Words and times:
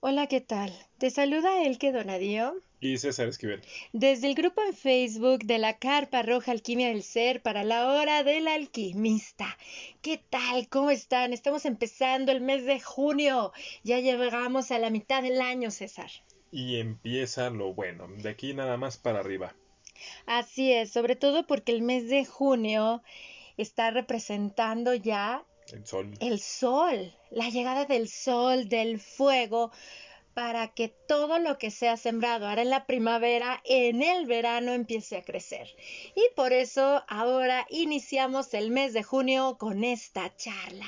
Hola, 0.00 0.26
¿qué 0.26 0.40
tal? 0.40 0.72
Te 0.98 1.10
saluda 1.10 1.64
Elke 1.64 1.92
Donadío. 1.92 2.54
Y 2.80 2.98
César 2.98 3.28
Esquivel. 3.28 3.62
Desde 3.92 4.26
el 4.26 4.34
grupo 4.34 4.60
en 4.62 4.74
Facebook 4.74 5.44
de 5.44 5.58
la 5.58 5.78
Carpa 5.78 6.22
Roja 6.22 6.52
Alquimia 6.52 6.88
del 6.88 7.02
Ser 7.02 7.40
para 7.40 7.64
la 7.64 7.88
Hora 7.88 8.22
del 8.22 8.46
Alquimista. 8.46 9.56
¿Qué 10.02 10.18
tal? 10.18 10.68
¿Cómo 10.68 10.90
están? 10.90 11.32
Estamos 11.32 11.64
empezando 11.64 12.32
el 12.32 12.42
mes 12.42 12.66
de 12.66 12.80
junio. 12.80 13.52
Ya 13.82 14.00
llegamos 14.00 14.70
a 14.70 14.78
la 14.78 14.90
mitad 14.90 15.22
del 15.22 15.40
año, 15.40 15.70
César. 15.70 16.10
Y 16.50 16.76
empieza 16.76 17.48
lo 17.48 17.72
bueno, 17.72 18.06
de 18.08 18.28
aquí 18.28 18.52
nada 18.52 18.76
más 18.76 18.98
para 18.98 19.20
arriba. 19.20 19.54
Así 20.26 20.72
es, 20.72 20.92
sobre 20.92 21.16
todo 21.16 21.46
porque 21.46 21.72
el 21.72 21.82
mes 21.82 22.08
de 22.08 22.26
junio 22.26 23.02
está 23.56 23.90
representando 23.90 24.94
ya 24.94 25.44
El 25.72 25.86
sol. 25.86 26.14
el 26.20 26.40
sol, 26.40 27.16
la 27.30 27.48
llegada 27.48 27.84
del 27.86 28.08
sol, 28.08 28.68
del 28.68 29.00
fuego, 29.00 29.72
para 30.34 30.74
que 30.74 30.88
todo 30.88 31.38
lo 31.38 31.58
que 31.58 31.70
se 31.70 31.88
ha 31.88 31.96
sembrado 31.96 32.48
ahora 32.48 32.62
en 32.62 32.70
la 32.70 32.86
primavera, 32.86 33.62
en 33.64 34.02
el 34.02 34.26
verano 34.26 34.72
empiece 34.72 35.16
a 35.16 35.22
crecer. 35.22 35.68
Y 36.14 36.26
por 36.34 36.52
eso 36.52 37.02
ahora 37.08 37.66
iniciamos 37.70 38.52
el 38.52 38.70
mes 38.70 38.92
de 38.92 39.04
junio 39.04 39.56
con 39.58 39.84
esta 39.84 40.34
charla. 40.36 40.86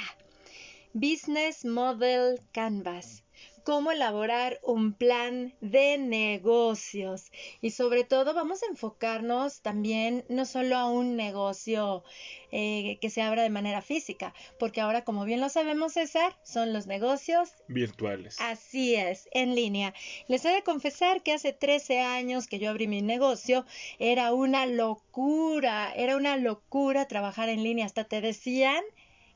Business 0.92 1.64
Model 1.64 2.40
Canvas. 2.52 3.25
Cómo 3.66 3.90
elaborar 3.90 4.60
un 4.62 4.92
plan 4.92 5.52
de 5.60 5.98
negocios. 5.98 7.32
Y 7.60 7.72
sobre 7.72 8.04
todo 8.04 8.32
vamos 8.32 8.62
a 8.62 8.66
enfocarnos 8.66 9.60
también 9.60 10.24
no 10.28 10.46
solo 10.46 10.76
a 10.76 10.88
un 10.88 11.16
negocio 11.16 12.04
eh, 12.52 12.96
que 13.00 13.10
se 13.10 13.22
abra 13.22 13.42
de 13.42 13.50
manera 13.50 13.82
física, 13.82 14.34
porque 14.60 14.80
ahora, 14.80 15.02
como 15.02 15.24
bien 15.24 15.40
lo 15.40 15.48
sabemos, 15.48 15.94
César, 15.94 16.38
son 16.44 16.72
los 16.72 16.86
negocios 16.86 17.56
Virtuales. 17.66 18.36
Así 18.38 18.94
es, 18.94 19.28
en 19.32 19.56
línea. 19.56 19.94
Les 20.28 20.44
he 20.44 20.50
de 20.50 20.62
confesar 20.62 21.24
que 21.24 21.32
hace 21.32 21.52
13 21.52 22.02
años 22.02 22.46
que 22.46 22.60
yo 22.60 22.70
abrí 22.70 22.86
mi 22.86 23.02
negocio, 23.02 23.66
era 23.98 24.32
una 24.32 24.66
locura, 24.66 25.92
era 25.96 26.16
una 26.16 26.36
locura 26.36 27.08
trabajar 27.08 27.48
en 27.48 27.64
línea. 27.64 27.84
Hasta 27.84 28.04
te 28.04 28.20
decían 28.20 28.84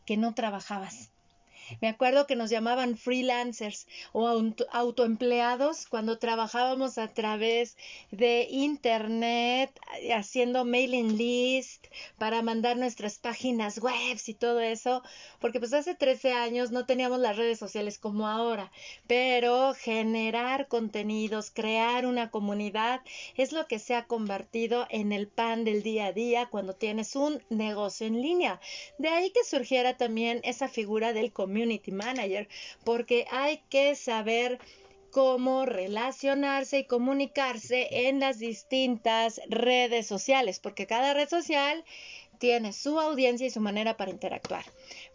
que 0.07 0.17
no 0.17 0.35
trabajabas. 0.35 1.11
Me 1.81 1.89
acuerdo 1.89 2.27
que 2.27 2.37
nos 2.37 2.51
llamaban 2.51 2.97
freelancers 2.97 3.87
o 4.13 4.27
auto- 4.29 4.67
autoempleados 4.73 5.87
cuando 5.87 6.19
trabajábamos 6.19 6.99
a 6.99 7.09
través 7.09 7.77
de 8.11 8.47
internet, 8.51 9.71
haciendo 10.15 10.65
mailing 10.65 11.17
list 11.17 11.87
para 12.19 12.43
mandar 12.43 12.77
nuestras 12.77 13.19
páginas 13.19 13.79
web 13.79 14.19
y 14.27 14.35
todo 14.35 14.61
eso, 14.61 15.03
porque 15.41 15.59
pues 15.61 15.73
hace 15.73 15.95
13 15.95 16.33
años 16.33 16.71
no 16.71 16.87
teníamos 16.87 17.19
las 17.21 17.37
redes 17.37 17.59
sociales 17.59 17.99
como 17.99 18.27
ahora, 18.29 18.71
pero 19.07 19.75
generar 19.75 20.69
contenidos, 20.69 21.51
crear 21.51 22.07
una 22.07 22.31
comunidad 22.31 23.01
es 23.37 23.53
lo 23.53 23.67
que 23.67 23.79
se 23.79 23.95
ha 23.95 24.07
convertido 24.07 24.87
en 24.91 25.13
el 25.13 25.29
pan 25.29 25.65
del 25.65 25.83
día 25.83 26.07
a 26.07 26.13
día 26.13 26.47
cuando 26.47 26.75
tienes 26.75 27.17
un 27.17 27.43
negocio 27.51 28.07
en 28.07 28.21
línea. 28.23 28.61
De 28.99 29.09
ahí 29.09 29.31
que 29.31 29.45
surgiera 29.45 29.97
también 29.97 30.41
esa 30.45 30.69
figura 30.69 31.13
del 31.13 31.33
community 31.33 31.60
manager, 31.93 32.49
porque 32.85 33.27
hay 33.31 33.63
que 33.69 33.95
saber 33.95 34.59
cómo 35.11 35.67
relacionarse 35.67 36.81
y 36.81 36.85
comunicarse 36.87 38.09
en 38.09 38.21
las 38.21 38.39
distintas 38.39 39.41
redes 39.49 40.07
sociales, 40.07 40.61
porque 40.61 40.87
cada 40.87 41.15
red 41.15 41.29
social 41.29 41.85
tiene 42.39 42.73
su 42.73 42.99
audiencia 42.99 43.47
y 43.47 43.51
su 43.51 43.61
manera 43.61 43.97
para 43.97 44.11
interactuar. 44.11 44.65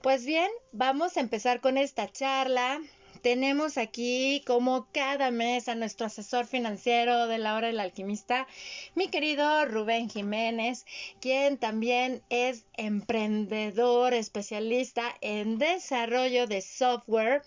Pues 0.02 0.26
bien, 0.26 0.50
vamos 0.72 1.18
a 1.18 1.22
empezar 1.22 1.60
con 1.62 1.78
esta 1.78 2.12
charla. 2.12 2.80
Tenemos 3.26 3.80
aquí, 3.80 4.44
como 4.46 4.88
cada 4.92 5.32
mes, 5.32 5.68
a 5.68 5.74
nuestro 5.74 6.06
asesor 6.06 6.46
financiero 6.46 7.26
de 7.26 7.40
la 7.40 7.56
hora 7.56 7.66
del 7.66 7.80
alquimista, 7.80 8.46
mi 8.94 9.08
querido 9.08 9.66
Rubén 9.66 10.12
Jiménez, 10.12 10.86
quien 11.22 11.58
también 11.58 12.22
es 12.30 12.68
emprendedor, 12.74 14.14
especialista 14.14 15.12
en 15.22 15.58
desarrollo 15.58 16.46
de 16.46 16.62
software 16.62 17.42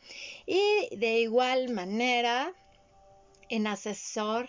y 0.46 0.96
de 0.96 1.20
igual 1.20 1.68
manera 1.68 2.52
en 3.48 3.68
asesor 3.68 4.48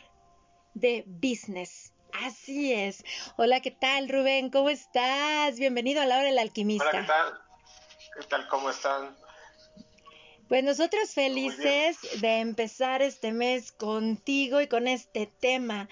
de 0.74 1.04
business. 1.06 1.94
Así 2.26 2.74
es. 2.74 3.04
Hola, 3.38 3.60
¿qué 3.60 3.70
tal, 3.70 4.10
Rubén? 4.10 4.50
¿Cómo 4.50 4.72
estás? 4.72 5.60
Bienvenido 5.60 6.02
a 6.02 6.08
la 6.08 6.16
hora 6.16 6.26
del 6.30 6.40
alquimista. 6.40 6.90
Hola, 6.90 7.02
¿qué 7.02 7.08
tal? 7.08 7.40
¿Qué 8.18 8.24
tal? 8.24 8.48
¿Cómo 8.48 8.72
están? 8.72 9.29
Pues 10.50 10.64
nosotros 10.64 11.12
felices 11.12 12.00
de 12.22 12.40
empezar 12.40 13.04
este 13.04 13.32
mes 13.32 13.72
contigo 13.72 14.62
y 14.62 14.68
con 14.68 14.88
este 14.88 15.28
tema 15.40 15.88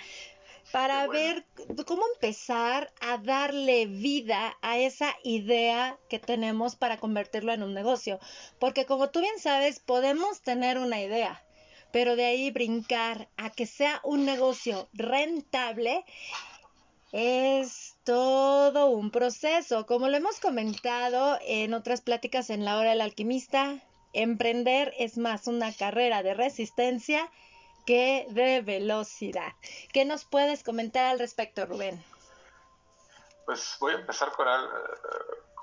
para 0.72 1.06
bueno. 1.06 1.44
ver 1.68 1.86
cómo 1.86 2.02
empezar 2.16 2.92
a 3.00 3.20
darle 3.20 3.86
vida 3.86 4.58
a 4.64 4.80
esa 4.80 5.16
idea 5.24 6.00
que 6.10 6.18
tenemos 6.18 6.76
para 6.76 6.98
convertirlo 6.98 7.54
en 7.54 7.62
un 7.62 7.76
negocio. 7.76 8.20
Porque 8.58 8.88
como 8.88 9.12
tú 9.12 9.20
bien 9.20 9.38
sabes, 9.38 9.80
podemos 9.80 10.42
tener 10.42 10.80
una 10.80 11.00
idea, 11.04 11.44
pero 11.92 12.16
de 12.16 12.26
ahí 12.26 12.50
brincar 12.50 13.30
a 13.38 13.52
que 13.52 13.68
sea 13.68 14.02
un 14.04 14.26
negocio 14.26 14.90
rentable 14.92 16.04
es 17.12 17.96
todo 18.04 18.88
un 18.88 19.12
proceso. 19.12 19.86
Como 19.86 20.10
lo 20.10 20.18
hemos 20.18 20.40
comentado 20.40 21.38
en 21.46 21.76
otras 21.76 22.02
pláticas 22.02 22.50
en 22.50 22.66
la 22.66 22.80
hora 22.80 22.90
del 22.90 23.02
alquimista, 23.02 23.84
emprender 24.14 24.94
es 24.98 25.18
más 25.18 25.48
una 25.48 25.74
carrera 25.74 26.24
de 26.24 26.34
resistencia 26.34 27.30
que 27.86 28.28
de 28.30 28.62
velocidad. 28.62 29.54
¿Qué 29.94 30.06
nos 30.06 30.26
puedes 30.26 30.64
comentar 30.64 31.06
al 31.06 31.20
respecto, 31.20 31.66
Rubén? 31.66 32.04
Pues 33.46 33.78
voy 33.80 33.94
a 33.94 34.00
empezar 34.00 34.32
con, 34.34 34.48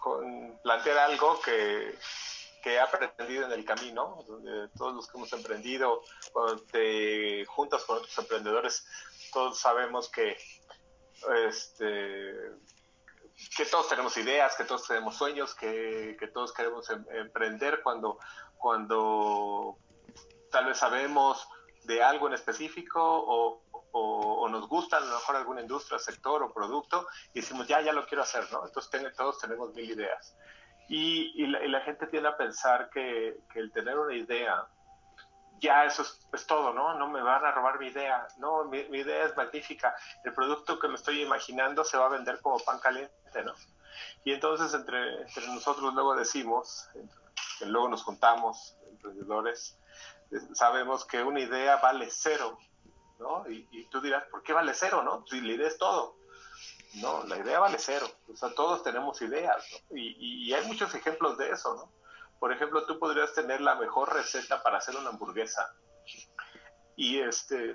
con 0.03 0.59
plantear 0.63 0.99
algo 0.99 1.39
que, 1.43 1.95
que 2.65 2.73
he 2.73 2.81
aprendido 2.81 3.45
en 3.45 3.53
el 3.53 3.63
camino, 3.67 4.25
todos 4.79 4.95
los 4.95 5.07
que 5.07 5.19
hemos 5.19 5.33
emprendido, 5.35 6.03
juntas 7.47 7.85
con 7.85 7.99
otros 7.99 8.17
emprendedores, 8.17 8.87
todos 9.35 9.59
sabemos 9.59 10.09
que, 10.09 10.35
este, 11.47 12.33
que 13.57 13.65
todos 13.67 13.89
tenemos 13.89 14.17
ideas, 14.17 14.55
que 14.57 14.65
todos 14.65 14.87
tenemos 14.87 15.17
sueños, 15.17 15.55
que, 15.55 16.17
que 16.19 16.29
todos 16.29 16.53
queremos 16.53 16.89
em- 16.91 17.05
emprender 17.11 17.83
cuando, 17.83 18.19
cuando 18.57 19.77
tal 20.51 20.67
vez 20.67 20.79
sabemos 20.79 21.47
de 21.85 22.03
algo 22.03 22.27
en 22.29 22.35
específico 22.35 23.01
o, 23.03 23.63
o- 23.93 24.35
o 24.43 24.49
nos 24.49 24.69
gusta 24.69 24.97
a 24.97 25.01
lo 25.01 25.07
mejor 25.07 25.37
alguna 25.37 25.61
industria, 25.61 25.99
sector 25.99 26.43
o 26.43 26.53
producto 26.53 27.07
y 27.33 27.41
decimos, 27.41 27.67
ya, 27.67 27.81
ya 27.81 27.93
lo 27.93 28.07
quiero 28.07 28.23
hacer, 28.23 28.51
¿no? 28.53 28.65
Entonces 28.67 29.13
todos 29.17 29.39
tenemos 29.39 29.73
mil 29.75 29.91
ideas. 29.91 30.37
Y, 30.89 31.33
y 31.43 31.47
la, 31.47 31.65
y 31.65 31.69
la 31.69 31.81
gente 31.81 32.07
tiende 32.09 32.29
a 32.29 32.37
pensar 32.37 32.91
que, 32.91 33.39
que 33.53 33.59
el 33.59 33.73
tener 33.73 33.99
una 33.99 34.15
idea, 34.15 34.67
ya 35.61 35.85
eso 35.85 36.03
es, 36.33 36.47
todo, 36.47 36.73
¿no? 36.73 36.99
No 36.99 37.09
me 37.09 37.23
van 37.23 37.45
a 37.45 37.53
robar 37.53 37.79
mi 37.79 37.89
idea. 37.89 38.27
No, 38.39 38.65
mi, 38.65 38.79
idea 38.79 39.25
es 39.25 39.37
magnífica. 39.37 39.95
El 40.25 40.35
producto 40.35 40.79
que 40.79 40.89
me 40.89 40.95
estoy 40.97 41.23
imaginando 41.23 41.85
se 41.85 41.97
va 41.97 42.07
a 42.07 42.11
vender 42.11 42.41
como 42.41 42.59
pan 42.59 42.79
caliente, 42.81 43.13
¿no? 43.45 43.55
Y 44.25 44.33
entonces 44.33 44.75
entre, 44.75 45.23
entre 45.23 45.47
nosotros 45.49 45.95
luego 45.95 46.17
decimos, 46.17 46.89
que 47.59 47.67
luego 47.67 47.89
nos 47.89 48.03
juntamos, 48.03 48.77
emprendedores, 48.91 49.79
eh, 50.33 50.37
sabemos 50.55 51.05
que 51.05 51.23
una 51.23 51.41
idea 51.41 51.77
vale 51.77 52.09
cero, 52.11 52.59
¿no? 53.19 53.49
Y, 53.49 53.69
y 53.71 53.85
tú 53.87 54.01
dirás, 54.01 54.25
¿por 54.31 54.43
qué 54.43 54.53
vale 54.53 54.75
cero, 54.75 55.03
no? 55.03 55.25
Si 55.27 55.41
la 55.41 55.53
idea 55.53 55.69
es 55.69 55.79
todo. 55.79 56.17
No, 56.95 57.25
la 57.25 57.39
idea 57.39 57.59
vale 57.59 57.79
cero. 57.79 58.07
O 58.33 58.37
sea, 58.37 58.55
todos 58.55 58.83
tenemos 58.83 59.21
ideas, 59.23 59.65
¿no? 59.91 59.97
Y- 59.97 60.49
y 60.49 60.55
hay 60.55 60.67
muchos 60.67 60.95
ejemplos 60.95 61.39
de 61.39 61.51
eso, 61.51 61.75
¿no? 61.75 62.04
Por 62.45 62.53
ejemplo, 62.53 62.85
tú 62.85 62.99
podrías 62.99 63.33
tener 63.33 63.63
la 63.63 63.75
mejor 63.75 64.13
receta 64.13 64.63
para 64.63 64.77
hacer 64.77 64.95
una 64.97 65.09
hamburguesa. 65.09 65.75
Y 66.95 67.19
este, 67.19 67.75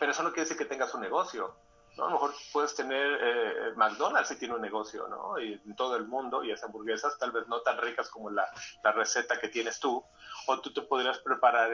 pero 0.00 0.10
eso 0.10 0.24
no 0.24 0.30
quiere 0.30 0.42
decir 0.42 0.56
que 0.56 0.64
tengas 0.64 0.92
un 0.94 1.02
negocio. 1.02 1.54
¿no? 1.96 2.06
A 2.06 2.08
lo 2.08 2.14
mejor 2.14 2.34
puedes 2.52 2.74
tener 2.74 3.18
eh, 3.22 3.72
McDonald's 3.76 4.30
si 4.30 4.36
tiene 4.36 4.56
un 4.56 4.62
negocio, 4.62 5.06
¿no? 5.06 5.38
Y 5.38 5.52
en 5.52 5.76
todo 5.76 5.94
el 5.94 6.08
mundo 6.08 6.42
y 6.42 6.50
hace 6.50 6.66
hamburguesas 6.66 7.16
tal 7.18 7.30
vez 7.30 7.46
no 7.46 7.60
tan 7.60 7.78
ricas 7.78 8.10
como 8.10 8.30
la, 8.30 8.44
la 8.82 8.90
receta 8.90 9.38
que 9.38 9.46
tienes 9.46 9.78
tú. 9.78 10.04
O 10.48 10.60
tú 10.60 10.72
te 10.72 10.82
podrías 10.82 11.20
preparar 11.20 11.70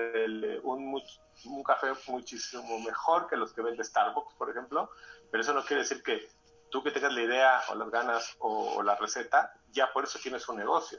un, 0.62 1.02
un 1.46 1.62
café 1.62 1.86
muchísimo 2.08 2.80
mejor 2.80 3.28
que 3.28 3.38
los 3.38 3.54
que 3.54 3.62
vende 3.62 3.82
Starbucks, 3.82 4.34
por 4.34 4.50
ejemplo. 4.50 4.90
Pero 5.30 5.40
eso 5.40 5.54
no 5.54 5.64
quiere 5.64 5.84
decir 5.84 6.02
que 6.02 6.28
tú 6.70 6.82
que 6.82 6.90
tengas 6.90 7.14
la 7.14 7.22
idea 7.22 7.62
o 7.70 7.76
las 7.76 7.88
ganas 7.88 8.36
o 8.40 8.82
la 8.82 8.94
receta, 8.96 9.54
ya 9.70 9.90
por 9.90 10.04
eso 10.04 10.18
tienes 10.22 10.46
un 10.50 10.58
negocio. 10.58 10.98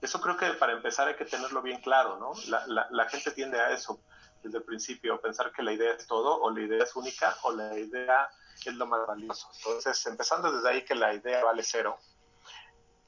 Eso 0.00 0.20
creo 0.20 0.36
que 0.36 0.46
para 0.54 0.72
empezar 0.72 1.08
hay 1.08 1.16
que 1.16 1.24
tenerlo 1.24 1.62
bien 1.62 1.80
claro, 1.80 2.18
¿no? 2.18 2.32
La, 2.48 2.86
la, 2.90 3.08
gente 3.08 3.30
tiende 3.30 3.60
a 3.60 3.70
eso 3.72 4.00
desde 4.42 4.58
el 4.58 4.64
principio, 4.64 5.20
pensar 5.20 5.52
que 5.52 5.62
la 5.62 5.72
idea 5.72 5.94
es 5.94 6.06
todo, 6.06 6.40
o 6.40 6.50
la 6.50 6.60
idea 6.60 6.82
es 6.82 6.94
única, 6.96 7.36
o 7.42 7.52
la 7.52 7.78
idea 7.78 8.28
es 8.64 8.74
lo 8.74 8.86
más 8.86 9.06
valioso. 9.06 9.48
Entonces, 9.56 10.06
empezando 10.06 10.52
desde 10.52 10.68
ahí 10.68 10.84
que 10.84 10.94
la 10.94 11.14
idea 11.14 11.42
vale 11.44 11.62
cero, 11.62 11.98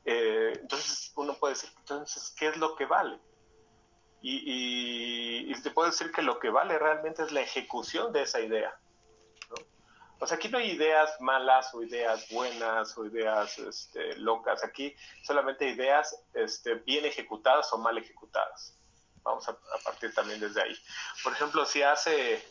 eh, 0.04 0.52
entonces 0.60 1.12
uno 1.16 1.34
puede 1.34 1.54
decir, 1.54 1.70
entonces, 1.78 2.34
¿qué 2.38 2.48
es 2.48 2.56
lo 2.56 2.76
que 2.76 2.86
vale? 2.86 3.20
y, 4.28 5.54
te 5.62 5.70
puedo 5.70 5.90
decir 5.90 6.12
que 6.12 6.22
lo 6.22 6.38
que 6.38 6.50
vale 6.50 6.78
realmente 6.78 7.22
es 7.22 7.32
la 7.32 7.40
ejecución 7.40 8.12
de 8.12 8.22
esa 8.22 8.40
idea. 8.40 8.78
O 10.18 10.26
sea, 10.26 10.36
aquí 10.36 10.48
no 10.48 10.58
hay 10.58 10.70
ideas 10.70 11.20
malas 11.20 11.74
o 11.74 11.82
ideas 11.82 12.28
buenas 12.30 12.96
o 12.96 13.04
ideas 13.04 13.58
este, 13.58 14.16
locas. 14.16 14.64
Aquí 14.64 14.94
solamente 15.22 15.68
ideas 15.68 16.16
este, 16.34 16.74
bien 16.74 17.04
ejecutadas 17.04 17.70
o 17.72 17.78
mal 17.78 17.98
ejecutadas. 17.98 18.78
Vamos 19.22 19.48
a 19.48 19.56
partir 19.84 20.14
también 20.14 20.40
desde 20.40 20.62
ahí. 20.62 20.76
Por 21.22 21.32
ejemplo, 21.32 21.64
si 21.66 21.82
hace 21.82 22.42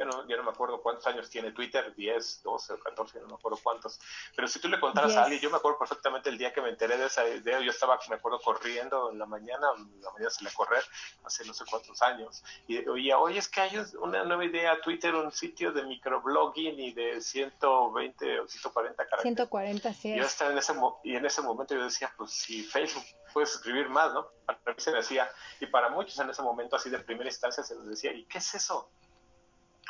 yo 0.00 0.06
no, 0.06 0.24
no 0.24 0.42
me 0.42 0.50
acuerdo 0.50 0.80
cuántos 0.80 1.06
años 1.06 1.28
tiene 1.28 1.52
Twitter, 1.52 1.94
10, 1.94 2.42
12 2.42 2.72
o 2.72 2.80
14, 2.80 3.20
no 3.20 3.26
me 3.28 3.34
acuerdo 3.34 3.58
cuántos. 3.62 4.00
Pero 4.34 4.48
si 4.48 4.58
tú 4.58 4.68
le 4.68 4.80
contaras 4.80 5.14
a 5.14 5.24
alguien, 5.24 5.40
yo 5.40 5.50
me 5.50 5.58
acuerdo 5.58 5.78
perfectamente 5.78 6.30
el 6.30 6.38
día 6.38 6.54
que 6.54 6.62
me 6.62 6.70
enteré 6.70 6.96
de 6.96 7.04
esa 7.04 7.28
idea, 7.28 7.60
yo 7.60 7.70
estaba, 7.70 7.98
me 8.08 8.16
acuerdo, 8.16 8.40
corriendo 8.40 9.10
en 9.10 9.18
la 9.18 9.26
mañana, 9.26 9.66
en 9.76 10.00
la 10.00 10.10
mañana 10.12 10.30
se 10.30 10.42
le 10.42 10.50
correr, 10.52 10.82
hace 11.24 11.44
no 11.44 11.52
sé 11.52 11.64
cuántos 11.68 12.00
años, 12.00 12.42
y 12.66 12.78
oía, 12.88 13.18
oye, 13.18 13.38
es 13.38 13.48
que 13.48 13.60
hay 13.60 13.72
una 14.00 14.24
nueva 14.24 14.44
idea, 14.44 14.80
Twitter, 14.80 15.14
un 15.14 15.32
sitio 15.32 15.70
de 15.70 15.82
microblogging 15.82 16.80
y 16.80 16.92
de 16.92 17.20
120 17.20 18.40
o 18.40 18.48
140 18.48 18.96
caracteres. 18.96 19.22
140, 19.22 19.92
sí. 19.92 20.16
Yo 20.16 20.24
estaba 20.24 20.52
en 20.52 20.58
ese, 20.58 20.72
y 21.04 21.16
en 21.16 21.26
ese 21.26 21.42
momento 21.42 21.74
yo 21.74 21.84
decía, 21.84 22.10
pues 22.16 22.30
si 22.30 22.62
Facebook 22.62 23.04
puedes 23.34 23.54
escribir 23.54 23.90
más, 23.90 24.14
¿no? 24.14 24.28
Para 24.46 24.58
mí 24.66 24.74
se 24.78 24.92
decía, 24.92 25.30
y 25.60 25.66
para 25.66 25.90
muchos 25.90 26.18
en 26.18 26.30
ese 26.30 26.40
momento 26.40 26.76
así 26.76 26.88
de 26.88 26.98
primera 27.00 27.28
instancia 27.28 27.62
se 27.62 27.74
les 27.74 27.86
decía, 27.86 28.12
¿y 28.14 28.24
qué 28.24 28.38
es 28.38 28.54
eso? 28.54 28.90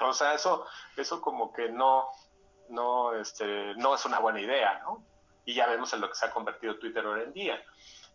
O 0.08 0.12
sea, 0.12 0.35
eso, 0.35 0.67
eso 0.97 1.20
como 1.20 1.52
que 1.52 1.69
no, 1.69 2.08
no, 2.69 3.14
este, 3.14 3.75
no 3.76 3.94
es 3.94 4.05
una 4.05 4.19
buena 4.19 4.41
idea, 4.41 4.81
¿no? 4.81 5.05
Y 5.44 5.55
ya 5.55 5.67
vemos 5.67 5.93
en 5.93 6.00
lo 6.00 6.08
que 6.08 6.14
se 6.14 6.26
ha 6.26 6.31
convertido 6.31 6.79
Twitter 6.79 7.05
hoy 7.06 7.23
en 7.23 7.32
día. 7.32 7.62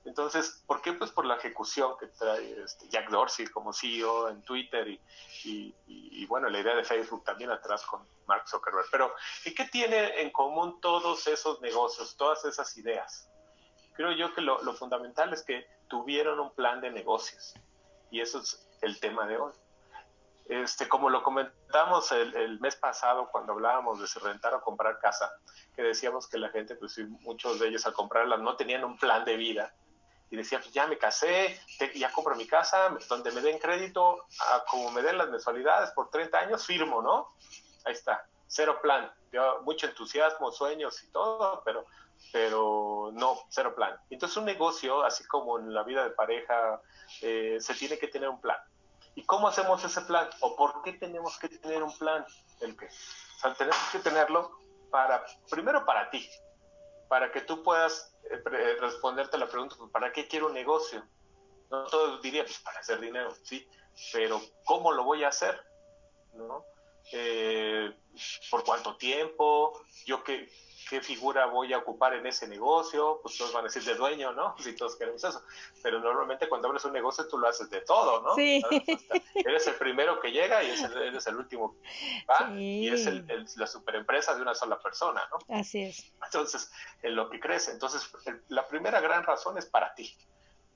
Entonces, 0.05 0.63
¿por 0.67 0.81
qué? 0.81 0.93
Pues 0.93 1.09
por 1.09 1.25
la 1.25 1.35
ejecución 1.35 1.97
que 1.99 2.05
trae 2.07 2.63
este 2.63 2.87
Jack 2.89 3.09
Dorsey 3.09 3.47
como 3.47 3.73
CEO 3.73 4.29
en 4.29 4.43
Twitter 4.43 4.87
y, 4.87 5.01
y, 5.87 6.25
bueno, 6.27 6.47
la 6.47 6.59
idea 6.59 6.75
de 6.75 6.83
Facebook 6.83 7.23
también 7.23 7.49
atrás 7.49 7.83
con 7.85 8.07
Mark 8.27 8.47
Zuckerberg. 8.47 8.85
Pero, 8.91 9.15
¿y 9.45 9.55
qué 9.55 9.65
tiene 9.65 10.21
en 10.21 10.29
común 10.29 10.79
todos 10.79 11.25
esos 11.25 11.59
negocios, 11.61 12.15
todas 12.17 12.45
esas 12.45 12.77
ideas? 12.77 13.31
Creo 13.93 14.11
yo 14.11 14.31
que 14.35 14.41
lo, 14.41 14.61
lo 14.61 14.73
fundamental 14.73 15.33
es 15.33 15.41
que 15.41 15.65
tuvieron 15.87 16.39
un 16.39 16.53
plan 16.53 16.81
de 16.81 16.91
negocios 16.91 17.55
y 18.11 18.21
eso 18.21 18.39
es 18.39 18.67
el 18.81 18.99
tema 18.99 19.25
de 19.25 19.37
hoy. 19.37 19.53
Este, 20.47 20.88
como 20.88 21.09
lo 21.09 21.24
comentamos 21.24 22.12
el, 22.12 22.59
mes 22.59 22.75
pasado 22.75 23.30
cuando 23.31 23.53
hablábamos 23.53 24.00
de 24.00 24.07
si 24.07 24.19
rentar 24.19 24.53
o 24.53 24.62
comprar 24.62 25.00
casa, 25.00 25.33
que 25.75 25.81
decíamos 25.81 26.27
que 26.27 26.38
la 26.38 26.50
gente, 26.50 26.75
pues 26.75 27.00
muchos 27.21 27.59
de 27.59 27.69
ellos 27.69 27.86
al 27.88 27.94
comprarla 27.94 28.38
no 28.38 28.56
tenían 28.56 28.83
un 28.83 28.97
plan 28.97 29.25
de 29.25 29.38
vida 29.38 29.74
y 30.30 30.36
decían, 30.36 30.62
pues 30.62 30.74
ya 30.74 30.86
me 30.86 31.00
casé, 31.00 31.59
ya 31.95 32.12
compro 32.12 32.36
mi 32.36 32.45
casa, 32.45 32.95
donde 33.09 33.31
me 33.31 33.42
den 33.42 33.57
crédito, 33.57 34.25
como 34.69 34.92
me 34.92 35.01
den 35.01 35.18
las 35.18 35.30
mensualidades 35.30 35.92
por 35.92 36.12
30 36.12 36.38
años, 36.38 36.65
firmo, 36.65 37.01
¿no? 37.01 37.33
Ahí 37.86 37.94
está, 37.94 38.27
cero 38.47 38.80
plan, 38.81 39.12
mucho 39.63 39.88
entusiasmo, 39.88 40.51
sueños 40.51 41.03
y 41.03 41.12
todo, 41.12 41.63
pero, 41.65 41.86
pero 42.31 43.09
no, 43.13 43.39
cero 43.50 43.74
plan. 43.75 43.97
Entonces 44.12 44.38
un 44.38 44.45
negocio, 44.45 45.03
así 45.03 45.25
como 45.25 45.57
en 45.57 45.74
la 45.74 45.81
vida 45.81 46.03
de 46.03 46.12
pareja, 46.12 46.81
eh, 47.21 47.57
se 47.59 47.74
tiene 47.74 47.97
que 47.97 48.07
tener 48.07 48.30
un 48.30 48.39
plan 48.39 48.57
¿Y 49.15 49.23
cómo 49.23 49.47
hacemos 49.47 49.83
ese 49.83 50.01
plan? 50.01 50.29
¿O 50.41 50.56
por 50.56 50.81
qué 50.83 50.94
tenemos 50.94 51.39
que 51.39 51.50
tener 51.50 51.81
un 51.81 51.97
plan? 51.97 52.25
El 52.59 52.75
que, 52.77 52.85
o 52.85 53.39
sea, 53.39 53.53
tenemos 53.53 53.79
que 53.91 54.00
tenerlo 54.00 54.59
para, 54.91 55.25
primero 55.50 55.85
para 55.85 56.09
ti, 56.09 56.27
para 57.07 57.31
que 57.31 57.41
tú 57.41 57.63
puedas 57.63 58.13
eh, 58.29 58.41
eh, 58.51 58.77
responderte 58.79 59.38
la 59.38 59.47
pregunta, 59.47 59.75
pues, 59.77 59.91
¿para 59.91 60.12
qué 60.12 60.27
quiero 60.27 60.47
un 60.47 60.53
negocio? 60.53 61.03
No 61.69 61.85
todos 61.85 62.21
diría, 62.21 62.44
pues 62.44 62.59
para 62.59 62.79
hacer 62.79 63.00
dinero, 63.00 63.33
sí, 63.44 63.67
pero 64.13 64.41
¿cómo 64.65 64.91
lo 64.91 65.03
voy 65.03 65.23
a 65.23 65.29
hacer? 65.29 65.59
¿No? 66.33 66.65
Eh, 67.11 67.94
¿Por 68.50 68.63
cuánto 68.63 68.97
tiempo? 68.97 69.81
¿Yo 70.06 70.23
qué, 70.23 70.50
qué 70.89 71.01
figura 71.01 71.45
voy 71.47 71.73
a 71.73 71.79
ocupar 71.79 72.13
en 72.13 72.25
ese 72.25 72.47
negocio, 72.47 73.19
pues 73.21 73.37
todos 73.37 73.53
van 73.53 73.61
a 73.61 73.67
decir 73.67 73.83
de 73.83 73.95
dueño, 73.95 74.31
¿no? 74.33 74.55
Si 74.65 74.75
todos 74.75 74.95
queremos 74.95 75.23
eso. 75.23 75.43
Pero 75.81 75.99
normalmente 75.99 76.47
cuando 76.47 76.67
abres 76.67 76.85
un 76.85 76.93
negocio 76.93 77.27
tú 77.27 77.37
lo 77.37 77.47
haces 77.47 77.69
de 77.69 77.81
todo, 77.81 78.21
¿no? 78.21 78.35
Sí. 78.35 78.61
Eres 79.35 79.67
el 79.67 79.75
primero 79.75 80.19
que 80.19 80.31
llega 80.31 80.63
y 80.63 80.71
eres 80.71 81.27
el 81.27 81.35
último 81.35 81.77
va 82.29 82.51
y 82.55 82.87
es 82.87 83.05
el, 83.05 83.25
la 83.55 83.67
superempresa 83.67 84.35
de 84.35 84.41
una 84.41 84.53
sola 84.53 84.79
persona, 84.79 85.21
¿no? 85.31 85.55
Así 85.55 85.81
es. 85.81 86.13
Entonces, 86.23 86.71
en 87.01 87.15
lo 87.15 87.29
que 87.29 87.39
crece. 87.39 87.71
Entonces, 87.71 88.11
la 88.49 88.67
primera 88.67 88.99
gran 89.01 89.23
razón 89.23 89.57
es 89.57 89.65
para 89.65 89.93
ti. 89.95 90.15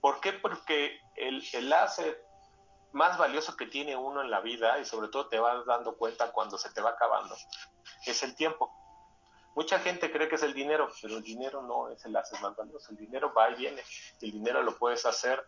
¿Por 0.01 0.19
qué? 0.21 0.33
Porque 0.33 0.99
el, 1.15 1.43
el 1.53 1.73
asset 1.73 2.17
más 2.91 3.17
valioso 3.17 3.55
que 3.55 3.67
tiene 3.67 3.95
uno 3.95 4.21
en 4.21 4.31
la 4.31 4.39
vida 4.39 4.79
y 4.79 4.85
sobre 4.85 5.09
todo 5.09 5.27
te 5.27 5.39
vas 5.39 5.65
dando 5.65 5.95
cuenta 5.95 6.31
cuando 6.31 6.57
se 6.57 6.71
te 6.71 6.81
va 6.81 6.91
acabando 6.91 7.35
es 8.05 8.23
el 8.23 8.35
tiempo 8.35 8.73
Mucha 9.55 9.79
gente 9.79 10.11
cree 10.11 10.29
que 10.29 10.35
es 10.35 10.43
el 10.43 10.53
dinero, 10.53 10.89
pero 11.01 11.17
el 11.17 11.23
dinero 11.23 11.61
no 11.61 11.89
es 11.89 12.05
el 12.05 12.15
haces 12.15 12.39
más 12.41 12.55
valioso. 12.55 12.91
El 12.91 12.97
dinero 12.97 13.33
va 13.33 13.49
y 13.49 13.55
viene. 13.55 13.81
El 14.21 14.31
dinero 14.31 14.61
lo 14.63 14.77
puedes 14.77 15.05
hacer 15.05 15.43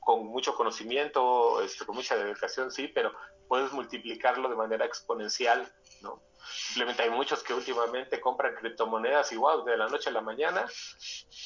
con 0.00 0.26
mucho 0.26 0.54
conocimiento, 0.54 1.60
este, 1.60 1.84
con 1.84 1.96
mucha 1.96 2.16
dedicación, 2.16 2.70
sí, 2.70 2.88
pero 2.88 3.12
puedes 3.48 3.72
multiplicarlo 3.72 4.48
de 4.48 4.56
manera 4.56 4.84
exponencial, 4.84 5.70
¿no? 6.02 6.22
Simplemente 6.46 7.02
hay 7.02 7.10
muchos 7.10 7.42
que 7.42 7.54
últimamente 7.54 8.20
compran 8.20 8.54
criptomonedas 8.54 9.32
y 9.32 9.36
wow, 9.36 9.64
de 9.64 9.76
la 9.76 9.88
noche 9.88 10.10
a 10.10 10.12
la 10.12 10.20
mañana, 10.20 10.66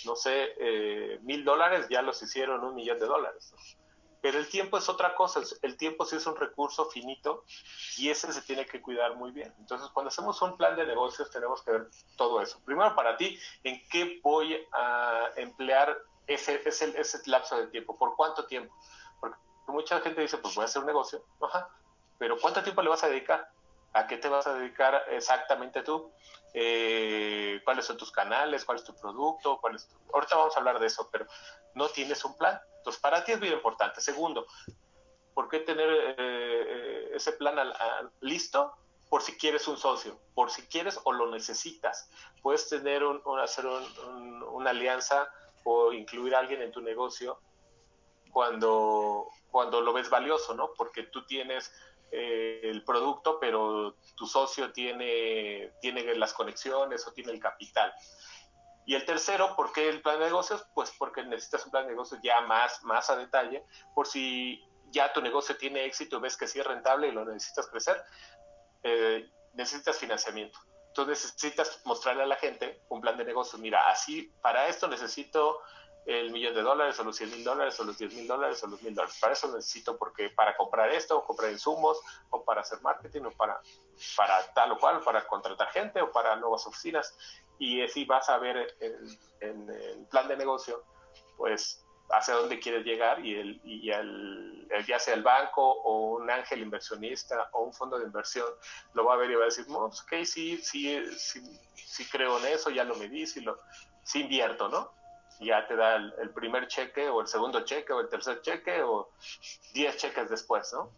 no 0.04 0.16
sé, 0.16 0.54
eh, 0.58 1.18
mil 1.22 1.44
dólares 1.44 1.86
ya 1.88 2.02
los 2.02 2.20
hicieron 2.22 2.64
un 2.64 2.74
millón 2.74 2.98
de 2.98 3.06
dólares. 3.06 3.52
¿no? 3.52 3.87
Pero 4.20 4.38
el 4.38 4.48
tiempo 4.48 4.78
es 4.78 4.88
otra 4.88 5.14
cosa, 5.14 5.40
el 5.62 5.76
tiempo 5.76 6.04
sí 6.04 6.16
es 6.16 6.26
un 6.26 6.36
recurso 6.36 6.86
finito 6.90 7.44
y 7.96 8.10
ese 8.10 8.32
se 8.32 8.42
tiene 8.42 8.66
que 8.66 8.82
cuidar 8.82 9.14
muy 9.16 9.30
bien. 9.30 9.54
Entonces, 9.58 9.88
cuando 9.90 10.08
hacemos 10.08 10.40
un 10.42 10.56
plan 10.56 10.76
de 10.76 10.86
negocios 10.86 11.30
tenemos 11.30 11.62
que 11.62 11.70
ver 11.72 11.88
todo 12.16 12.40
eso. 12.42 12.60
Primero, 12.64 12.94
para 12.96 13.16
ti, 13.16 13.38
¿en 13.62 13.80
qué 13.88 14.20
voy 14.22 14.66
a 14.72 15.30
emplear 15.36 15.96
ese, 16.26 16.60
ese, 16.68 16.98
ese 16.98 17.30
lapso 17.30 17.56
de 17.56 17.68
tiempo? 17.68 17.96
¿Por 17.96 18.16
cuánto 18.16 18.44
tiempo? 18.46 18.74
Porque 19.20 19.38
mucha 19.68 20.00
gente 20.00 20.20
dice, 20.20 20.38
pues 20.38 20.54
voy 20.54 20.62
a 20.62 20.66
hacer 20.66 20.80
un 20.80 20.86
negocio, 20.86 21.24
Ajá. 21.40 21.68
pero 22.18 22.38
¿cuánto 22.40 22.62
tiempo 22.62 22.82
le 22.82 22.90
vas 22.90 23.04
a 23.04 23.08
dedicar? 23.08 23.50
¿A 23.92 24.06
qué 24.06 24.18
te 24.18 24.28
vas 24.28 24.46
a 24.46 24.54
dedicar 24.54 25.04
exactamente 25.10 25.82
tú? 25.82 26.12
Eh, 26.54 27.60
¿Cuáles 27.64 27.86
son 27.86 27.96
tus 27.96 28.10
canales? 28.10 28.64
¿Cuál 28.64 28.78
es 28.78 28.84
tu 28.84 28.94
producto? 28.94 29.58
¿Cuál 29.60 29.76
es 29.76 29.88
Ahorita 30.12 30.36
vamos 30.36 30.56
a 30.56 30.58
hablar 30.58 30.78
de 30.78 30.86
eso, 30.86 31.08
pero 31.10 31.26
no 31.74 31.88
tienes 31.88 32.24
un 32.24 32.36
plan. 32.36 32.60
Entonces, 32.78 33.00
para 33.00 33.24
ti 33.24 33.32
es 33.32 33.40
muy 33.40 33.48
importante. 33.48 34.00
Segundo, 34.00 34.46
¿por 35.34 35.48
qué 35.48 35.60
tener 35.60 35.88
eh, 35.88 36.14
eh, 36.18 37.10
ese 37.14 37.32
plan 37.32 37.56
listo? 38.20 38.74
Por 39.08 39.22
si 39.22 39.38
quieres 39.38 39.66
un 39.68 39.78
socio, 39.78 40.18
por 40.34 40.50
si 40.50 40.62
quieres 40.66 41.00
o 41.04 41.12
lo 41.12 41.30
necesitas. 41.30 42.10
Puedes 42.42 42.68
tener 42.68 43.02
un, 43.04 43.22
hacer 43.40 43.66
una 43.66 44.70
alianza 44.70 45.30
o 45.64 45.92
incluir 45.92 46.34
a 46.34 46.40
alguien 46.40 46.60
en 46.60 46.72
tu 46.72 46.82
negocio 46.82 47.40
cuando, 48.32 49.28
cuando 49.50 49.80
lo 49.80 49.92
ves 49.92 50.10
valioso, 50.10 50.54
¿no? 50.54 50.72
Porque 50.76 51.04
tú 51.04 51.24
tienes 51.24 51.72
eh, 52.10 52.60
el 52.62 52.84
producto, 52.84 53.38
pero 53.38 53.96
tu 54.16 54.26
socio 54.26 54.72
tiene, 54.72 55.72
tiene 55.80 56.14
las 56.14 56.32
conexiones 56.32 57.06
o 57.06 57.12
tiene 57.12 57.32
el 57.32 57.40
capital. 57.40 57.92
Y 58.86 58.94
el 58.94 59.04
tercero, 59.04 59.54
¿por 59.54 59.72
qué 59.72 59.88
el 59.88 60.00
plan 60.00 60.18
de 60.18 60.26
negocios? 60.26 60.64
Pues 60.74 60.90
porque 60.98 61.22
necesitas 61.22 61.64
un 61.66 61.70
plan 61.70 61.84
de 61.84 61.90
negocios 61.90 62.20
ya 62.22 62.40
más, 62.40 62.82
más 62.84 63.10
a 63.10 63.16
detalle, 63.16 63.62
por 63.94 64.06
si 64.06 64.64
ya 64.90 65.12
tu 65.12 65.20
negocio 65.20 65.56
tiene 65.56 65.84
éxito, 65.84 66.20
ves 66.20 66.36
que 66.38 66.46
sí 66.46 66.58
es 66.58 66.66
rentable 66.66 67.08
y 67.08 67.12
lo 67.12 67.24
necesitas 67.26 67.66
crecer, 67.66 68.02
eh, 68.82 69.28
necesitas 69.52 69.98
financiamiento. 69.98 70.58
Entonces 70.88 71.34
necesitas 71.34 71.82
mostrarle 71.84 72.22
a 72.22 72.26
la 72.26 72.36
gente 72.36 72.82
un 72.88 73.00
plan 73.00 73.16
de 73.18 73.24
negocios. 73.24 73.60
Mira, 73.60 73.90
así, 73.90 74.32
para 74.40 74.68
esto 74.68 74.88
necesito 74.88 75.60
el 76.08 76.30
millón 76.30 76.54
de 76.54 76.62
dólares 76.62 76.98
o 76.98 77.04
los 77.04 77.16
100 77.16 77.30
mil 77.30 77.44
dólares 77.44 77.78
o 77.78 77.84
los 77.84 77.98
10 77.98 78.14
mil 78.14 78.26
dólares 78.26 78.64
o 78.64 78.66
los 78.66 78.80
mil 78.80 78.94
dólares. 78.94 79.18
Para 79.20 79.34
eso 79.34 79.54
necesito, 79.54 79.98
porque 79.98 80.30
para 80.30 80.56
comprar 80.56 80.90
esto, 80.90 81.18
o 81.18 81.24
comprar 81.24 81.52
insumos, 81.52 82.00
o 82.30 82.42
para 82.44 82.62
hacer 82.62 82.80
marketing, 82.80 83.24
o 83.24 83.30
para, 83.32 83.60
para 84.16 84.42
tal 84.54 84.72
o 84.72 84.78
cual, 84.78 85.00
para 85.00 85.26
contratar 85.26 85.68
gente, 85.68 86.00
o 86.00 86.10
para 86.10 86.34
nuevas 86.36 86.66
oficinas. 86.66 87.14
Y 87.58 87.82
así 87.82 88.06
vas 88.06 88.26
a 88.30 88.38
ver 88.38 88.74
en, 88.80 89.68
el 89.68 90.06
plan 90.06 90.26
de 90.28 90.38
negocio, 90.38 90.82
pues, 91.36 91.84
hacia 92.08 92.36
dónde 92.36 92.58
quieres 92.58 92.86
llegar 92.86 93.22
y, 93.22 93.34
el, 93.34 93.60
y 93.62 93.90
el, 93.90 94.66
ya 94.86 94.98
sea 94.98 95.12
el 95.12 95.22
banco 95.22 95.62
o 95.62 96.16
un 96.16 96.30
ángel 96.30 96.62
inversionista 96.62 97.50
o 97.52 97.64
un 97.64 97.74
fondo 97.74 97.98
de 97.98 98.06
inversión 98.06 98.46
lo 98.94 99.04
va 99.04 99.12
a 99.12 99.16
ver 99.18 99.30
y 99.30 99.34
va 99.34 99.42
a 99.42 99.44
decir, 99.44 99.66
pues, 99.66 100.00
ok, 100.00 100.24
sí, 100.24 100.56
sí, 100.56 101.04
sí, 101.18 101.42
sí 101.74 102.08
creo 102.10 102.38
en 102.38 102.46
eso, 102.46 102.70
ya 102.70 102.84
lo 102.84 102.94
medí, 102.94 103.26
sí, 103.26 103.42
lo, 103.42 103.58
sí 104.04 104.22
invierto, 104.22 104.70
¿no? 104.70 104.96
Ya 105.40 105.66
te 105.66 105.76
da 105.76 105.96
el, 105.96 106.30
primer 106.30 106.66
cheque 106.68 107.08
o 107.08 107.20
el 107.20 107.26
segundo 107.26 107.64
cheque 107.64 107.92
o 107.92 108.00
el 108.00 108.08
tercer 108.08 108.40
cheque 108.42 108.82
o 108.82 109.10
10 109.74 109.96
cheques 109.96 110.28
después, 110.28 110.72
¿no? 110.72 110.90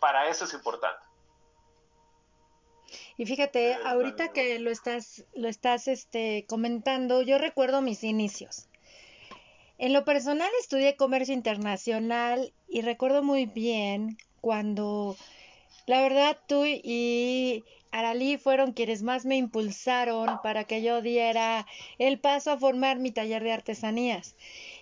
Para 0.00 0.28
eso 0.28 0.44
es 0.44 0.54
importante. 0.54 1.04
Y 3.16 3.26
fíjate, 3.26 3.72
eh, 3.72 3.78
ahorita 3.84 4.32
que 4.32 4.58
lo 4.60 4.70
estás, 4.70 5.24
lo 5.34 5.48
estás 5.48 5.88
este, 5.88 6.46
comentando, 6.48 7.22
yo 7.22 7.38
recuerdo 7.38 7.82
mis 7.82 8.04
inicios. 8.04 8.68
En 9.78 9.92
lo 9.92 10.04
personal 10.04 10.50
estudié 10.60 10.96
comercio 10.96 11.34
internacional 11.34 12.52
y 12.68 12.82
recuerdo 12.82 13.22
muy 13.22 13.46
bien 13.46 14.18
cuando 14.40 15.16
la 15.88 16.02
verdad 16.02 16.38
tú 16.46 16.66
y 16.66 17.64
Aralí 17.90 18.36
fueron 18.36 18.72
quienes 18.72 19.02
más 19.02 19.24
me 19.24 19.36
impulsaron 19.36 20.40
para 20.42 20.64
que 20.64 20.82
yo 20.82 21.00
diera 21.00 21.66
el 21.96 22.20
paso 22.20 22.50
a 22.50 22.58
formar 22.58 22.98
mi 22.98 23.10
taller 23.10 23.42
de 23.42 23.52
artesanías. 23.52 24.36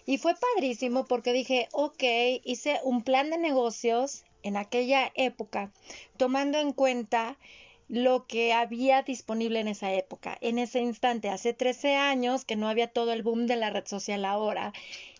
Y 0.04 0.18
fue 0.18 0.34
padrísimo 0.34 1.04
porque 1.04 1.32
dije, 1.32 1.68
ok, 1.72 2.02
hice 2.42 2.80
un 2.82 3.02
plan 3.02 3.30
de 3.30 3.38
negocios 3.38 4.24
en 4.42 4.56
aquella 4.56 5.12
época, 5.14 5.70
tomando 6.16 6.58
en 6.58 6.72
cuenta 6.72 7.38
lo 7.88 8.26
que 8.26 8.52
había 8.52 9.02
disponible 9.02 9.60
en 9.60 9.68
esa 9.68 9.92
época, 9.92 10.36
en 10.40 10.58
ese 10.58 10.80
instante, 10.80 11.28
hace 11.28 11.52
13 11.52 11.94
años 11.94 12.44
que 12.44 12.56
no 12.56 12.68
había 12.68 12.88
todo 12.88 13.12
el 13.12 13.22
boom 13.22 13.46
de 13.46 13.56
la 13.56 13.70
red 13.70 13.86
social 13.86 14.24
ahora. 14.24 14.72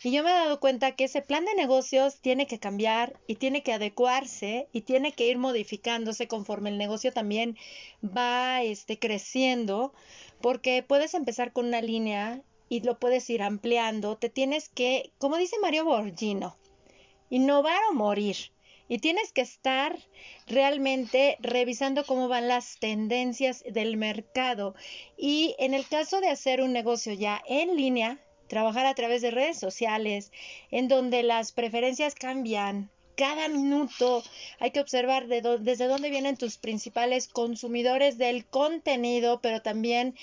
Y 0.02 0.10
yo 0.10 0.24
me 0.24 0.30
he 0.30 0.34
dado 0.34 0.58
cuenta 0.58 0.92
que 0.92 1.04
ese 1.04 1.22
plan 1.22 1.44
de 1.44 1.54
negocios 1.54 2.20
tiene 2.20 2.46
que 2.46 2.58
cambiar 2.58 3.18
y 3.28 3.36
tiene 3.36 3.62
que 3.62 3.72
adecuarse 3.72 4.68
y 4.72 4.80
tiene 4.82 5.12
que 5.12 5.28
ir 5.28 5.38
modificándose 5.38 6.26
conforme 6.26 6.70
el 6.70 6.78
negocio 6.78 7.12
también 7.12 7.56
va 8.04 8.62
este, 8.62 8.98
creciendo, 8.98 9.92
porque 10.40 10.82
puedes 10.82 11.14
empezar 11.14 11.52
con 11.52 11.66
una 11.66 11.80
línea 11.80 12.42
y 12.68 12.80
lo 12.80 12.98
puedes 12.98 13.30
ir 13.30 13.42
ampliando. 13.42 14.16
Te 14.16 14.28
tienes 14.28 14.68
que, 14.68 15.12
como 15.18 15.36
dice 15.36 15.56
Mario 15.62 15.84
Borgino, 15.84 16.56
innovar 17.30 17.80
o 17.90 17.94
morir. 17.94 18.36
Y 18.88 18.98
tienes 18.98 19.32
que 19.32 19.40
estar 19.40 19.96
realmente 20.46 21.36
revisando 21.40 22.04
cómo 22.04 22.28
van 22.28 22.48
las 22.48 22.78
tendencias 22.78 23.64
del 23.68 23.96
mercado. 23.96 24.74
Y 25.16 25.56
en 25.58 25.74
el 25.74 25.86
caso 25.86 26.20
de 26.20 26.28
hacer 26.28 26.62
un 26.62 26.72
negocio 26.72 27.12
ya 27.12 27.42
en 27.48 27.76
línea, 27.76 28.18
trabajar 28.48 28.86
a 28.86 28.94
través 28.94 29.22
de 29.22 29.30
redes 29.30 29.58
sociales, 29.58 30.30
en 30.70 30.88
donde 30.88 31.22
las 31.22 31.52
preferencias 31.52 32.14
cambian, 32.14 32.90
cada 33.16 33.48
minuto 33.48 34.22
hay 34.58 34.70
que 34.70 34.80
observar 34.80 35.26
desde 35.26 35.88
dónde 35.88 36.10
vienen 36.10 36.36
tus 36.36 36.58
principales 36.58 37.28
consumidores 37.28 38.18
del 38.18 38.44
contenido, 38.44 39.40
pero 39.40 39.62
también 39.62 40.14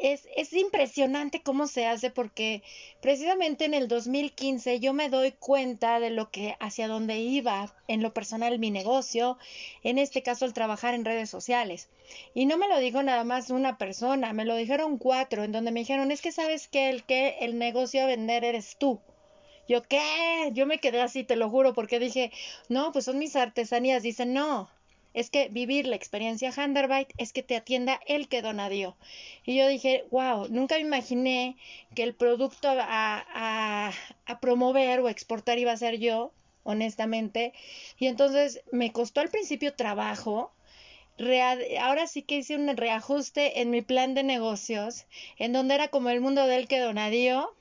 es, 0.00 0.28
es 0.36 0.52
impresionante 0.52 1.42
cómo 1.42 1.66
se 1.66 1.86
hace 1.86 2.10
porque 2.10 2.62
precisamente 3.00 3.64
en 3.64 3.74
el 3.74 3.88
2015 3.88 4.80
yo 4.80 4.92
me 4.92 5.08
doy 5.08 5.32
cuenta 5.32 6.00
de 6.00 6.10
lo 6.10 6.30
que 6.30 6.56
hacia 6.60 6.88
dónde 6.88 7.18
iba 7.18 7.74
en 7.88 8.02
lo 8.02 8.12
personal 8.12 8.58
mi 8.58 8.70
negocio, 8.70 9.38
en 9.82 9.98
este 9.98 10.22
caso 10.22 10.44
el 10.44 10.54
trabajar 10.54 10.94
en 10.94 11.04
redes 11.04 11.30
sociales. 11.30 11.88
Y 12.34 12.46
no 12.46 12.56
me 12.56 12.68
lo 12.68 12.78
dijo 12.78 13.02
nada 13.02 13.24
más 13.24 13.50
una 13.50 13.78
persona, 13.78 14.32
me 14.32 14.44
lo 14.44 14.56
dijeron 14.56 14.98
cuatro, 14.98 15.44
en 15.44 15.52
donde 15.52 15.70
me 15.70 15.80
dijeron, 15.80 16.10
es 16.10 16.22
que 16.22 16.32
sabes 16.32 16.68
que 16.68 16.88
el 16.90 17.04
que 17.04 17.36
el 17.40 17.58
negocio 17.58 18.02
a 18.02 18.06
vender 18.06 18.44
eres 18.44 18.76
tú. 18.78 19.00
Yo, 19.68 19.82
¿qué? 19.82 20.50
Yo 20.54 20.66
me 20.66 20.78
quedé 20.78 21.02
así, 21.02 21.24
te 21.24 21.36
lo 21.36 21.50
juro, 21.50 21.74
porque 21.74 21.98
dije, 21.98 22.32
no, 22.70 22.90
pues 22.92 23.04
son 23.04 23.18
mis 23.18 23.36
artesanías. 23.36 24.02
Dicen, 24.02 24.32
no, 24.32 24.70
es 25.14 25.30
que 25.30 25.48
vivir 25.48 25.86
la 25.86 25.96
experiencia 25.96 26.52
Handerbite 26.54 27.14
es 27.18 27.32
que 27.32 27.42
te 27.42 27.56
atienda 27.56 28.00
el 28.06 28.28
que 28.28 28.42
donadió. 28.42 28.96
Y 29.44 29.56
yo 29.56 29.66
dije, 29.66 30.04
wow, 30.10 30.48
nunca 30.48 30.76
me 30.76 30.82
imaginé 30.82 31.56
que 31.94 32.02
el 32.02 32.14
producto 32.14 32.68
a, 32.68 32.76
a, 32.78 33.92
a 34.26 34.40
promover 34.40 35.00
o 35.00 35.08
exportar 35.08 35.58
iba 35.58 35.72
a 35.72 35.76
ser 35.76 35.98
yo, 35.98 36.32
honestamente. 36.62 37.52
Y 37.98 38.06
entonces 38.06 38.60
me 38.70 38.92
costó 38.92 39.20
al 39.20 39.30
principio 39.30 39.74
trabajo. 39.74 40.52
ahora 41.80 42.06
sí 42.06 42.22
que 42.22 42.36
hice 42.36 42.54
un 42.56 42.76
reajuste 42.76 43.60
en 43.60 43.70
mi 43.70 43.82
plan 43.82 44.14
de 44.14 44.22
negocios, 44.22 45.06
en 45.38 45.52
donde 45.52 45.74
era 45.74 45.88
como 45.88 46.10
el 46.10 46.20
mundo 46.20 46.46
del 46.46 46.68
que 46.68 46.78
donadió, 46.78 47.54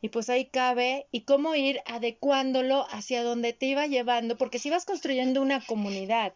y 0.00 0.08
pues 0.10 0.30
ahí 0.30 0.46
cabe 0.46 1.06
y 1.10 1.22
cómo 1.22 1.54
ir 1.54 1.80
adecuándolo 1.86 2.86
hacia 2.90 3.22
donde 3.22 3.52
te 3.52 3.66
iba 3.66 3.86
llevando, 3.86 4.36
porque 4.36 4.58
si 4.58 4.70
vas 4.70 4.84
construyendo 4.84 5.42
una 5.42 5.64
comunidad 5.64 6.34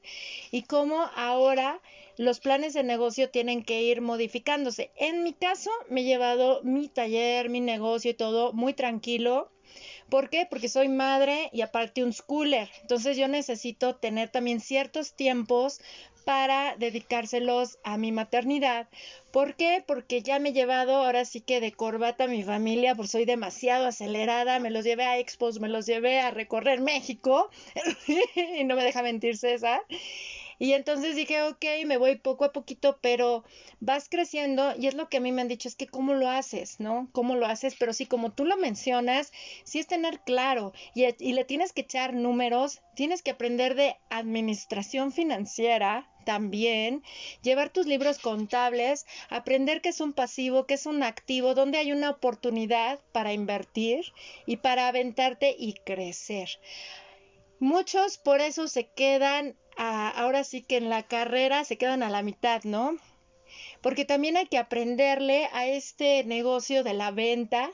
y 0.50 0.62
cómo 0.62 1.02
ahora 1.16 1.80
los 2.16 2.40
planes 2.40 2.74
de 2.74 2.82
negocio 2.82 3.30
tienen 3.30 3.64
que 3.64 3.82
ir 3.82 4.00
modificándose. 4.00 4.90
En 4.96 5.22
mi 5.22 5.32
caso, 5.32 5.70
me 5.88 6.02
he 6.02 6.04
llevado 6.04 6.60
mi 6.62 6.88
taller, 6.88 7.48
mi 7.48 7.60
negocio 7.60 8.10
y 8.10 8.14
todo 8.14 8.52
muy 8.52 8.74
tranquilo. 8.74 9.50
¿Por 10.10 10.28
qué? 10.28 10.46
Porque 10.48 10.68
soy 10.68 10.88
madre 10.88 11.48
y 11.54 11.62
aparte 11.62 12.04
un 12.04 12.12
schooler. 12.12 12.68
Entonces 12.82 13.16
yo 13.16 13.28
necesito 13.28 13.96
tener 13.96 14.28
también 14.28 14.60
ciertos 14.60 15.14
tiempos 15.14 15.80
para 16.22 16.76
dedicárselos 16.76 17.78
a 17.84 17.98
mi 17.98 18.12
maternidad. 18.12 18.88
¿Por 19.32 19.56
qué? 19.56 19.82
Porque 19.86 20.22
ya 20.22 20.38
me 20.38 20.50
he 20.50 20.52
llevado 20.52 20.96
ahora 20.96 21.24
sí 21.24 21.40
que 21.40 21.60
de 21.60 21.72
corbata 21.72 22.24
a 22.24 22.28
mi 22.28 22.42
familia, 22.42 22.94
porque 22.94 23.08
soy 23.08 23.24
demasiado 23.24 23.86
acelerada, 23.86 24.58
me 24.58 24.70
los 24.70 24.84
llevé 24.84 25.04
a 25.04 25.18
expos, 25.18 25.60
me 25.60 25.68
los 25.68 25.86
llevé 25.86 26.20
a 26.20 26.30
recorrer 26.30 26.80
México 26.80 27.50
y 28.58 28.64
no 28.64 28.76
me 28.76 28.84
deja 28.84 29.02
mentir 29.02 29.36
César. 29.36 29.82
Y 30.62 30.74
entonces 30.74 31.16
dije, 31.16 31.42
ok, 31.42 31.64
me 31.86 31.96
voy 31.96 32.14
poco 32.14 32.44
a 32.44 32.52
poquito, 32.52 32.98
pero 33.00 33.42
vas 33.80 34.08
creciendo 34.08 34.72
y 34.78 34.86
es 34.86 34.94
lo 34.94 35.08
que 35.08 35.16
a 35.16 35.20
mí 35.20 35.32
me 35.32 35.42
han 35.42 35.48
dicho, 35.48 35.66
es 35.66 35.74
que 35.74 35.88
cómo 35.88 36.14
lo 36.14 36.28
haces, 36.28 36.78
¿no? 36.78 37.08
¿Cómo 37.10 37.34
lo 37.34 37.46
haces? 37.46 37.74
Pero 37.76 37.92
sí, 37.92 38.06
como 38.06 38.30
tú 38.30 38.44
lo 38.44 38.56
mencionas, 38.56 39.32
sí 39.64 39.80
es 39.80 39.88
tener 39.88 40.20
claro 40.20 40.72
y, 40.94 41.04
y 41.18 41.32
le 41.32 41.44
tienes 41.44 41.72
que 41.72 41.80
echar 41.80 42.14
números, 42.14 42.80
tienes 42.94 43.22
que 43.22 43.32
aprender 43.32 43.74
de 43.74 43.96
administración 44.08 45.10
financiera, 45.10 46.08
también, 46.24 47.02
llevar 47.42 47.70
tus 47.70 47.86
libros 47.86 48.18
contables, 48.18 49.06
aprender 49.28 49.80
qué 49.80 49.90
es 49.90 50.00
un 50.00 50.12
pasivo, 50.12 50.66
qué 50.66 50.74
es 50.74 50.86
un 50.86 51.02
activo, 51.02 51.54
dónde 51.54 51.78
hay 51.78 51.92
una 51.92 52.10
oportunidad 52.10 53.00
para 53.12 53.32
invertir 53.32 54.12
y 54.46 54.56
para 54.56 54.88
aventarte 54.88 55.54
y 55.58 55.74
crecer. 55.74 56.48
Muchos 57.58 58.18
por 58.18 58.40
eso 58.40 58.66
se 58.66 58.88
quedan, 58.88 59.56
ahora 59.76 60.42
sí 60.44 60.62
que 60.62 60.76
en 60.76 60.90
la 60.90 61.04
carrera 61.04 61.64
se 61.64 61.78
quedan 61.78 62.02
a 62.02 62.10
la 62.10 62.22
mitad, 62.22 62.64
¿no? 62.64 62.96
Porque 63.80 64.04
también 64.04 64.36
hay 64.36 64.46
que 64.46 64.58
aprenderle 64.58 65.48
a 65.52 65.66
este 65.66 66.24
negocio 66.24 66.82
de 66.82 66.94
la 66.94 67.10
venta, 67.10 67.70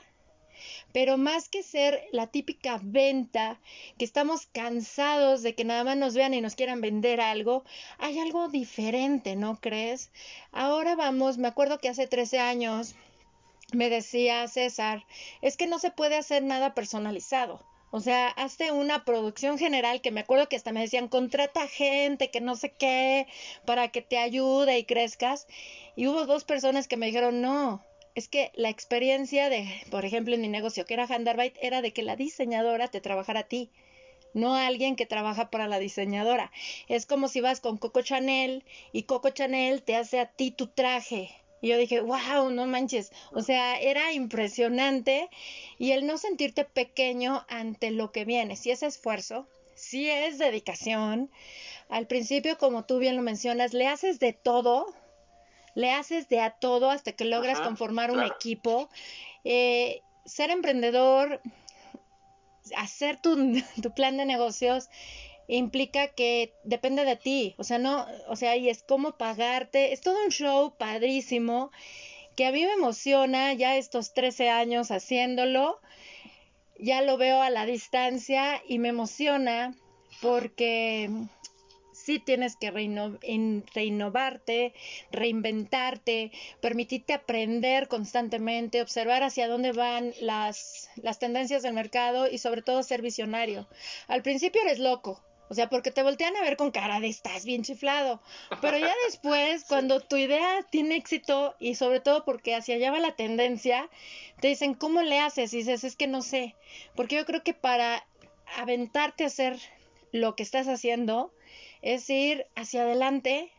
pero 0.93 1.17
más 1.17 1.49
que 1.49 1.63
ser 1.63 2.03
la 2.11 2.27
típica 2.27 2.79
venta, 2.81 3.59
que 3.97 4.05
estamos 4.05 4.47
cansados 4.47 5.43
de 5.43 5.55
que 5.55 5.65
nada 5.65 5.83
más 5.83 5.97
nos 5.97 6.15
vean 6.15 6.33
y 6.33 6.41
nos 6.41 6.55
quieran 6.55 6.81
vender 6.81 7.21
algo, 7.21 7.63
hay 7.97 8.19
algo 8.19 8.47
diferente, 8.49 9.35
¿no 9.35 9.59
crees? 9.59 10.11
Ahora 10.51 10.95
vamos, 10.95 11.37
me 11.37 11.47
acuerdo 11.47 11.79
que 11.79 11.89
hace 11.89 12.07
13 12.07 12.39
años 12.39 12.95
me 13.73 13.89
decía 13.89 14.47
César, 14.47 15.05
es 15.41 15.57
que 15.57 15.67
no 15.67 15.79
se 15.79 15.91
puede 15.91 16.17
hacer 16.17 16.43
nada 16.43 16.73
personalizado. 16.73 17.63
O 17.91 18.01
sea, 18.01 18.27
hazte 18.27 18.71
una 18.71 19.03
producción 19.03 19.57
general 19.57 20.01
que 20.01 20.11
me 20.11 20.19
acuerdo 20.19 20.47
que 20.47 20.55
hasta 20.55 20.71
me 20.71 20.81
decían, 20.81 21.07
contrata 21.07 21.67
gente 21.67 22.29
que 22.29 22.39
no 22.39 22.55
sé 22.55 22.71
qué 22.71 23.27
para 23.65 23.87
que 23.87 24.01
te 24.01 24.19
ayude 24.19 24.77
y 24.77 24.85
crezcas. 24.85 25.47
Y 25.95 26.07
hubo 26.07 26.25
dos 26.25 26.43
personas 26.43 26.87
que 26.87 26.97
me 26.97 27.07
dijeron, 27.07 27.41
no, 27.41 27.83
es 28.19 28.27
que 28.27 28.51
la 28.53 28.69
experiencia 28.69 29.49
de, 29.49 29.67
por 29.89 30.05
ejemplo, 30.05 30.35
en 30.35 30.41
mi 30.41 30.47
negocio 30.47 30.85
que 30.85 30.93
era 30.93 31.05
Handarbeit, 31.05 31.55
era 31.61 31.81
de 31.81 31.91
que 31.91 32.03
la 32.03 32.15
diseñadora 32.15 32.87
te 32.87 33.01
trabajara 33.01 33.41
a 33.41 33.47
ti 33.47 33.71
no 34.33 34.55
a 34.55 34.67
alguien 34.67 34.95
que 34.95 35.05
trabaja 35.05 35.49
para 35.49 35.67
la 35.67 35.79
diseñadora. 35.79 36.51
Es 36.87 37.05
como 37.05 37.27
si 37.27 37.41
vas 37.41 37.59
con 37.59 37.77
Coco 37.77 38.01
Chanel 38.01 38.63
y 38.91 39.03
Coco 39.03 39.29
Chanel 39.29 39.81
te 39.81 39.95
hace 39.95 40.19
a 40.19 40.27
ti 40.27 40.51
tu 40.51 40.67
traje. 40.67 41.29
Y 41.61 41.69
yo 41.69 41.77
dije, 41.77 41.99
wow, 41.99 42.49
no 42.51 42.65
manches. 42.67 43.11
O 43.31 43.41
sea, 43.41 43.79
era 43.79 44.13
impresionante. 44.13 45.29
Y 45.77 45.91
el 45.91 46.07
no 46.07 46.17
sentirte 46.17 46.63
pequeño 46.63 47.45
ante 47.49 47.91
lo 47.91 48.11
que 48.11 48.23
viene. 48.23 48.55
Si 48.55 48.71
es 48.71 48.83
esfuerzo, 48.83 49.47
si 49.75 50.09
es 50.09 50.37
dedicación. 50.37 51.29
Al 51.89 52.07
principio, 52.07 52.57
como 52.57 52.85
tú 52.85 52.99
bien 52.99 53.15
lo 53.17 53.23
mencionas, 53.23 53.73
le 53.73 53.87
haces 53.87 54.19
de 54.19 54.31
todo. 54.31 54.93
Le 55.75 55.91
haces 55.91 56.29
de 56.29 56.39
a 56.39 56.51
todo 56.51 56.89
hasta 56.89 57.11
que 57.11 57.25
logras 57.25 57.59
conformar 57.61 58.11
un 58.11 58.23
equipo. 58.23 58.89
Eh, 59.43 60.01
ser 60.25 60.51
emprendedor, 60.51 61.41
hacer 62.75 63.19
tu, 63.19 63.35
tu 63.81 63.93
plan 63.93 64.17
de 64.17 64.25
negocios 64.25 64.89
implica 65.47 66.09
que 66.09 66.53
depende 66.63 67.05
de 67.05 67.15
ti, 67.15 67.55
o 67.57 67.63
sea, 67.63 67.79
no, 67.79 68.05
o 68.27 68.35
sea, 68.35 68.55
y 68.55 68.69
es 68.69 68.83
como 68.83 69.13
pagarte, 69.13 69.93
es 69.93 70.01
todo 70.01 70.23
un 70.23 70.29
show 70.29 70.75
padrísimo 70.77 71.71
que 72.35 72.45
a 72.45 72.51
mí 72.51 72.63
me 72.65 72.73
emociona 72.73 73.53
ya 73.53 73.75
estos 73.75 74.13
13 74.13 74.49
años 74.49 74.91
haciéndolo, 74.91 75.81
ya 76.77 77.01
lo 77.01 77.17
veo 77.17 77.41
a 77.41 77.49
la 77.49 77.65
distancia 77.65 78.61
y 78.67 78.79
me 78.79 78.89
emociona 78.89 79.75
porque 80.21 81.09
sí 82.03 82.19
tienes 82.19 82.55
que 82.55 82.71
reinnovarte, 82.71 84.73
reinventarte, 85.11 86.31
permitirte 86.61 87.13
aprender 87.13 87.87
constantemente, 87.87 88.81
observar 88.81 89.23
hacia 89.23 89.47
dónde 89.47 89.71
van 89.71 90.13
las, 90.21 90.89
las 90.95 91.19
tendencias 91.19 91.63
del 91.63 91.73
mercado 91.73 92.29
y 92.29 92.37
sobre 92.37 92.61
todo 92.61 92.83
ser 92.83 93.01
visionario. 93.01 93.67
Al 94.07 94.21
principio 94.21 94.61
eres 94.61 94.79
loco, 94.79 95.21
o 95.49 95.55
sea, 95.55 95.67
porque 95.67 95.89
te 95.89 96.03
voltean 96.03 96.35
a 96.37 96.41
ver 96.41 96.57
con 96.57 96.69
cara 96.69 96.99
de 96.99 97.07
estás 97.07 97.43
bien 97.43 97.63
chiflado. 97.63 98.21
Pero 98.61 98.77
ya 98.77 98.93
después, 99.05 99.65
cuando 99.65 99.99
tu 99.99 100.15
idea 100.15 100.63
tiene 100.69 100.95
éxito 100.95 101.55
y 101.59 101.75
sobre 101.75 101.99
todo 101.99 102.23
porque 102.23 102.55
hacia 102.55 102.75
allá 102.75 102.91
va 102.91 102.99
la 102.99 103.15
tendencia, 103.15 103.89
te 104.39 104.47
dicen, 104.47 104.75
¿cómo 104.75 105.01
le 105.01 105.19
haces? 105.19 105.53
Y 105.53 105.57
dices, 105.57 105.83
es 105.83 105.95
que 105.95 106.07
no 106.07 106.21
sé. 106.21 106.55
Porque 106.95 107.15
yo 107.15 107.25
creo 107.25 107.43
que 107.43 107.55
para 107.55 108.05
aventarte 108.57 109.23
a 109.23 109.27
hacer 109.27 109.59
lo 110.11 110.35
que 110.35 110.43
estás 110.43 110.67
haciendo, 110.67 111.33
es 111.81 112.09
ir 112.09 112.45
hacia 112.55 112.83
adelante, 112.83 113.51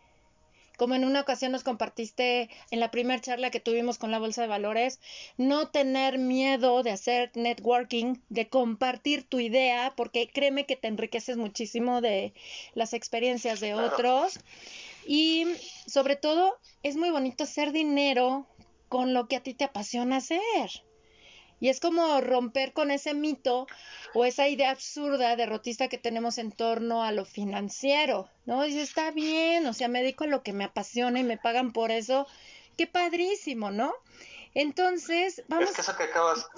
como 0.81 0.95
en 0.95 1.05
una 1.05 1.21
ocasión 1.21 1.53
nos 1.53 1.63
compartiste 1.63 2.49
en 2.71 2.81
la 2.81 2.91
primera 2.91 3.21
charla 3.21 3.51
que 3.51 3.61
tuvimos 3.61 3.99
con 3.99 4.11
la 4.11 4.19
Bolsa 4.19 4.41
de 4.41 4.49
Valores, 4.49 4.99
no 5.37 5.69
tener 5.69 6.17
miedo 6.17 6.83
de 6.83 6.91
hacer 6.91 7.31
networking, 7.35 8.15
de 8.31 8.49
compartir 8.49 9.25
tu 9.25 9.41
idea, 9.41 9.93
porque 9.95 10.31
créeme 10.33 10.65
que 10.65 10.77
te 10.77 10.89
enriqueces 10.89 11.37
muchísimo 11.37 12.01
de 12.01 12.33
las 12.73 12.95
experiencias 12.95 13.61
de 13.61 13.75
otros. 13.75 14.41
Y 15.07 15.45
sobre 15.87 16.17
todo, 16.17 16.57
es 16.83 16.97
muy 16.97 17.11
bonito 17.11 17.45
hacer 17.45 17.73
dinero 17.73 18.47
con 18.89 19.13
lo 19.13 19.29
que 19.29 19.37
a 19.37 19.43
ti 19.43 19.53
te 19.53 19.65
apasiona 19.65 20.17
hacer. 20.17 20.41
Y 21.61 21.69
es 21.69 21.79
como 21.79 22.21
romper 22.21 22.73
con 22.73 22.91
ese 22.91 23.15
mito 23.15 23.67
o 24.15 24.25
esa 24.25 24.49
idea 24.49 24.71
absurda 24.71 25.37
derrotista 25.37 25.89
que 25.89 25.99
tenemos 25.99 26.39
en 26.39 26.53
torno 26.53 27.05
a 27.05 27.13
lo 27.13 27.25
financiero, 27.25 28.29
¿no? 28.47 28.67
Y 28.67 28.79
está 28.79 29.11
bien, 29.11 29.67
o 29.67 29.75
sea, 29.75 29.89
me 29.89 30.01
dedico 30.01 30.25
a 30.25 30.29
lo 30.29 30.43
que 30.43 30.55
me 30.55 30.65
apasiona 30.65 31.21
y 31.21 31.25
me 31.25 31.37
pagan 31.37 31.73
por 31.73 31.91
eso. 31.91 32.27
Qué 32.79 32.87
padrísimo, 32.87 33.71
¿no? 33.71 33.95
Entonces, 34.55 35.45
vamos. 35.49 35.69
Es 35.69 35.75
que 35.77 35.83
eso 35.83 35.97
que 35.97 36.05
acabas, 36.05 36.49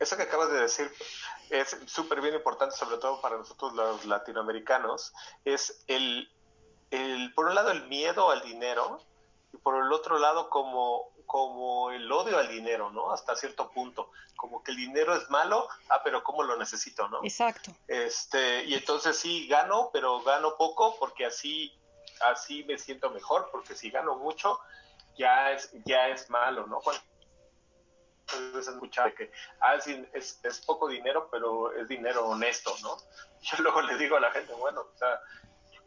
eso 0.00 0.16
que 0.16 0.22
acabas 0.24 0.50
de 0.50 0.60
decir 0.60 0.90
es 1.50 1.76
súper 1.86 2.20
bien 2.20 2.34
importante, 2.34 2.76
sobre 2.76 2.98
todo 2.98 3.20
para 3.20 3.36
nosotros 3.36 3.72
los 3.74 4.04
latinoamericanos, 4.06 5.12
es 5.44 5.82
el, 5.88 6.30
el, 6.90 7.32
por 7.34 7.46
un 7.46 7.54
lado, 7.54 7.70
el 7.70 7.88
miedo 7.88 8.30
al 8.30 8.42
dinero 8.42 9.00
y 9.52 9.56
por 9.56 9.84
el 9.84 9.92
otro 9.92 10.18
lado, 10.18 10.48
como 10.48 11.10
como 11.30 11.92
el 11.92 12.10
odio 12.10 12.38
al 12.38 12.48
dinero, 12.48 12.90
¿no? 12.90 13.12
Hasta 13.12 13.36
cierto 13.36 13.70
punto, 13.70 14.10
como 14.34 14.64
que 14.64 14.72
el 14.72 14.78
dinero 14.78 15.14
es 15.14 15.30
malo, 15.30 15.68
ah, 15.88 16.00
pero 16.02 16.24
¿cómo 16.24 16.42
lo 16.42 16.56
necesito, 16.56 17.08
no? 17.08 17.20
Exacto. 17.22 17.70
Este, 17.86 18.64
y 18.64 18.74
entonces 18.74 19.16
sí 19.16 19.46
gano, 19.46 19.90
pero 19.92 20.20
gano 20.22 20.56
poco 20.56 20.96
porque 20.98 21.26
así 21.26 21.72
así 22.22 22.64
me 22.64 22.76
siento 22.78 23.10
mejor, 23.10 23.48
porque 23.52 23.76
si 23.76 23.90
gano 23.90 24.16
mucho 24.16 24.58
ya 25.16 25.52
es 25.52 25.70
ya 25.84 26.08
es 26.08 26.28
malo, 26.30 26.66
¿no? 26.66 26.80
Cuando 26.80 27.00
veces 28.52 28.74
escuchar 28.74 29.14
que 29.14 29.30
ah, 29.60 29.76
es, 29.76 30.40
es 30.42 30.60
poco 30.66 30.88
dinero, 30.88 31.28
pero 31.30 31.72
es 31.74 31.86
dinero 31.86 32.26
honesto, 32.26 32.74
¿no? 32.82 32.96
Yo 33.42 33.62
luego 33.62 33.82
le 33.82 33.96
digo 33.98 34.16
a 34.16 34.20
la 34.20 34.32
gente, 34.32 34.52
bueno, 34.54 34.80
o 34.80 34.98
sea, 34.98 35.20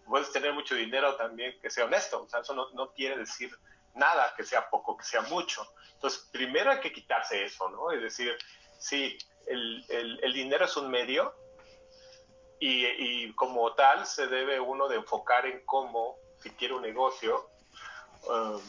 puedes 0.05 0.31
tener 0.31 0.53
mucho 0.53 0.73
dinero 0.73 1.17
también 1.17 1.59
que 1.62 1.69
sea 1.69 1.83
honesto, 1.83 2.23
o 2.23 2.29
sea, 2.29 2.39
eso 2.39 2.53
no, 2.53 2.69
no 2.69 2.93
quiere 2.93 3.17
decir 3.17 3.53
nada 3.93 4.33
que 4.35 4.43
sea 4.43 4.69
poco, 4.69 4.97
que 4.97 5.03
sea 5.03 5.21
mucho. 5.21 5.65
Entonces, 5.93 6.27
primero 6.31 6.71
hay 6.71 6.79
que 6.79 6.91
quitarse 6.91 7.43
eso, 7.43 7.69
¿no? 7.69 7.91
Es 7.91 8.01
decir, 8.01 8.35
sí, 8.77 9.17
el, 9.47 9.85
el, 9.89 10.33
dinero 10.33 10.65
es 10.65 10.75
un 10.77 10.89
medio 10.89 11.33
y, 12.59 12.85
y, 12.85 13.33
como 13.33 13.73
tal 13.73 14.05
se 14.05 14.27
debe 14.27 14.59
uno 14.59 14.88
de 14.88 14.97
enfocar 14.97 15.45
en 15.45 15.65
cómo, 15.65 16.17
si 16.39 16.51
quiere 16.51 16.73
un 16.73 16.81
negocio, 16.81 17.50
um, 18.27 18.62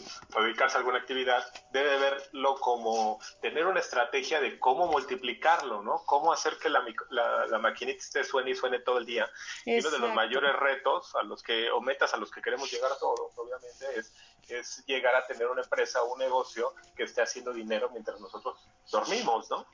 dedicarse 0.42 0.76
a 0.76 0.80
alguna 0.80 0.98
actividad, 0.98 1.44
debe 1.70 1.98
verlo 1.98 2.54
como 2.56 3.20
tener 3.40 3.66
una 3.66 3.80
estrategia 3.80 4.40
de 4.40 4.58
cómo 4.58 4.86
multiplicarlo, 4.86 5.82
¿no? 5.82 6.02
Cómo 6.06 6.32
hacer 6.32 6.58
que 6.58 6.68
la, 6.68 6.84
la, 7.10 7.46
la 7.46 7.58
maquinita 7.58 7.98
esté 7.98 8.24
suene 8.24 8.50
y 8.50 8.54
suene 8.54 8.80
todo 8.80 8.98
el 8.98 9.06
día. 9.06 9.30
Y 9.64 9.78
uno 9.78 9.90
de 9.90 9.98
los 9.98 10.14
mayores 10.14 10.54
retos 10.56 11.14
a 11.16 11.22
los 11.22 11.42
que, 11.42 11.70
o 11.70 11.80
metas 11.80 12.14
a 12.14 12.16
los 12.16 12.30
que 12.30 12.42
queremos 12.42 12.70
llegar 12.70 12.92
a 12.92 12.98
todos, 12.98 13.32
obviamente, 13.36 13.98
es 13.98 14.12
es 14.48 14.84
llegar 14.86 15.14
a 15.14 15.26
tener 15.26 15.46
una 15.46 15.62
empresa 15.62 16.02
o 16.02 16.12
un 16.12 16.18
negocio 16.18 16.74
que 16.96 17.04
esté 17.04 17.22
haciendo 17.22 17.52
dinero 17.52 17.88
mientras 17.90 18.20
nosotros 18.20 18.58
dormimos, 18.90 19.50
¿no? 19.50 19.66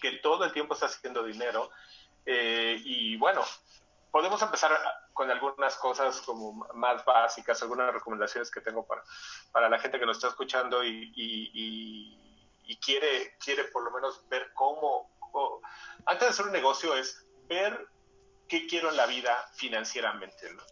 Que 0.00 0.12
todo 0.22 0.44
el 0.44 0.52
tiempo 0.52 0.74
está 0.74 0.86
haciendo 0.86 1.22
dinero. 1.22 1.70
Eh, 2.24 2.80
y 2.84 3.16
bueno, 3.16 3.44
podemos 4.10 4.40
empezar 4.42 4.72
con 5.12 5.30
algunas 5.30 5.76
cosas 5.76 6.20
como 6.22 6.66
más 6.74 7.04
básicas, 7.04 7.62
algunas 7.62 7.92
recomendaciones 7.92 8.50
que 8.50 8.60
tengo 8.60 8.86
para, 8.86 9.02
para 9.52 9.68
la 9.68 9.78
gente 9.78 9.98
que 9.98 10.06
nos 10.06 10.16
está 10.16 10.28
escuchando 10.28 10.84
y, 10.84 11.12
y, 11.14 12.78
quiere, 12.80 13.36
quiere 13.38 13.64
por 13.64 13.82
lo 13.82 13.90
menos 13.90 14.26
ver 14.28 14.52
cómo, 14.54 15.10
antes 16.06 16.20
de 16.20 16.28
hacer 16.28 16.46
un 16.46 16.52
negocio 16.52 16.94
es 16.94 17.26
ver 17.48 17.88
qué 18.46 18.66
quiero 18.66 18.90
en 18.90 18.96
la 18.96 19.06
vida 19.06 19.36
financieramente, 19.54 20.52
¿no? 20.52 20.62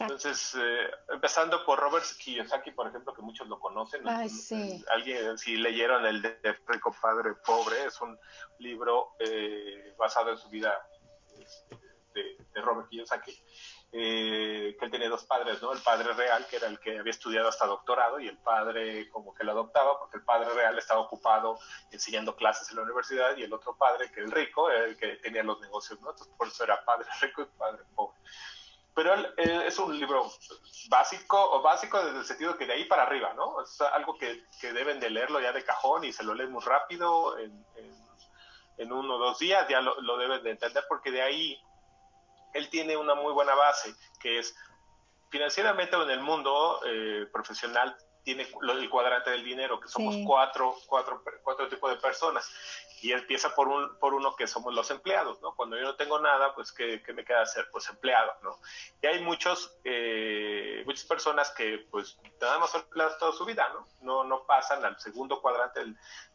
Entonces, 0.00 0.54
eh, 0.54 0.90
empezando 1.08 1.64
por 1.64 1.78
Robert 1.78 2.04
Kiyosaki, 2.18 2.72
por 2.72 2.88
ejemplo, 2.88 3.14
que 3.14 3.22
muchos 3.22 3.48
lo 3.48 3.58
conocen. 3.58 4.06
Alguien, 4.90 5.38
si 5.38 5.56
leyeron 5.56 6.04
el 6.04 6.20
de 6.20 6.36
Rico 6.66 6.94
Padre 7.00 7.34
Pobre, 7.46 7.86
es 7.86 7.98
un 8.02 8.18
libro 8.58 9.14
eh, 9.18 9.94
basado 9.96 10.30
en 10.30 10.36
su 10.36 10.50
vida 10.50 10.78
este, 12.14 12.44
de, 12.52 12.60
Robert 12.60 12.88
Kiyosaki, 12.88 13.32
eh, 13.92 14.76
que 14.78 14.84
él 14.84 14.90
tenía 14.90 15.08
dos 15.08 15.24
padres, 15.24 15.62
¿no? 15.62 15.72
El 15.72 15.80
padre 15.80 16.12
real, 16.12 16.46
que 16.46 16.56
era 16.56 16.68
el 16.68 16.78
que 16.78 16.98
había 16.98 17.10
estudiado 17.10 17.48
hasta 17.48 17.66
doctorado, 17.66 18.20
y 18.20 18.28
el 18.28 18.38
padre 18.38 19.08
como 19.10 19.34
que 19.34 19.44
lo 19.44 19.52
adoptaba, 19.52 19.98
porque 19.98 20.18
el 20.18 20.24
padre 20.24 20.50
real 20.50 20.78
estaba 20.78 21.00
ocupado 21.00 21.58
enseñando 21.90 22.36
clases 22.36 22.70
en 22.70 22.76
la 22.76 22.82
universidad, 22.82 23.36
y 23.36 23.42
el 23.42 23.52
otro 23.52 23.76
padre, 23.76 24.10
que 24.12 24.20
el 24.20 24.30
rico, 24.30 24.70
era 24.70 24.84
el 24.84 24.96
que 24.96 25.16
tenía 25.16 25.42
los 25.42 25.60
negocios, 25.60 26.00
¿no? 26.00 26.10
Entonces, 26.10 26.34
por 26.36 26.48
eso 26.48 26.64
era 26.64 26.84
padre 26.84 27.08
rico 27.20 27.42
y 27.42 27.58
padre 27.58 27.82
pobre 27.94 28.18
pero 28.94 29.14
es 29.38 29.78
un 29.78 29.98
libro 29.98 30.30
básico 30.90 31.38
o 31.40 31.62
básico 31.62 32.04
desde 32.04 32.18
el 32.18 32.24
sentido 32.26 32.58
que 32.58 32.66
de 32.66 32.74
ahí 32.74 32.84
para 32.84 33.04
arriba, 33.04 33.32
¿no? 33.32 33.62
Es 33.62 33.80
algo 33.80 34.18
que, 34.18 34.44
que 34.60 34.72
deben 34.74 35.00
de 35.00 35.08
leerlo 35.08 35.40
ya 35.40 35.50
de 35.50 35.64
cajón 35.64 36.04
y 36.04 36.12
se 36.12 36.22
lo 36.22 36.34
leen 36.34 36.52
muy 36.52 36.62
rápido, 36.62 37.38
en, 37.38 37.64
en, 38.76 38.92
uno 38.92 39.14
o 39.14 39.18
dos 39.18 39.38
días 39.38 39.66
ya 39.68 39.80
lo, 39.80 39.98
lo, 40.02 40.18
deben 40.18 40.42
de 40.42 40.50
entender 40.50 40.84
porque 40.88 41.10
de 41.10 41.22
ahí 41.22 41.58
él 42.54 42.68
tiene 42.68 42.96
una 42.96 43.14
muy 43.14 43.32
buena 43.32 43.54
base, 43.54 43.94
que 44.20 44.38
es 44.38 44.54
financieramente 45.30 45.96
en 45.96 46.10
el 46.10 46.20
mundo 46.20 46.80
eh, 46.86 47.26
profesional 47.32 47.96
tiene 48.22 48.42
el 48.44 48.90
cuadrante 48.90 49.30
del 49.30 49.42
dinero, 49.42 49.80
que 49.80 49.88
somos 49.88 50.14
cuatro, 50.24 50.76
cuatro, 50.86 51.24
cuatro 51.42 51.68
tipos 51.68 51.90
de 51.90 51.96
personas 51.96 52.48
y 53.02 53.10
empieza 53.10 53.52
por, 53.52 53.66
un, 53.66 53.98
por 53.98 54.14
uno 54.14 54.36
que 54.36 54.46
somos 54.46 54.72
los 54.72 54.88
empleados, 54.92 55.42
¿no? 55.42 55.56
Cuando 55.56 55.76
yo 55.76 55.82
no 55.82 55.96
tengo 55.96 56.20
nada, 56.20 56.54
pues, 56.54 56.70
¿qué, 56.70 57.02
qué 57.02 57.12
me 57.12 57.24
queda 57.24 57.42
hacer? 57.42 57.66
Pues 57.72 57.88
empleado, 57.88 58.32
¿no? 58.44 58.60
Y 59.02 59.06
hay 59.08 59.20
muchos, 59.24 59.76
eh, 59.82 60.84
muchas 60.86 61.04
personas 61.04 61.50
que, 61.50 61.84
pues, 61.90 62.16
nada 62.40 62.60
más 62.60 62.70
son 62.70 62.82
empleados 62.82 63.18
toda 63.18 63.32
su 63.32 63.44
vida, 63.44 63.68
¿no? 63.70 63.88
No, 64.02 64.22
no 64.22 64.46
pasan 64.46 64.84
al 64.84 65.00
segundo 65.00 65.40
cuadrante, 65.42 65.80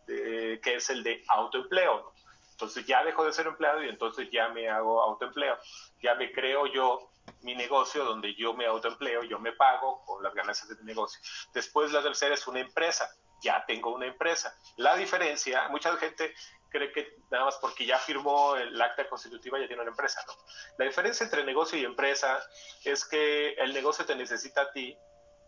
que 0.06 0.75
es 0.75 0.89
el 0.89 1.03
de 1.03 1.23
autoempleo, 1.30 2.01
¿no? 2.01 2.27
Entonces 2.58 2.88
ya 2.88 3.04
dejo 3.04 3.24
de 3.24 3.34
ser 3.34 3.46
empleado 3.46 3.84
y 3.84 3.89
entonces 3.89 4.30
ya 4.32 4.50
me 4.50 4.67
hago 4.67 5.02
autoempleo. 5.04 5.58
Ya 6.02 6.15
me 6.15 6.32
creo 6.32 6.65
yo 6.65 7.12
mi 7.41 7.54
negocio 7.54 8.04
donde 8.04 8.34
yo 8.34 8.54
me 8.54 8.65
autoempleo, 8.65 9.24
yo 9.24 9.38
me 9.39 9.52
pago 9.52 10.04
con 10.06 10.24
las 10.24 10.34
ganancias 10.34 10.67
de 10.70 10.76
mi 10.78 10.86
negocio. 10.86 11.20
Después 11.54 11.91
la 11.91 12.02
tercera 12.02 12.34
es 12.34 12.48
una 12.48 12.60
empresa 12.60 13.08
ya 13.41 13.63
tengo 13.65 13.93
una 13.93 14.08
empresa. 14.08 14.56
La 14.78 14.96
diferencia, 14.96 15.67
mucha 15.70 15.96
gente 15.98 16.34
cree 16.70 16.91
que 16.91 17.17
nada 17.32 17.46
más 17.46 17.58
porque 17.58 17.86
ya 17.86 17.98
firmó 17.98 18.56
el 18.56 18.80
acta 18.82 19.08
constitutiva 19.08 19.60
ya 19.60 19.67
tiene 19.67 19.82
una 19.82 19.91
empresa, 19.91 20.22
¿no? 20.28 20.34
La 20.78 20.86
diferencia 20.86 21.24
entre 21.24 21.43
negocio 21.43 21.78
y 21.78 21.86
empresa 21.86 22.39
es 22.84 23.06
que 23.06 23.54
el 23.54 23.74
negocio 23.74 24.06
te 24.06 24.15
necesita 24.15 24.62
a 24.62 24.72
ti 24.72 24.98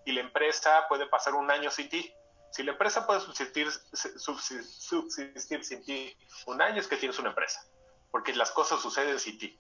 y 0.05 0.11
la 0.11 0.21
empresa 0.21 0.85
puede 0.87 1.07
pasar 1.07 1.35
un 1.35 1.51
año 1.51 1.69
sin 1.71 1.89
ti. 1.89 2.13
Si 2.51 2.63
la 2.63 2.71
empresa 2.71 3.05
puede 3.05 3.19
subsistir, 3.21 3.69
subsistir 3.71 5.63
sin 5.63 5.83
ti 5.83 6.17
un 6.47 6.61
año 6.61 6.81
es 6.81 6.87
que 6.87 6.97
tienes 6.97 7.19
una 7.19 7.29
empresa, 7.29 7.63
porque 8.11 8.33
las 8.33 8.51
cosas 8.51 8.81
suceden 8.81 9.19
sin 9.19 9.37
ti. 9.37 9.59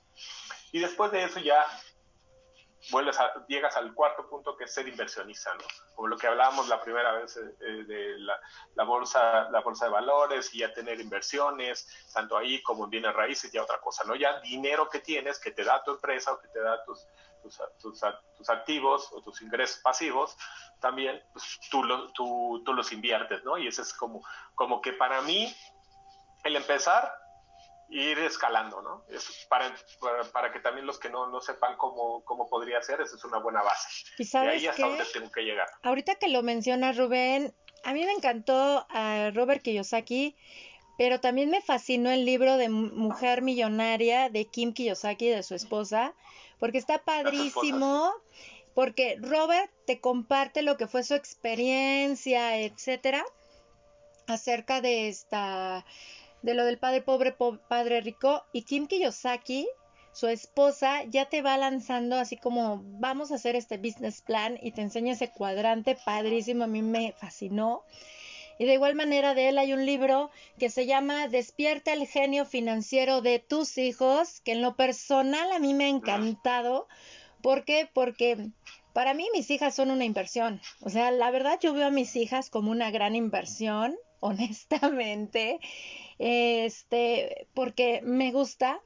Y 0.71 0.79
después 0.79 1.11
de 1.11 1.23
eso 1.23 1.39
ya 1.39 1.65
vuelves 2.91 3.19
a, 3.19 3.45
llegas 3.47 3.75
al 3.75 3.93
cuarto 3.93 4.27
punto 4.29 4.55
que 4.55 4.63
es 4.63 4.73
ser 4.73 4.87
inversionista, 4.87 5.53
¿no? 5.53 5.63
Como 5.95 6.07
lo 6.07 6.17
que 6.17 6.27
hablábamos 6.27 6.67
la 6.67 6.81
primera 6.81 7.11
vez 7.13 7.37
eh, 7.37 7.83
de 7.83 8.19
la, 8.19 8.83
bolsa, 8.83 9.49
la 9.49 9.61
bolsa 9.61 9.85
de 9.85 9.91
valores 9.91 10.53
y 10.53 10.59
ya 10.59 10.73
tener 10.73 10.99
inversiones, 10.99 11.87
tanto 12.13 12.37
ahí 12.37 12.61
como 12.63 12.85
en 12.85 12.89
bienes 12.89 13.13
raíces, 13.13 13.51
ya 13.51 13.63
otra 13.63 13.79
cosa, 13.79 14.03
¿no? 14.05 14.15
Ya 14.15 14.39
dinero 14.39 14.89
que 14.89 14.99
tienes, 14.99 15.39
que 15.39 15.51
te 15.51 15.63
da 15.63 15.83
tu 15.83 15.91
empresa 15.91 16.33
o 16.33 16.39
que 16.39 16.47
te 16.47 16.59
da 16.59 16.83
tus, 16.85 17.05
tus, 17.41 17.59
tus, 17.81 18.49
activos 18.49 19.09
o 19.11 19.21
tus 19.21 19.41
ingresos 19.41 19.81
pasivos, 19.81 20.35
también 20.79 21.21
pues, 21.33 21.59
tú, 21.69 21.83
tú, 22.13 22.61
tú 22.65 22.73
los 22.73 22.91
inviertes, 22.91 23.43
¿no? 23.43 23.57
Y 23.57 23.67
ese 23.67 23.81
es 23.81 23.93
como, 23.93 24.23
como 24.55 24.81
que 24.81 24.93
para 24.93 25.21
mí, 25.21 25.53
el 26.43 26.55
empezar 26.55 27.13
ir 27.89 28.19
escalando, 28.19 28.81
¿no? 28.81 29.03
Es 29.09 29.47
para, 29.49 29.73
para, 30.31 30.51
que 30.51 30.59
también 30.59 30.85
los 30.85 30.99
que 30.99 31.09
no, 31.09 31.27
no 31.27 31.41
sepan 31.41 31.75
cómo, 31.77 32.23
cómo 32.23 32.47
podría 32.47 32.81
ser, 32.81 33.01
esa 33.01 33.15
es 33.15 33.23
una 33.25 33.39
buena 33.39 33.63
base. 33.63 34.05
Y 34.17 34.25
sabes 34.25 34.61
ahí 34.61 34.67
hasta 34.67 34.85
donde 34.85 35.05
tengo 35.05 35.31
que 35.31 35.41
llegar. 35.41 35.67
Ahorita 35.81 36.15
que 36.15 36.29
lo 36.29 36.43
mencionas, 36.43 36.97
Rubén, 36.97 37.53
a 37.83 37.93
mí 37.93 38.05
me 38.05 38.11
encantó 38.11 38.85
a 38.89 39.31
Robert 39.33 39.63
Kiyosaki, 39.63 40.37
pero 40.99 41.21
también 41.21 41.49
me 41.49 41.61
fascinó 41.61 42.11
el 42.11 42.25
libro 42.25 42.57
de 42.57 42.67
Mujer 42.67 43.41
Millonaria 43.41 44.29
de 44.29 44.43
Kim 44.43 44.73
Kiyosaki, 44.73 45.29
de 45.29 45.43
su 45.43 45.55
esposa, 45.55 46.13
porque 46.59 46.77
está 46.77 46.97
padrísimo, 46.97 48.11
porque 48.75 49.15
Robert 49.21 49.71
te 49.87 50.01
comparte 50.01 50.61
lo 50.61 50.75
que 50.75 50.87
fue 50.87 51.05
su 51.05 51.15
experiencia, 51.15 52.59
etcétera, 52.59 53.23
acerca 54.27 54.81
de 54.81 55.07
esta 55.07 55.85
de 56.41 56.53
lo 56.53 56.65
del 56.65 56.77
padre 56.77 57.01
pobre, 57.01 57.33
padre 57.69 58.01
rico, 58.01 58.43
y 58.51 58.63
Kim 58.63 58.85
Kiyosaki 58.85 59.69
su 60.11 60.27
esposa 60.27 61.05
ya 61.05 61.29
te 61.29 61.41
va 61.41 61.57
lanzando 61.57 62.17
así 62.17 62.35
como 62.35 62.83
vamos 62.99 63.31
a 63.31 63.35
hacer 63.35 63.55
este 63.55 63.77
business 63.77 64.21
plan 64.21 64.59
y 64.61 64.71
te 64.71 64.81
enseña 64.81 65.13
ese 65.13 65.31
cuadrante 65.31 65.95
padrísimo, 66.03 66.65
a 66.65 66.67
mí 66.67 66.81
me 66.81 67.13
fascinó. 67.13 67.85
Y 68.59 68.65
de 68.65 68.73
igual 68.73 68.93
manera 68.93 69.33
de 69.33 69.47
él 69.47 69.57
hay 69.57 69.71
un 69.71 69.85
libro 69.85 70.29
que 70.59 70.69
se 70.69 70.85
llama 70.85 71.29
Despierta 71.29 71.93
el 71.93 72.05
genio 72.05 72.45
financiero 72.45 73.21
de 73.21 73.39
tus 73.39 73.77
hijos, 73.77 74.41
que 74.41 74.51
en 74.51 74.61
lo 74.61 74.75
personal 74.75 75.49
a 75.53 75.59
mí 75.59 75.73
me 75.73 75.85
ha 75.85 75.87
encantado. 75.89 76.87
¿Por 77.41 77.63
qué? 77.63 77.89
Porque 77.91 78.49
para 78.91 79.13
mí 79.13 79.25
mis 79.33 79.49
hijas 79.49 79.75
son 79.75 79.91
una 79.91 80.03
inversión. 80.03 80.59
O 80.81 80.89
sea, 80.89 81.09
la 81.09 81.31
verdad 81.31 81.57
yo 81.61 81.73
veo 81.73 81.87
a 81.87 81.91
mis 81.91 82.17
hijas 82.17 82.49
como 82.49 82.69
una 82.69 82.91
gran 82.91 83.15
inversión, 83.15 83.95
honestamente. 84.19 85.61
Este, 86.19 87.47
porque 87.53 88.01
me 88.03 88.33
gusta 88.33 88.81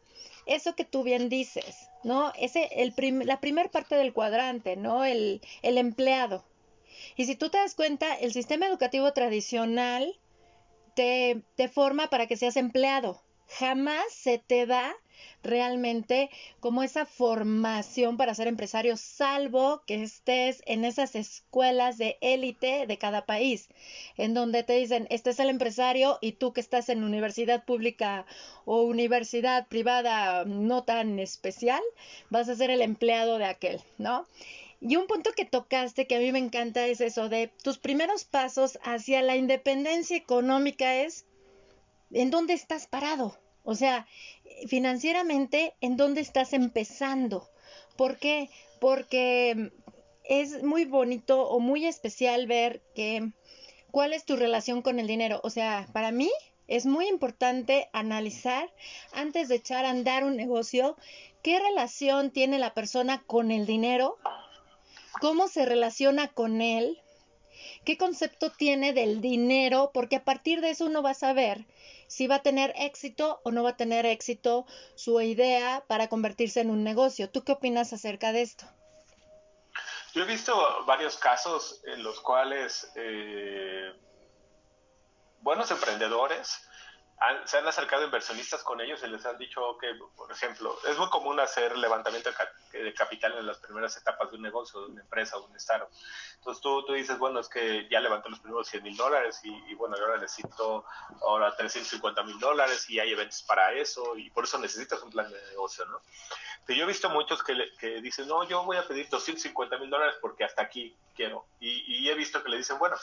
eso 0.45 0.75
que 0.75 0.85
tú 0.85 1.01
bien 1.01 1.29
dices, 1.29 1.89
¿no? 2.03 2.31
Ese, 2.37 2.69
el 2.75 2.93
la 3.25 3.39
primera 3.39 3.71
parte 3.71 3.95
del 3.95 4.13
cuadrante, 4.13 4.75
¿no? 4.75 5.03
El, 5.03 5.41
el 5.63 5.79
empleado. 5.79 6.45
Y 7.15 7.25
si 7.25 7.35
tú 7.35 7.49
te 7.49 7.57
das 7.57 7.75
cuenta, 7.75 8.15
el 8.15 8.33
sistema 8.33 8.67
educativo 8.67 9.11
tradicional 9.13 10.19
te, 10.95 11.41
te 11.55 11.67
forma 11.67 12.09
para 12.09 12.27
que 12.27 12.37
seas 12.37 12.57
empleado. 12.57 13.21
Jamás 13.47 14.11
se 14.11 14.39
te 14.39 14.65
da 14.65 14.95
realmente 15.43 16.29
como 16.59 16.83
esa 16.83 17.05
formación 17.05 18.17
para 18.17 18.33
ser 18.33 18.47
empresario, 18.47 18.97
salvo 18.97 19.83
que 19.85 20.01
estés 20.03 20.63
en 20.65 20.85
esas 20.85 21.15
escuelas 21.15 21.97
de 21.97 22.17
élite 22.21 22.87
de 22.87 22.97
cada 22.97 23.25
país, 23.25 23.69
en 24.17 24.33
donde 24.33 24.63
te 24.63 24.73
dicen, 24.73 25.07
este 25.09 25.31
es 25.31 25.39
el 25.39 25.49
empresario 25.49 26.17
y 26.21 26.33
tú 26.33 26.53
que 26.53 26.61
estás 26.61 26.89
en 26.89 27.03
universidad 27.03 27.65
pública 27.65 28.25
o 28.65 28.83
universidad 28.83 29.67
privada 29.67 30.45
no 30.45 30.83
tan 30.83 31.19
especial, 31.19 31.81
vas 32.29 32.49
a 32.49 32.55
ser 32.55 32.69
el 32.69 32.81
empleado 32.81 33.37
de 33.37 33.45
aquel, 33.45 33.81
¿no? 33.97 34.25
Y 34.85 34.97
un 34.97 35.07
punto 35.07 35.31
que 35.31 35.45
tocaste 35.45 36.07
que 36.07 36.17
a 36.17 36.19
mí 36.19 36.33
me 36.33 36.39
encanta 36.39 36.85
es 36.85 36.99
eso 36.99 37.29
de 37.29 37.47
tus 37.63 37.77
primeros 37.77 38.25
pasos 38.25 38.77
hacia 38.83 39.21
la 39.21 39.37
independencia 39.37 40.17
económica 40.17 40.95
es 40.95 41.25
en 42.11 42.29
dónde 42.29 42.53
estás 42.53 42.87
parado. 42.87 43.39
O 43.63 43.75
sea, 43.75 44.05
financieramente, 44.67 45.73
¿en 45.79 45.95
dónde 45.95 46.19
estás 46.19 46.51
empezando? 46.51 47.49
¿Por 47.95 48.17
qué? 48.17 48.49
Porque 48.81 49.71
es 50.25 50.63
muy 50.63 50.83
bonito 50.83 51.47
o 51.47 51.61
muy 51.61 51.85
especial 51.85 52.45
ver 52.45 52.81
que 52.93 53.31
cuál 53.89 54.11
es 54.11 54.25
tu 54.25 54.35
relación 54.35 54.81
con 54.81 54.99
el 54.99 55.07
dinero. 55.07 55.39
O 55.45 55.49
sea, 55.49 55.87
para 55.93 56.11
mí 56.11 56.29
es 56.67 56.85
muy 56.85 57.07
importante 57.07 57.89
analizar 57.93 58.69
antes 59.13 59.47
de 59.47 59.55
echar 59.55 59.85
a 59.85 59.91
andar 59.91 60.25
un 60.25 60.35
negocio 60.35 60.97
qué 61.41 61.57
relación 61.59 62.31
tiene 62.31 62.59
la 62.59 62.73
persona 62.73 63.23
con 63.25 63.49
el 63.49 63.65
dinero 63.65 64.17
cómo 65.19 65.47
se 65.47 65.65
relaciona 65.65 66.27
con 66.27 66.61
él, 66.61 67.01
qué 67.85 67.97
concepto 67.97 68.51
tiene 68.51 68.93
del 68.93 69.21
dinero, 69.21 69.91
porque 69.93 70.17
a 70.17 70.23
partir 70.23 70.61
de 70.61 70.71
eso 70.71 70.85
uno 70.85 71.01
va 71.01 71.11
a 71.11 71.15
saber 71.15 71.65
si 72.07 72.27
va 72.27 72.35
a 72.35 72.41
tener 72.43 72.73
éxito 72.75 73.41
o 73.43 73.51
no 73.51 73.63
va 73.63 73.71
a 73.71 73.77
tener 73.77 74.05
éxito 74.05 74.65
su 74.95 75.19
idea 75.21 75.83
para 75.87 76.07
convertirse 76.09 76.61
en 76.61 76.69
un 76.69 76.83
negocio. 76.83 77.29
¿Tú 77.29 77.43
qué 77.43 77.53
opinas 77.53 77.93
acerca 77.93 78.31
de 78.31 78.41
esto? 78.43 78.65
Yo 80.13 80.23
he 80.23 80.25
visto 80.25 80.85
varios 80.85 81.17
casos 81.17 81.81
en 81.85 82.03
los 82.03 82.19
cuales 82.19 82.91
eh, 82.95 83.91
buenos 85.41 85.71
emprendedores 85.71 86.61
se 87.45 87.57
han 87.57 87.67
acercado 87.67 88.03
inversionistas 88.03 88.63
con 88.63 88.81
ellos 88.81 89.01
y 89.03 89.07
les 89.07 89.25
han 89.25 89.37
dicho 89.37 89.77
que, 89.77 89.93
por 90.15 90.31
ejemplo, 90.31 90.77
es 90.89 90.97
muy 90.97 91.09
común 91.09 91.39
hacer 91.39 91.77
levantamiento 91.77 92.29
de, 92.71 92.93
capital 92.93 93.37
en 93.37 93.45
las 93.45 93.57
primeras 93.57 93.95
etapas 93.95 94.29
de 94.29 94.37
un 94.37 94.41
negocio, 94.41 94.81
de 94.81 94.91
una 94.91 95.01
empresa, 95.01 95.37
de 95.37 95.43
un 95.43 95.55
startup. 95.55 95.87
Entonces 96.37 96.61
tú, 96.61 96.83
tú 96.85 96.93
dices, 96.93 97.17
bueno, 97.17 97.39
es 97.39 97.47
que 97.47 97.87
ya 97.89 97.99
levanté 97.99 98.29
los 98.29 98.39
primeros 98.39 98.67
100 98.67 98.83
mil 98.83 98.97
dólares 98.97 99.39
y, 99.43 99.73
bueno, 99.75 99.95
ahora 99.95 100.17
necesito 100.17 100.85
ahora 101.21 101.55
350 101.55 102.23
mil 102.23 102.39
dólares 102.39 102.89
y 102.89 102.99
hay 102.99 103.11
eventos 103.11 103.41
para 103.43 103.71
eso 103.73 104.17
y 104.17 104.29
por 104.29 104.43
eso 104.43 104.57
necesitas 104.57 105.01
un 105.01 105.11
plan 105.11 105.31
de 105.31 105.41
negocio, 105.49 105.85
¿no? 105.85 106.01
Pero 106.65 106.79
yo 106.79 106.83
he 106.85 106.87
visto 106.87 107.09
muchos 107.09 107.43
que, 107.43 107.55
que 107.79 108.01
dicen, 108.01 108.27
no, 108.27 108.43
yo 108.43 108.63
voy 108.63 108.77
a 108.77 108.87
pedir 108.87 109.07
250 109.09 109.77
mil 109.77 109.89
dólares 109.89 110.15
porque 110.21 110.43
hasta 110.43 110.61
aquí 110.61 110.95
quiero. 111.15 111.45
Y, 111.59 111.99
y 111.99 112.09
he 112.09 112.15
visto 112.15 112.43
que 112.43 112.49
le 112.49 112.57
dicen, 112.57 112.79
bueno, 112.79 112.95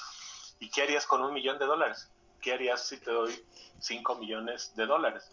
¿y 0.59 0.70
qué 0.70 0.83
harías 0.83 1.07
con 1.07 1.23
un 1.23 1.33
millón 1.33 1.59
de 1.59 1.66
dólares? 1.66 2.11
¿Qué 2.40 2.53
harías 2.55 2.87
si 2.87 2.98
te 2.98 3.11
doy 3.11 3.33
5 3.79 4.16
millones 4.16 4.74
de 4.76 4.87
dólares? 4.87 5.31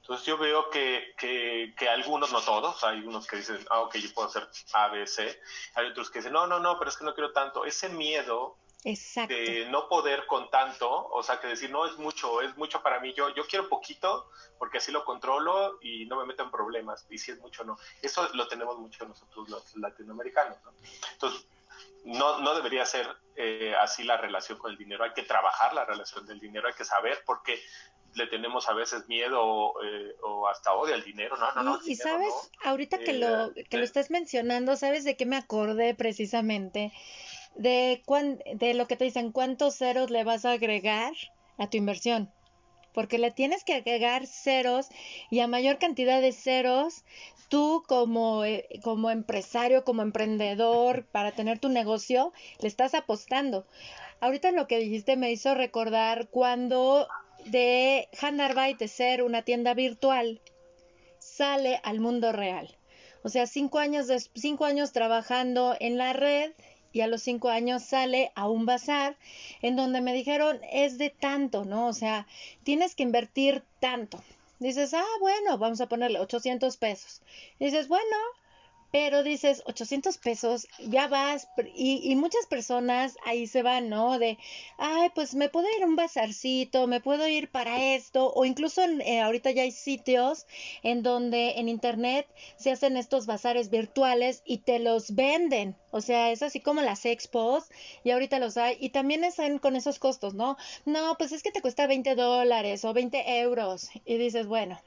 Entonces 0.00 0.24
yo 0.24 0.38
veo 0.38 0.70
que, 0.70 1.14
que, 1.18 1.88
algunos, 1.88 2.30
no 2.30 2.40
todos, 2.40 2.84
hay 2.84 3.00
unos 3.00 3.26
que 3.26 3.38
dicen, 3.38 3.58
ah, 3.70 3.80
ok, 3.80 3.96
yo 3.96 4.14
puedo 4.14 4.28
hacer 4.28 4.48
A, 4.72 4.88
B, 4.88 5.04
C, 5.06 5.40
hay 5.74 5.86
otros 5.86 6.10
que 6.10 6.20
dicen, 6.20 6.32
no, 6.32 6.46
no, 6.46 6.60
no, 6.60 6.78
pero 6.78 6.90
es 6.90 6.96
que 6.96 7.04
no 7.04 7.12
quiero 7.12 7.32
tanto. 7.32 7.64
Ese 7.64 7.88
miedo 7.88 8.56
de 8.84 9.66
no 9.68 9.88
poder 9.88 10.26
con 10.26 10.48
tanto, 10.48 11.08
o 11.08 11.22
sea, 11.24 11.40
que 11.40 11.48
decir, 11.48 11.70
no, 11.70 11.86
es 11.86 11.98
mucho, 11.98 12.40
es 12.40 12.56
mucho 12.56 12.82
para 12.84 13.00
mí, 13.00 13.12
yo, 13.14 13.34
yo 13.34 13.44
quiero 13.48 13.68
poquito 13.68 14.30
porque 14.60 14.78
así 14.78 14.92
lo 14.92 15.04
controlo 15.04 15.78
y 15.82 16.06
no 16.06 16.16
me 16.16 16.24
meto 16.24 16.44
en 16.44 16.52
problemas, 16.52 17.04
y 17.10 17.18
si 17.18 17.32
es 17.32 17.40
mucho 17.40 17.64
no. 17.64 17.76
Eso 18.00 18.28
lo 18.34 18.46
tenemos 18.46 18.78
mucho 18.78 19.04
nosotros 19.06 19.48
los 19.48 19.76
latinoamericanos. 19.76 20.56
¿no? 20.62 20.72
Entonces, 21.14 21.48
no, 22.06 22.40
no 22.40 22.54
debería 22.54 22.86
ser 22.86 23.06
eh, 23.36 23.74
así 23.78 24.04
la 24.04 24.16
relación 24.16 24.58
con 24.58 24.70
el 24.70 24.78
dinero. 24.78 25.04
Hay 25.04 25.12
que 25.12 25.24
trabajar 25.24 25.74
la 25.74 25.84
relación 25.84 26.24
del 26.26 26.40
dinero, 26.40 26.68
hay 26.68 26.74
que 26.74 26.84
saber 26.84 27.18
por 27.26 27.42
qué 27.42 27.60
le 28.14 28.26
tenemos 28.28 28.68
a 28.68 28.72
veces 28.72 29.06
miedo 29.08 29.74
eh, 29.84 30.16
o 30.22 30.48
hasta 30.48 30.72
odio 30.72 30.94
al 30.94 31.04
dinero. 31.04 31.36
No, 31.36 31.52
no, 31.52 31.62
no. 31.62 31.80
Y, 31.84 31.96
sabes, 31.96 32.32
ahorita 32.64 32.98
que, 32.98 33.12
lo, 33.12 33.50
eh, 33.56 33.66
que 33.68 33.76
lo 33.76 33.84
estás 33.84 34.10
mencionando, 34.10 34.76
¿sabes 34.76 35.04
de 35.04 35.16
qué 35.16 35.26
me 35.26 35.36
acordé 35.36 35.94
precisamente? 35.94 36.92
De, 37.56 38.02
de 38.54 38.74
lo 38.74 38.86
que 38.86 38.96
te 38.96 39.04
dicen, 39.04 39.32
¿cuántos 39.32 39.76
ceros 39.76 40.10
le 40.10 40.24
vas 40.24 40.44
a 40.44 40.52
agregar 40.52 41.12
a 41.58 41.68
tu 41.68 41.76
inversión? 41.76 42.32
Porque 42.96 43.18
le 43.18 43.30
tienes 43.30 43.62
que 43.62 43.74
agregar 43.74 44.26
ceros 44.26 44.88
y 45.30 45.40
a 45.40 45.46
mayor 45.46 45.78
cantidad 45.78 46.22
de 46.22 46.32
ceros 46.32 47.04
tú 47.50 47.84
como, 47.86 48.42
eh, 48.46 48.66
como 48.82 49.10
empresario, 49.10 49.84
como 49.84 50.00
emprendedor, 50.00 51.04
para 51.04 51.32
tener 51.32 51.58
tu 51.58 51.68
negocio, 51.68 52.32
le 52.58 52.68
estás 52.68 52.94
apostando. 52.94 53.66
Ahorita 54.20 54.50
lo 54.50 54.66
que 54.66 54.78
dijiste 54.78 55.18
me 55.18 55.30
hizo 55.30 55.54
recordar 55.54 56.28
cuando 56.30 57.06
de 57.44 58.08
Handarbeit 58.18 58.78
de 58.78 58.88
ser 58.88 59.22
una 59.22 59.42
tienda 59.42 59.74
virtual 59.74 60.40
sale 61.18 61.78
al 61.82 62.00
mundo 62.00 62.32
real. 62.32 62.78
O 63.22 63.28
sea, 63.28 63.46
cinco 63.46 63.78
años, 63.78 64.06
de, 64.06 64.20
cinco 64.20 64.64
años 64.64 64.92
trabajando 64.92 65.76
en 65.80 65.98
la 65.98 66.14
red 66.14 66.52
y 66.96 67.02
a 67.02 67.06
los 67.08 67.20
cinco 67.20 67.50
años 67.50 67.82
sale 67.82 68.32
a 68.34 68.48
un 68.48 68.64
bazar 68.64 69.16
en 69.60 69.76
donde 69.76 70.00
me 70.00 70.14
dijeron 70.14 70.58
es 70.72 70.96
de 70.96 71.10
tanto, 71.10 71.66
¿no? 71.66 71.88
O 71.88 71.92
sea, 71.92 72.26
tienes 72.62 72.94
que 72.94 73.02
invertir 73.02 73.62
tanto. 73.80 74.18
Dices, 74.60 74.94
ah, 74.94 75.04
bueno, 75.20 75.58
vamos 75.58 75.82
a 75.82 75.88
ponerle 75.88 76.20
800 76.20 76.78
pesos. 76.78 77.20
dices, 77.60 77.88
bueno, 77.88 78.16
pero 78.92 79.22
dices 79.22 79.62
800 79.66 80.18
pesos, 80.18 80.66
ya 80.78 81.08
vas, 81.08 81.48
y, 81.74 82.00
y, 82.10 82.16
muchas 82.16 82.46
personas 82.46 83.16
ahí 83.24 83.46
se 83.46 83.62
van, 83.62 83.88
¿no? 83.88 84.18
De, 84.18 84.38
ay, 84.78 85.10
pues 85.14 85.34
me 85.34 85.48
puedo 85.48 85.66
ir 85.76 85.82
a 85.82 85.86
un 85.86 85.96
bazarcito, 85.96 86.86
me 86.86 87.00
puedo 87.00 87.26
ir 87.28 87.50
para 87.50 87.94
esto, 87.94 88.32
o 88.32 88.44
incluso 88.44 88.82
eh, 88.82 89.20
ahorita 89.20 89.50
ya 89.50 89.62
hay 89.62 89.72
sitios 89.72 90.46
en 90.82 91.02
donde 91.02 91.58
en 91.58 91.68
internet 91.68 92.26
se 92.56 92.70
hacen 92.70 92.96
estos 92.96 93.26
bazares 93.26 93.70
virtuales 93.70 94.42
y 94.44 94.58
te 94.58 94.78
los 94.78 95.14
venden, 95.14 95.76
o 95.90 96.00
sea, 96.00 96.30
es 96.30 96.42
así 96.42 96.60
como 96.60 96.82
las 96.82 97.06
expos, 97.06 97.64
y 98.04 98.10
ahorita 98.10 98.38
los 98.38 98.56
hay, 98.56 98.76
y 98.80 98.90
también 98.90 99.24
están 99.24 99.58
con 99.58 99.76
esos 99.76 99.98
costos, 99.98 100.34
¿no? 100.34 100.56
No, 100.84 101.16
pues 101.18 101.32
es 101.32 101.42
que 101.42 101.52
te 101.52 101.60
cuesta 101.62 101.86
20 101.86 102.14
dólares 102.14 102.84
o 102.84 102.92
20 102.92 103.40
euros, 103.40 103.90
y 104.04 104.16
dices, 104.16 104.46
bueno, 104.46 104.80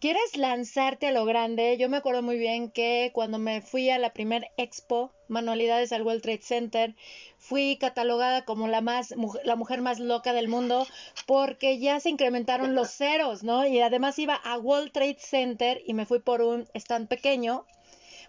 ¿Quieres 0.00 0.36
lanzarte 0.36 1.08
a 1.08 1.10
lo 1.10 1.24
grande? 1.24 1.76
Yo 1.76 1.88
me 1.88 1.96
acuerdo 1.96 2.22
muy 2.22 2.38
bien 2.38 2.70
que 2.70 3.10
cuando 3.12 3.40
me 3.40 3.62
fui 3.62 3.90
a 3.90 3.98
la 3.98 4.12
primer 4.12 4.52
expo, 4.56 5.10
Manualidades 5.26 5.90
al 5.90 6.02
World 6.02 6.22
Trade 6.22 6.42
Center, 6.42 6.94
fui 7.36 7.76
catalogada 7.78 8.44
como 8.44 8.68
la 8.68 8.80
más 8.80 9.12
la 9.42 9.56
mujer 9.56 9.82
más 9.82 9.98
loca 9.98 10.32
del 10.32 10.46
mundo 10.46 10.86
porque 11.26 11.80
ya 11.80 11.98
se 11.98 12.10
incrementaron 12.10 12.76
los 12.76 12.92
ceros, 12.92 13.42
¿no? 13.42 13.66
Y 13.66 13.80
además 13.80 14.16
iba 14.20 14.36
a 14.36 14.56
World 14.56 14.92
Trade 14.92 15.18
Center 15.18 15.82
y 15.84 15.94
me 15.94 16.06
fui 16.06 16.20
por 16.20 16.42
un 16.42 16.68
stand 16.74 17.08
pequeño 17.08 17.66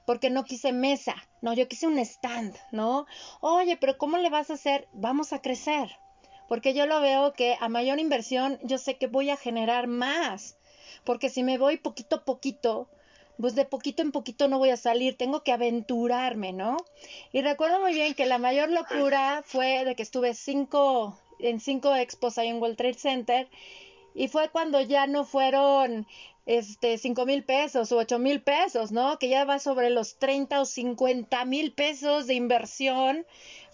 porque 0.07 0.31
no 0.31 0.45
quise 0.45 0.71
mesa, 0.71 1.15
no, 1.43 1.53
yo 1.53 1.67
quise 1.67 1.85
un 1.85 1.99
stand, 1.99 2.55
¿no? 2.71 3.05
Oye, 3.41 3.77
pero 3.77 3.95
¿cómo 3.99 4.17
le 4.17 4.31
vas 4.31 4.49
a 4.49 4.53
hacer? 4.53 4.87
Vamos 4.93 5.33
a 5.33 5.41
crecer. 5.43 5.91
Porque 6.47 6.73
yo 6.73 6.87
lo 6.87 6.99
veo 6.99 7.33
que 7.33 7.57
a 7.59 7.69
mayor 7.69 7.99
inversión 7.99 8.57
yo 8.63 8.79
sé 8.79 8.97
que 8.97 9.05
voy 9.05 9.29
a 9.29 9.37
generar 9.37 9.85
más 9.85 10.58
porque 11.03 11.29
si 11.29 11.43
me 11.43 11.57
voy 11.57 11.77
poquito 11.77 12.17
a 12.17 12.23
poquito, 12.25 12.87
pues 13.39 13.55
de 13.55 13.65
poquito 13.65 14.01
en 14.01 14.11
poquito 14.11 14.47
no 14.47 14.59
voy 14.59 14.69
a 14.69 14.77
salir, 14.77 15.17
tengo 15.17 15.43
que 15.43 15.51
aventurarme, 15.51 16.51
¿no? 16.53 16.77
Y 17.31 17.41
recuerdo 17.41 17.79
muy 17.79 17.93
bien 17.93 18.13
que 18.13 18.25
la 18.25 18.37
mayor 18.37 18.69
locura 18.69 19.43
fue 19.45 19.85
de 19.85 19.95
que 19.95 20.03
estuve 20.03 20.33
cinco, 20.33 21.17
en 21.39 21.59
cinco 21.59 21.95
expos 21.95 22.37
ahí 22.37 22.49
en 22.49 22.61
World 22.61 22.77
Trade 22.77 22.95
Center 22.95 23.47
y 24.13 24.27
fue 24.27 24.49
cuando 24.49 24.81
ya 24.81 25.07
no 25.07 25.23
fueron 25.23 26.05
este, 26.45 26.97
5 26.97 27.25
mil 27.25 27.43
pesos 27.43 27.91
o 27.91 27.97
8 27.97 28.19
mil 28.19 28.41
pesos, 28.41 28.91
¿no? 28.91 29.19
Que 29.19 29.29
ya 29.29 29.45
va 29.45 29.59
sobre 29.59 29.89
los 29.91 30.17
30 30.17 30.61
o 30.61 30.65
50 30.65 31.45
mil 31.45 31.71
pesos 31.73 32.27
de 32.27 32.33
inversión 32.33 33.25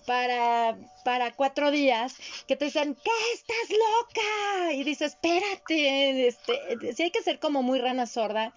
para, 0.06 0.78
para 1.04 1.32
cuatro 1.32 1.72
días, 1.72 2.16
que 2.48 2.56
te 2.56 2.66
dicen, 2.66 2.96
¿qué 2.96 3.12
estás 3.34 3.70
loca? 3.70 4.74
Y 4.74 4.84
dices, 4.84 5.14
espérate, 5.14 6.28
este, 6.28 6.94
sí 6.94 7.04
hay 7.04 7.12
que 7.12 7.24
ser 7.24 7.40
como 7.40 7.64
muy 7.64 7.80
rana 7.80 8.06
sorda, 8.06 8.54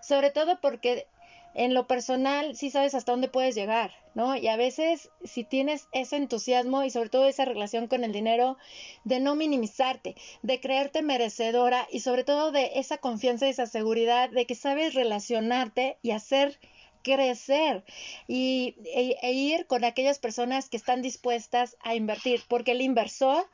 sobre 0.00 0.30
todo 0.30 0.60
porque 0.60 1.06
en 1.54 1.74
lo 1.74 1.86
personal 1.86 2.56
sí 2.56 2.70
sabes 2.70 2.94
hasta 2.94 3.12
dónde 3.12 3.28
puedes 3.28 3.54
llegar, 3.54 3.92
¿no? 4.14 4.36
Y 4.36 4.48
a 4.48 4.56
veces 4.56 5.10
si 5.24 5.44
tienes 5.44 5.88
ese 5.92 6.16
entusiasmo 6.16 6.84
y 6.84 6.90
sobre 6.90 7.08
todo 7.08 7.26
esa 7.26 7.44
relación 7.44 7.88
con 7.88 8.04
el 8.04 8.12
dinero, 8.12 8.58
de 9.04 9.18
no 9.20 9.34
minimizarte, 9.34 10.14
de 10.42 10.60
creerte 10.60 11.02
merecedora 11.02 11.88
y 11.90 12.00
sobre 12.00 12.24
todo 12.24 12.52
de 12.52 12.72
esa 12.76 12.98
confianza 12.98 13.46
y 13.46 13.50
esa 13.50 13.66
seguridad 13.66 14.30
de 14.30 14.46
que 14.46 14.54
sabes 14.54 14.94
relacionarte 14.94 15.98
y 16.02 16.12
hacer 16.12 16.60
crecer 17.02 17.84
y, 18.26 18.76
e, 18.84 19.16
e 19.22 19.32
ir 19.32 19.66
con 19.66 19.84
aquellas 19.84 20.18
personas 20.18 20.68
que 20.68 20.76
están 20.76 21.02
dispuestas 21.02 21.76
a 21.82 21.94
invertir, 21.94 22.42
porque 22.48 22.72
el 22.72 22.82
inversor 22.82 23.46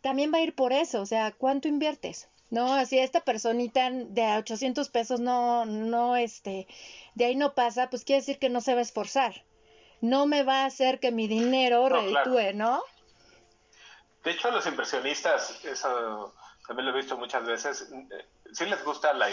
también 0.00 0.32
va 0.32 0.38
a 0.38 0.42
ir 0.42 0.54
por 0.54 0.72
eso, 0.72 1.00
o 1.00 1.06
sea, 1.06 1.32
¿cuánto 1.32 1.68
inviertes? 1.68 2.28
No, 2.50 2.74
así 2.74 2.98
esta 2.98 3.20
personita 3.20 3.90
de 3.90 4.36
800 4.36 4.88
pesos 4.90 5.20
no, 5.20 5.66
no, 5.66 6.16
este, 6.16 6.68
de 7.14 7.24
ahí 7.24 7.34
no 7.34 7.54
pasa, 7.54 7.90
pues 7.90 8.04
quiere 8.04 8.20
decir 8.20 8.38
que 8.38 8.48
no 8.48 8.60
se 8.60 8.74
va 8.74 8.80
a 8.80 8.82
esforzar. 8.82 9.44
No 10.00 10.26
me 10.26 10.44
va 10.44 10.62
a 10.62 10.66
hacer 10.66 11.00
que 11.00 11.10
mi 11.10 11.26
dinero 11.26 11.88
reditúe, 11.88 12.52
¿no? 12.54 12.82
De 14.22 14.30
hecho, 14.30 14.50
los 14.50 14.66
inversionistas, 14.66 15.64
eso 15.64 16.34
también 16.66 16.86
lo 16.86 16.92
he 16.92 17.00
visto 17.00 17.16
muchas 17.16 17.44
veces, 17.44 17.88
si 18.52 18.66
les 18.66 18.82
gusta 18.84 19.12
la, 19.12 19.28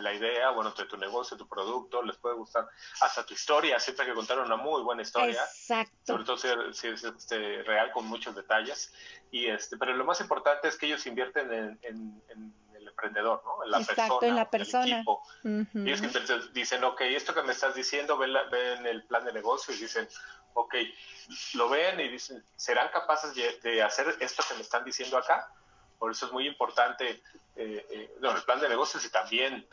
la, 0.00 0.12
idea, 0.12 0.50
bueno, 0.50 0.72
de 0.72 0.84
tu 0.84 0.96
negocio, 0.96 1.36
tu 1.36 1.48
producto, 1.48 2.02
les 2.02 2.16
puede 2.16 2.36
gustar 2.36 2.68
hasta 3.00 3.24
tu 3.24 3.34
historia, 3.34 3.78
siempre 3.78 4.04
hay 4.04 4.10
que 4.10 4.16
contar 4.16 4.38
una 4.38 4.56
muy 4.56 4.82
buena 4.82 5.02
historia. 5.02 5.42
Exacto. 5.42 5.94
Sobre 6.04 6.24
todo 6.24 6.36
si, 6.36 6.88
es 6.88 7.04
este, 7.04 7.62
real 7.62 7.90
con 7.92 8.06
muchos 8.06 8.34
detalles. 8.34 8.92
Y 9.30 9.46
este, 9.46 9.76
pero 9.76 9.94
lo 9.94 10.04
más 10.04 10.20
importante 10.20 10.68
es 10.68 10.76
que 10.76 10.86
ellos 10.86 11.06
invierten 11.06 11.78
en, 11.82 12.22
el 12.74 12.88
emprendedor, 12.88 13.42
¿no? 13.44 13.64
En 13.64 13.70
la 13.70 13.78
Exacto, 13.80 14.22
en 14.22 14.36
la 14.36 14.50
persona. 14.50 14.84
El 14.84 14.92
equipo. 14.92 15.22
Ellos 15.44 16.52
dicen, 16.52 16.84
ok, 16.84 17.00
esto 17.02 17.34
que 17.34 17.42
me 17.42 17.52
estás 17.52 17.74
diciendo, 17.74 18.16
ven, 18.16 18.32
ven 18.50 18.86
el 18.86 19.04
plan 19.04 19.24
de 19.24 19.32
negocio 19.32 19.74
y 19.74 19.78
dicen, 19.78 20.08
ok, 20.54 20.74
lo 21.54 21.68
ven 21.68 22.00
y 22.00 22.08
dicen, 22.08 22.44
¿serán 22.56 22.88
capaces 22.88 23.34
de 23.34 23.82
hacer 23.82 24.16
esto 24.20 24.42
que 24.48 24.54
me 24.54 24.62
están 24.62 24.84
diciendo 24.84 25.18
acá? 25.18 25.52
Por 25.98 26.12
eso 26.12 26.26
es 26.26 26.32
muy 26.32 26.46
importante 26.46 27.22
eh, 27.56 27.86
eh, 27.90 28.10
el 28.20 28.42
plan 28.44 28.60
de 28.60 28.68
negocios 28.68 29.04
y 29.04 29.10
también 29.10 29.66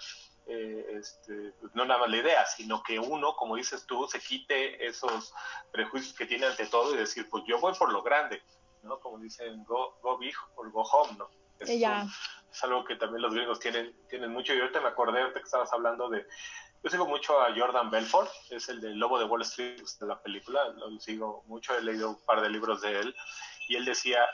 eh, 0.48 0.98
este, 1.00 1.54
no 1.74 1.86
nada 1.86 2.02
más 2.02 2.10
la 2.10 2.18
idea, 2.18 2.46
sino 2.46 2.84
que 2.84 3.00
uno, 3.00 3.36
como 3.36 3.56
dices 3.56 3.86
tú, 3.86 4.08
se 4.08 4.20
quite 4.20 4.86
esos 4.86 5.34
prejuicios 5.72 6.16
que 6.16 6.26
tiene 6.26 6.46
ante 6.46 6.68
todo 6.68 6.94
y 6.94 6.98
decir, 6.98 7.28
pues 7.30 7.44
yo 7.48 7.60
voy 7.60 7.74
por 7.74 7.92
lo 7.92 8.04
grande, 8.04 8.42
¿no? 8.84 9.00
Como 9.00 9.18
dicen, 9.20 9.64
go, 9.66 9.98
go 10.02 10.18
big 10.18 10.36
or 10.56 10.72
go 10.72 10.82
home, 10.84 11.18
¿no? 11.18 11.30
Es, 11.60 11.70
es 11.70 12.64
algo 12.64 12.84
que 12.86 12.96
también 12.96 13.22
los 13.22 13.34
gringos 13.34 13.60
tienen, 13.60 13.96
tienen 14.10 14.32
mucho. 14.32 14.54
Y 14.54 14.60
ahorita 14.60 14.82
me 14.82 14.90
acordé 14.90 15.32
que 15.34 15.40
estabas 15.40 15.72
hablando 15.74 16.10
de, 16.10 16.28
yo 16.84 16.90
sigo 16.90 17.08
mucho 17.08 17.42
a 17.42 17.56
Jordan 17.56 17.90
Belfort, 17.90 18.30
es 18.52 18.70
el 18.70 18.82
del 18.82 19.00
Lobo 19.00 19.18
de 19.18 19.26
Wall 19.26 19.42
Street 19.42 19.82
de 20.00 20.06
la 20.06 20.22
película, 20.22 20.70
lo 20.70 21.00
sigo 21.00 21.44
mucho, 21.48 21.76
he 21.76 21.82
leído 21.82 22.10
un 22.10 22.26
par 22.26 22.42
de 22.42 22.50
libros 22.50 22.82
de 22.82 23.00
él 23.00 23.16
y 23.68 23.76
él 23.76 23.86
decía, 23.86 24.26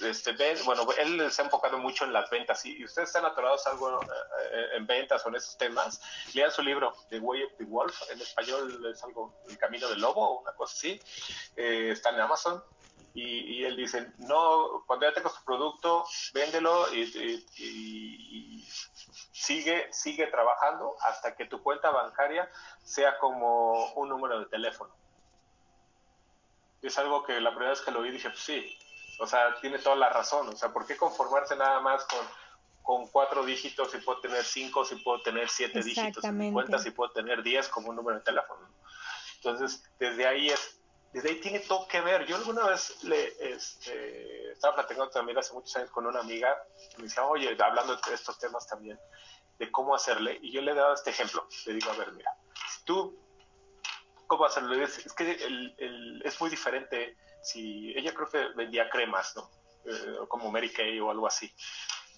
este, 0.00 0.34
bueno, 0.64 0.86
él 0.98 1.30
se 1.30 1.42
ha 1.42 1.44
enfocado 1.44 1.78
mucho 1.78 2.04
en 2.04 2.12
las 2.12 2.28
ventas 2.30 2.64
y, 2.64 2.84
ustedes 2.84 3.08
están 3.08 3.24
atorados 3.24 3.66
algo 3.66 4.00
eh, 4.02 4.68
en 4.74 4.86
ventas 4.86 5.24
o 5.24 5.28
en 5.28 5.36
esos 5.36 5.56
temas, 5.56 6.00
lean 6.34 6.50
su 6.50 6.62
libro, 6.62 6.94
The 7.10 7.20
Way 7.20 7.44
of 7.44 7.52
the 7.58 7.64
Wolf, 7.64 8.02
en 8.10 8.20
español 8.20 8.84
es 8.92 9.02
algo, 9.04 9.34
El 9.48 9.58
Camino 9.58 9.88
del 9.88 10.00
Lobo, 10.00 10.40
una 10.40 10.52
cosa 10.52 10.74
así, 10.76 11.00
eh, 11.56 11.90
está 11.92 12.10
en 12.10 12.20
Amazon. 12.20 12.62
Y, 13.16 13.62
él 13.62 13.76
dice, 13.76 14.12
no, 14.18 14.82
cuando 14.88 15.06
ya 15.06 15.14
tengas 15.14 15.38
tu 15.38 15.44
producto, 15.44 16.04
véndelo 16.32 16.92
y, 16.92 18.66
sigue, 19.32 19.86
sigue 19.92 20.26
trabajando 20.26 20.96
hasta 21.00 21.36
que 21.36 21.44
tu 21.44 21.62
cuenta 21.62 21.90
bancaria 21.90 22.50
sea 22.82 23.16
como 23.18 23.92
un 23.92 24.08
número 24.08 24.40
de 24.40 24.46
teléfono 24.46 24.92
es 26.86 26.98
algo 26.98 27.22
que 27.22 27.40
la 27.40 27.50
primera 27.50 27.70
vez 27.70 27.80
que 27.80 27.90
lo 27.90 28.02
vi 28.02 28.10
dije, 28.10 28.30
pues 28.30 28.42
sí, 28.42 28.78
o 29.18 29.26
sea, 29.26 29.54
tiene 29.60 29.78
toda 29.78 29.96
la 29.96 30.08
razón, 30.08 30.48
o 30.48 30.56
sea, 30.56 30.72
¿por 30.72 30.86
qué 30.86 30.96
conformarse 30.96 31.56
nada 31.56 31.80
más 31.80 32.04
con, 32.04 32.26
con 32.82 33.06
cuatro 33.08 33.44
dígitos 33.44 33.90
si 33.90 33.98
puedo 33.98 34.20
tener 34.20 34.44
cinco, 34.44 34.84
si 34.84 34.96
puedo 34.96 35.22
tener 35.22 35.48
siete 35.48 35.80
dígitos 35.82 36.24
en 36.24 36.52
cuenta, 36.52 36.78
si 36.78 36.90
puedo 36.90 37.10
tener 37.12 37.42
diez 37.42 37.68
como 37.68 37.90
un 37.90 37.96
número 37.96 38.18
de 38.18 38.24
teléfono? 38.24 38.68
Entonces, 39.36 39.84
desde 39.98 40.26
ahí 40.26 40.48
es, 40.48 40.80
desde 41.12 41.30
ahí 41.30 41.40
tiene 41.40 41.60
todo 41.60 41.86
que 41.86 42.00
ver. 42.00 42.26
Yo 42.26 42.36
alguna 42.36 42.66
vez 42.66 43.02
le 43.04 43.34
este, 43.52 44.52
estaba 44.52 44.74
platicando 44.74 45.10
también 45.10 45.38
hace 45.38 45.52
muchos 45.52 45.74
años 45.76 45.90
con 45.90 46.06
una 46.06 46.20
amiga, 46.20 46.56
me 46.98 47.04
decía, 47.04 47.24
oye, 47.24 47.56
hablando 47.60 47.96
de 47.96 48.14
estos 48.14 48.38
temas 48.38 48.66
también, 48.66 48.98
de 49.58 49.70
cómo 49.70 49.94
hacerle, 49.94 50.38
y 50.42 50.50
yo 50.50 50.60
le 50.60 50.72
he 50.72 50.74
dado 50.74 50.94
este 50.94 51.10
ejemplo, 51.10 51.46
le 51.66 51.74
digo, 51.74 51.90
a 51.90 51.96
ver, 51.96 52.12
mira, 52.12 52.36
si 52.68 52.84
tú 52.84 53.23
hacerlo. 54.44 54.74
Es, 54.82 55.12
que 55.12 55.32
el, 55.32 56.22
es 56.24 56.40
muy 56.40 56.50
diferente 56.50 57.16
si 57.42 57.92
ella 57.96 58.14
creo 58.14 58.28
que 58.28 58.48
vendía 58.56 58.88
cremas, 58.88 59.36
¿no? 59.36 59.50
Eh, 59.84 60.18
como 60.28 60.50
Mary 60.50 60.72
Kay 60.72 60.98
o 61.00 61.10
algo 61.10 61.26
así. 61.26 61.52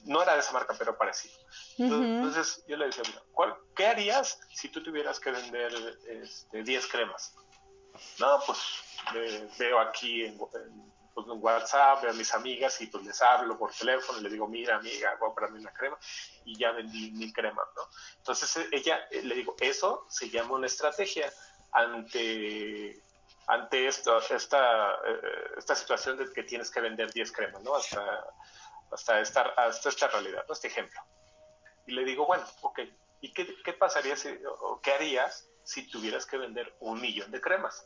No 0.05 0.23
era 0.23 0.35
de 0.35 0.41
esa 0.41 0.53
marca, 0.53 0.75
pero 0.79 0.97
parecido. 0.97 1.35
Entonces, 1.79 2.65
yo 2.69 2.77
le 2.77 2.87
decía, 2.87 3.03
¿cuál, 3.33 3.57
¿qué 3.75 3.87
harías 3.87 4.39
si 4.55 4.69
tú 4.69 4.83
tuvieras 4.83 5.19
que 5.19 5.33
vender 5.33 5.73
este, 6.07 6.63
10 6.63 6.87
cremas? 6.87 7.35
No, 8.19 8.41
pues 8.47 8.59
veo 9.59 9.81
aquí 9.81 10.25
en, 10.25 10.39
pues, 10.39 10.55
en, 10.55 11.43
WhatsApp, 11.43 12.03
veo 12.03 12.11
a 12.11 12.15
mis 12.15 12.33
amigas 12.35 12.79
y 12.83 12.89
pues 12.89 13.05
les 13.05 13.23
hablo 13.23 13.59
por 13.59 13.73
teléfono 13.73 14.19
y 14.19 14.23
le 14.23 14.29
digo, 14.29 14.47
mira 14.47 14.77
amiga, 14.77 15.19
comprarme 15.19 15.59
una 15.59 15.73
crema 15.73 15.99
y 16.45 16.59
ya 16.59 16.73
vendí 16.73 17.11
mil 17.13 17.33
cremas, 17.33 17.67
¿no? 17.75 17.83
Entonces 18.19 18.69
ella, 18.71 19.01
eh, 19.11 19.23
le 19.23 19.35
digo, 19.35 19.57
eso 19.61 20.05
se 20.11 20.29
llama 20.29 20.57
una 20.57 20.67
estrategia 20.67 21.33
ante 21.77 23.01
ante 23.47 23.87
esto, 23.87 24.19
esta, 24.19 24.95
eh, 25.07 25.51
esta 25.57 25.75
situación 25.75 26.17
de 26.17 26.33
que 26.33 26.43
tienes 26.43 26.71
que 26.71 26.81
vender 26.81 27.13
10 27.13 27.33
cremas, 27.33 27.63
¿no? 27.63 27.77
Hasta, 27.77 28.27
hasta, 28.91 29.21
esta, 29.21 29.43
hasta 29.57 29.89
esta 29.89 30.09
realidad. 30.09 30.45
Este 30.49 30.69
ejemplo. 30.69 31.01
Y 31.87 31.93
le 31.93 32.05
digo, 32.05 32.27
bueno, 32.27 32.45
ok, 32.63 32.81
¿y 33.21 33.33
qué, 33.33 33.57
qué 33.63 33.73
pasaría 33.73 34.17
si, 34.17 34.37
o 34.61 34.81
qué 34.81 34.93
harías 34.93 35.49
si 35.63 35.89
tuvieras 35.89 36.27
que 36.27 36.39
vender 36.39 36.75
un 36.81 37.01
millón 37.01 37.31
de 37.31 37.41
cremas? 37.41 37.85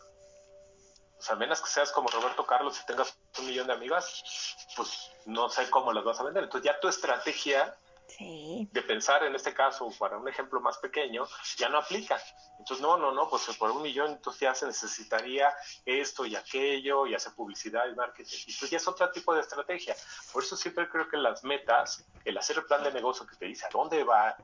Sea, 1.18 1.34
a 1.34 1.38
menos 1.38 1.60
que 1.60 1.68
seas 1.68 1.92
como 1.92 2.08
Roberto 2.08 2.46
Carlos 2.46 2.80
y 2.80 2.86
tengas 2.86 3.14
un 3.38 3.46
millón 3.46 3.66
de 3.66 3.74
amigas, 3.74 4.66
pues 4.74 5.12
no 5.26 5.50
sé 5.50 5.68
cómo 5.68 5.92
las 5.92 6.04
vas 6.04 6.18
a 6.20 6.24
vender. 6.24 6.44
Entonces 6.44 6.64
ya 6.64 6.80
tu 6.80 6.88
estrategia 6.88 7.76
de 8.18 8.82
pensar 8.82 9.24
en 9.24 9.34
este 9.34 9.54
caso, 9.54 9.90
para 9.98 10.16
un 10.16 10.28
ejemplo 10.28 10.60
más 10.60 10.78
pequeño, 10.78 11.26
ya 11.56 11.68
no 11.68 11.78
aplica. 11.78 12.20
Entonces, 12.58 12.82
no, 12.82 12.96
no, 12.96 13.12
no, 13.12 13.28
pues 13.28 13.44
por 13.56 13.70
un 13.70 13.82
millón 13.82 14.12
entonces 14.12 14.40
ya 14.40 14.54
se 14.54 14.66
necesitaría 14.66 15.52
esto 15.84 16.26
y 16.26 16.36
aquello 16.36 17.06
y 17.06 17.14
hacer 17.14 17.32
publicidad 17.34 17.88
y 17.90 17.94
marketing. 17.94 18.36
Y 18.46 18.52
pues 18.54 18.70
ya 18.70 18.76
es 18.76 18.88
otro 18.88 19.10
tipo 19.10 19.34
de 19.34 19.40
estrategia. 19.40 19.94
Por 20.32 20.42
eso 20.42 20.56
siempre 20.56 20.88
creo 20.88 21.08
que 21.08 21.16
las 21.16 21.44
metas, 21.44 22.04
el 22.24 22.36
hacer 22.36 22.58
el 22.58 22.64
plan 22.64 22.82
de 22.82 22.92
negocio 22.92 23.26
que 23.26 23.36
te 23.36 23.46
dice 23.46 23.66
a 23.66 23.70
dónde 23.70 24.04
va, 24.04 24.36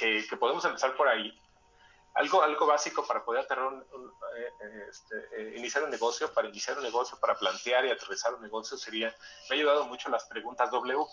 eh, 0.00 0.26
que, 0.28 0.36
podemos 0.36 0.64
empezar 0.64 0.96
por 0.96 1.08
ahí. 1.08 1.36
Algo, 2.14 2.42
algo 2.42 2.66
básico 2.66 3.06
para 3.06 3.24
poder 3.24 3.46
eh, 3.50 4.52
eh, 4.64 4.86
este, 4.90 5.56
iniciar 5.56 5.84
un 5.84 5.90
negocio, 5.90 6.32
para 6.34 6.48
iniciar 6.48 6.76
un 6.76 6.82
negocio, 6.82 7.16
para 7.20 7.36
plantear 7.36 7.84
y 7.86 7.90
aterrizar 7.90 8.34
un 8.34 8.42
negocio 8.42 8.76
sería, 8.76 9.14
me 9.48 9.54
ha 9.54 9.58
ayudado 9.58 9.84
mucho 9.84 10.08
las 10.08 10.24
preguntas 10.24 10.70
W 10.72 11.06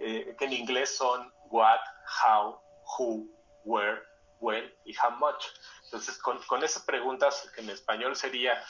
eh, 0.00 0.34
que 0.38 0.46
en 0.46 0.54
inglés 0.54 0.96
son 0.96 1.30
what, 1.50 1.78
how, 2.24 2.58
who, 2.98 3.26
where, 3.64 4.02
when 4.40 4.64
y 4.86 4.94
how 4.94 5.10
much. 5.10 5.44
Entonces, 5.84 6.16
con, 6.18 6.40
con 6.44 6.64
esas 6.64 6.82
preguntas, 6.84 7.50
que 7.54 7.60
en 7.60 7.70
español 7.70 8.16
sería, 8.16 8.64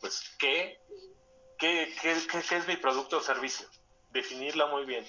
pues, 0.00 0.36
¿qué, 0.38 0.78
qué, 1.58 1.94
qué, 2.02 2.14
qué, 2.30 2.56
es 2.56 2.68
mi 2.68 2.76
producto 2.76 3.16
o 3.16 3.20
servicio? 3.20 3.66
Definirla 4.10 4.66
muy 4.66 4.84
bien. 4.84 5.06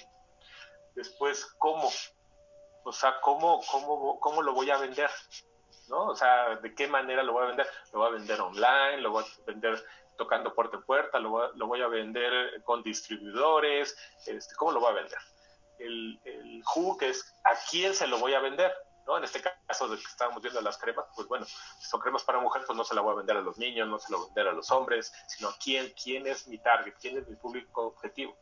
Después, 0.94 1.44
¿cómo? 1.58 1.90
O 2.84 2.92
sea, 2.92 3.20
¿cómo, 3.20 3.60
cómo, 3.70 4.18
cómo 4.18 4.42
lo 4.42 4.54
voy 4.54 4.70
a 4.70 4.78
vender? 4.78 5.10
¿No? 5.88 6.06
O 6.06 6.16
sea, 6.16 6.56
¿de 6.56 6.74
qué 6.74 6.88
manera 6.88 7.22
lo 7.22 7.34
voy 7.34 7.44
a 7.44 7.48
vender? 7.48 7.66
Lo 7.92 7.98
voy 7.98 8.08
a 8.08 8.12
vender 8.12 8.40
online, 8.40 9.02
lo 9.02 9.10
voy 9.10 9.24
a 9.24 9.44
vender 9.44 9.84
tocando 10.16 10.54
puerta 10.54 10.78
en 10.78 10.82
puerta, 10.84 11.18
lo 11.18 11.30
voy, 11.30 11.48
lo 11.56 11.66
voy 11.66 11.82
a 11.82 11.88
vender 11.88 12.62
con 12.64 12.82
distribuidores, 12.82 13.96
este, 14.26 14.54
¿cómo 14.56 14.72
lo 14.72 14.80
voy 14.80 14.92
a 14.92 14.94
vender? 14.94 15.18
El, 15.78 16.20
el 16.24 16.62
who, 16.74 16.96
que 16.96 17.10
es 17.10 17.34
a 17.44 17.54
quién 17.70 17.94
se 17.94 18.06
lo 18.06 18.18
voy 18.18 18.34
a 18.34 18.40
vender. 18.40 18.72
¿no? 19.06 19.16
En 19.18 19.24
este 19.24 19.40
caso 19.40 19.88
de 19.88 19.96
que 19.96 20.04
estábamos 20.04 20.42
viendo 20.42 20.60
las 20.60 20.78
cremas, 20.78 21.06
pues 21.14 21.28
bueno, 21.28 21.46
si 21.46 21.88
son 21.88 22.00
cremas 22.00 22.24
para 22.24 22.40
mujer, 22.40 22.62
pues 22.66 22.76
no 22.76 22.84
se 22.84 22.94
la 22.94 23.00
voy 23.00 23.12
a 23.12 23.16
vender 23.16 23.36
a 23.36 23.40
los 23.40 23.56
niños, 23.56 23.88
no 23.88 23.98
se 23.98 24.10
la 24.10 24.18
voy 24.18 24.26
a 24.26 24.28
vender 24.28 24.48
a 24.48 24.52
los 24.52 24.70
hombres, 24.70 25.12
sino 25.28 25.48
a 25.48 25.54
quién, 25.62 25.92
quién 26.02 26.26
es 26.26 26.48
mi 26.48 26.58
target, 26.58 26.94
quién 27.00 27.18
es 27.18 27.28
mi 27.28 27.36
público 27.36 27.86
objetivo. 27.86 28.36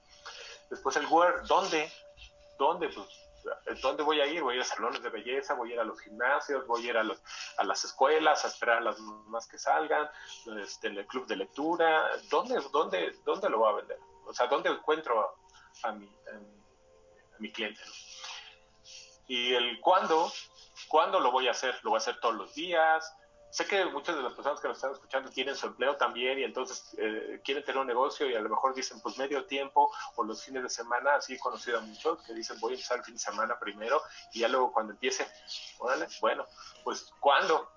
Después 0.70 0.96
el 0.96 1.06
where, 1.06 1.42
¿dónde? 1.46 1.92
¿Dónde? 2.58 2.88
Pues 2.88 3.80
¿dónde 3.82 4.02
voy 4.02 4.20
a 4.20 4.26
ir? 4.26 4.42
Voy 4.42 4.54
a 4.54 4.56
ir 4.56 4.62
a 4.62 4.64
salones 4.64 5.02
de 5.02 5.10
belleza, 5.10 5.54
voy 5.54 5.70
a 5.70 5.74
ir 5.74 5.80
a 5.80 5.84
los 5.84 6.00
gimnasios, 6.00 6.66
voy 6.66 6.86
a 6.86 6.90
ir 6.90 6.96
a, 6.96 7.02
los, 7.02 7.20
a 7.58 7.64
las 7.64 7.84
escuelas, 7.84 8.44
a 8.44 8.48
esperar 8.48 8.78
a 8.78 8.80
las 8.80 8.98
mamás 8.98 9.46
que 9.46 9.58
salgan, 9.58 10.08
este, 10.62 10.88
el 10.88 11.06
club 11.06 11.26
de 11.26 11.36
lectura. 11.36 12.08
¿Dónde, 12.30 12.58
dónde, 12.72 13.14
dónde 13.24 13.50
lo 13.50 13.58
voy 13.58 13.72
a 13.72 13.76
vender? 13.76 13.98
O 14.24 14.32
sea, 14.32 14.46
¿dónde 14.46 14.70
encuentro 14.70 15.20
a, 15.20 15.88
a 15.88 15.92
mi 15.92 16.10
cliente? 17.52 17.80
Y 19.26 19.54
el 19.54 19.80
cuándo, 19.80 20.32
¿cuándo 20.88 21.20
lo 21.20 21.30
voy 21.30 21.48
a 21.48 21.52
hacer? 21.52 21.74
¿Lo 21.82 21.90
voy 21.90 21.96
a 21.96 21.98
hacer 21.98 22.20
todos 22.20 22.34
los 22.34 22.54
días? 22.54 23.14
sé 23.54 23.66
que 23.66 23.84
muchas 23.84 24.16
de 24.16 24.22
las 24.22 24.32
personas 24.32 24.60
que 24.60 24.66
nos 24.66 24.78
están 24.78 24.90
escuchando 24.90 25.30
tienen 25.30 25.54
su 25.54 25.68
empleo 25.68 25.96
también 25.96 26.40
y 26.40 26.42
entonces 26.42 26.92
eh, 26.98 27.40
quieren 27.44 27.62
tener 27.62 27.80
un 27.80 27.86
negocio 27.86 28.28
y 28.28 28.34
a 28.34 28.40
lo 28.40 28.48
mejor 28.48 28.74
dicen 28.74 29.00
pues 29.00 29.16
medio 29.16 29.44
tiempo 29.44 29.92
o 30.16 30.24
los 30.24 30.44
fines 30.44 30.64
de 30.64 30.68
semana, 30.68 31.14
así 31.14 31.34
he 31.34 31.38
conocido 31.38 31.78
a 31.78 31.80
muchos 31.82 32.20
que 32.24 32.34
dicen 32.34 32.58
voy 32.58 32.72
a 32.72 32.74
empezar 32.74 32.98
el 32.98 33.04
fin 33.04 33.14
de 33.14 33.20
semana 33.20 33.56
primero 33.60 34.02
y 34.32 34.40
ya 34.40 34.48
luego 34.48 34.72
cuando 34.72 34.92
empiece, 34.94 35.24
órale, 35.78 36.08
bueno, 36.20 36.44
pues 36.82 37.12
¿cuándo? 37.20 37.70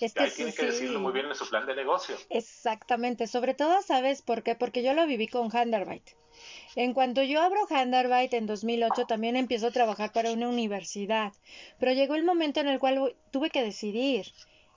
Es 0.00 0.12
que 0.12 0.22
Ahí 0.22 0.30
tiene 0.30 0.52
que 0.52 0.66
decirlo 0.66 1.00
muy 1.00 1.14
bien 1.14 1.24
en 1.24 1.34
su 1.34 1.48
plan 1.48 1.64
de 1.64 1.74
negocio. 1.74 2.14
Exactamente, 2.28 3.26
sobre 3.26 3.54
todo, 3.54 3.80
¿sabes 3.80 4.20
por 4.20 4.42
qué? 4.42 4.54
Porque 4.54 4.82
yo 4.82 4.92
lo 4.92 5.06
viví 5.06 5.28
con 5.28 5.48
Handerbyte. 5.48 6.14
En 6.76 6.94
cuanto 6.94 7.22
yo 7.22 7.40
abro 7.42 7.66
Handerbyte 7.68 8.34
en 8.34 8.46
2008, 8.46 9.06
también 9.06 9.36
empiezo 9.36 9.68
a 9.68 9.72
trabajar 9.72 10.12
para 10.12 10.32
una 10.32 10.48
universidad, 10.48 11.32
pero 11.78 11.92
llegó 11.92 12.14
el 12.14 12.24
momento 12.24 12.60
en 12.60 12.68
el 12.68 12.78
cual 12.78 13.14
tuve 13.30 13.50
que 13.50 13.62
decidir 13.62 14.26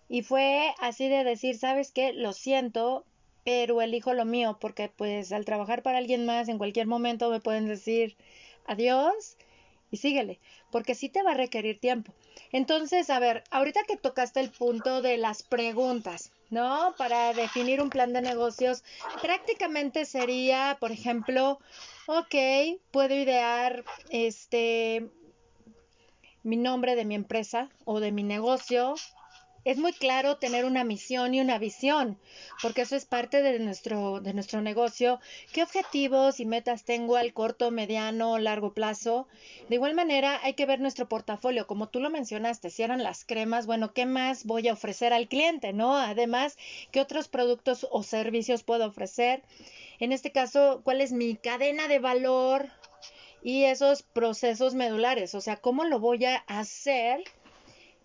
y 0.07 0.21
fue 0.21 0.73
así 0.79 1.07
de 1.07 1.23
decir, 1.23 1.57
¿sabes 1.57 1.91
qué? 1.91 2.13
Lo 2.13 2.33
siento, 2.33 3.05
pero 3.43 3.81
elijo 3.81 4.13
lo 4.13 4.25
mío, 4.25 4.57
porque 4.59 4.89
pues 4.89 5.31
al 5.31 5.45
trabajar 5.45 5.83
para 5.83 5.97
alguien 5.97 6.25
más 6.25 6.49
en 6.49 6.57
cualquier 6.57 6.87
momento 6.87 7.29
me 7.29 7.39
pueden 7.39 7.67
decir 7.67 8.15
adiós 8.65 9.37
síguele, 9.97 10.39
porque 10.71 10.95
sí 10.95 11.09
te 11.09 11.23
va 11.23 11.31
a 11.31 11.35
requerir 11.35 11.79
tiempo. 11.79 12.13
Entonces, 12.51 13.09
a 13.09 13.19
ver, 13.19 13.43
ahorita 13.51 13.81
que 13.87 13.97
tocaste 13.97 14.39
el 14.39 14.51
punto 14.51 15.01
de 15.01 15.17
las 15.17 15.43
preguntas, 15.43 16.31
¿no? 16.49 16.93
Para 16.97 17.33
definir 17.33 17.81
un 17.81 17.89
plan 17.89 18.13
de 18.13 18.21
negocios, 18.21 18.83
prácticamente 19.21 20.05
sería, 20.05 20.77
por 20.79 20.91
ejemplo, 20.91 21.59
ok, 22.07 22.35
puedo 22.91 23.15
idear 23.15 23.83
este 24.09 25.09
mi 26.43 26.57
nombre 26.57 26.95
de 26.95 27.05
mi 27.05 27.15
empresa 27.15 27.69
o 27.85 27.99
de 27.99 28.11
mi 28.11 28.21
negocio, 28.21 28.93
es 29.65 29.79
muy 29.79 29.93
claro 29.93 30.37
tener 30.37 30.63
una 30.63 30.83
misión 30.83 31.33
y 31.33 31.41
una 31.41 31.57
visión, 31.57 32.19
porque 32.61 32.83
eso 32.83 32.95
es 32.95 33.05
parte 33.05 33.41
de 33.41 33.57
nuestro, 33.57 34.21
de 34.21 34.33
nuestro 34.33 34.61
negocio. 34.61 35.19
¿Qué 35.51 35.63
objetivos 35.63 36.39
y 36.39 36.45
metas 36.45 36.85
tengo 36.85 37.15
al 37.15 37.33
corto, 37.33 37.71
mediano, 37.71 38.37
largo 38.37 38.73
plazo? 38.73 39.27
De 39.67 39.75
igual 39.75 39.95
manera, 39.95 40.39
hay 40.43 40.53
que 40.53 40.67
ver 40.67 40.79
nuestro 40.79 41.09
portafolio, 41.09 41.65
como 41.65 41.89
tú 41.89 41.99
lo 41.99 42.11
mencionaste, 42.11 42.69
si 42.69 42.83
eran 42.83 43.01
las 43.01 43.25
cremas, 43.25 43.65
bueno, 43.65 43.91
¿qué 43.91 44.05
más 44.05 44.45
voy 44.45 44.67
a 44.67 44.73
ofrecer 44.73 45.13
al 45.13 45.27
cliente, 45.27 45.73
no? 45.73 45.97
Además, 45.97 46.57
¿qué 46.91 47.01
otros 47.01 47.27
productos 47.27 47.87
o 47.89 48.03
servicios 48.03 48.61
puedo 48.61 48.85
ofrecer? 48.85 49.41
En 49.99 50.11
este 50.11 50.31
caso, 50.31 50.81
¿cuál 50.83 51.01
es 51.01 51.11
mi 51.11 51.37
cadena 51.37 51.87
de 51.87 51.97
valor? 51.97 52.69
Y 53.41 53.63
esos 53.63 54.03
procesos 54.03 54.75
medulares, 54.75 55.33
o 55.33 55.41
sea, 55.41 55.57
¿cómo 55.57 55.85
lo 55.85 55.99
voy 55.99 56.25
a 56.25 56.37
hacer? 56.47 57.23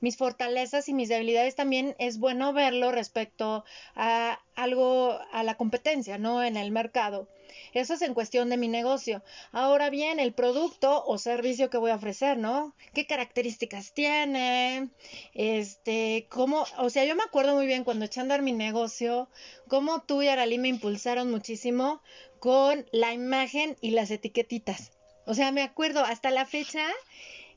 Mis 0.00 0.16
fortalezas 0.16 0.88
y 0.88 0.94
mis 0.94 1.08
debilidades 1.08 1.54
también 1.54 1.94
es 1.98 2.18
bueno 2.18 2.52
verlo 2.52 2.92
respecto 2.92 3.64
a 3.94 4.40
algo, 4.54 5.18
a 5.32 5.42
la 5.42 5.56
competencia, 5.56 6.18
¿no? 6.18 6.42
En 6.42 6.56
el 6.56 6.70
mercado. 6.70 7.28
Eso 7.72 7.94
es 7.94 8.02
en 8.02 8.14
cuestión 8.14 8.48
de 8.48 8.56
mi 8.56 8.68
negocio. 8.68 9.22
Ahora 9.52 9.90
bien, 9.90 10.20
el 10.20 10.32
producto 10.32 11.04
o 11.04 11.18
servicio 11.18 11.70
que 11.70 11.78
voy 11.78 11.90
a 11.90 11.96
ofrecer, 11.96 12.38
¿no? 12.38 12.74
¿Qué 12.94 13.06
características 13.06 13.92
tiene? 13.92 14.90
Este, 15.34 16.26
cómo, 16.28 16.64
o 16.78 16.90
sea, 16.90 17.04
yo 17.04 17.16
me 17.16 17.22
acuerdo 17.22 17.54
muy 17.54 17.66
bien 17.66 17.84
cuando 17.84 18.04
eché 18.04 18.20
a 18.20 18.22
andar 18.22 18.42
mi 18.42 18.52
negocio, 18.52 19.28
cómo 19.68 20.02
tú 20.02 20.22
y 20.22 20.28
Aralí 20.28 20.58
me 20.58 20.68
impulsaron 20.68 21.30
muchísimo 21.30 22.02
con 22.38 22.86
la 22.92 23.12
imagen 23.12 23.76
y 23.80 23.90
las 23.90 24.10
etiquetitas. 24.10 24.92
O 25.26 25.34
sea, 25.34 25.52
me 25.52 25.62
acuerdo 25.62 26.04
hasta 26.04 26.30
la 26.30 26.46
fecha 26.46 26.84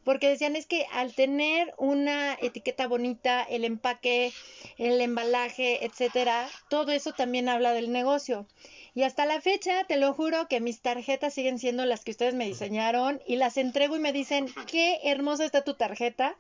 porque 0.03 0.29
decían 0.29 0.55
es 0.55 0.65
que 0.65 0.85
al 0.91 1.13
tener 1.13 1.73
una 1.77 2.33
etiqueta 2.41 2.87
bonita, 2.87 3.43
el 3.43 3.63
empaque, 3.63 4.33
el 4.77 4.99
embalaje, 5.01 5.85
etcétera, 5.85 6.49
todo 6.69 6.91
eso 6.91 7.13
también 7.13 7.49
habla 7.49 7.73
del 7.73 7.91
negocio. 7.91 8.45
Y 8.95 9.03
hasta 9.03 9.25
la 9.25 9.41
fecha, 9.41 9.85
te 9.85 9.97
lo 9.97 10.13
juro 10.13 10.47
que 10.47 10.59
mis 10.59 10.81
tarjetas 10.81 11.33
siguen 11.33 11.57
siendo 11.57 11.85
las 11.85 12.03
que 12.03 12.11
ustedes 12.11 12.35
me 12.35 12.45
diseñaron 12.45 13.21
y 13.25 13.37
las 13.37 13.57
entrego 13.57 13.95
y 13.95 13.99
me 13.99 14.13
dicen, 14.13 14.47
qué 14.67 14.99
hermosa 15.03 15.45
está 15.45 15.63
tu 15.63 15.73
tarjeta. 15.73 16.35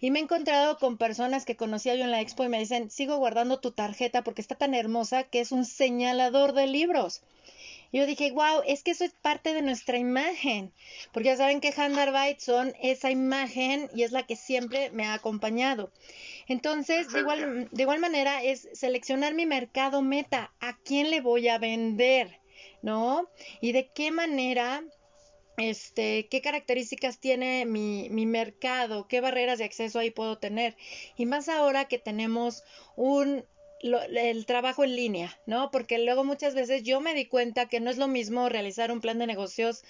Y 0.00 0.10
me 0.10 0.18
he 0.18 0.22
encontrado 0.22 0.78
con 0.78 0.96
personas 0.96 1.44
que 1.44 1.56
conocía 1.56 1.94
yo 1.94 2.04
en 2.04 2.10
la 2.10 2.22
expo 2.22 2.44
y 2.44 2.48
me 2.48 2.58
dicen, 2.58 2.90
sigo 2.90 3.18
guardando 3.18 3.60
tu 3.60 3.72
tarjeta 3.72 4.24
porque 4.24 4.40
está 4.40 4.54
tan 4.54 4.74
hermosa 4.74 5.24
que 5.24 5.40
es 5.40 5.52
un 5.52 5.66
señalador 5.66 6.54
de 6.54 6.68
libros 6.68 7.20
yo 7.92 8.06
dije, 8.06 8.30
wow, 8.32 8.62
es 8.66 8.82
que 8.82 8.92
eso 8.92 9.04
es 9.04 9.12
parte 9.12 9.52
de 9.54 9.62
nuestra 9.62 9.98
imagen, 9.98 10.72
porque 11.12 11.30
ya 11.30 11.36
saben 11.36 11.60
que 11.60 11.74
Handarbeit 11.76 12.38
son 12.38 12.74
esa 12.80 13.10
imagen 13.10 13.90
y 13.94 14.04
es 14.04 14.12
la 14.12 14.24
que 14.24 14.36
siempre 14.36 14.90
me 14.90 15.06
ha 15.06 15.14
acompañado. 15.14 15.92
Entonces, 16.46 17.12
de 17.12 17.20
igual, 17.20 17.68
de 17.70 17.82
igual 17.82 17.98
manera, 17.98 18.42
es 18.42 18.68
seleccionar 18.72 19.34
mi 19.34 19.46
mercado 19.46 20.02
meta, 20.02 20.52
a 20.60 20.76
quién 20.78 21.10
le 21.10 21.20
voy 21.20 21.48
a 21.48 21.58
vender, 21.58 22.40
¿no? 22.82 23.28
Y 23.60 23.72
de 23.72 23.90
qué 23.92 24.10
manera 24.10 24.84
este, 25.56 26.28
qué 26.28 26.40
características 26.40 27.18
tiene 27.18 27.66
mi, 27.66 28.08
mi, 28.10 28.24
mercado, 28.24 29.06
qué 29.08 29.20
barreras 29.20 29.58
de 29.58 29.64
acceso 29.64 29.98
ahí 29.98 30.10
puedo 30.10 30.38
tener. 30.38 30.76
Y 31.16 31.26
más 31.26 31.48
ahora 31.48 31.86
que 31.86 31.98
tenemos 31.98 32.62
un, 32.96 33.44
el 33.82 34.46
trabajo 34.46 34.84
en 34.84 34.96
línea, 34.96 35.38
¿no? 35.46 35.70
Porque 35.70 35.98
luego 35.98 36.24
muchas 36.24 36.54
veces 36.54 36.82
yo 36.82 37.00
me 37.00 37.14
di 37.14 37.26
cuenta 37.26 37.68
que 37.68 37.80
no 37.80 37.90
es 37.90 37.96
lo 37.96 38.08
mismo 38.08 38.48
realizar 38.48 38.92
un 38.92 39.00
plan 39.00 39.18
de 39.18 39.26
negocios 39.26 39.84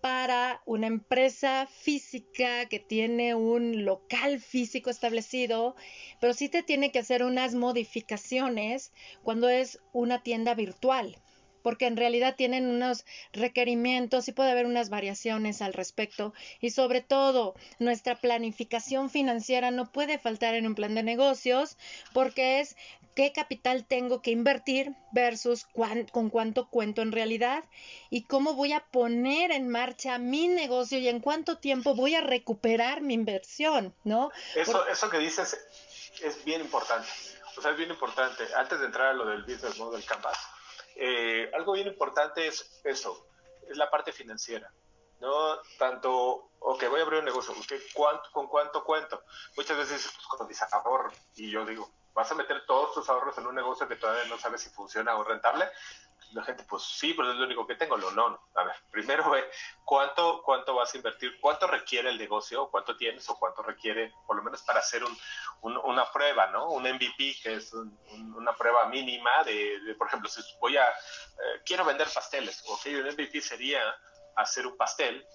para 0.00 0.62
una 0.64 0.86
empresa 0.86 1.66
física 1.66 2.66
que 2.66 2.78
tiene 2.80 3.34
un 3.34 3.84
local 3.84 4.40
físico 4.40 4.90
establecido, 4.90 5.76
pero 6.20 6.32
sí 6.32 6.48
te 6.48 6.62
tiene 6.62 6.90
que 6.90 7.00
hacer 7.00 7.22
unas 7.22 7.54
modificaciones 7.54 8.92
cuando 9.22 9.48
es 9.48 9.78
una 9.92 10.22
tienda 10.22 10.54
virtual, 10.54 11.16
porque 11.62 11.86
en 11.86 11.98
realidad 11.98 12.36
tienen 12.36 12.66
unos 12.66 13.04
requerimientos 13.32 14.28
y 14.28 14.32
puede 14.32 14.50
haber 14.50 14.64
unas 14.64 14.88
variaciones 14.88 15.60
al 15.60 15.74
respecto 15.74 16.32
y 16.60 16.70
sobre 16.70 17.02
todo 17.02 17.54
nuestra 17.78 18.16
planificación 18.16 19.10
financiera 19.10 19.70
no 19.70 19.92
puede 19.92 20.18
faltar 20.18 20.54
en 20.54 20.66
un 20.66 20.74
plan 20.74 20.94
de 20.94 21.02
negocios 21.02 21.76
porque 22.14 22.60
es 22.60 22.76
qué 23.20 23.34
capital 23.34 23.84
tengo 23.84 24.22
que 24.22 24.30
invertir 24.30 24.94
versus 25.12 25.66
con 26.10 26.30
cuánto 26.30 26.70
cuento 26.70 27.02
en 27.02 27.12
realidad 27.12 27.64
y 28.08 28.24
cómo 28.24 28.54
voy 28.54 28.72
a 28.72 28.80
poner 28.86 29.52
en 29.52 29.68
marcha 29.68 30.16
mi 30.16 30.48
negocio 30.48 30.98
y 30.98 31.06
en 31.06 31.20
cuánto 31.20 31.58
tiempo 31.58 31.94
voy 31.94 32.14
a 32.14 32.22
recuperar 32.22 33.02
mi 33.02 33.12
inversión, 33.12 33.94
¿no? 34.04 34.30
Eso, 34.54 34.86
eso 34.86 35.10
que 35.10 35.18
dices 35.18 35.54
es 36.22 36.42
bien 36.46 36.62
importante. 36.62 37.06
O 37.58 37.60
sea, 37.60 37.72
es 37.72 37.76
bien 37.76 37.90
importante. 37.90 38.42
Antes 38.56 38.80
de 38.80 38.86
entrar 38.86 39.08
a 39.08 39.12
lo 39.12 39.26
del 39.26 39.42
business 39.42 39.76
model 39.76 40.02
canvas, 40.06 40.38
eh, 40.96 41.50
algo 41.52 41.72
bien 41.72 41.88
importante 41.88 42.46
es 42.46 42.80
eso, 42.84 43.26
es 43.68 43.76
la 43.76 43.90
parte 43.90 44.12
financiera. 44.12 44.72
¿no? 45.20 45.58
Tanto, 45.78 46.52
ok, 46.58 46.88
voy 46.88 47.00
a 47.00 47.02
abrir 47.02 47.18
un 47.18 47.26
negocio, 47.26 47.54
¿cuánto, 47.92 48.30
¿con 48.32 48.46
cuánto 48.46 48.82
cuento? 48.82 49.22
Muchas 49.58 49.76
veces 49.76 50.10
pues, 50.10 50.26
con 50.26 50.48
mis 50.48 50.62
ahorro, 50.62 51.12
y 51.36 51.50
yo 51.50 51.66
digo, 51.66 51.92
vas 52.14 52.30
a 52.30 52.34
meter 52.34 52.64
todos 52.66 52.94
tus 52.94 53.08
ahorros 53.08 53.36
en 53.38 53.46
un 53.46 53.54
negocio 53.54 53.88
que 53.88 53.96
todavía 53.96 54.24
no 54.24 54.38
sabes 54.38 54.62
si 54.62 54.70
funciona 54.70 55.16
o 55.16 55.24
rentable. 55.24 55.68
La 56.32 56.44
gente, 56.44 56.62
pues 56.62 56.84
sí, 56.84 57.12
pero 57.14 57.32
es 57.32 57.38
lo 57.38 57.44
único 57.44 57.66
que 57.66 57.74
tengo. 57.74 57.96
No, 57.96 58.10
no. 58.10 58.40
A 58.54 58.64
ver, 58.64 58.76
primero 58.90 59.28
ve 59.30 59.44
cuánto, 59.84 60.42
cuánto 60.44 60.74
vas 60.74 60.94
a 60.94 60.96
invertir, 60.96 61.38
cuánto 61.40 61.66
requiere 61.66 62.10
el 62.10 62.18
negocio, 62.18 62.68
cuánto 62.70 62.96
tienes 62.96 63.28
o 63.28 63.38
cuánto 63.38 63.62
requiere, 63.62 64.12
por 64.26 64.36
lo 64.36 64.42
menos 64.42 64.62
para 64.62 64.80
hacer 64.80 65.02
un, 65.04 65.76
una 65.78 66.10
prueba, 66.12 66.46
¿no? 66.48 66.70
Un 66.70 66.84
MVP, 66.84 67.36
que 67.42 67.54
es 67.54 67.72
una 67.72 68.54
prueba 68.54 68.86
mínima 68.86 69.42
de, 69.44 69.94
por 69.98 70.06
ejemplo, 70.06 70.28
si 70.28 70.40
voy 70.60 70.76
a, 70.76 70.84
eh, 70.84 71.62
quiero 71.64 71.84
vender 71.84 72.08
pasteles, 72.12 72.62
ok, 72.68 72.86
un 72.86 73.08
MVP 73.08 73.40
sería 73.40 73.82
hacer 74.36 74.66
un 74.66 74.76
pastel, 74.76 75.26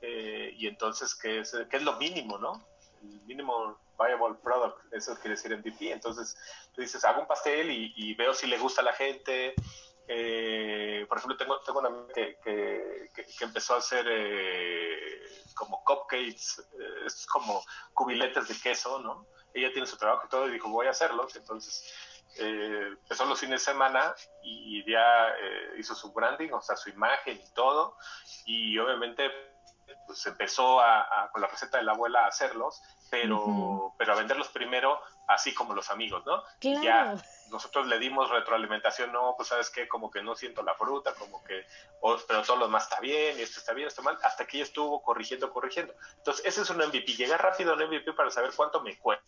eh, 0.00 0.52
y 0.56 0.66
entonces, 0.66 1.14
¿qué 1.14 1.40
es, 1.40 1.56
¿qué 1.70 1.76
es 1.76 1.82
lo 1.82 1.94
mínimo, 1.94 2.38
no? 2.38 2.66
El 3.02 3.20
mínimo 3.26 3.78
viable 3.98 4.38
product, 4.42 4.92
eso 4.92 5.14
quiere 5.16 5.30
decir 5.30 5.56
MVP. 5.56 5.92
Entonces, 5.92 6.36
tú 6.72 6.80
dices, 6.80 7.04
hago 7.04 7.20
un 7.20 7.26
pastel 7.26 7.70
y, 7.70 8.14
veo 8.14 8.32
si 8.32 8.46
le 8.46 8.58
gusta 8.58 8.80
a 8.80 8.84
la 8.84 8.92
gente. 8.92 9.54
Eh, 10.06 11.04
por 11.08 11.18
ejemplo, 11.18 11.36
tengo, 11.36 11.60
tengo 11.60 11.80
una 11.80 11.88
amiga 11.88 12.14
que, 12.14 13.10
que, 13.14 13.44
empezó 13.44 13.74
a 13.74 13.78
hacer 13.78 14.06
eh, 14.08 15.20
como 15.54 15.84
cupcakes, 15.84 16.60
eh, 16.80 17.06
es 17.06 17.26
como 17.26 17.62
cubiletes 17.92 18.48
de 18.48 18.54
queso, 18.58 19.00
¿no? 19.00 19.26
Ella 19.52 19.70
tiene 19.72 19.86
su 19.86 19.98
trabajo 19.98 20.24
y 20.24 20.30
todo 20.30 20.48
y 20.48 20.52
dijo, 20.52 20.70
voy 20.70 20.86
a 20.86 20.90
hacerlos. 20.90 21.36
Entonces, 21.36 21.92
empezó 22.36 23.24
los 23.26 23.40
fines 23.40 23.60
de 23.60 23.72
semana 23.72 24.14
y 24.42 24.88
ya 24.90 25.34
hizo 25.76 25.94
su 25.94 26.12
branding, 26.12 26.52
o 26.52 26.62
sea, 26.62 26.76
su 26.76 26.88
imagen 26.90 27.36
y 27.36 27.54
todo. 27.54 27.96
Y 28.46 28.78
obviamente 28.78 29.30
pues 30.06 30.24
empezó 30.26 30.80
a, 30.80 31.28
con 31.32 31.40
la 31.40 31.48
receta 31.48 31.78
de 31.78 31.84
la 31.84 31.92
abuela 31.92 32.24
a 32.24 32.28
hacerlos, 32.28 32.82
pero, 33.10 33.94
pero 33.96 34.12
a 34.12 34.16
venderlos 34.16 34.48
primero 34.48 35.00
así 35.28 35.54
como 35.54 35.74
los 35.74 35.90
amigos, 35.90 36.24
¿no? 36.24 36.42
Claro. 36.58 36.82
Ya 36.82 37.14
nosotros 37.50 37.86
le 37.86 37.98
dimos 37.98 38.30
retroalimentación, 38.30 39.12
no, 39.12 39.34
pues 39.36 39.48
sabes 39.48 39.70
qué, 39.70 39.86
como 39.86 40.10
que 40.10 40.22
no 40.22 40.34
siento 40.34 40.62
la 40.62 40.74
fruta, 40.74 41.14
como 41.14 41.44
que, 41.44 41.66
pero 42.26 42.42
todo 42.42 42.56
lo 42.56 42.66
demás 42.66 42.84
está 42.84 43.00
bien, 43.00 43.38
y 43.38 43.42
esto 43.42 43.60
está 43.60 43.72
bien, 43.74 43.88
esto 43.88 44.02
mal, 44.02 44.18
hasta 44.22 44.46
que 44.46 44.56
ella 44.56 44.64
estuvo 44.64 45.02
corrigiendo, 45.02 45.52
corrigiendo. 45.52 45.94
Entonces, 46.16 46.44
ese 46.46 46.62
es 46.62 46.70
un 46.70 46.78
MVP, 46.78 47.14
llegar 47.14 47.42
rápido 47.42 47.72
a 47.72 47.76
un 47.76 47.84
MVP 47.84 48.14
para 48.14 48.30
saber 48.30 48.52
cuánto 48.56 48.80
me 48.80 48.98
cuesta. 48.98 49.22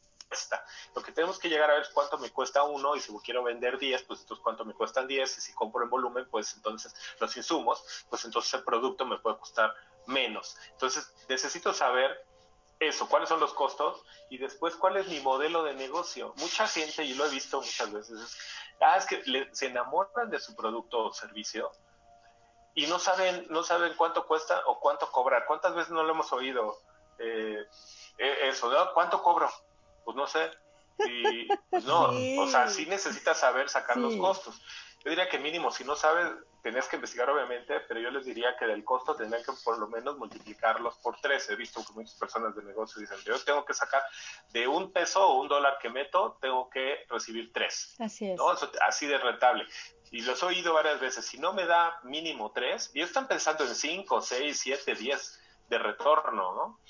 Lo 0.94 1.02
que 1.02 1.12
tenemos 1.12 1.38
que 1.38 1.48
llegar 1.48 1.70
a 1.70 1.74
ver 1.74 1.82
es 1.82 1.88
cuánto 1.90 2.16
me 2.18 2.30
cuesta 2.30 2.62
uno, 2.62 2.96
y 2.96 3.00
si 3.00 3.12
quiero 3.18 3.42
vender 3.42 3.78
10, 3.78 4.02
pues 4.04 4.20
entonces 4.20 4.42
cuánto 4.42 4.64
me 4.64 4.74
cuestan 4.74 5.06
10, 5.06 5.38
y 5.38 5.40
si 5.40 5.52
compro 5.52 5.82
en 5.82 5.90
volumen, 5.90 6.26
pues 6.30 6.54
entonces 6.54 6.94
los 7.18 7.36
insumos, 7.36 8.06
pues 8.08 8.24
entonces 8.24 8.54
el 8.54 8.64
producto 8.64 9.04
me 9.04 9.18
puede 9.18 9.38
costar 9.38 9.74
menos. 10.10 10.56
Entonces, 10.72 11.12
necesito 11.28 11.72
saber 11.72 12.24
eso, 12.78 13.08
cuáles 13.08 13.28
son 13.28 13.40
los 13.40 13.52
costos 13.52 14.02
y 14.30 14.38
después 14.38 14.76
cuál 14.76 14.96
es 14.96 15.08
mi 15.08 15.20
modelo 15.20 15.62
de 15.62 15.74
negocio. 15.74 16.34
Mucha 16.36 16.66
gente, 16.66 17.04
y 17.04 17.14
lo 17.14 17.26
he 17.26 17.30
visto 17.30 17.60
muchas 17.60 17.92
veces, 17.92 18.20
es, 18.20 18.38
ah, 18.80 18.96
es 18.96 19.06
que 19.06 19.48
se 19.52 19.66
enamoran 19.66 20.30
de 20.30 20.38
su 20.38 20.54
producto 20.54 21.06
o 21.06 21.12
servicio 21.12 21.70
y 22.74 22.86
no 22.86 22.98
saben, 22.98 23.46
no 23.50 23.62
saben 23.62 23.94
cuánto 23.96 24.26
cuesta 24.26 24.62
o 24.66 24.78
cuánto 24.80 25.10
cobrar. 25.10 25.44
¿Cuántas 25.46 25.74
veces 25.74 25.90
no 25.90 26.02
lo 26.02 26.12
hemos 26.12 26.32
oído? 26.32 26.78
Eh, 27.18 27.66
eh, 28.18 28.38
eso, 28.44 28.70
¿no? 28.70 28.92
¿cuánto 28.94 29.22
cobro? 29.22 29.50
Pues 30.04 30.16
no 30.16 30.26
sé. 30.26 30.50
Y 31.06 31.48
pues 31.70 31.84
no, 31.84 32.10
o 32.38 32.46
sea, 32.46 32.68
sí 32.68 32.86
necesitas 32.86 33.38
saber 33.38 33.68
sacar 33.68 33.96
los 33.96 34.16
costos. 34.16 34.60
Yo 35.04 35.10
diría 35.10 35.28
que 35.28 35.38
mínimo, 35.38 35.70
si 35.70 35.82
no 35.84 35.96
sabes, 35.96 36.30
tenías 36.62 36.86
que 36.88 36.96
investigar 36.96 37.30
obviamente, 37.30 37.80
pero 37.80 38.00
yo 38.00 38.10
les 38.10 38.26
diría 38.26 38.56
que 38.58 38.66
del 38.66 38.84
costo 38.84 39.14
tendrían 39.16 39.42
que 39.42 39.52
por 39.64 39.78
lo 39.78 39.88
menos 39.88 40.18
multiplicarlos 40.18 40.96
por 40.98 41.18
tres. 41.20 41.48
He 41.48 41.56
visto 41.56 41.82
que 41.86 41.92
muchas 41.94 42.14
personas 42.14 42.54
de 42.54 42.62
negocio 42.62 43.00
dicen, 43.00 43.18
yo 43.24 43.42
tengo 43.42 43.64
que 43.64 43.72
sacar 43.72 44.02
de 44.52 44.68
un 44.68 44.92
peso 44.92 45.26
o 45.26 45.40
un 45.40 45.48
dólar 45.48 45.78
que 45.80 45.88
meto, 45.88 46.36
tengo 46.40 46.68
que 46.68 47.06
recibir 47.08 47.50
tres. 47.52 47.96
Así 47.98 48.30
es. 48.30 48.38
así 48.86 49.06
de 49.06 49.16
rentable. 49.18 49.66
Y 50.10 50.22
los 50.22 50.42
he 50.42 50.46
oído 50.46 50.74
varias 50.74 51.00
veces, 51.00 51.24
si 51.24 51.38
no 51.38 51.52
me 51.52 51.64
da 51.64 51.98
mínimo 52.02 52.52
tres, 52.52 52.90
y 52.92 53.00
están 53.00 53.26
pensando 53.26 53.64
en 53.64 53.74
cinco, 53.74 54.20
seis, 54.20 54.60
siete, 54.60 54.94
diez 54.94 55.40
de 55.68 55.78
retorno, 55.78 56.52
¿no? 56.54 56.80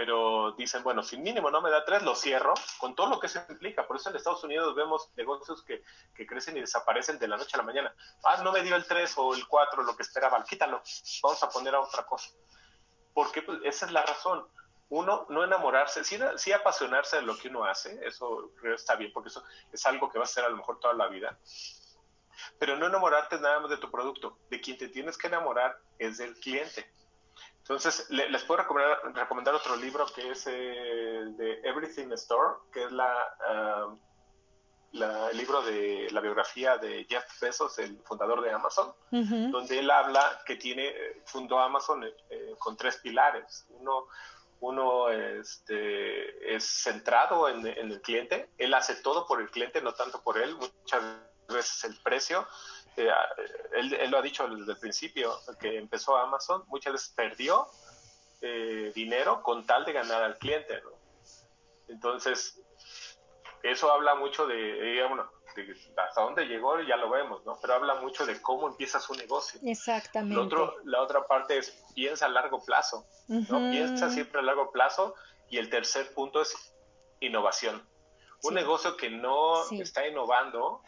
Pero 0.00 0.52
dicen, 0.52 0.82
bueno, 0.82 1.02
si 1.02 1.18
mínimo 1.18 1.50
no 1.50 1.60
me 1.60 1.68
da 1.68 1.84
tres, 1.84 2.02
lo 2.02 2.14
cierro, 2.14 2.54
con 2.78 2.94
todo 2.94 3.10
lo 3.10 3.20
que 3.20 3.28
se 3.28 3.44
implica. 3.50 3.86
Por 3.86 3.96
eso 3.96 4.08
en 4.08 4.16
Estados 4.16 4.42
Unidos 4.42 4.74
vemos 4.74 5.10
negocios 5.14 5.62
que, 5.62 5.82
que 6.14 6.26
crecen 6.26 6.56
y 6.56 6.60
desaparecen 6.60 7.18
de 7.18 7.28
la 7.28 7.36
noche 7.36 7.50
a 7.52 7.58
la 7.58 7.64
mañana. 7.64 7.94
Ah, 8.24 8.42
no 8.42 8.50
me 8.50 8.62
dio 8.62 8.76
el 8.76 8.86
tres 8.86 9.12
o 9.18 9.34
el 9.34 9.46
cuatro, 9.46 9.82
lo 9.82 9.94
que 9.94 10.02
esperaban, 10.02 10.42
quítalo, 10.44 10.80
vamos 11.22 11.42
a 11.42 11.50
poner 11.50 11.74
a 11.74 11.80
otra 11.80 12.06
cosa. 12.06 12.30
Porque 13.12 13.42
pues, 13.42 13.58
esa 13.62 13.84
es 13.84 13.92
la 13.92 14.02
razón. 14.02 14.48
Uno, 14.88 15.26
no 15.28 15.44
enamorarse, 15.44 16.02
sí, 16.02 16.18
sí 16.36 16.50
apasionarse 16.50 17.16
de 17.16 17.22
lo 17.22 17.36
que 17.36 17.48
uno 17.48 17.64
hace, 17.64 18.00
eso 18.02 18.52
está 18.74 18.96
bien, 18.96 19.12
porque 19.12 19.28
eso 19.28 19.44
es 19.70 19.84
algo 19.84 20.10
que 20.10 20.18
va 20.18 20.24
a 20.24 20.28
ser 20.28 20.46
a 20.46 20.48
lo 20.48 20.56
mejor 20.56 20.80
toda 20.80 20.94
la 20.94 21.08
vida. 21.08 21.38
Pero 22.58 22.78
no 22.78 22.86
enamorarte 22.86 23.38
nada 23.38 23.60
más 23.60 23.68
de 23.68 23.76
tu 23.76 23.90
producto, 23.90 24.38
de 24.48 24.62
quien 24.62 24.78
te 24.78 24.88
tienes 24.88 25.18
que 25.18 25.26
enamorar 25.26 25.78
es 25.98 26.16
del 26.16 26.34
cliente 26.40 26.90
entonces, 27.70 28.10
les 28.10 28.42
puedo 28.42 28.64
recomendar, 29.14 29.54
otro 29.54 29.76
libro 29.76 30.04
que 30.06 30.32
es 30.32 30.44
eh, 30.48 30.50
de 30.50 31.60
Everything 31.62 32.10
Store, 32.14 32.56
que 32.72 32.82
es 32.82 32.90
la, 32.90 33.96
el 34.92 35.36
libro 35.36 35.62
de 35.62 36.08
la 36.10 36.20
biografía 36.20 36.78
de 36.78 37.06
Jeff 37.08 37.24
Bezos, 37.40 37.78
el 37.78 37.96
fundador 38.02 38.42
de 38.42 38.50
Amazon, 38.50 38.92
donde 39.12 39.78
él 39.78 39.88
habla 39.88 40.42
que 40.44 40.56
tiene, 40.56 40.92
fundó 41.26 41.60
Amazon 41.60 42.02
eh, 42.04 42.56
con 42.58 42.76
tres 42.76 42.96
pilares. 42.96 43.64
Uno, 43.68 44.06
uno 44.58 45.08
este, 45.08 46.52
es 46.52 46.64
centrado 46.64 47.48
en, 47.48 47.64
en, 47.64 47.92
el 47.92 48.00
cliente, 48.00 48.50
él 48.58 48.74
hace 48.74 48.96
todo 48.96 49.28
por 49.28 49.40
el 49.40 49.48
cliente, 49.48 49.80
no 49.80 49.92
tanto 49.92 50.20
por 50.22 50.38
él, 50.38 50.56
muchas 50.56 51.04
veces 51.48 51.84
el 51.84 51.96
precio 52.02 52.44
eh, 52.96 53.10
él, 53.72 54.10
lo 54.10 54.18
ha 54.18 54.22
dicho 54.22 54.46
desde 54.48 54.72
el 54.72 54.78
principio, 54.78 55.34
que 55.60 55.78
empezó 55.78 56.16
Amazon, 56.16 56.64
muchas 56.68 56.92
veces 56.92 57.12
perdió 57.14 57.66
eh, 58.40 58.92
dinero 58.94 59.42
con 59.42 59.66
tal 59.66 59.84
de 59.84 59.92
ganar 59.92 60.22
al 60.22 60.38
cliente. 60.38 60.82
Entonces, 61.88 62.60
eso 63.62 63.92
habla 63.92 64.14
mucho 64.14 64.46
de, 64.46 65.04
bueno, 65.08 65.30
hasta 65.96 66.22
dónde 66.22 66.46
llegó 66.46 66.80
ya 66.80 66.96
lo 66.96 67.10
vemos, 67.10 67.44
¿no? 67.44 67.58
Pero 67.60 67.74
habla 67.74 67.96
mucho 67.96 68.24
de 68.24 68.40
cómo 68.40 68.68
empieza 68.68 69.00
su 69.00 69.14
negocio. 69.14 69.60
Exactamente. 69.64 70.40
Otro, 70.40 70.76
la 70.84 71.02
otra 71.02 71.26
parte 71.26 71.58
es 71.58 71.84
piensa 71.94 72.26
a 72.26 72.28
largo 72.28 72.64
plazo, 72.64 73.06
¿no? 73.28 73.70
Piensa 73.70 74.10
siempre 74.10 74.40
a 74.40 74.42
largo 74.42 74.70
plazo. 74.70 75.14
Y 75.48 75.58
el 75.58 75.68
tercer 75.68 76.14
punto 76.14 76.40
es 76.42 76.54
innovación. 77.18 77.84
Un 78.42 78.54
negocio 78.54 78.96
que 78.96 79.10
no 79.10 79.68
está 79.70 80.06
innovando 80.06 80.82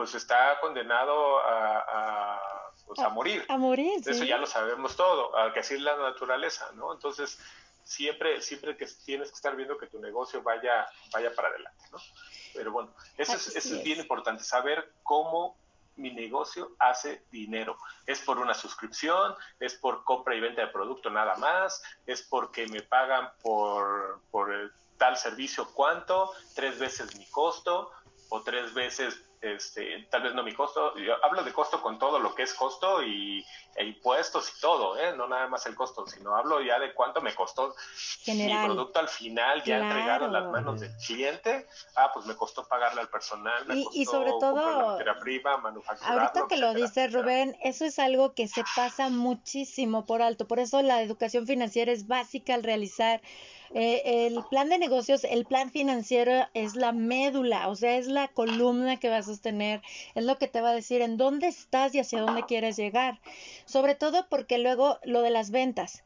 pues 0.00 0.14
está 0.14 0.58
condenado 0.60 1.40
a, 1.40 2.72
pues, 2.86 2.98
a, 3.00 3.10
morir. 3.10 3.44
A 3.48 3.58
morir. 3.58 4.00
Eso 4.02 4.24
ya 4.24 4.38
lo 4.38 4.46
sabemos 4.46 4.96
todo, 4.96 5.36
a 5.36 5.52
que 5.52 5.60
así 5.60 5.74
es 5.74 5.82
la 5.82 5.94
naturaleza, 5.94 6.70
¿no? 6.74 6.94
Entonces, 6.94 7.38
siempre, 7.84 8.40
siempre 8.40 8.78
que 8.78 8.86
tienes 9.04 9.28
que 9.28 9.34
estar 9.34 9.54
viendo 9.54 9.76
que 9.76 9.88
tu 9.88 10.00
negocio 10.00 10.42
vaya, 10.42 10.86
vaya 11.12 11.34
para 11.34 11.48
adelante, 11.48 11.84
¿no? 11.92 11.98
Pero 12.54 12.72
bueno, 12.72 12.94
eso, 13.18 13.34
es, 13.34 13.54
eso 13.54 13.76
es 13.76 13.84
bien 13.84 14.00
importante, 14.00 14.42
saber 14.42 14.90
cómo 15.02 15.58
mi 15.96 16.12
negocio 16.12 16.74
hace 16.78 17.22
dinero. 17.30 17.76
Es 18.06 18.22
por 18.22 18.38
una 18.38 18.54
suscripción, 18.54 19.34
es 19.58 19.74
por 19.74 20.02
compra 20.04 20.34
y 20.34 20.40
venta 20.40 20.62
de 20.62 20.68
producto 20.68 21.10
nada 21.10 21.36
más, 21.36 21.82
es 22.06 22.22
porque 22.22 22.66
me 22.68 22.80
pagan 22.80 23.30
por, 23.42 24.22
por 24.30 24.72
tal 24.96 25.18
servicio 25.18 25.68
cuánto, 25.74 26.32
tres 26.54 26.78
veces 26.78 27.14
mi 27.18 27.26
costo 27.26 27.90
o 28.30 28.40
tres 28.42 28.72
veces 28.72 29.26
este, 29.40 30.06
tal 30.10 30.22
vez 30.22 30.34
no 30.34 30.42
mi 30.42 30.52
costo, 30.52 30.96
yo 30.98 31.14
hablo 31.24 31.42
de 31.42 31.52
costo 31.52 31.80
con 31.80 31.98
todo 31.98 32.18
lo 32.18 32.34
que 32.34 32.42
es 32.42 32.52
costo 32.52 33.02
y 33.02 33.44
e 33.74 33.84
impuestos 33.84 34.52
y 34.56 34.60
todo, 34.60 34.98
¿eh? 34.98 35.14
no 35.16 35.26
nada 35.28 35.46
más 35.46 35.64
el 35.66 35.74
costo, 35.74 36.06
sino 36.06 36.36
hablo 36.36 36.60
ya 36.60 36.78
de 36.78 36.92
cuánto 36.92 37.22
me 37.22 37.34
costó 37.34 37.74
mi 38.26 38.52
producto 38.64 38.98
al 38.98 39.08
final, 39.08 39.62
ya 39.64 39.78
entregado 39.78 40.26
en 40.26 40.32
las 40.32 40.46
manos 40.50 40.80
del 40.80 40.94
cliente, 40.96 41.66
ah, 41.96 42.10
pues 42.12 42.26
me 42.26 42.36
costó 42.36 42.66
pagarle 42.66 43.00
al 43.00 43.08
personal, 43.08 43.66
me 43.66 43.78
y, 43.78 43.84
costó 43.84 43.98
y 43.98 44.04
sobre 44.04 44.30
todo, 44.32 44.98
ahorita 46.02 46.46
que 46.48 46.56
lo 46.56 46.74
dice 46.74 47.08
Rubén, 47.08 47.56
eso 47.62 47.84
es 47.84 47.98
algo 47.98 48.34
que 48.34 48.48
se 48.48 48.62
pasa 48.76 49.08
muchísimo 49.08 50.04
por 50.04 50.20
alto, 50.20 50.46
por 50.46 50.58
eso 50.58 50.82
la 50.82 51.00
educación 51.00 51.46
financiera 51.46 51.92
es 51.92 52.06
básica 52.06 52.54
al 52.54 52.62
realizar 52.62 53.22
eh, 53.72 54.26
el 54.26 54.42
plan 54.50 54.68
de 54.68 54.78
negocios, 54.78 55.22
el 55.22 55.44
plan 55.44 55.70
financiero 55.70 56.48
es 56.54 56.74
la 56.74 56.92
médula, 56.92 57.68
o 57.68 57.76
sea, 57.76 57.96
es 57.98 58.08
la 58.08 58.28
columna 58.28 58.98
que 58.98 59.08
va 59.08 59.18
a 59.18 59.22
sostener, 59.22 59.80
es 60.14 60.24
lo 60.24 60.38
que 60.38 60.48
te 60.48 60.60
va 60.60 60.70
a 60.70 60.74
decir 60.74 61.02
en 61.02 61.16
dónde 61.16 61.46
estás 61.46 61.94
y 61.94 62.00
hacia 62.00 62.20
dónde 62.20 62.46
quieres 62.46 62.76
llegar. 62.76 63.20
Sobre 63.66 63.94
todo 63.94 64.26
porque 64.28 64.58
luego 64.58 64.98
lo 65.04 65.22
de 65.22 65.30
las 65.30 65.50
ventas. 65.50 66.02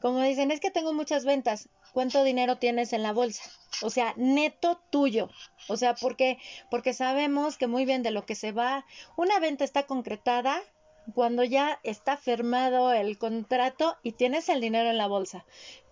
Como 0.00 0.20
dicen, 0.20 0.50
es 0.50 0.60
que 0.60 0.70
tengo 0.70 0.92
muchas 0.92 1.24
ventas. 1.24 1.68
¿Cuánto 1.92 2.24
dinero 2.24 2.58
tienes 2.58 2.92
en 2.92 3.04
la 3.04 3.12
bolsa? 3.12 3.44
O 3.80 3.90
sea, 3.90 4.12
neto 4.16 4.80
tuyo. 4.90 5.30
O 5.68 5.76
sea, 5.76 5.94
porque 5.94 6.38
porque 6.70 6.92
sabemos 6.92 7.56
que 7.56 7.68
muy 7.68 7.84
bien 7.84 8.02
de 8.02 8.10
lo 8.10 8.26
que 8.26 8.34
se 8.34 8.50
va, 8.50 8.84
una 9.16 9.38
venta 9.38 9.64
está 9.64 9.86
concretada 9.86 10.60
cuando 11.12 11.44
ya 11.44 11.80
está 11.82 12.16
firmado 12.16 12.92
el 12.92 13.18
contrato 13.18 13.96
y 14.02 14.12
tienes 14.12 14.48
el 14.48 14.60
dinero 14.60 14.90
en 14.90 14.98
la 14.98 15.06
bolsa 15.06 15.44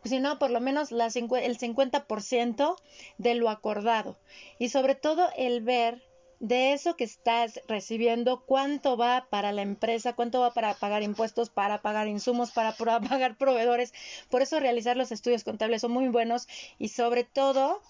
si 0.05 0.21
no, 0.21 0.39
por 0.39 0.51
lo 0.51 0.61
menos 0.61 0.91
la, 0.91 1.07
el 1.07 1.59
50% 1.59 2.77
de 3.19 3.35
lo 3.35 3.51
acordado. 3.51 4.17
Y 4.59 4.69
sobre 4.69 4.95
todo 4.95 5.29
el 5.37 5.63
ver 5.63 6.03
de 6.41 6.73
eso 6.73 6.97
que 6.97 7.05
estás 7.05 7.61
recibiendo, 7.69 8.43
cuánto 8.45 8.97
va 8.97 9.29
para 9.31 9.53
la 9.53 9.63
empresa, 9.63 10.15
cuánto 10.15 10.41
va 10.41 10.53
para 10.53 10.75
pagar 10.75 11.05
impuestos, 11.05 11.51
para 11.51 11.83
pagar 11.83 12.09
insumos, 12.09 12.51
para 12.51 12.73
pagar 12.77 13.37
proveedores. 13.37 13.93
Por 14.29 14.43
eso 14.43 14.59
realizar 14.59 14.97
los 14.97 15.13
estudios 15.13 15.45
contables 15.45 15.83
son 15.83 15.93
muy 15.93 16.09
buenos 16.09 16.49
y 16.79 16.89
sobre 16.89 17.25
todo 17.25 17.81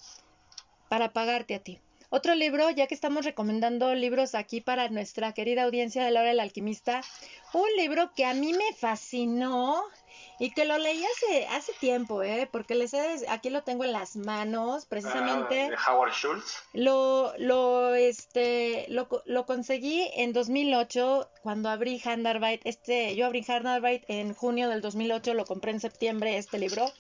para 0.90 1.14
pagarte 1.14 1.54
a 1.54 1.60
ti. 1.60 1.78
Otro 2.14 2.34
libro, 2.34 2.68
ya 2.68 2.86
que 2.88 2.94
estamos 2.94 3.24
recomendando 3.24 3.94
libros 3.94 4.34
aquí 4.34 4.60
para 4.60 4.90
nuestra 4.90 5.32
querida 5.32 5.62
audiencia 5.62 6.04
de 6.04 6.10
Laura 6.10 6.32
el 6.32 6.40
Alquimista, 6.40 7.00
un 7.54 7.66
libro 7.78 8.12
que 8.14 8.26
a 8.26 8.34
mí 8.34 8.52
me 8.52 8.74
fascinó 8.74 9.82
y 10.38 10.50
que 10.50 10.66
lo 10.66 10.76
leí 10.76 11.02
hace, 11.02 11.46
hace 11.46 11.72
tiempo, 11.80 12.22
¿eh? 12.22 12.46
Porque 12.52 12.74
les 12.74 12.92
aquí 13.30 13.48
lo 13.48 13.62
tengo 13.62 13.84
en 13.84 13.92
las 13.92 14.16
manos, 14.16 14.84
precisamente. 14.84 15.70
Ah, 15.74 15.94
Howard 15.94 16.12
Schultz. 16.12 16.62
Lo, 16.74 17.32
lo, 17.38 17.94
este, 17.94 18.84
lo, 18.90 19.08
lo 19.24 19.46
conseguí 19.46 20.06
en 20.14 20.34
2008 20.34 21.30
cuando 21.42 21.70
abrí 21.70 21.98
Handarbeit. 22.04 22.60
Este, 22.64 23.16
yo 23.16 23.24
abrí 23.24 23.42
Handarbeit 23.48 24.04
en 24.08 24.34
junio 24.34 24.68
del 24.68 24.82
2008, 24.82 25.32
lo 25.32 25.46
compré 25.46 25.70
en 25.70 25.80
septiembre 25.80 26.36
este 26.36 26.58
libro. 26.58 26.92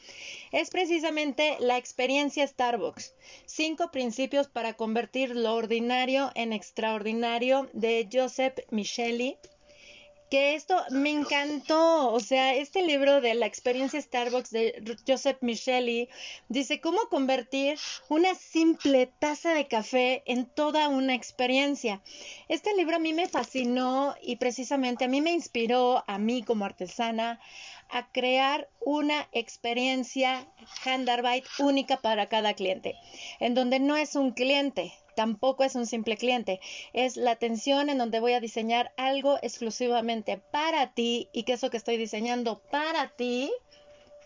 Es 0.52 0.68
precisamente 0.68 1.56
la 1.60 1.78
experiencia 1.78 2.46
Starbucks. 2.46 3.14
Cinco 3.46 3.90
principios 3.90 4.48
para 4.48 4.74
convertir 4.74 5.34
lo 5.34 5.54
ordinario 5.54 6.30
en 6.34 6.52
extraordinario 6.52 7.70
de 7.72 8.06
Joseph 8.12 8.58
Micheli 8.70 9.38
que 10.32 10.54
esto 10.54 10.82
me 10.88 11.10
encantó, 11.10 12.10
o 12.10 12.18
sea, 12.18 12.54
este 12.54 12.86
libro 12.86 13.20
de 13.20 13.34
la 13.34 13.44
experiencia 13.44 14.00
Starbucks 14.00 14.50
de 14.50 14.96
Joseph 15.06 15.36
Micheli 15.42 16.08
dice 16.48 16.80
cómo 16.80 17.00
convertir 17.10 17.78
una 18.08 18.34
simple 18.34 19.12
taza 19.18 19.52
de 19.52 19.68
café 19.68 20.22
en 20.24 20.46
toda 20.46 20.88
una 20.88 21.14
experiencia. 21.14 22.00
Este 22.48 22.74
libro 22.76 22.96
a 22.96 22.98
mí 22.98 23.12
me 23.12 23.28
fascinó 23.28 24.14
y 24.22 24.36
precisamente 24.36 25.04
a 25.04 25.08
mí 25.08 25.20
me 25.20 25.32
inspiró 25.32 26.02
a 26.06 26.16
mí 26.16 26.42
como 26.42 26.64
artesana 26.64 27.38
a 27.92 28.10
crear 28.10 28.68
una 28.80 29.28
experiencia 29.32 30.48
Handarbeit 30.84 31.44
única 31.58 32.00
para 32.00 32.28
cada 32.28 32.54
cliente, 32.54 32.96
en 33.38 33.54
donde 33.54 33.78
no 33.78 33.96
es 33.96 34.16
un 34.16 34.32
cliente, 34.32 34.92
tampoco 35.14 35.62
es 35.62 35.74
un 35.74 35.86
simple 35.86 36.16
cliente, 36.16 36.58
es 36.94 37.16
la 37.16 37.32
atención 37.32 37.90
en 37.90 37.98
donde 37.98 38.18
voy 38.18 38.32
a 38.32 38.40
diseñar 38.40 38.92
algo 38.96 39.38
exclusivamente 39.42 40.38
para 40.38 40.94
ti 40.94 41.28
y 41.32 41.42
que 41.42 41.52
eso 41.52 41.70
que 41.70 41.76
estoy 41.76 41.98
diseñando 41.98 42.62
para 42.70 43.08
ti 43.08 43.52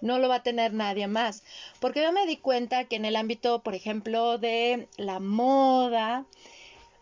no 0.01 0.19
lo 0.19 0.29
va 0.29 0.37
a 0.37 0.43
tener 0.43 0.73
nadie 0.73 1.09
más. 1.09 1.43
Porque 1.81 2.03
yo 2.03 2.13
me 2.13 2.27
di 2.27 2.37
cuenta 2.37 2.85
que 2.85 2.97
en 2.97 3.05
el 3.05 3.17
ámbito, 3.17 3.63
por 3.63 3.75
ejemplo, 3.75 4.39
de 4.39 4.89
la 4.97 5.21
moda, 5.21 6.27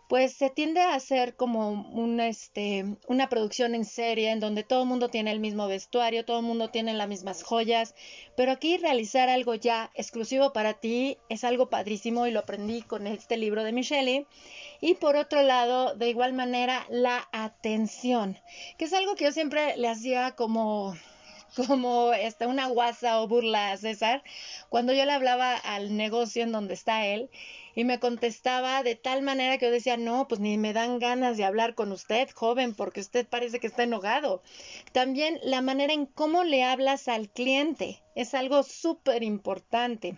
pues 0.07 0.33
se 0.33 0.49
tiende 0.49 0.81
a 0.81 0.93
hacer 0.93 1.35
como 1.35 1.71
una, 1.93 2.27
este, 2.27 2.85
una 3.07 3.29
producción 3.29 3.73
en 3.73 3.85
serie 3.85 4.31
en 4.31 4.39
donde 4.39 4.63
todo 4.63 4.83
el 4.83 4.89
mundo 4.89 5.09
tiene 5.09 5.31
el 5.31 5.39
mismo 5.39 5.67
vestuario, 5.67 6.25
todo 6.25 6.39
el 6.39 6.45
mundo 6.45 6.69
tiene 6.69 6.93
las 6.93 7.07
mismas 7.07 7.43
joyas, 7.43 7.95
pero 8.35 8.51
aquí 8.51 8.77
realizar 8.77 9.29
algo 9.29 9.55
ya 9.55 9.91
exclusivo 9.95 10.53
para 10.53 10.73
ti 10.73 11.17
es 11.29 11.43
algo 11.43 11.69
padrísimo 11.69 12.27
y 12.27 12.31
lo 12.31 12.41
aprendí 12.41 12.81
con 12.81 13.07
este 13.07 13.37
libro 13.37 13.63
de 13.63 13.71
Michelle. 13.71 14.27
Y 14.81 14.95
por 14.95 15.15
otro 15.15 15.41
lado, 15.41 15.95
de 15.95 16.09
igual 16.09 16.33
manera, 16.33 16.85
la 16.89 17.27
atención, 17.31 18.37
que 18.77 18.85
es 18.85 18.93
algo 18.93 19.15
que 19.15 19.25
yo 19.25 19.31
siempre 19.31 19.77
le 19.77 19.87
hacía 19.87 20.35
como 20.35 20.95
como 21.55 22.13
esta, 22.13 22.47
una 22.47 22.67
guasa 22.67 23.21
o 23.21 23.27
burla 23.27 23.71
a 23.71 23.77
César, 23.77 24.23
cuando 24.69 24.93
yo 24.93 25.05
le 25.05 25.11
hablaba 25.11 25.55
al 25.55 25.95
negocio 25.95 26.43
en 26.43 26.51
donde 26.51 26.73
está 26.73 27.05
él 27.05 27.29
y 27.75 27.83
me 27.83 27.99
contestaba 27.99 28.83
de 28.83 28.95
tal 28.95 29.21
manera 29.21 29.57
que 29.57 29.65
yo 29.65 29.71
decía, 29.71 29.97
no, 29.97 30.27
pues 30.27 30.39
ni 30.39 30.57
me 30.57 30.73
dan 30.73 30.99
ganas 30.99 31.37
de 31.37 31.43
hablar 31.43 31.75
con 31.75 31.91
usted, 31.91 32.29
joven, 32.31 32.73
porque 32.73 33.01
usted 33.01 33.27
parece 33.27 33.59
que 33.59 33.67
está 33.67 33.83
enojado. 33.83 34.41
También 34.93 35.39
la 35.43 35.61
manera 35.61 35.93
en 35.93 36.05
cómo 36.05 36.43
le 36.43 36.63
hablas 36.63 37.07
al 37.07 37.29
cliente 37.29 38.01
es 38.15 38.33
algo 38.33 38.63
súper 38.63 39.23
importante. 39.23 40.17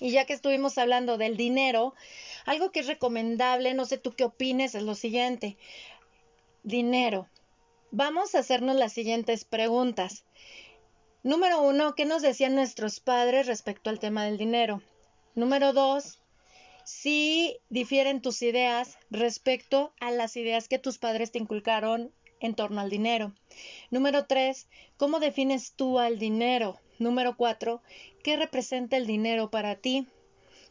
Y 0.00 0.10
ya 0.10 0.26
que 0.26 0.34
estuvimos 0.34 0.76
hablando 0.76 1.16
del 1.16 1.36
dinero, 1.36 1.94
algo 2.44 2.70
que 2.70 2.80
es 2.80 2.86
recomendable, 2.86 3.72
no 3.74 3.86
sé 3.86 3.96
tú 3.96 4.12
qué 4.12 4.24
opines, 4.24 4.74
es 4.74 4.82
lo 4.82 4.94
siguiente. 4.94 5.56
Dinero. 6.62 7.28
Vamos 7.96 8.34
a 8.34 8.40
hacernos 8.40 8.74
las 8.74 8.92
siguientes 8.92 9.44
preguntas. 9.44 10.24
Número 11.22 11.62
uno, 11.62 11.94
¿qué 11.94 12.06
nos 12.06 12.22
decían 12.22 12.56
nuestros 12.56 12.98
padres 12.98 13.46
respecto 13.46 13.88
al 13.88 14.00
tema 14.00 14.24
del 14.24 14.36
dinero? 14.36 14.82
Número 15.36 15.72
dos, 15.72 16.18
si 16.84 17.56
difieren 17.68 18.20
tus 18.20 18.42
ideas 18.42 18.98
respecto 19.10 19.94
a 20.00 20.10
las 20.10 20.34
ideas 20.34 20.66
que 20.66 20.80
tus 20.80 20.98
padres 20.98 21.30
te 21.30 21.38
inculcaron 21.38 22.10
en 22.40 22.56
torno 22.56 22.80
al 22.80 22.90
dinero. 22.90 23.32
Número 23.92 24.26
tres, 24.26 24.66
¿cómo 24.96 25.20
defines 25.20 25.74
tú 25.76 26.00
al 26.00 26.18
dinero? 26.18 26.80
Número 26.98 27.36
cuatro, 27.36 27.80
¿qué 28.24 28.36
representa 28.36 28.96
el 28.96 29.06
dinero 29.06 29.52
para 29.52 29.76
ti? 29.76 30.08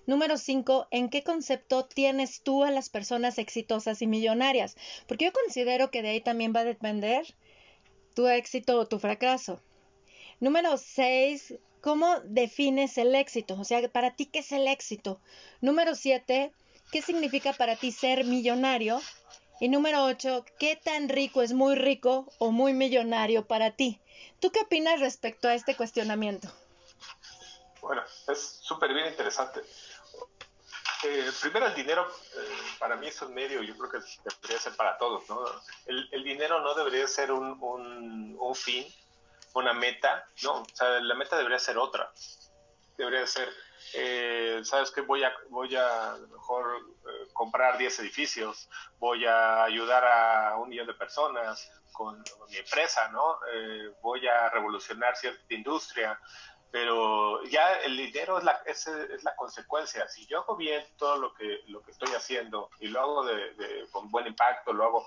Número 0.05 0.37
cinco, 0.37 0.87
¿en 0.91 1.09
qué 1.09 1.23
concepto 1.23 1.85
tienes 1.85 2.41
tú 2.41 2.63
a 2.63 2.71
las 2.71 2.89
personas 2.89 3.37
exitosas 3.37 4.01
y 4.01 4.07
millonarias? 4.07 4.75
Porque 5.07 5.25
yo 5.25 5.31
considero 5.33 5.91
que 5.91 6.01
de 6.01 6.09
ahí 6.09 6.21
también 6.21 6.53
va 6.55 6.61
a 6.61 6.65
depender 6.65 7.25
tu 8.13 8.27
éxito 8.27 8.77
o 8.79 8.87
tu 8.87 8.99
fracaso. 8.99 9.61
Número 10.39 10.77
seis, 10.77 11.53
¿Cómo 11.83 12.21
defines 12.23 12.97
el 12.97 13.13
éxito? 13.13 13.57
O 13.59 13.65
sea, 13.65 13.85
para 13.89 14.15
ti, 14.15 14.25
¿qué 14.25 14.39
es 14.39 14.53
el 14.53 14.69
éxito? 14.69 15.19
Número 15.59 15.95
siete, 15.95 16.53
¿qué 16.93 17.01
significa 17.01 17.51
para 17.51 17.75
ti 17.75 17.91
ser 17.91 18.23
millonario? 18.23 19.01
Y 19.59 19.67
número 19.67 20.05
ocho, 20.05 20.45
¿qué 20.57 20.77
tan 20.77 21.09
rico 21.09 21.41
es 21.41 21.51
muy 21.51 21.75
rico 21.75 22.31
o 22.37 22.51
muy 22.51 22.71
millonario 22.71 23.47
para 23.47 23.71
ti? 23.71 23.99
¿Tú 24.39 24.49
qué 24.49 24.61
opinas 24.61 25.01
respecto 25.01 25.49
a 25.49 25.55
este 25.55 25.75
cuestionamiento? 25.75 26.47
Bueno, 27.81 28.01
es 28.29 28.39
súper 28.61 28.93
bien 28.93 29.07
interesante. 29.07 29.59
Eh, 31.05 31.31
primero 31.41 31.67
el 31.67 31.75
dinero, 31.75 32.07
eh, 32.35 32.47
para 32.79 32.95
mí 32.95 33.07
es 33.07 33.21
un 33.21 33.33
medio, 33.33 33.61
yo 33.61 33.77
creo 33.77 33.89
que 33.91 34.07
debería 34.41 34.59
ser 34.59 34.75
para 34.75 34.97
todos, 34.97 35.27
¿no? 35.29 35.43
El, 35.85 36.23
dinero 36.23 36.61
no 36.61 36.73
debería 36.73 37.07
ser 37.07 37.31
un, 37.31 37.57
un 38.39 38.55
fin, 38.55 38.85
una 39.53 39.73
meta, 39.73 40.27
no, 40.43 40.61
o 40.61 40.67
sea, 40.73 40.99
la 40.99 41.15
meta 41.15 41.37
debería 41.37 41.59
ser 41.59 41.77
otra. 41.77 42.11
Debería 42.97 43.25
ser, 43.25 43.49
eh, 43.95 44.61
¿sabes 44.63 44.91
qué? 44.91 45.01
Voy 45.01 45.23
a, 45.23 45.33
voy 45.49 45.75
a, 45.75 46.15
mejor 46.31 46.77
eh, 47.07 47.27
comprar 47.33 47.77
10 47.77 47.99
edificios, 47.99 48.69
voy 48.99 49.25
a 49.25 49.63
ayudar 49.63 50.05
a 50.05 50.57
un 50.57 50.69
millón 50.69 50.87
de 50.87 50.93
personas 50.93 51.71
con, 51.91 52.23
mi 52.49 52.57
empresa, 52.57 53.07
¿no? 53.09 53.39
Eh, 53.51 53.93
voy 54.01 54.27
a 54.27 54.49
revolucionar 54.49 55.15
cierta 55.15 55.53
industria, 55.53 56.19
pero 56.73 57.43
ya 57.43 57.71
el 57.81 57.95
dinero 57.95 58.39
es 58.39 58.43
la, 58.43 58.59
es, 58.65 58.87
es, 58.87 59.23
la 59.23 59.35
consecuencia. 59.35 60.09
Si 60.09 60.25
yo 60.25 60.39
hago 60.39 60.55
bien 60.55 60.83
todo 60.97 61.17
lo 61.17 61.31
que, 61.35 61.61
lo 61.67 61.83
que 61.83 61.91
estoy 61.91 62.11
haciendo 62.15 62.71
y 62.79 62.87
lo 62.87 62.99
hago 62.99 63.25
de, 63.25 63.87
con 63.91 64.09
buen 64.09 64.25
impacto, 64.25 64.73
lo 64.73 64.83
hago 64.83 65.05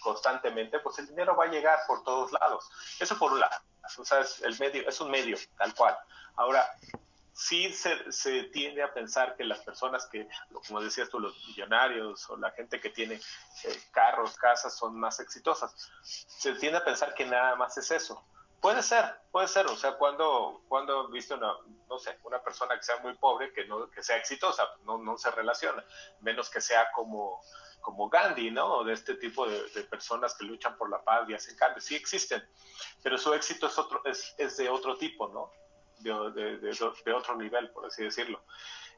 constantemente, 0.00 0.80
pues 0.80 0.98
el 0.98 1.06
dinero 1.06 1.36
va 1.36 1.44
a 1.44 1.48
llegar 1.48 1.78
por 1.86 2.02
todos 2.02 2.32
lados. 2.32 2.68
Eso 2.98 3.16
por 3.16 3.32
un 3.32 3.38
lado. 3.38 3.54
O 3.98 4.04
sea, 4.04 4.18
es, 4.18 4.42
el 4.42 4.58
medio, 4.58 4.88
es 4.88 5.00
un 5.00 5.12
medio, 5.12 5.38
tal 5.56 5.72
cual. 5.76 5.96
Ahora, 6.34 6.68
sí 7.32 7.72
se, 7.72 8.10
se, 8.10 8.42
tiende 8.42 8.82
a 8.82 8.92
pensar 8.92 9.36
que 9.36 9.44
las 9.44 9.60
personas 9.60 10.06
que, 10.06 10.26
como 10.66 10.80
decías 10.80 11.08
tú, 11.08 11.20
los 11.20 11.36
millonarios 11.46 12.28
o 12.30 12.36
la 12.36 12.50
gente 12.50 12.80
que 12.80 12.90
tiene 12.90 13.14
eh, 13.14 13.82
carros, 13.92 14.36
casas, 14.36 14.76
son 14.76 14.98
más 14.98 15.20
exitosas. 15.20 15.72
Se 16.02 16.52
tiende 16.54 16.78
a 16.78 16.84
pensar 16.84 17.14
que 17.14 17.26
nada 17.26 17.54
más 17.54 17.78
es 17.78 17.92
eso. 17.92 18.24
Puede 18.64 18.82
ser, 18.82 19.04
puede 19.30 19.46
ser, 19.46 19.66
o 19.66 19.76
sea, 19.76 19.92
cuando, 19.98 20.62
cuando 20.68 21.08
viste 21.08 21.34
una, 21.34 21.52
no 21.86 21.98
sé, 21.98 22.18
una 22.22 22.42
persona 22.42 22.74
que 22.78 22.82
sea 22.82 22.96
muy 23.02 23.12
pobre, 23.12 23.52
que 23.52 23.66
no, 23.66 23.90
que 23.90 24.02
sea 24.02 24.16
exitosa, 24.16 24.66
no, 24.86 24.96
no 24.96 25.18
se 25.18 25.30
relaciona, 25.30 25.84
menos 26.22 26.48
que 26.48 26.62
sea 26.62 26.90
como, 26.92 27.42
como 27.82 28.08
Gandhi, 28.08 28.50
¿no? 28.50 28.82
De 28.82 28.94
este 28.94 29.16
tipo 29.16 29.46
de, 29.46 29.58
personas 29.90 30.34
que 30.34 30.46
luchan 30.46 30.78
por 30.78 30.88
la 30.88 31.04
paz 31.04 31.28
y 31.28 31.34
hacen 31.34 31.58
cambios, 31.58 31.84
sí 31.84 31.94
existen, 31.94 32.42
pero 33.02 33.18
su 33.18 33.34
éxito 33.34 33.66
es 33.66 33.76
otro, 33.76 34.00
es, 34.06 34.34
es 34.38 34.56
de 34.56 34.70
otro 34.70 34.96
tipo, 34.96 35.28
¿no? 35.28 35.50
De, 35.98 36.30
de, 36.32 36.56
de, 37.04 37.12
otro 37.12 37.36
nivel, 37.36 37.70
por 37.70 37.84
así 37.84 38.02
decirlo. 38.02 38.42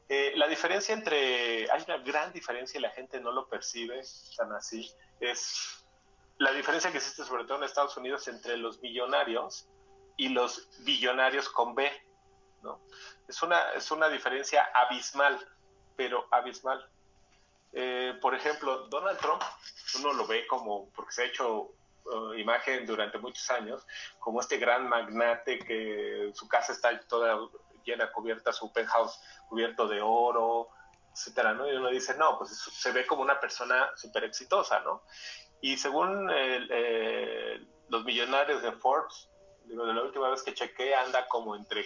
Eh, 0.07 0.31
la 0.37 0.47
diferencia 0.47 0.95
entre, 0.95 1.69
hay 1.69 1.83
una 1.85 1.97
gran 1.97 2.31
diferencia 2.31 2.77
y 2.77 2.81
la 2.81 2.91
gente 2.91 3.19
no 3.19 3.33
lo 3.33 3.49
percibe 3.49 4.01
tan 4.37 4.53
así, 4.53 4.89
es 5.19 5.85
la 6.39 6.51
diferencia 6.51 6.91
que 6.91 6.97
existe 6.97 7.23
sobre 7.23 7.45
todo 7.45 7.57
en 7.57 7.63
Estados 7.63 7.97
Unidos 7.97 8.27
entre 8.27 8.57
los 8.57 8.79
millonarios 8.81 9.67
y 10.17 10.29
los 10.29 10.69
billonarios 10.79 11.49
con 11.49 11.75
B, 11.75 11.91
¿no? 12.63 12.79
Es 13.27 13.41
una, 13.43 13.71
es 13.73 13.89
una 13.91 14.09
diferencia 14.09 14.69
abismal, 14.73 15.39
pero 15.95 16.27
abismal. 16.31 16.89
Eh, 17.73 18.17
por 18.21 18.33
ejemplo, 18.33 18.87
Donald 18.87 19.19
Trump, 19.19 19.41
uno 19.99 20.13
lo 20.13 20.25
ve 20.25 20.47
como, 20.47 20.89
porque 20.91 21.11
se 21.11 21.23
ha 21.23 21.25
hecho 21.25 21.71
uh, 22.05 22.33
imagen 22.33 22.85
durante 22.85 23.17
muchos 23.17 23.49
años, 23.51 23.85
como 24.19 24.41
este 24.41 24.57
gran 24.57 24.87
magnate 24.87 25.59
que 25.59 26.31
su 26.33 26.47
casa 26.47 26.71
está 26.73 26.99
toda 27.01 27.37
llena, 27.83 28.11
cubierta, 28.11 28.51
su 28.53 28.71
penthouse 28.71 29.19
cubierto 29.49 29.87
de 29.87 30.01
oro, 30.01 30.69
etcétera, 31.13 31.53
¿no? 31.53 31.71
Y 31.71 31.75
uno 31.75 31.89
dice, 31.89 32.15
no, 32.15 32.37
pues 32.37 32.51
se 32.51 32.91
ve 32.91 33.05
como 33.05 33.21
una 33.21 33.39
persona 33.39 33.91
súper 33.95 34.25
exitosa, 34.25 34.79
¿no? 34.81 35.03
Y 35.61 35.77
según 35.77 36.29
eh, 36.31 37.59
los 37.89 38.03
millonarios 38.05 38.61
de 38.61 38.71
Forbes, 38.73 39.29
de 39.65 39.75
la 39.75 40.03
última 40.03 40.29
vez 40.29 40.43
que 40.43 40.53
chequé, 40.53 40.95
anda 40.95 41.27
como 41.27 41.55
entre 41.55 41.85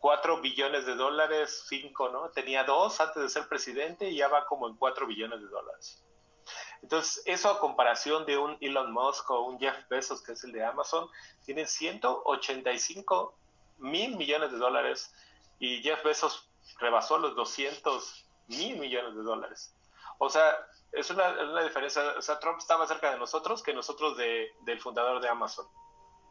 4 0.00 0.40
billones 0.40 0.86
de 0.86 0.96
dólares, 0.96 1.64
5, 1.68 2.08
¿no? 2.10 2.28
Tenía 2.30 2.64
2 2.64 3.00
antes 3.00 3.22
de 3.22 3.28
ser 3.28 3.48
presidente 3.48 4.08
y 4.08 4.16
ya 4.16 4.28
va 4.28 4.44
como 4.46 4.68
en 4.68 4.76
4 4.76 5.06
billones 5.06 5.40
de 5.40 5.48
dólares. 5.48 6.04
Entonces, 6.82 7.22
eso 7.24 7.48
a 7.48 7.58
comparación 7.58 8.26
de 8.26 8.36
un 8.36 8.58
Elon 8.60 8.92
Musk 8.92 9.30
o 9.30 9.46
un 9.46 9.58
Jeff 9.58 9.88
Bezos, 9.88 10.22
que 10.22 10.32
es 10.32 10.44
el 10.44 10.52
de 10.52 10.64
Amazon, 10.64 11.08
tienen 11.44 11.66
185 11.66 13.38
mil 13.78 14.16
millones 14.16 14.52
de 14.52 14.58
dólares 14.58 15.14
y 15.58 15.82
Jeff 15.82 16.02
Bezos 16.04 16.50
rebasó 16.78 17.16
los 17.18 17.34
200 17.34 18.26
mil 18.48 18.78
millones 18.78 19.14
de 19.14 19.22
dólares. 19.22 19.74
O 20.18 20.28
sea, 20.28 20.54
es 20.94 21.10
una, 21.10 21.62
diferencia. 21.62 22.02
O 22.16 22.22
sea, 22.22 22.38
Trump 22.38 22.58
está 22.58 22.78
más 22.78 22.88
cerca 22.88 23.10
de 23.10 23.18
nosotros 23.18 23.62
que 23.62 23.74
nosotros 23.74 24.16
de, 24.16 24.54
del 24.60 24.80
fundador 24.80 25.20
de 25.20 25.28
Amazon, 25.28 25.66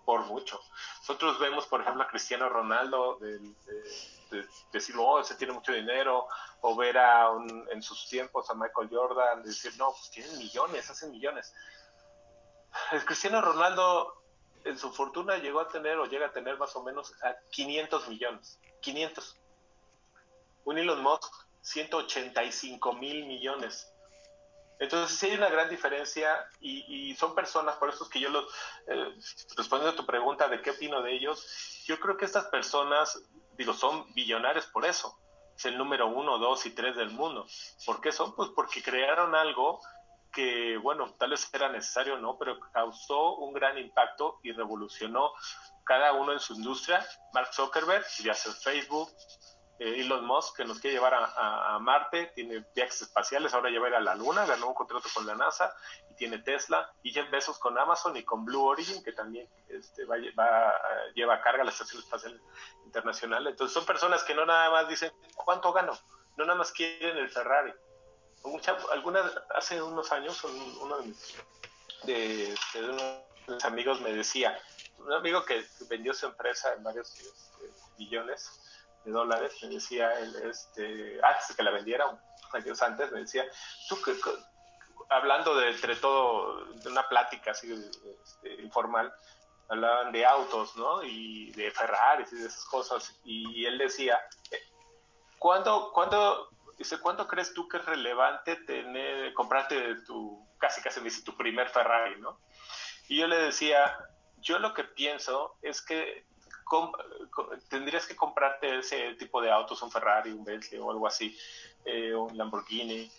por 0.05 0.21
mucho. 0.25 0.59
Nosotros 0.99 1.39
vemos, 1.39 1.65
por 1.67 1.81
ejemplo, 1.81 2.03
a 2.03 2.07
Cristiano 2.07 2.49
Ronaldo 2.49 3.17
de, 3.19 3.39
decir, 4.71 4.95
oh, 4.97 5.19
ese 5.19 5.35
tiene 5.35 5.53
mucho 5.53 5.73
dinero, 5.73 6.27
o 6.61 6.75
ver 6.75 6.97
a 6.97 7.29
en 7.71 7.83
sus 7.83 8.07
tiempos 8.07 8.49
a 8.49 8.55
Michael 8.55 8.89
Jordan, 8.91 9.43
decir, 9.43 9.73
no, 9.77 9.91
pues 9.91 10.09
tienen 10.09 10.37
millones, 10.37 10.89
hacen 10.89 11.11
millones. 11.11 11.53
Cristiano 13.05 13.41
Ronaldo 13.41 14.23
en 14.63 14.77
su 14.77 14.91
fortuna 14.91 15.37
llegó 15.37 15.59
a 15.59 15.67
tener 15.67 15.97
o 15.99 16.05
llega 16.05 16.27
a 16.27 16.31
tener 16.31 16.57
más 16.57 16.75
o 16.75 16.83
menos 16.83 17.13
a 17.21 17.35
500 17.51 18.07
millones. 18.07 18.59
500. 18.81 19.37
Un 20.65 20.77
Elon 20.77 21.01
Musk, 21.03 21.31
185 21.61 22.93
mil 22.93 23.25
millones. 23.25 23.92
Entonces 24.83 25.17
sí 25.17 25.27
hay 25.27 25.37
una 25.37 25.49
gran 25.49 25.69
diferencia 25.69 26.45
y, 26.59 27.15
son 27.15 27.33
personas, 27.33 27.77
por 27.77 27.89
eso 27.89 28.03
es 28.03 28.09
que 28.09 28.19
yo 28.19 28.29
los, 28.29 28.45
eh, 28.87 29.15
respondiendo 29.55 29.93
a 29.93 29.95
tu 29.95 30.05
pregunta 30.05 30.49
de 30.49 30.61
qué 30.61 30.71
opino 30.71 31.01
de 31.01 31.13
ellos, 31.13 31.83
yo 31.85 31.99
creo 32.01 32.17
que 32.17 32.25
estas 32.25 32.47
personas, 32.47 33.17
digo, 33.57 33.73
son 33.73 34.13
billonarios 34.13 34.65
por 34.67 34.85
eso. 34.85 35.17
Es 35.55 35.65
el 35.65 35.77
número 35.77 36.07
uno, 36.07 36.37
dos 36.37 36.65
y 36.65 36.71
tres 36.71 36.97
del 36.97 37.11
mundo. 37.11 37.45
¿Por 37.85 38.01
qué 38.01 38.11
son? 38.11 38.35
Pues 38.35 38.49
porque 38.55 38.83
crearon 38.83 39.35
algo 39.35 39.79
que, 40.33 40.77
bueno, 40.77 41.13
tal 41.17 41.29
vez 41.29 41.49
era 41.53 41.69
necesario 41.69 42.17
no, 42.17 42.37
pero 42.37 42.59
causó 42.73 43.35
un 43.35 43.53
gran 43.53 43.77
impacto 43.77 44.39
y 44.43 44.51
revolucionó 44.51 45.31
cada 45.85 46.11
uno 46.11 46.33
en 46.33 46.39
su 46.41 46.55
industria. 46.55 47.05
Mark 47.33 47.53
Zuckerberg, 47.53 48.03
ya 48.21 48.33
hace 48.33 48.51
Facebook, 48.51 49.09
eh, 49.79 50.01
Elon 50.01 50.25
Musk, 50.25 50.57
que 50.57 50.65
nos 50.65 50.79
quiere 50.79 50.95
llevar 50.95 51.13
a, 51.15 51.77
Marte, 51.79 52.31
tiene 52.35 52.65
viajes 52.75 53.01
espaciales, 53.01 53.53
ahora 53.53 53.69
lleva 53.69 53.87
a 53.87 53.89
ir 53.89 53.95
a 53.95 54.01
la 54.01 54.15
Luna, 54.15 54.45
ganó 54.45 54.67
un 54.67 54.73
contrato 54.73 55.09
con 55.13 55.25
la 55.25 55.35
NASA, 55.35 55.75
y 56.09 56.15
tiene 56.15 56.39
Tesla, 56.39 56.91
y 57.01 57.11
Jeff 57.11 57.29
Bezos 57.29 57.59
con 57.59 57.77
Amazon 57.77 58.15
y 58.15 58.23
con 58.23 58.45
Blue 58.45 58.63
Origin, 58.63 59.03
que 59.03 59.11
también 59.11 59.49
este, 59.67 60.05
va, 60.05 60.15
va, 60.39 60.73
lleva 61.15 61.35
a 61.35 61.41
carga 61.41 61.63
la 61.63 61.71
Estación 61.71 62.01
Espacial 62.01 62.39
Internacional. 62.85 63.47
Entonces 63.47 63.73
son 63.73 63.85
personas 63.85 64.23
que 64.23 64.35
no 64.35 64.45
nada 64.45 64.69
más 64.69 64.87
dicen, 64.87 65.11
¿cuánto 65.35 65.73
gano? 65.73 65.93
No 66.37 66.45
nada 66.45 66.57
más 66.57 66.71
quieren 66.71 67.17
el 67.17 67.29
Ferrari 67.29 67.73
algunas, 68.91 69.31
hace 69.55 69.81
unos 69.81 70.11
años, 70.11 70.43
uno 70.43 70.97
de 70.97 71.07
mis, 71.07 71.33
de, 72.03 72.55
unos 73.47 73.65
amigos 73.65 74.01
me 74.01 74.13
decía, 74.13 74.59
un 74.97 75.13
amigo 75.13 75.43
que 75.45 75.65
vendió 75.89 76.13
su 76.13 76.25
empresa 76.25 76.73
en 76.73 76.83
varios 76.83 77.13
este, 77.19 77.69
millones 77.97 78.59
de 79.03 79.11
dólares, 79.11 79.53
me 79.61 79.69
decía, 79.69 80.19
él, 80.19 80.35
este, 80.49 81.19
antes 81.23 81.49
de 81.49 81.55
que 81.55 81.63
la 81.63 81.71
vendiera, 81.71 82.05
años 82.53 82.81
antes, 82.81 83.11
me 83.11 83.21
decía, 83.21 83.45
tú 83.89 84.01
que, 84.01 84.15
hablando 85.09 85.55
de 85.55 85.71
entre 85.71 85.95
todo, 85.95 86.65
de 86.65 86.89
una 86.89 87.07
plática 87.09 87.51
así 87.51 87.73
este, 88.21 88.61
informal, 88.61 89.13
hablaban 89.69 90.11
de 90.11 90.25
autos, 90.25 90.75
¿no? 90.75 91.03
Y 91.03 91.51
de 91.53 91.71
Ferraris 91.71 92.31
y 92.31 92.35
de 92.35 92.47
esas 92.47 92.65
cosas, 92.65 93.19
y 93.23 93.65
él 93.65 93.77
decía, 93.77 94.19
¿cuándo, 95.39 95.91
¿cuándo 95.93 96.49
Dice, 96.77 96.99
¿cuánto 96.99 97.27
crees 97.27 97.53
tú 97.53 97.67
que 97.67 97.77
es 97.77 97.85
relevante 97.85 98.55
tener, 98.55 99.33
comprarte 99.33 99.95
tu, 100.05 100.45
casi 100.57 100.81
casi 100.81 100.99
me 100.99 101.05
dice, 101.05 101.23
tu 101.23 101.37
primer 101.37 101.69
Ferrari, 101.69 102.19
¿no? 102.19 102.39
Y 103.07 103.19
yo 103.19 103.27
le 103.27 103.37
decía, 103.37 103.95
yo 104.41 104.59
lo 104.59 104.73
que 104.73 104.83
pienso 104.83 105.55
es 105.61 105.81
que 105.81 106.25
tendrías 107.69 108.05
que 108.05 108.15
comprarte 108.15 108.79
ese 108.79 109.15
tipo 109.15 109.41
de 109.41 109.51
autos, 109.51 109.81
un 109.81 109.91
Ferrari, 109.91 110.31
un 110.31 110.43
Bentley 110.43 110.79
o 110.79 110.91
algo 110.91 111.07
así, 111.07 111.37
eh, 111.85 112.13
un 112.13 112.37
Lamborghini. 112.37 113.11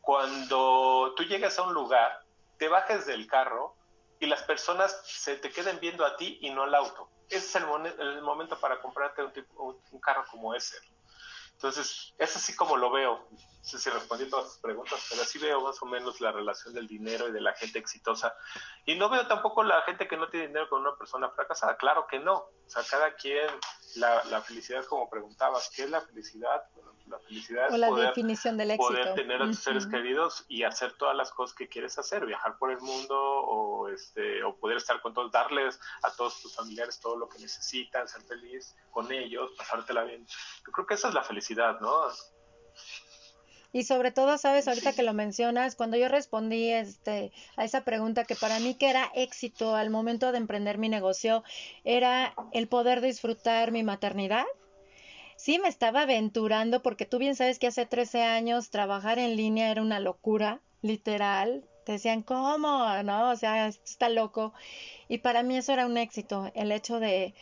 Cuando 0.00 1.14
tú 1.16 1.24
llegas 1.24 1.58
a 1.58 1.62
un 1.62 1.74
lugar, 1.74 2.22
te 2.58 2.68
bajes 2.68 3.06
del 3.06 3.26
carro 3.26 3.74
y 4.20 4.26
las 4.26 4.42
personas 4.42 5.00
se 5.04 5.36
te 5.36 5.50
queden 5.50 5.78
viendo 5.80 6.04
a 6.04 6.16
ti 6.16 6.38
y 6.40 6.50
no 6.50 6.62
al 6.62 6.74
auto. 6.74 7.08
Ese 7.28 7.46
es 7.46 7.56
el, 7.56 8.22
momento 8.22 8.58
para 8.60 8.80
comprarte 8.80 9.22
un, 9.22 9.32
tipo, 9.32 9.80
un 9.90 10.00
carro 10.00 10.24
como 10.30 10.54
ese. 10.54 10.76
Entonces, 11.56 12.14
es 12.18 12.36
así 12.36 12.54
como 12.54 12.76
lo 12.76 12.90
veo. 12.90 13.26
No 13.30 13.38
sé 13.62 13.78
si 13.78 13.90
respondí 13.90 14.28
todas 14.28 14.46
tus 14.46 14.58
preguntas, 14.58 15.04
pero 15.08 15.22
así 15.22 15.38
veo 15.38 15.60
más 15.62 15.82
o 15.82 15.86
menos 15.86 16.20
la 16.20 16.30
relación 16.30 16.74
del 16.74 16.86
dinero 16.86 17.28
y 17.28 17.32
de 17.32 17.40
la 17.40 17.54
gente 17.54 17.78
exitosa. 17.78 18.34
Y 18.84 18.94
no 18.94 19.08
veo 19.08 19.26
tampoco 19.26 19.64
la 19.64 19.80
gente 19.82 20.06
que 20.06 20.16
no 20.16 20.28
tiene 20.28 20.48
dinero 20.48 20.68
con 20.68 20.82
una 20.82 20.94
persona 20.96 21.30
fracasada. 21.30 21.76
Claro 21.76 22.06
que 22.06 22.18
no. 22.18 22.34
O 22.34 22.68
sea, 22.68 22.82
cada 22.88 23.14
quien, 23.14 23.48
la, 23.96 24.22
la 24.24 24.42
felicidad, 24.42 24.84
como 24.84 25.08
preguntabas, 25.08 25.70
¿qué 25.74 25.84
es 25.84 25.90
la 25.90 26.02
felicidad? 26.02 26.62
la 27.08 27.18
felicidad 27.20 27.72
o 27.72 27.76
la 27.76 27.90
definición 27.90 28.56
del 28.56 28.72
éxito. 28.72 28.88
poder 28.88 29.14
tener 29.14 29.42
a 29.42 29.46
tus 29.46 29.60
seres 29.60 29.86
queridos 29.86 30.44
y 30.48 30.64
hacer 30.64 30.92
todas 30.94 31.16
las 31.16 31.30
cosas 31.30 31.56
que 31.56 31.68
quieres 31.68 31.98
hacer, 31.98 32.26
viajar 32.26 32.58
por 32.58 32.70
el 32.70 32.80
mundo 32.80 33.16
o, 33.16 33.88
este, 33.88 34.42
o 34.42 34.56
poder 34.56 34.78
estar 34.78 35.00
con 35.00 35.14
todos, 35.14 35.30
darles 35.30 35.78
a 36.02 36.10
todos 36.12 36.40
tus 36.42 36.54
familiares 36.54 36.98
todo 37.00 37.16
lo 37.16 37.28
que 37.28 37.38
necesitan, 37.38 38.08
ser 38.08 38.22
feliz 38.22 38.74
con 38.90 39.10
ellos, 39.12 39.52
pasártela 39.56 40.04
bien. 40.04 40.26
Yo 40.66 40.72
creo 40.72 40.86
que 40.86 40.94
esa 40.94 41.08
es 41.08 41.14
la 41.14 41.22
felicidad, 41.22 41.45
¿no? 41.54 42.08
Y 43.72 43.84
sobre 43.84 44.10
todo, 44.10 44.38
sabes, 44.38 44.68
ahorita 44.68 44.94
que 44.94 45.02
lo 45.02 45.12
mencionas, 45.12 45.76
cuando 45.76 45.96
yo 45.98 46.08
respondí 46.08 46.70
este, 46.70 47.32
a 47.56 47.64
esa 47.64 47.84
pregunta 47.84 48.24
que 48.24 48.34
para 48.34 48.58
mí 48.58 48.74
que 48.74 48.88
era 48.88 49.10
éxito 49.14 49.76
al 49.76 49.90
momento 49.90 50.32
de 50.32 50.38
emprender 50.38 50.78
mi 50.78 50.88
negocio, 50.88 51.44
era 51.84 52.34
el 52.52 52.68
poder 52.68 53.02
disfrutar 53.02 53.72
mi 53.72 53.82
maternidad 53.82 54.46
sí 55.36 55.58
me 55.58 55.68
estaba 55.68 56.02
aventurando 56.02 56.82
porque 56.82 57.06
tú 57.06 57.18
bien 57.18 57.36
sabes 57.36 57.58
que 57.58 57.68
hace 57.68 57.86
13 57.86 58.22
años 58.22 58.70
trabajar 58.70 59.18
en 59.18 59.36
línea 59.36 59.70
era 59.70 59.82
una 59.82 60.00
locura, 60.00 60.60
literal. 60.82 61.64
Te 61.84 61.92
decían, 61.92 62.22
¿cómo? 62.22 63.02
¿No? 63.04 63.30
O 63.30 63.36
sea, 63.36 63.68
está 63.68 64.08
loco. 64.08 64.52
Y 65.08 65.18
para 65.18 65.42
mí 65.42 65.56
eso 65.56 65.72
era 65.72 65.86
un 65.86 65.98
éxito, 65.98 66.50
el 66.54 66.72
hecho 66.72 66.98
de 66.98 67.34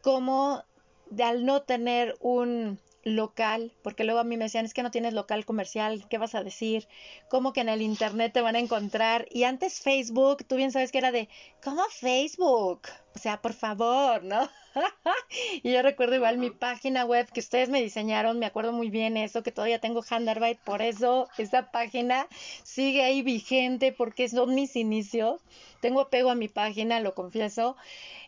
cómo, 0.00 0.64
de 1.10 1.24
al 1.24 1.44
no 1.44 1.62
tener 1.62 2.16
un, 2.20 2.78
local, 3.02 3.72
porque 3.82 4.04
luego 4.04 4.20
a 4.20 4.24
mí 4.24 4.36
me 4.36 4.44
decían, 4.44 4.64
es 4.64 4.74
que 4.74 4.82
no 4.82 4.90
tienes 4.90 5.14
local 5.14 5.44
comercial, 5.44 6.06
¿qué 6.08 6.18
vas 6.18 6.34
a 6.34 6.42
decir? 6.42 6.88
¿Cómo 7.28 7.52
que 7.52 7.60
en 7.60 7.68
el 7.68 7.82
Internet 7.82 8.32
te 8.32 8.40
van 8.40 8.56
a 8.56 8.60
encontrar? 8.60 9.26
Y 9.30 9.44
antes 9.44 9.80
Facebook, 9.80 10.44
tú 10.46 10.56
bien 10.56 10.72
sabes 10.72 10.92
que 10.92 10.98
era 10.98 11.12
de, 11.12 11.28
¿cómo 11.62 11.82
Facebook? 11.90 12.82
O 13.14 13.18
sea, 13.18 13.40
por 13.40 13.52
favor, 13.54 14.22
¿no? 14.24 14.48
y 15.62 15.72
yo 15.72 15.82
recuerdo 15.82 16.16
igual 16.16 16.38
mi 16.38 16.50
página 16.50 17.04
web 17.04 17.30
que 17.32 17.40
ustedes 17.40 17.68
me 17.68 17.82
diseñaron, 17.82 18.38
me 18.38 18.46
acuerdo 18.46 18.72
muy 18.72 18.90
bien 18.90 19.16
eso, 19.16 19.42
que 19.42 19.52
todavía 19.52 19.80
tengo 19.80 20.04
Handarbite, 20.08 20.60
por 20.64 20.82
eso 20.82 21.28
esa 21.38 21.70
página 21.70 22.26
sigue 22.62 23.02
ahí 23.02 23.22
vigente 23.22 23.92
porque 23.92 24.28
son 24.28 24.54
mis 24.54 24.76
inicios. 24.76 25.40
Tengo 25.80 26.02
apego 26.02 26.30
a 26.30 26.34
mi 26.34 26.48
página, 26.48 27.00
lo 27.00 27.14
confieso. 27.14 27.76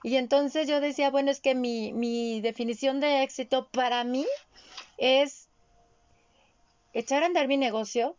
Y 0.02 0.16
entonces 0.16 0.66
yo 0.66 0.80
decía, 0.80 1.10
bueno, 1.10 1.30
es 1.30 1.40
que 1.40 1.54
mi, 1.54 1.92
mi 1.92 2.40
definición 2.40 3.00
de 3.00 3.22
éxito 3.22 3.68
para 3.68 4.04
mí 4.04 4.26
es 4.96 5.48
echar 6.94 7.22
a 7.22 7.26
andar 7.26 7.48
mi 7.48 7.56
negocio, 7.56 8.16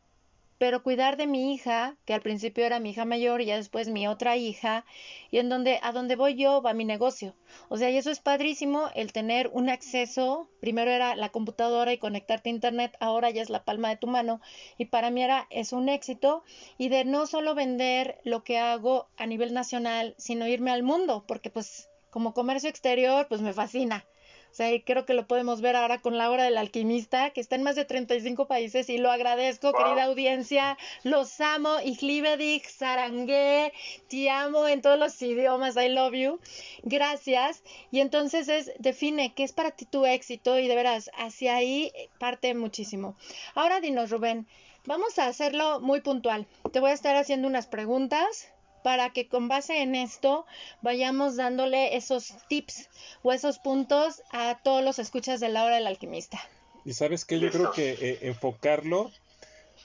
pero 0.63 0.81
cuidar 0.81 1.17
de 1.17 1.27
mi 1.27 1.53
hija, 1.53 1.97
que 2.05 2.13
al 2.13 2.21
principio 2.21 2.63
era 2.65 2.79
mi 2.79 2.91
hija 2.91 3.03
mayor 3.03 3.41
y 3.41 3.47
ya 3.47 3.57
después 3.57 3.89
mi 3.89 4.07
otra 4.07 4.37
hija, 4.37 4.85
y 5.29 5.39
en 5.39 5.49
donde 5.49 5.77
a 5.83 5.91
donde 5.91 6.15
voy 6.15 6.35
yo 6.35 6.61
va 6.61 6.73
mi 6.73 6.85
negocio. 6.85 7.35
O 7.67 7.75
sea, 7.75 7.89
y 7.89 7.97
eso 7.97 8.09
es 8.09 8.21
padrísimo 8.21 8.87
el 8.95 9.11
tener 9.11 9.49
un 9.51 9.67
acceso, 9.67 10.47
primero 10.61 10.89
era 10.89 11.17
la 11.17 11.33
computadora 11.33 11.91
y 11.91 11.97
conectarte 11.97 12.47
a 12.47 12.53
internet, 12.53 12.95
ahora 13.01 13.29
ya 13.29 13.41
es 13.41 13.49
la 13.49 13.65
palma 13.65 13.89
de 13.89 13.97
tu 13.97 14.07
mano 14.07 14.39
y 14.77 14.85
para 14.85 15.11
mí 15.11 15.21
era 15.21 15.47
es 15.49 15.73
un 15.73 15.89
éxito 15.89 16.45
y 16.77 16.87
de 16.87 17.03
no 17.03 17.25
solo 17.27 17.55
vender 17.55 18.21
lo 18.23 18.45
que 18.45 18.57
hago 18.57 19.09
a 19.17 19.25
nivel 19.25 19.53
nacional, 19.53 20.15
sino 20.17 20.47
irme 20.47 20.71
al 20.71 20.83
mundo, 20.83 21.25
porque 21.27 21.49
pues 21.49 21.89
como 22.09 22.33
comercio 22.33 22.69
exterior 22.69 23.27
pues 23.27 23.41
me 23.41 23.51
fascina. 23.51 24.05
O 24.53 24.55
sea, 24.55 24.69
creo 24.85 25.03
que 25.07 25.15
lo 25.15 25.25
podemos 25.25 25.61
ver 25.61 25.75
ahora 25.75 25.99
con 25.99 26.15
la 26.15 26.29
hora 26.29 26.43
del 26.43 26.59
alquimista, 26.59 27.31
que 27.31 27.41
está 27.41 27.55
en 27.55 27.63
más 27.63 27.75
de 27.75 27.85
35 27.85 28.45
países 28.45 28.87
y 28.87 28.99
lo 28.99 29.09
agradezco, 29.09 29.73
querida 29.73 30.03
audiencia. 30.03 30.77
Los 31.01 31.41
amo. 31.41 31.79
y 31.83 31.93
Ijlibedik, 31.93 32.63
Sarangué, 32.67 33.73
te 34.09 34.29
amo 34.29 34.67
en 34.67 34.83
todos 34.83 34.99
los 34.99 35.19
idiomas. 35.23 35.75
I 35.75 35.89
love 35.89 36.13
you. 36.13 36.39
Gracias. 36.83 37.63
Y 37.89 38.01
entonces 38.01 38.47
es, 38.47 38.71
define 38.77 39.33
qué 39.33 39.43
es 39.43 39.53
para 39.53 39.71
ti 39.71 39.85
tu 39.85 40.05
éxito 40.05 40.59
y 40.59 40.67
de 40.67 40.75
veras, 40.75 41.09
hacia 41.17 41.55
ahí 41.55 41.91
parte 42.19 42.53
muchísimo. 42.53 43.15
Ahora 43.55 43.79
dinos, 43.79 44.11
Rubén, 44.11 44.45
vamos 44.85 45.17
a 45.17 45.25
hacerlo 45.25 45.79
muy 45.79 46.01
puntual. 46.01 46.45
Te 46.71 46.79
voy 46.79 46.91
a 46.91 46.93
estar 46.93 47.15
haciendo 47.15 47.47
unas 47.47 47.65
preguntas 47.65 48.52
para 48.83 49.11
que 49.11 49.27
con 49.27 49.47
base 49.47 49.81
en 49.81 49.95
esto 49.95 50.45
vayamos 50.81 51.35
dándole 51.35 51.95
esos 51.95 52.33
tips 52.47 52.89
o 53.23 53.31
esos 53.31 53.59
puntos 53.59 54.21
a 54.31 54.59
todos 54.63 54.83
los 54.83 54.99
escuchas 54.99 55.39
de 55.39 55.49
la 55.49 55.63
hora 55.63 55.75
del 55.75 55.87
alquimista. 55.87 56.39
Y 56.85 56.93
sabes 56.93 57.25
que 57.25 57.39
yo 57.39 57.49
creo 57.49 57.71
que 57.71 57.93
eh, 57.93 58.19
enfocarlo, 58.23 59.11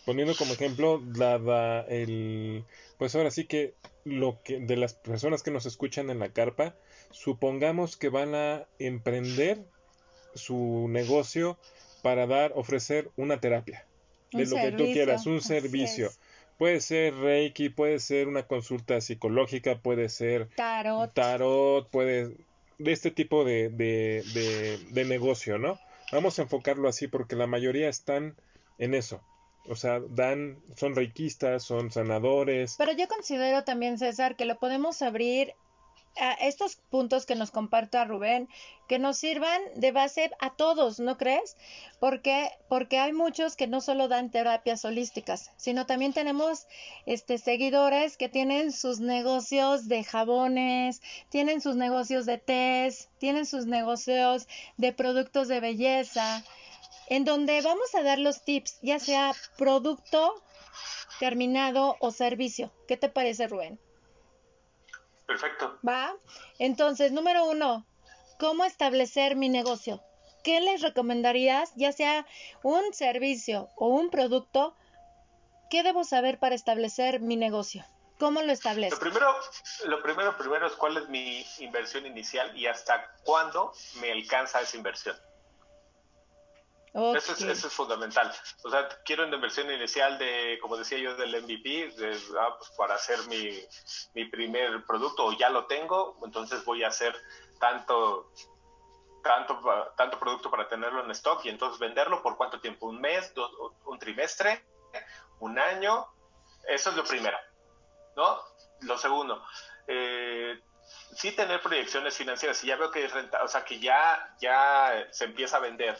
poniendo 0.04 0.34
como 0.36 0.52
ejemplo 0.52 1.00
la, 1.14 1.86
el, 1.88 2.64
pues 2.98 3.14
ahora 3.14 3.30
sí 3.30 3.44
que 3.44 3.74
lo 4.04 4.42
que 4.42 4.58
de 4.58 4.76
las 4.76 4.94
personas 4.94 5.42
que 5.42 5.50
nos 5.50 5.64
escuchan 5.66 6.10
en 6.10 6.18
la 6.18 6.30
carpa, 6.30 6.74
supongamos 7.10 7.96
que 7.96 8.08
van 8.08 8.34
a 8.34 8.66
emprender 8.78 9.64
su 10.34 10.86
negocio 10.88 11.58
para 12.02 12.26
dar, 12.26 12.52
ofrecer 12.54 13.10
una 13.16 13.40
terapia, 13.40 13.86
de 14.32 14.46
lo 14.46 14.56
que 14.56 14.72
tú 14.72 14.84
quieras, 14.84 15.26
un 15.26 15.40
servicio. 15.40 16.10
Puede 16.58 16.80
ser 16.80 17.14
Reiki, 17.14 17.68
puede 17.68 18.00
ser 18.00 18.26
una 18.26 18.42
consulta 18.42 19.00
psicológica, 19.00 19.78
puede 19.78 20.08
ser 20.08 20.48
tarot, 20.56 21.14
tarot 21.14 21.88
puede 21.88 22.36
de 22.78 22.92
este 22.92 23.10
tipo 23.10 23.44
de, 23.44 23.68
de, 23.70 24.78
de, 24.90 25.04
negocio, 25.04 25.58
¿no? 25.58 25.78
Vamos 26.12 26.38
a 26.38 26.42
enfocarlo 26.42 26.88
así 26.88 27.08
porque 27.08 27.36
la 27.36 27.46
mayoría 27.46 27.88
están 27.88 28.36
en 28.78 28.94
eso, 28.94 29.20
O 29.66 29.76
sea, 29.76 30.00
dan, 30.00 30.58
son 30.76 30.94
reikistas, 30.94 31.64
son 31.64 31.90
sanadores. 31.90 32.76
Pero 32.78 32.92
yo 32.92 33.08
considero 33.08 33.64
también, 33.64 33.98
César, 33.98 34.36
que 34.36 34.44
lo 34.44 34.58
podemos 34.58 35.02
abrir 35.02 35.54
a 36.16 36.32
estos 36.32 36.76
puntos 36.90 37.26
que 37.26 37.34
nos 37.34 37.50
comparta 37.50 38.04
Rubén, 38.04 38.48
que 38.88 38.98
nos 38.98 39.18
sirvan 39.18 39.60
de 39.76 39.92
base 39.92 40.30
a 40.40 40.54
todos, 40.54 40.98
¿no 40.98 41.16
crees? 41.16 41.56
Porque, 42.00 42.50
porque 42.68 42.98
hay 42.98 43.12
muchos 43.12 43.56
que 43.56 43.66
no 43.66 43.80
solo 43.80 44.08
dan 44.08 44.30
terapias 44.30 44.84
holísticas, 44.84 45.50
sino 45.56 45.86
también 45.86 46.12
tenemos 46.12 46.66
este, 47.06 47.38
seguidores 47.38 48.16
que 48.16 48.28
tienen 48.28 48.72
sus 48.72 49.00
negocios 49.00 49.88
de 49.88 50.04
jabones, 50.04 51.02
tienen 51.28 51.60
sus 51.60 51.76
negocios 51.76 52.26
de 52.26 52.38
tés, 52.38 53.08
tienen 53.18 53.46
sus 53.46 53.66
negocios 53.66 54.48
de 54.76 54.92
productos 54.92 55.48
de 55.48 55.60
belleza, 55.60 56.44
en 57.08 57.24
donde 57.24 57.60
vamos 57.62 57.94
a 57.94 58.02
dar 58.02 58.18
los 58.18 58.42
tips, 58.42 58.78
ya 58.82 58.98
sea 58.98 59.34
producto 59.56 60.42
terminado 61.18 61.96
o 62.00 62.10
servicio. 62.10 62.72
¿Qué 62.86 62.96
te 62.96 63.08
parece, 63.08 63.48
Rubén? 63.48 63.78
Perfecto. 65.28 65.78
Va. 65.86 66.16
Entonces, 66.58 67.12
número 67.12 67.44
uno, 67.44 67.86
¿cómo 68.40 68.64
establecer 68.64 69.36
mi 69.36 69.50
negocio? 69.50 70.02
¿Qué 70.42 70.62
les 70.62 70.80
recomendarías, 70.80 71.70
ya 71.76 71.92
sea 71.92 72.26
un 72.62 72.94
servicio 72.94 73.68
o 73.76 73.88
un 73.88 74.08
producto? 74.08 74.74
¿Qué 75.68 75.82
debo 75.82 76.04
saber 76.04 76.38
para 76.38 76.54
establecer 76.54 77.20
mi 77.20 77.36
negocio? 77.36 77.84
¿Cómo 78.18 78.40
lo 78.40 78.50
establezco? 78.52 78.96
Lo 78.96 79.00
primero, 79.10 79.34
lo 79.84 80.02
primero, 80.02 80.38
primero 80.38 80.66
es 80.66 80.72
cuál 80.72 80.96
es 80.96 81.08
mi 81.10 81.44
inversión 81.58 82.06
inicial 82.06 82.56
y 82.56 82.66
hasta 82.66 83.12
cuándo 83.22 83.74
me 84.00 84.10
alcanza 84.10 84.62
esa 84.62 84.78
inversión. 84.78 85.14
Eso, 87.16 87.32
es, 87.50 87.72
fundamental. 87.72 88.32
O 88.64 88.70
sea, 88.70 88.88
quiero 89.04 89.24
una 89.26 89.36
inversión 89.36 89.70
inicial 89.70 90.18
de, 90.18 90.58
como 90.60 90.76
decía 90.76 90.98
yo, 90.98 91.16
del 91.16 91.42
MVP, 91.42 91.92
ah, 92.38 92.56
pues 92.58 92.70
para 92.76 92.94
hacer 92.94 93.18
mi, 93.28 93.60
mi 94.14 94.24
primer 94.26 94.84
producto, 94.84 95.26
o 95.26 95.32
ya 95.32 95.50
lo 95.50 95.66
tengo, 95.66 96.18
entonces 96.24 96.64
voy 96.64 96.84
a 96.84 96.88
hacer 96.88 97.14
tanto, 97.60 98.32
tanto, 99.22 99.60
tanto 99.96 100.18
producto 100.18 100.50
para 100.50 100.68
tenerlo 100.68 101.04
en 101.04 101.10
stock 101.12 101.44
y 101.44 101.50
entonces 101.50 101.78
venderlo 101.78 102.22
por 102.22 102.36
cuánto 102.36 102.60
tiempo, 102.60 102.86
un 102.86 103.00
mes, 103.00 103.32
un 103.84 103.98
trimestre, 103.98 104.64
un 105.40 105.58
año. 105.58 106.06
Eso 106.66 106.90
es 106.90 106.96
lo 106.96 107.04
primero. 107.04 107.38
¿No? 108.16 108.40
Lo 108.80 108.98
segundo, 108.98 109.44
eh, 109.86 110.60
sí 111.14 111.32
tener 111.32 111.60
proyecciones 111.60 112.16
financieras. 112.16 112.56
Si 112.56 112.66
ya 112.66 112.76
veo 112.76 112.90
que 112.90 113.04
es 113.04 113.12
renta, 113.12 113.42
o 113.42 113.48
sea, 113.48 113.64
que 113.64 113.78
ya, 113.78 114.36
ya 114.40 115.06
se 115.10 115.24
empieza 115.24 115.56
a 115.56 115.60
vender 115.60 115.98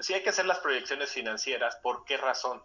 sí 0.00 0.14
hay 0.14 0.22
que 0.22 0.30
hacer 0.30 0.46
las 0.46 0.58
proyecciones 0.60 1.12
financieras. 1.12 1.76
¿Por 1.82 2.04
qué 2.04 2.16
razón? 2.16 2.62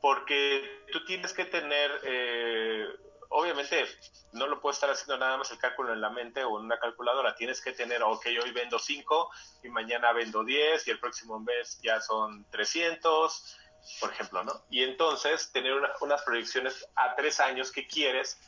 Porque 0.00 0.84
tú 0.92 1.04
tienes 1.04 1.32
que 1.32 1.44
tener, 1.44 1.90
eh, 2.04 2.86
obviamente, 3.30 3.86
no 4.32 4.46
lo 4.46 4.60
puedes 4.60 4.76
estar 4.76 4.90
haciendo 4.90 5.18
nada 5.18 5.38
más 5.38 5.50
el 5.50 5.58
cálculo 5.58 5.92
en 5.92 6.00
la 6.00 6.10
mente 6.10 6.44
o 6.44 6.58
en 6.58 6.66
una 6.66 6.78
calculadora. 6.78 7.34
Tienes 7.34 7.60
que 7.60 7.72
tener, 7.72 8.02
ok, 8.02 8.26
hoy 8.42 8.50
vendo 8.52 8.78
5 8.78 9.30
y 9.62 9.68
mañana 9.68 10.12
vendo 10.12 10.44
10 10.44 10.86
y 10.86 10.90
el 10.90 11.00
próximo 11.00 11.38
mes 11.40 11.78
ya 11.82 12.00
son 12.00 12.44
300, 12.50 13.56
por 14.00 14.10
ejemplo, 14.10 14.44
¿no? 14.44 14.64
Y 14.70 14.82
entonces 14.82 15.52
tener 15.52 15.74
unas 16.00 16.22
proyecciones 16.22 16.86
a 16.96 17.14
tres 17.14 17.40
años 17.40 17.70
que 17.70 17.86
quieres, 17.86 18.40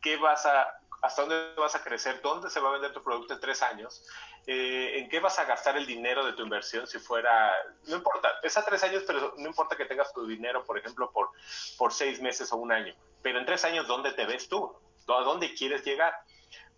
que, 0.00 0.16
vas 0.16 0.46
a, 0.46 0.80
hasta 1.02 1.22
dónde 1.22 1.54
vas 1.56 1.74
a 1.74 1.84
crecer, 1.84 2.20
dónde 2.22 2.50
se 2.50 2.60
va 2.60 2.70
a 2.70 2.72
vender 2.72 2.92
tu 2.92 3.02
producto 3.02 3.34
en 3.34 3.40
tres 3.40 3.62
años 3.62 4.02
eh, 4.46 4.98
en 4.98 5.08
qué 5.08 5.20
vas 5.20 5.38
a 5.38 5.44
gastar 5.44 5.76
el 5.76 5.86
dinero 5.86 6.24
de 6.24 6.32
tu 6.32 6.42
inversión 6.42 6.86
si 6.86 6.98
fuera, 6.98 7.52
no 7.86 7.96
importa, 7.96 8.28
es 8.42 8.56
a 8.56 8.64
tres 8.64 8.82
años, 8.82 9.04
pero 9.06 9.34
no 9.36 9.46
importa 9.46 9.76
que 9.76 9.84
tengas 9.84 10.12
tu 10.12 10.26
dinero, 10.26 10.64
por 10.64 10.78
ejemplo, 10.78 11.10
por, 11.12 11.30
por 11.76 11.92
seis 11.92 12.20
meses 12.20 12.52
o 12.52 12.56
un 12.56 12.72
año, 12.72 12.94
pero 13.22 13.38
en 13.38 13.46
tres 13.46 13.64
años, 13.64 13.86
¿dónde 13.86 14.12
te 14.12 14.24
ves 14.26 14.48
tú? 14.48 14.74
¿A 15.08 15.22
dónde 15.22 15.54
quieres 15.54 15.84
llegar? 15.84 16.14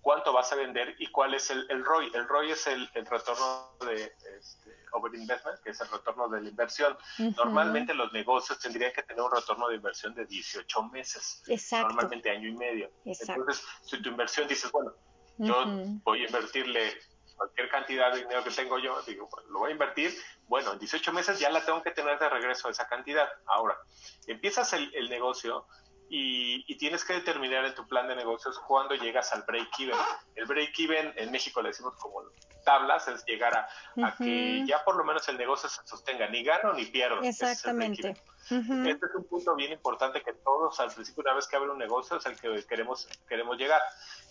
¿Cuánto 0.01 0.33
vas 0.33 0.51
a 0.53 0.57
vender 0.57 0.97
y 0.99 1.07
cuál 1.07 1.33
es 1.35 1.51
el, 1.51 1.65
el 1.71 1.85
ROI? 1.85 2.11
El 2.13 2.27
ROI 2.27 2.51
es 2.51 2.67
el, 2.67 2.89
retorno 2.93 3.71
de 3.87 4.13
este, 4.39 4.77
over 4.91 5.15
investment, 5.15 5.61
que 5.61 5.71
es 5.71 5.81
el 5.81 5.89
retorno 5.89 6.29
de 6.29 6.41
la 6.41 6.49
inversión. 6.49 6.99
Normalmente 7.37 7.95
los 7.95 8.13
negocios 8.13 8.59
tendrían 8.59 8.93
que 8.93 9.05
tener 9.05 9.23
un 9.23 9.31
retorno 9.31 9.69
de 9.69 9.77
inversión 9.77 10.13
de 10.15 10.27
18 10.27 10.83
meses. 10.89 11.45
Exacto. 11.47 11.87
Normalmente 11.87 12.31
año 12.31 12.49
y 12.49 12.57
medio. 12.57 12.91
Entonces, 13.05 13.65
si 13.83 14.03
tu 14.03 14.09
inversión 14.09 14.49
dices, 14.49 14.73
bueno, 14.73 14.93
yo 15.39 15.65
voy 16.03 16.23
a 16.23 16.27
invertirle 16.27 16.99
cualquier 17.37 17.69
cantidad 17.69 18.13
de 18.13 18.21
dinero 18.21 18.45
que 18.45 18.51
tengo 18.51 18.79
yo, 18.79 19.01
digo, 19.03 19.29
lo 19.49 19.61
voy 19.61 19.71
a 19.71 19.73
invertir, 19.73 20.13
bueno, 20.49 20.73
en 20.73 20.79
18 20.79 21.13
meses 21.13 21.39
ya 21.39 21.51
la 21.51 21.65
tengo 21.65 21.83
que 21.83 21.93
tener 21.93 22.19
de 22.19 22.29
regreso 22.29 22.69
esa 22.69 22.87
cantidad. 22.87 23.29
Ahora, 23.47 23.79
empiezas 24.27 24.73
el, 24.75 25.09
negocio 25.09 25.67
y, 26.09 26.77
tienes 26.77 27.05
que 27.05 27.15
determinar 27.15 27.65
en 27.65 27.75
tu 27.75 27.87
plan 27.87 28.09
de 28.09 28.17
negocios 28.17 28.59
cuándo 28.67 28.95
llegas 28.95 29.33
al 29.33 29.45
break-even. 29.45 29.97
El 30.35 30.47
break-even 30.47 31.15
en 31.17 31.31
México 31.31 31.63
le 31.63 31.69
decimos 31.69 31.95
como 31.97 32.23
tablas, 32.65 33.09
es 33.09 33.25
llegar 33.25 33.57
a, 33.57 34.17
que 34.17 34.65
ya 34.67 34.85
por 34.85 34.97
lo 34.97 35.05
menos 35.05 35.29
el 35.29 35.39
negocio 35.39 35.69
se 35.69 35.87
sostenga, 35.87 36.29
ni 36.29 36.43
gano 36.43 36.73
ni 36.75 36.85
pierdo. 36.87 37.23
Exactamente. 37.23 38.11
Este 38.43 39.07
es 39.07 39.15
un 39.15 39.25
punto 39.25 39.55
bien 39.55 39.73
importante 39.73 40.21
que 40.23 40.33
todos 40.33 40.79
al 40.81 40.93
principio, 40.93 41.23
una 41.23 41.35
vez 41.35 41.47
que 41.47 41.57
abre 41.57 41.71
un 41.71 41.79
negocio, 41.79 42.17
es 42.17 42.27
el 42.27 42.39
que 42.39 42.67
queremos, 42.67 43.09
queremos 43.29 43.57
llegar. 43.57 43.81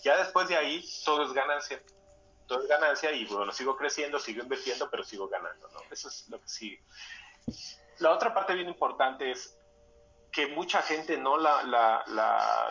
Ya 0.03 0.17
después 0.17 0.47
de 0.49 0.57
ahí, 0.57 0.85
todo 1.05 1.23
es 1.23 1.33
ganancia 1.33 1.81
todo 2.51 2.63
es 2.63 2.67
ganancia 2.67 3.13
y 3.13 3.23
bueno, 3.25 3.53
sigo 3.53 3.77
creciendo, 3.77 4.19
sigo 4.19 4.43
invirtiendo, 4.43 4.89
pero 4.89 5.05
sigo 5.05 5.29
ganando, 5.29 5.69
¿no? 5.69 5.79
Eso 5.89 6.09
es 6.09 6.27
lo 6.27 6.37
que 6.41 6.49
sí. 6.49 6.77
La 7.99 8.11
otra 8.11 8.33
parte 8.33 8.53
bien 8.53 8.67
importante 8.67 9.31
es 9.31 9.57
que 10.33 10.47
mucha 10.47 10.81
gente 10.81 11.17
no 11.17 11.37
la, 11.37 11.63
la, 11.63 12.03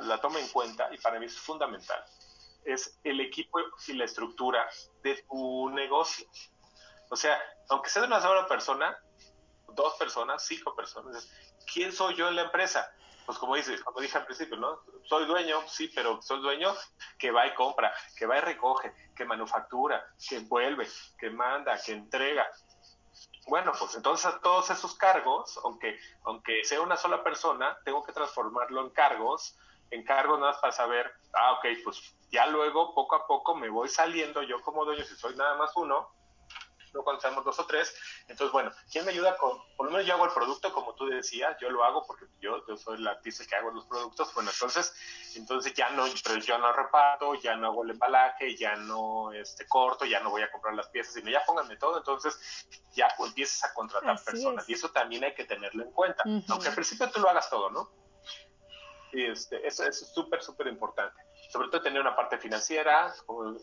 la, 0.01 0.21
toma 0.21 0.39
en 0.39 0.49
cuenta 0.49 0.93
y 0.93 0.99
para 0.99 1.19
mí 1.19 1.25
es 1.25 1.39
fundamental, 1.39 2.05
es 2.63 2.99
el 3.05 3.21
equipo 3.21 3.59
y 3.89 3.93
la 3.95 4.05
estructura 4.05 4.69
de 5.03 5.25
tu 5.31 5.71
negocio. 5.71 6.27
O 7.09 7.17
sea, 7.17 7.41
aunque 7.71 7.89
sea 7.89 8.03
de 8.03 8.09
una 8.09 8.21
sola 8.21 8.47
persona, 8.47 9.03
dos 9.69 9.95
personas, 9.95 10.45
cinco 10.45 10.77
personas, 10.77 11.27
¿quién 11.73 11.91
soy 11.91 12.17
yo 12.17 12.29
en 12.29 12.37
la 12.37 12.43
empresa? 12.43 12.93
Pues 13.31 13.39
como 13.39 13.55
dices, 13.55 13.81
como 13.85 14.01
dije 14.01 14.19
al 14.19 14.25
principio, 14.25 14.57
¿no? 14.57 14.81
Soy 15.05 15.25
dueño, 15.25 15.61
sí, 15.69 15.87
pero 15.95 16.21
soy 16.21 16.41
dueño 16.41 16.75
que 17.17 17.31
va 17.31 17.47
y 17.47 17.55
compra, 17.55 17.95
que 18.17 18.27
va 18.27 18.39
y 18.39 18.41
recoge, 18.41 18.93
que 19.15 19.25
manufactura, 19.25 20.05
que 20.29 20.41
vuelve, 20.41 20.89
que 21.17 21.31
manda, 21.31 21.81
que 21.81 21.93
entrega. 21.93 22.51
Bueno, 23.47 23.71
pues 23.79 23.95
entonces 23.95 24.33
todos 24.43 24.69
esos 24.71 24.97
cargos, 24.97 25.61
aunque, 25.63 25.97
aunque 26.25 26.65
sea 26.65 26.81
una 26.81 26.97
sola 26.97 27.23
persona, 27.23 27.79
tengo 27.85 28.03
que 28.03 28.13
transformarlo 28.13 28.81
en 28.81 28.91
cargos, 28.91 29.57
en 29.93 30.03
cargos 30.03 30.41
nada 30.41 30.51
más 30.51 30.61
para 30.61 30.73
saber, 30.73 31.13
ah, 31.33 31.53
ok, 31.53 31.67
pues 31.85 32.17
ya 32.33 32.49
luego, 32.49 32.97
poco 32.97 33.15
a 33.15 33.29
poco, 33.29 33.55
me 33.55 33.69
voy 33.69 33.89
saliendo 33.89 34.43
yo 34.43 34.61
como 34.63 34.85
dueño, 34.85 35.05
si 35.05 35.15
soy 35.15 35.37
nada 35.37 35.55
más 35.55 35.71
uno, 35.77 36.11
no 36.93 37.03
cuando 37.03 37.21
seamos 37.21 37.45
dos 37.45 37.59
o 37.59 37.67
tres. 37.67 37.95
Entonces, 38.29 38.53
bueno, 38.53 38.71
¿quién 38.91 39.05
me 39.05 39.13
ayuda 39.13 39.37
con, 39.37 39.59
por 39.77 39.87
lo 39.87 39.93
menos 39.93 40.07
yo 40.07 40.15
hago 40.15 40.27
el 40.27 40.33
producto 40.33 40.73
como 40.73 40.95
tú 40.95 41.07
decías, 41.07 41.57
yo 41.61 41.71
lo 41.71 41.85
hago 41.85 42.05
porque 42.07 42.27
yo, 42.41 42.65
yo 42.67 42.77
soy 42.77 42.99
el 42.99 43.07
artista 43.07 43.45
que 43.47 43.57
hago 43.57 43.71
los 43.71 43.87
productos, 43.87 44.33
bueno, 44.35 44.51
entonces, 44.53 44.95
entonces 45.37 45.75
ya 45.75 45.91
no, 45.91 46.05
pero 46.25 46.39
yo 46.41 46.59
no 46.59 46.73
reparto, 46.73 47.35
ya 47.35 47.57
no 47.57 47.69
hago 47.69 47.85
el 47.85 47.91
embalaje, 47.91 48.57
ya 48.57 48.77
no 48.77 49.33
este, 49.33 49.67
corto, 49.67 50.05
ya 50.05 50.21
no 50.21 50.31
voy 50.31 50.43
a 50.43 50.51
comprar 50.51 50.75
las 50.75 50.89
piezas, 50.89 51.15
sino 51.15 51.31
ya 51.31 51.45
pónganme 51.45 51.77
todo, 51.77 51.99
entonces 51.99 52.67
ya 52.93 53.09
pues, 53.17 53.31
empiezas 53.31 53.71
a 53.71 53.75
contratar 53.75 54.23
personas 54.23 54.69
y 54.69 54.75
eso 54.75 54.91
también 54.91 55.25
hay 55.25 55.35
que 55.35 55.45
tenerlo 55.45 55.85
en 55.85 55.93
cuenta, 55.93 56.23
aunque 56.49 56.69
al 56.69 56.75
principio 56.75 57.11
tú 57.11 57.21
lo 57.21 57.29
hagas 57.29 57.49
todo, 57.51 57.71
¿no? 57.71 57.91
Y 59.13 59.25
este, 59.25 59.67
eso, 59.67 59.83
eso 59.85 60.05
es 60.05 60.13
súper, 60.13 60.41
súper 60.41 60.69
importante 60.69 61.21
sobre 61.51 61.69
todo 61.69 61.83
tener 61.83 62.01
una 62.01 62.15
parte 62.15 62.39
financiera, 62.39 63.13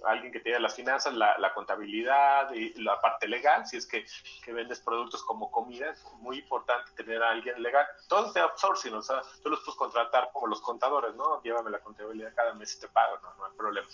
alguien 0.05 0.31
que 0.31 0.39
te 0.39 0.49
diga 0.49 0.59
las 0.59 0.75
finanzas, 0.75 1.13
la, 1.13 1.53
contabilidad 1.53 2.51
y 2.53 2.73
la 2.81 2.99
parte 2.99 3.27
legal, 3.27 3.65
si 3.65 3.77
es 3.77 3.87
que, 3.87 4.05
vendes 4.51 4.81
productos 4.81 5.23
como 5.23 5.49
comida, 5.49 5.91
es 5.91 6.03
muy 6.19 6.39
importante 6.39 6.91
tener 6.91 7.23
a 7.23 7.29
alguien 7.29 7.61
legal. 7.63 7.85
Todo 8.09 8.27
es 8.27 8.33
de 8.33 8.41
outsourcing, 8.41 8.93
o 8.93 9.01
sea, 9.01 9.21
tú 9.41 9.49
los 9.49 9.61
puedes 9.61 9.77
contratar 9.77 10.29
como 10.33 10.47
los 10.47 10.59
contadores, 10.59 11.15
¿no? 11.15 11.41
Llévame 11.43 11.71
la 11.71 11.79
contabilidad 11.79 12.33
cada 12.35 12.53
mes 12.53 12.75
y 12.75 12.81
te 12.81 12.89
pago, 12.89 13.19
no, 13.19 13.33
no 13.35 13.45
hay 13.45 13.53
problema. 13.57 13.87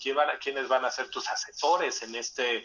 ¿Quién 0.00 0.16
van 0.16 0.28
¿Quiénes 0.38 0.68
van 0.68 0.84
a 0.84 0.90
ser 0.90 1.08
tus 1.10 1.28
asesores 1.28 2.02
en 2.02 2.14
este, 2.16 2.64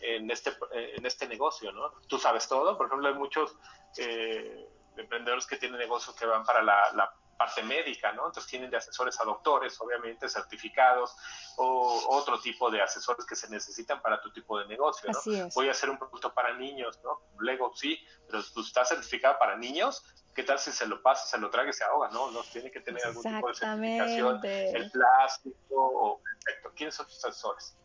en 0.00 0.30
este, 0.30 0.56
en 0.72 1.04
este 1.04 1.28
negocio, 1.28 1.72
no? 1.72 1.92
Tú 2.08 2.18
sabes 2.18 2.48
todo, 2.48 2.76
por 2.78 2.86
ejemplo, 2.86 3.08
hay 3.08 3.14
muchos... 3.14 3.54
Eh, 3.98 4.68
emprendedores 4.94 5.46
que 5.46 5.56
tienen 5.56 5.78
negocios 5.78 6.14
que 6.16 6.26
van 6.26 6.44
para 6.44 6.62
la, 6.62 6.92
la 6.92 7.14
parte 7.42 7.62
médica, 7.64 8.12
¿no? 8.12 8.26
Entonces 8.26 8.48
tienen 8.48 8.70
de 8.70 8.76
asesores 8.76 9.20
a 9.20 9.24
doctores, 9.24 9.80
obviamente 9.80 10.28
certificados, 10.28 11.16
o 11.56 12.04
otro 12.10 12.40
tipo 12.40 12.70
de 12.70 12.80
asesores 12.80 13.26
que 13.26 13.34
se 13.34 13.50
necesitan 13.50 14.00
para 14.00 14.20
tu 14.20 14.32
tipo 14.32 14.58
de 14.60 14.66
negocio, 14.66 15.10
¿no? 15.10 15.48
Voy 15.54 15.68
a 15.68 15.72
hacer 15.72 15.90
un 15.90 15.98
producto 15.98 16.32
para 16.32 16.54
niños, 16.54 17.00
¿no? 17.02 17.20
Lego 17.40 17.72
sí, 17.74 18.00
pero 18.28 18.44
tú 18.54 18.60
estás 18.60 18.90
certificado 18.90 19.38
para 19.40 19.56
niños, 19.56 20.04
¿qué 20.36 20.44
tal 20.44 20.60
si 20.60 20.70
se 20.70 20.86
lo 20.86 21.02
pasa, 21.02 21.26
se 21.26 21.38
lo 21.38 21.50
traga 21.50 21.70
y 21.70 21.72
se 21.72 21.82
ahoga? 21.82 22.10
No, 22.10 22.30
no 22.30 22.42
tiene 22.44 22.70
que 22.70 22.80
tener 22.80 23.04
algún 23.04 23.22
tipo 23.22 23.48
de 23.48 23.54
certificación, 23.54 24.40
el 24.44 24.90
plástico, 24.92 25.74
o 25.74 26.22
perfecto. 26.22 26.72
¿Quiénes 26.76 26.94
son 26.94 27.06
tus 27.06 27.24
asesores? 27.24 27.76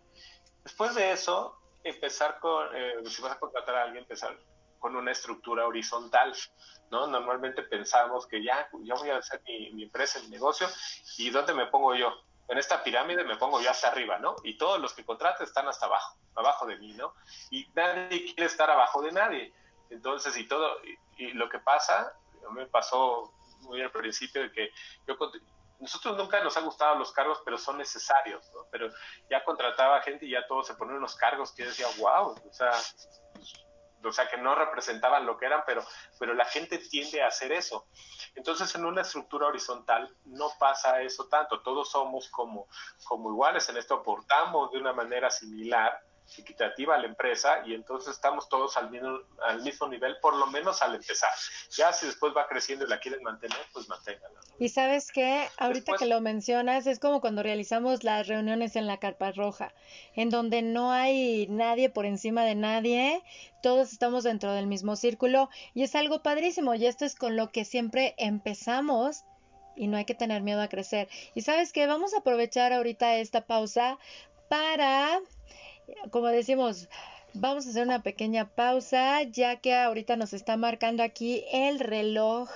Después 0.64 0.94
de 0.94 1.14
eso, 1.14 1.60
empezar 1.84 2.40
con, 2.40 2.68
eh, 2.76 2.94
si 3.06 3.24
vas 3.24 3.32
a 3.32 3.40
contratar 3.40 3.76
a 3.76 3.84
alguien, 3.86 4.04
empezar 4.04 4.38
con 4.80 4.96
una 4.96 5.12
estructura 5.12 5.66
horizontal. 5.66 6.34
¿no? 6.92 7.08
Normalmente 7.08 7.64
pensamos 7.64 8.28
que 8.28 8.44
ya, 8.44 8.70
yo 8.84 8.96
voy 8.96 9.10
a 9.10 9.18
hacer 9.18 9.42
mi, 9.46 9.84
empresa, 9.84 10.20
mi 10.22 10.30
negocio, 10.30 10.68
¿y 11.18 11.30
dónde 11.30 11.54
me 11.54 11.68
pongo 11.68 11.96
yo? 11.96 12.14
En 12.48 12.58
esta 12.58 12.82
pirámide 12.82 13.26
me 13.26 13.36
pongo 13.36 13.60
yo 13.62 13.70
hasta 13.70 13.90
arriba, 13.90 14.20
¿no? 14.20 14.38
Y 14.44 14.58
todos 14.58 14.80
los 14.80 14.94
que 14.94 15.04
contraten 15.04 15.46
están 15.46 15.68
hasta 15.68 15.86
abajo, 15.86 16.18
abajo 16.36 16.66
de 16.66 16.78
mí, 16.78 16.94
¿no? 16.94 17.14
Y 17.52 17.68
nadie 17.76 18.24
quiere 18.24 18.46
estar 18.46 18.70
abajo 18.70 19.02
de 19.02 19.12
nadie. 19.12 19.54
Entonces, 19.90 20.38
y 20.38 20.48
todo, 20.48 20.78
y, 21.18 21.34
lo 21.34 21.50
que 21.50 21.60
pasa, 21.60 22.14
me 22.52 22.66
pasó 22.68 23.34
muy 23.62 23.82
al 23.82 23.92
principio 23.92 24.44
de 24.44 24.52
que 24.54 24.72
nosotros 25.80 26.18
nunca 26.18 26.42
nos 26.42 26.56
han 26.56 26.66
gustado 26.66 26.96
los 26.96 27.12
cargos, 27.12 27.42
pero 27.44 27.58
son 27.58 27.78
necesarios, 27.78 28.50
¿no? 28.54 28.62
Pero 28.72 28.90
ya 29.30 29.44
contrataba 29.44 30.02
gente 30.02 30.26
y 30.26 30.32
ya 30.32 30.48
todos 30.48 30.68
se 30.68 30.76
ponen 30.76 30.96
unos 30.96 31.16
cargos 31.16 31.52
que 31.52 31.66
decía, 31.66 31.88
wow, 32.00 32.32
o 32.32 32.54
sea, 32.54 32.72
o 34.04 34.12
sea, 34.12 34.28
que 34.28 34.38
no 34.38 34.56
representaban 34.56 35.26
lo 35.26 35.38
que 35.38 35.46
eran, 35.46 35.64
pero, 35.66 35.84
pero 36.20 36.34
la 36.34 36.46
gente 36.46 36.78
tiende 36.78 37.22
a 37.22 37.28
hacer 37.28 37.52
eso. 37.52 37.88
Entonces, 38.36 38.74
en 38.76 38.86
una 38.86 39.02
estructura 39.02 39.48
horizontal 39.48 40.16
no 40.26 40.50
pasa 40.60 41.02
eso 41.02 41.28
tanto, 41.28 41.62
todos 41.62 41.90
somos 41.90 42.30
como, 42.30 42.68
como 43.06 43.32
iguales, 43.32 43.68
en 43.70 43.78
esto 43.78 43.96
aportamos 43.96 44.72
de 44.72 44.80
una 44.80 44.94
manera 44.94 45.30
similar, 45.30 46.02
equitativa 46.38 46.96
a 46.96 46.98
la 46.98 47.08
empresa 47.08 47.62
y 47.66 47.74
entonces 47.74 48.14
estamos 48.14 48.50
todos 48.50 48.78
al 48.78 48.90
mismo, 48.90 49.20
al 49.44 49.62
mismo 49.62 49.88
nivel, 49.88 50.18
por 50.22 50.36
lo 50.36 50.48
menos 50.48 50.82
al 50.82 50.96
empezar. 50.96 51.30
Ya 51.72 51.94
si 51.94 52.06
después 52.06 52.34
va 52.36 52.48
creciendo 52.48 52.86
y 52.86 52.90
la 52.90 53.00
quieren 53.00 53.24
mantener, 53.24 53.58
pues 53.74 53.88
manténganla. 53.88 54.40
Y 54.60 54.70
sabes 54.70 55.12
qué, 55.12 55.48
ahorita 55.58 55.94
que 55.98 56.06
lo 56.06 56.22
mencionas, 56.22 56.88
es 56.88 57.00
como 57.00 57.22
cuando 57.22 57.44
realizamos 57.44 58.04
las 58.04 58.28
reuniones 58.28 58.76
en 58.76 58.88
la 58.88 58.98
carpa 58.98 59.32
roja, 59.32 59.74
en 60.16 60.30
donde 60.30 60.62
no 60.62 60.92
hay 60.92 61.48
nadie 61.48 61.90
por 61.90 62.06
encima 62.06 62.44
de 62.44 62.56
nadie, 62.56 63.24
todos 63.62 63.92
estamos 63.92 64.24
dentro 64.24 64.52
del 64.54 64.68
mismo 64.68 64.96
círculo 64.96 65.50
y 65.74 65.84
es 65.84 65.96
algo 65.96 66.24
padrísimo 66.24 66.76
y 66.76 66.86
esto 66.86 67.06
es 67.06 67.16
con 67.16 67.36
lo 67.36 67.52
que 67.52 67.66
siempre 67.66 68.16
empezamos 68.18 69.24
y 69.76 69.88
no 69.88 69.98
hay 69.98 70.06
que 70.06 70.16
tener 70.16 70.42
miedo 70.42 70.62
a 70.62 70.68
crecer. 70.68 71.08
Y 71.36 71.42
sabes 71.42 71.72
qué, 71.72 71.86
vamos 71.86 72.14
a 72.14 72.20
aprovechar 72.20 72.74
ahorita 72.74 73.16
esta 73.18 73.46
pausa 73.46 73.98
para 74.50 75.20
como 76.12 76.28
decimos, 76.28 76.90
vamos 77.34 77.66
a 77.66 77.70
hacer 77.70 77.84
una 77.84 78.04
pequeña 78.04 78.50
pausa, 78.50 79.24
ya 79.24 79.58
que 79.58 79.74
ahorita 79.76 80.16
nos 80.16 80.34
está 80.34 80.58
marcando 80.58 81.04
aquí 81.04 81.44
el 81.52 81.80
reloj, 81.80 82.50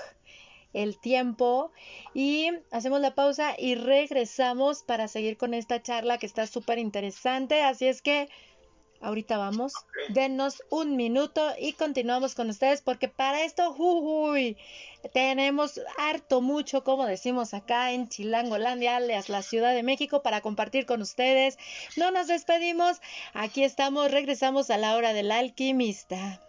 el 0.73 0.99
tiempo, 0.99 1.71
y 2.13 2.49
hacemos 2.71 3.01
la 3.01 3.13
pausa 3.13 3.55
y 3.57 3.75
regresamos 3.75 4.83
para 4.83 5.07
seguir 5.07 5.37
con 5.37 5.53
esta 5.53 5.81
charla 5.81 6.17
que 6.17 6.25
está 6.25 6.47
súper 6.47 6.79
interesante. 6.79 7.61
Así 7.61 7.87
es 7.87 8.01
que 8.01 8.29
Ahorita 9.01 9.37
vamos. 9.37 9.73
Denos 10.09 10.61
un 10.69 10.95
minuto 10.95 11.53
y 11.59 11.73
continuamos 11.73 12.35
con 12.35 12.49
ustedes 12.49 12.81
porque 12.81 13.07
para 13.07 13.43
esto, 13.43 13.75
uy, 13.77 14.57
tenemos 15.11 15.81
harto 15.97 16.41
mucho, 16.41 16.83
como 16.83 17.07
decimos 17.07 17.53
acá 17.53 17.91
en 17.91 18.09
Chilangolandia, 18.09 18.99
la 18.99 19.41
Ciudad 19.41 19.73
de 19.73 19.83
México, 19.83 20.21
para 20.21 20.41
compartir 20.41 20.85
con 20.85 21.01
ustedes. 21.01 21.57
No 21.97 22.11
nos 22.11 22.27
despedimos. 22.27 23.01
Aquí 23.33 23.63
estamos, 23.63 24.11
regresamos 24.11 24.69
a 24.69 24.77
la 24.77 24.95
hora 24.95 25.13
del 25.13 25.31
alquimista. 25.31 26.39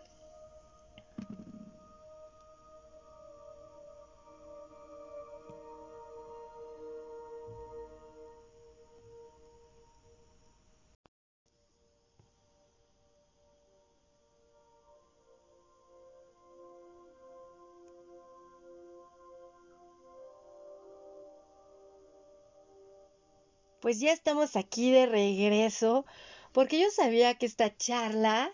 Pues 23.82 23.98
ya 23.98 24.12
estamos 24.12 24.54
aquí 24.54 24.92
de 24.92 25.06
regreso, 25.06 26.06
porque 26.52 26.80
yo 26.80 26.86
sabía 26.90 27.34
que 27.34 27.46
esta 27.46 27.76
charla 27.76 28.50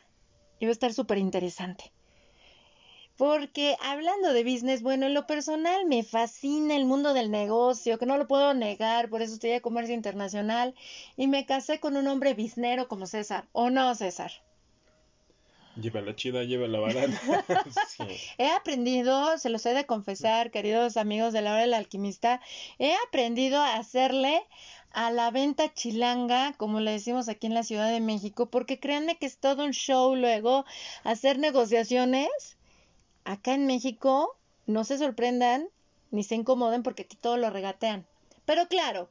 iba 0.59 0.71
a 0.71 0.73
estar 0.73 0.93
súper 0.95 1.19
interesante. 1.19 1.93
Porque 3.19 3.77
hablando 3.83 4.33
de 4.33 4.43
business, 4.43 4.81
bueno, 4.81 5.07
en 5.07 5.13
lo 5.13 5.27
personal 5.27 5.85
me 5.87 6.03
fascina 6.03 6.77
el 6.77 6.87
mundo 6.87 7.13
del 7.13 7.31
negocio, 7.31 7.99
que 7.99 8.07
no 8.07 8.17
lo 8.17 8.27
puedo 8.27 8.55
negar, 8.55 9.11
por 9.11 9.21
eso 9.21 9.35
estoy 9.35 9.51
de 9.51 9.61
comercio 9.61 9.95
internacional 9.95 10.75
y 11.17 11.27
me 11.27 11.45
casé 11.45 11.79
con 11.79 11.97
un 11.97 12.07
hombre 12.07 12.33
biznero 12.33 12.89
como 12.89 13.07
César, 13.07 13.45
¿o 13.53 13.69
no, 13.71 13.95
César? 13.95 14.33
Lleva 15.81 16.01
la 16.01 16.17
chida, 16.17 16.43
lleva 16.43 16.67
la 16.67 16.81
barata. 16.81 17.21
He 18.39 18.51
aprendido, 18.51 19.39
se 19.39 19.49
los 19.49 19.65
he 19.67 19.75
de 19.75 19.87
confesar, 19.87 20.51
queridos 20.51 20.97
amigos 20.97 21.33
de 21.33 21.43
la 21.43 21.53
hora 21.53 21.61
del 21.61 21.75
alquimista, 21.75 22.41
he 22.79 22.95
aprendido 23.07 23.61
a 23.61 23.77
hacerle 23.77 24.43
a 24.93 25.11
la 25.11 25.31
venta 25.31 25.73
chilanga, 25.75 26.55
como 26.57 26.81
le 26.81 26.93
decimos 26.93 27.29
aquí 27.29 27.47
en 27.47 27.55
la 27.55 27.63
Ciudad 27.63 27.91
de 27.91 28.01
México, 28.01 28.47
porque 28.47 28.81
créanme 28.81 29.19
que 29.19 29.27
es 29.27 29.39
todo 29.39 29.65
un 29.65 29.73
show 29.73 30.17
luego 30.17 30.65
hacer 31.05 31.39
negociaciones. 31.39 32.29
Acá 33.25 33.55
en 33.55 33.67
México 33.67 34.37
no 34.67 34.85
se 34.85 34.99
sorprendan 34.99 35.69
ni 36.11 36.23
se 36.23 36.35
incomoden 36.35 36.83
porque 36.83 37.03
aquí 37.03 37.17
todo 37.17 37.37
lo 37.37 37.51
regatean. 37.51 38.07
Pero 38.47 38.67
claro, 38.69 39.11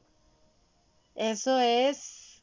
eso 1.14 1.60
es 1.60 2.42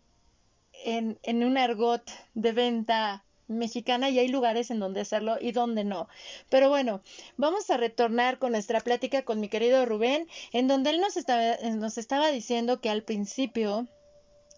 en, 0.86 1.20
en 1.24 1.44
un 1.44 1.58
argot 1.58 2.10
de 2.34 2.52
venta 2.54 3.25
mexicana 3.48 4.10
y 4.10 4.20
hay 4.20 4.28
lugares 4.28 4.72
en 4.72 4.80
donde 4.80 5.02
hacerlo 5.02 5.38
y 5.40 5.52
donde 5.52 5.84
no. 5.84 6.08
Pero 6.50 6.70
bueno, 6.70 7.02
vamos 7.38 7.70
a 7.70 7.78
retornar 7.78 8.40
con 8.40 8.52
nuestra 8.52 8.80
plática 8.80 9.24
con 9.24 9.40
mi 9.40 9.50
querido 9.50 9.86
Rubén, 9.86 10.28
en 10.52 10.68
donde 10.68 10.92
él 10.92 11.02
nos 11.02 11.18
estaba, 11.18 11.58
nos 11.76 11.98
estaba 11.98 12.30
diciendo 12.30 12.82
que 12.82 12.90
al 12.90 13.04
principio 13.04 13.88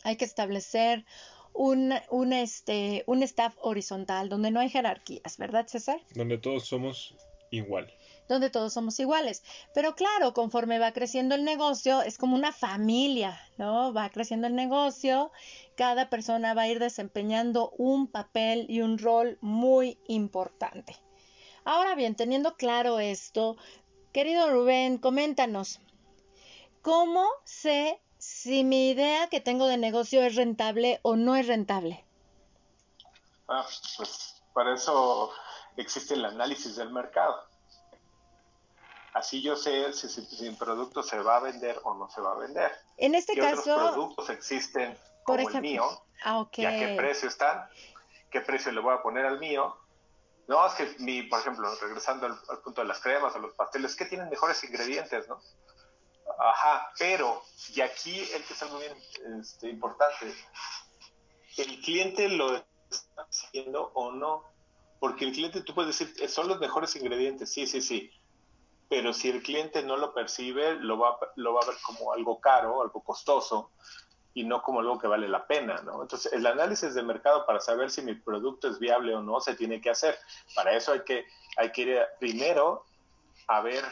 hay 0.03 0.15
que 0.15 0.25
establecer 0.25 1.05
un, 1.53 1.93
un, 2.09 2.33
este, 2.33 3.03
un 3.07 3.23
staff 3.23 3.55
horizontal, 3.61 4.29
donde 4.29 4.51
no 4.51 4.59
hay 4.59 4.69
jerarquías, 4.69 5.37
¿verdad, 5.37 5.67
César? 5.67 5.99
Donde 6.13 6.37
todos 6.37 6.67
somos 6.67 7.15
igual 7.49 7.91
donde 8.27 8.49
todos 8.49 8.73
somos 8.73 8.99
iguales. 8.99 9.43
Pero 9.73 9.95
claro, 9.95 10.33
conforme 10.33 10.79
va 10.79 10.91
creciendo 10.91 11.35
el 11.35 11.43
negocio, 11.43 12.01
es 12.01 12.17
como 12.17 12.35
una 12.35 12.51
familia, 12.51 13.39
¿no? 13.57 13.93
Va 13.93 14.09
creciendo 14.09 14.47
el 14.47 14.55
negocio, 14.55 15.31
cada 15.75 16.09
persona 16.09 16.53
va 16.53 16.63
a 16.63 16.67
ir 16.67 16.79
desempeñando 16.79 17.71
un 17.77 18.07
papel 18.07 18.65
y 18.69 18.81
un 18.81 18.97
rol 18.97 19.37
muy 19.41 19.99
importante. 20.07 20.95
Ahora 21.63 21.95
bien, 21.95 22.15
teniendo 22.15 22.55
claro 22.55 22.99
esto, 22.99 23.57
querido 24.13 24.49
Rubén, 24.49 24.97
coméntanos, 24.97 25.79
¿cómo 26.81 27.27
sé 27.43 28.01
si 28.17 28.63
mi 28.63 28.89
idea 28.89 29.27
que 29.27 29.41
tengo 29.41 29.67
de 29.67 29.77
negocio 29.77 30.23
es 30.23 30.35
rentable 30.35 30.99
o 31.03 31.15
no 31.15 31.35
es 31.35 31.47
rentable? 31.47 32.05
Ah, 33.47 33.65
pues 33.97 34.41
para 34.53 34.73
eso 34.73 35.31
existe 35.77 36.15
el 36.15 36.25
análisis 36.25 36.75
del 36.75 36.89
mercado. 36.89 37.56
Así 39.17 39.41
yo 39.41 39.55
sé 39.55 39.93
si, 39.93 40.09
si, 40.09 40.51
producto 40.51 41.01
se 41.01 41.17
va 41.19 41.37
a 41.37 41.39
vender 41.39 41.79
o 41.83 41.95
no 41.95 42.07
se 42.07 42.21
va 42.21 42.33
a 42.33 42.35
vender. 42.35 42.71
En 42.97 43.15
este 43.15 43.33
¿Qué 43.33 43.41
caso. 43.41 43.61
otros 43.61 43.91
productos 43.93 44.29
existen 44.29 44.95
como 45.23 45.49
el 45.49 45.61
mío? 45.61 46.03
Ah, 46.23 46.47
¿Y 46.55 46.65
a 46.65 46.69
qué 46.69 46.95
precio 46.95 47.27
están? 47.27 47.67
¿Qué 48.29 48.41
precio 48.41 48.71
le 48.71 48.79
voy 48.79 48.93
a 48.93 49.01
poner 49.01 49.25
al 49.25 49.39
mío? 49.39 49.75
No, 50.47 50.63
es 50.67 50.73
que 50.73 50.95
mi, 50.99 51.23
por 51.23 51.39
ejemplo, 51.39 51.67
regresando 51.81 52.27
al, 52.27 52.59
punto 52.63 52.81
de 52.81 52.87
las 52.87 52.99
cremas 52.99 53.35
o 53.35 53.39
los 53.39 53.55
pasteles, 53.55 53.95
que 53.95 54.05
tienen 54.05 54.29
mejores 54.29 54.63
ingredientes, 54.63 55.27
¿no? 55.27 55.41
Ajá, 56.37 56.91
pero, 56.99 57.41
y 57.73 57.81
aquí 57.81 58.19
el 58.19 58.43
que 58.43 58.53
es 58.53 58.61
algo 58.61 58.77
bien 58.77 58.95
este, 59.41 59.67
importante, 59.67 60.31
el 61.57 61.81
cliente 61.81 62.29
lo 62.29 62.55
está 62.55 63.23
haciendo 63.27 63.91
o 63.95 64.11
no, 64.11 64.43
porque 64.99 65.25
el 65.25 65.31
cliente 65.31 65.61
tú 65.61 65.73
puedes 65.73 65.97
decir, 65.97 66.29
son 66.29 66.47
los 66.47 66.59
mejores 66.59 66.95
ingredientes, 66.95 67.51
sí, 67.51 67.65
sí, 67.65 67.81
sí, 67.81 68.11
pero 68.89 69.13
si 69.13 69.29
el 69.29 69.43
cliente 69.43 69.83
no 69.83 69.97
lo 69.97 70.13
percibe, 70.13 70.75
lo 70.75 70.97
va, 70.97 71.17
lo 71.35 71.53
va 71.53 71.61
a 71.61 71.67
ver 71.67 71.75
como 71.85 72.13
algo 72.13 72.39
caro, 72.39 72.81
algo 72.81 73.01
costoso, 73.01 73.71
y 74.33 74.43
no 74.43 74.61
como 74.61 74.81
algo 74.81 74.99
que 74.99 75.07
vale 75.07 75.27
la 75.27 75.47
pena, 75.47 75.81
¿no? 75.83 76.03
Entonces, 76.03 76.31
el 76.31 76.45
análisis 76.45 76.93
de 76.93 77.01
mercado 77.01 77.45
para 77.45 77.59
saber 77.59 77.89
si 77.89 78.03
mi 78.03 78.13
producto 78.13 78.67
es 78.67 78.77
viable 78.77 79.15
o 79.15 79.21
no 79.21 79.39
se 79.41 79.55
tiene 79.55 79.81
que 79.81 79.89
hacer. 79.89 80.15
Para 80.55 80.73
eso 80.73 80.91
hay 80.91 81.01
que, 81.01 81.25
hay 81.57 81.71
que 81.71 81.81
ir 81.81 82.01
primero 82.19 82.85
a 83.47 83.61
ver 83.61 83.83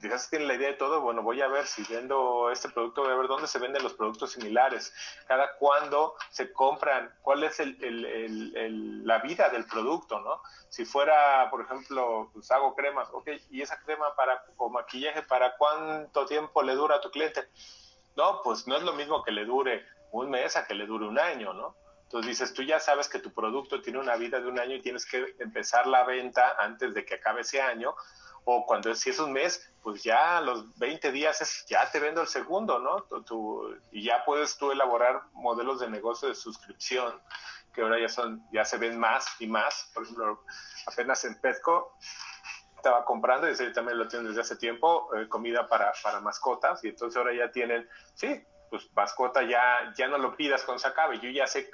quizás 0.00 0.30
tiene 0.30 0.46
la 0.46 0.54
idea 0.54 0.68
de 0.68 0.74
todo, 0.74 1.00
bueno, 1.00 1.22
voy 1.22 1.40
a 1.42 1.48
ver 1.48 1.66
si 1.66 1.82
vendo 1.92 2.50
este 2.50 2.68
producto, 2.68 3.02
voy 3.02 3.12
a 3.12 3.16
ver 3.16 3.28
dónde 3.28 3.46
se 3.46 3.58
venden 3.58 3.82
los 3.82 3.94
productos 3.94 4.32
similares, 4.32 4.92
cada 5.26 5.56
cuándo 5.56 6.14
se 6.30 6.52
compran, 6.52 7.14
cuál 7.22 7.44
es 7.44 7.60
el, 7.60 9.06
la 9.06 9.18
vida 9.18 9.48
del 9.50 9.66
producto, 9.66 10.20
¿no? 10.20 10.42
Si 10.68 10.84
fuera, 10.84 11.48
por 11.50 11.62
ejemplo, 11.62 12.30
pues 12.32 12.50
hago 12.50 12.74
cremas, 12.74 13.08
ok, 13.12 13.28
y 13.50 13.62
esa 13.62 13.78
crema 13.80 14.14
para 14.16 14.44
o 14.56 14.70
maquillaje, 14.70 15.22
¿para 15.22 15.56
cuánto 15.56 16.26
tiempo 16.26 16.62
le 16.62 16.74
dura 16.74 16.96
a 16.96 17.00
tu 17.00 17.10
cliente? 17.10 17.48
No, 18.16 18.40
pues 18.42 18.66
no 18.66 18.76
es 18.76 18.82
lo 18.82 18.92
mismo 18.94 19.22
que 19.22 19.32
le 19.32 19.44
dure 19.44 19.84
un 20.12 20.30
mes 20.30 20.56
a 20.56 20.66
que 20.66 20.74
le 20.74 20.86
dure 20.86 21.06
un 21.06 21.18
año, 21.18 21.52
¿no? 21.52 21.76
Entonces 22.10 22.28
dices, 22.28 22.54
tú 22.54 22.64
ya 22.64 22.80
sabes 22.80 23.08
que 23.08 23.20
tu 23.20 23.32
producto 23.32 23.80
tiene 23.80 24.00
una 24.00 24.16
vida 24.16 24.40
de 24.40 24.48
un 24.48 24.58
año 24.58 24.74
y 24.74 24.82
tienes 24.82 25.06
que 25.06 25.36
empezar 25.38 25.86
la 25.86 26.02
venta 26.02 26.56
antes 26.58 26.92
de 26.92 27.04
que 27.04 27.14
acabe 27.14 27.42
ese 27.42 27.62
año. 27.62 27.94
O 28.44 28.66
cuando 28.66 28.94
si 28.94 29.10
es 29.10 29.18
un 29.18 29.32
mes, 29.32 29.72
pues 29.82 30.02
ya 30.02 30.40
los 30.40 30.76
20 30.78 31.12
días 31.12 31.40
es, 31.40 31.64
ya 31.66 31.90
te 31.90 32.00
vendo 32.00 32.20
el 32.20 32.26
segundo, 32.26 32.78
¿no? 32.78 33.06
y 33.92 34.04
ya 34.04 34.24
puedes 34.24 34.56
tú 34.56 34.72
elaborar 34.72 35.22
modelos 35.32 35.80
de 35.80 35.88
negocio 35.88 36.28
de 36.28 36.34
suscripción, 36.34 37.20
que 37.72 37.82
ahora 37.82 38.00
ya 38.00 38.08
son, 38.08 38.42
ya 38.52 38.64
se 38.64 38.78
ven 38.78 38.98
más 38.98 39.26
y 39.38 39.46
más. 39.46 39.90
Por 39.94 40.04
ejemplo, 40.04 40.44
apenas 40.86 41.24
en 41.24 41.40
Petco 41.40 41.96
estaba 42.76 43.04
comprando, 43.04 43.48
y 43.50 43.72
también 43.72 43.98
lo 43.98 44.08
tienen 44.08 44.28
desde 44.28 44.40
hace 44.40 44.56
tiempo, 44.56 45.14
eh, 45.14 45.28
comida 45.28 45.68
para, 45.68 45.92
para 46.02 46.20
mascotas, 46.20 46.82
y 46.82 46.88
entonces 46.88 47.16
ahora 47.16 47.34
ya 47.34 47.52
tienen, 47.52 47.88
sí, 48.14 48.42
pues 48.70 48.88
mascota 48.94 49.42
ya, 49.42 49.92
ya 49.96 50.08
no 50.08 50.16
lo 50.16 50.36
pidas 50.36 50.62
cuando 50.62 50.78
se 50.78 50.88
acabe, 50.88 51.18
yo 51.20 51.28
ya 51.28 51.46
sé 51.46 51.70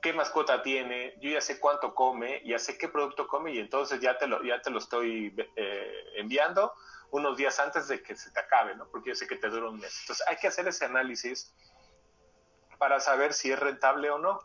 qué 0.00 0.12
mascota 0.12 0.62
tiene, 0.62 1.14
yo 1.20 1.30
ya 1.30 1.40
sé 1.40 1.58
cuánto 1.58 1.94
come, 1.94 2.42
ya 2.44 2.58
sé 2.58 2.78
qué 2.78 2.88
producto 2.88 3.26
come 3.26 3.52
y 3.52 3.58
entonces 3.58 4.00
ya 4.00 4.16
te 4.16 4.26
lo, 4.26 4.42
ya 4.42 4.60
te 4.62 4.70
lo 4.70 4.78
estoy 4.78 5.34
eh, 5.56 6.04
enviando 6.16 6.72
unos 7.10 7.36
días 7.36 7.58
antes 7.58 7.88
de 7.88 8.02
que 8.02 8.14
se 8.16 8.30
te 8.30 8.40
acabe, 8.40 8.76
¿no? 8.76 8.86
Porque 8.88 9.10
yo 9.10 9.14
sé 9.14 9.26
que 9.26 9.36
te 9.36 9.48
dura 9.48 9.70
un 9.70 9.78
mes. 9.78 9.98
Entonces 10.02 10.26
hay 10.28 10.36
que 10.36 10.48
hacer 10.48 10.68
ese 10.68 10.84
análisis 10.84 11.52
para 12.78 13.00
saber 13.00 13.32
si 13.32 13.50
es 13.50 13.58
rentable 13.58 14.10
o 14.10 14.18
no, 14.18 14.40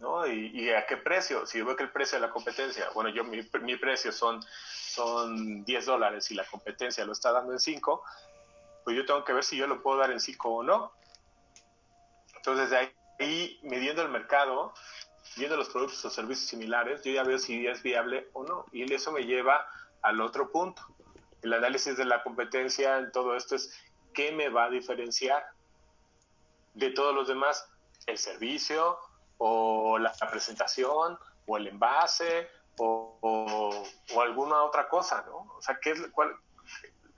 ¿no? 0.00 0.26
Y, 0.26 0.70
a 0.70 0.86
qué 0.86 0.96
precio. 0.96 1.46
Si 1.46 1.58
yo 1.58 1.66
veo 1.66 1.76
que 1.76 1.84
el 1.84 1.92
precio 1.92 2.18
de 2.18 2.26
la 2.26 2.32
competencia, 2.32 2.88
bueno, 2.94 3.10
yo 3.10 3.24
mi, 3.24 3.48
mi 3.60 3.76
precio 3.76 4.10
son, 4.10 4.42
son 4.42 5.64
10 5.64 5.86
dólares 5.86 6.30
y 6.30 6.34
la 6.34 6.44
competencia 6.44 7.04
lo 7.04 7.12
está 7.12 7.30
dando 7.30 7.52
en 7.52 7.60
5, 7.60 8.02
pues 8.84 8.96
yo 8.96 9.04
tengo 9.04 9.24
que 9.24 9.32
ver 9.32 9.44
si 9.44 9.56
yo 9.56 9.66
lo 9.66 9.82
puedo 9.82 9.98
dar 9.98 10.10
en 10.10 10.20
5 10.20 10.48
o 10.48 10.62
no. 10.62 10.92
Entonces 12.34 12.70
de 12.70 12.78
ahí 12.78 12.92
y 13.18 13.58
midiendo 13.62 14.02
el 14.02 14.08
mercado, 14.08 14.72
viendo 15.36 15.56
los 15.56 15.68
productos 15.68 16.04
o 16.04 16.10
servicios 16.10 16.48
similares, 16.48 17.02
yo 17.02 17.12
ya 17.12 17.22
veo 17.22 17.38
si 17.38 17.66
es 17.66 17.82
viable 17.82 18.28
o 18.32 18.44
no. 18.44 18.66
Y 18.72 18.92
eso 18.92 19.12
me 19.12 19.24
lleva 19.24 19.66
al 20.02 20.20
otro 20.20 20.50
punto. 20.50 20.82
El 21.42 21.52
análisis 21.52 21.96
de 21.96 22.04
la 22.04 22.22
competencia 22.22 22.98
en 22.98 23.12
todo 23.12 23.36
esto 23.36 23.56
es 23.56 23.72
qué 24.14 24.32
me 24.32 24.48
va 24.48 24.64
a 24.64 24.70
diferenciar 24.70 25.44
de 26.74 26.90
todos 26.90 27.14
los 27.14 27.28
demás, 27.28 27.68
el 28.06 28.18
servicio 28.18 28.98
o 29.38 29.98
la, 29.98 30.12
presentación 30.30 31.18
o 31.46 31.56
el 31.56 31.66
envase 31.66 32.48
o, 32.78 33.84
alguna 34.20 34.62
otra 34.62 34.88
cosa, 34.88 35.24
¿no? 35.26 35.52
O 35.56 35.62
sea, 35.62 35.78
¿qué 35.80 35.90
es, 35.90 36.06
cuál, 36.08 36.36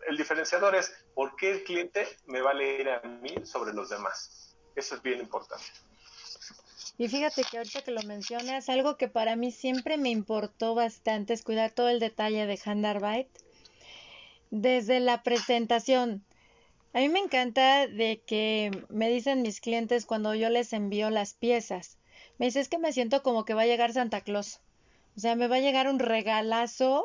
el 0.06 0.16
diferenciador 0.16 0.74
es 0.74 0.94
por 1.14 1.36
qué 1.36 1.52
el 1.52 1.64
cliente 1.64 2.18
me 2.26 2.40
va 2.40 2.50
a 2.50 2.54
leer 2.54 2.90
a 2.90 3.00
mí 3.00 3.34
sobre 3.44 3.72
los 3.72 3.88
demás. 3.88 4.43
Eso 4.76 4.96
es 4.96 5.02
bien 5.02 5.20
importante. 5.20 5.64
Y 6.96 7.08
fíjate 7.08 7.42
que 7.42 7.58
ahorita 7.58 7.82
que 7.82 7.90
lo 7.90 8.02
mencionas, 8.02 8.68
algo 8.68 8.96
que 8.96 9.08
para 9.08 9.34
mí 9.34 9.50
siempre 9.50 9.96
me 9.98 10.10
importó 10.10 10.74
bastante 10.74 11.32
es 11.32 11.42
cuidar 11.42 11.72
todo 11.72 11.88
el 11.88 11.98
detalle 11.98 12.46
de 12.46 12.60
Handarbeit. 12.64 13.28
Desde 14.50 15.00
la 15.00 15.22
presentación. 15.22 16.24
A 16.92 17.00
mí 17.00 17.08
me 17.08 17.18
encanta 17.18 17.88
de 17.88 18.22
que 18.24 18.70
me 18.88 19.08
dicen 19.08 19.42
mis 19.42 19.60
clientes 19.60 20.06
cuando 20.06 20.34
yo 20.34 20.48
les 20.50 20.72
envío 20.72 21.10
las 21.10 21.34
piezas. 21.34 21.98
Me 22.38 22.46
dice, 22.46 22.60
es 22.60 22.68
que 22.68 22.78
me 22.78 22.92
siento 22.92 23.24
como 23.24 23.44
que 23.44 23.54
va 23.54 23.62
a 23.62 23.66
llegar 23.66 23.92
Santa 23.92 24.20
Claus. 24.20 24.60
O 25.16 25.20
sea, 25.20 25.36
me 25.36 25.46
va 25.46 25.56
a 25.56 25.60
llegar 25.60 25.88
un 25.88 26.00
regalazo 26.00 27.04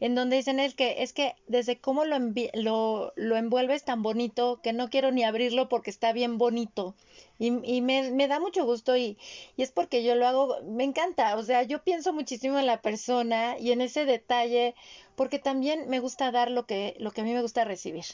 en 0.00 0.14
donde 0.14 0.36
dicen 0.36 0.60
es 0.60 0.74
que 0.74 1.02
es 1.02 1.12
que 1.12 1.34
desde 1.46 1.78
cómo 1.78 2.04
lo, 2.04 2.18
lo, 2.54 3.12
lo 3.16 3.36
envuelves 3.36 3.84
tan 3.84 4.02
bonito 4.02 4.60
que 4.62 4.74
no 4.74 4.90
quiero 4.90 5.10
ni 5.10 5.24
abrirlo 5.24 5.68
porque 5.68 5.90
está 5.90 6.12
bien 6.12 6.36
bonito. 6.36 6.94
Y, 7.38 7.48
y 7.64 7.80
me, 7.80 8.10
me, 8.10 8.28
da 8.28 8.40
mucho 8.40 8.64
gusto 8.64 8.96
y, 8.96 9.16
y 9.56 9.62
es 9.62 9.70
porque 9.70 10.02
yo 10.02 10.14
lo 10.14 10.26
hago, 10.26 10.56
me 10.64 10.84
encanta. 10.84 11.36
O 11.36 11.42
sea, 11.42 11.62
yo 11.62 11.82
pienso 11.82 12.12
muchísimo 12.12 12.58
en 12.58 12.66
la 12.66 12.82
persona 12.82 13.58
y 13.58 13.72
en 13.72 13.80
ese 13.80 14.04
detalle 14.04 14.74
porque 15.16 15.38
también 15.38 15.88
me 15.88 16.00
gusta 16.00 16.30
dar 16.30 16.50
lo 16.50 16.66
que, 16.66 16.94
lo 16.98 17.10
que 17.10 17.22
a 17.22 17.24
mí 17.24 17.32
me 17.32 17.42
gusta 17.42 17.64
recibir. 17.64 18.04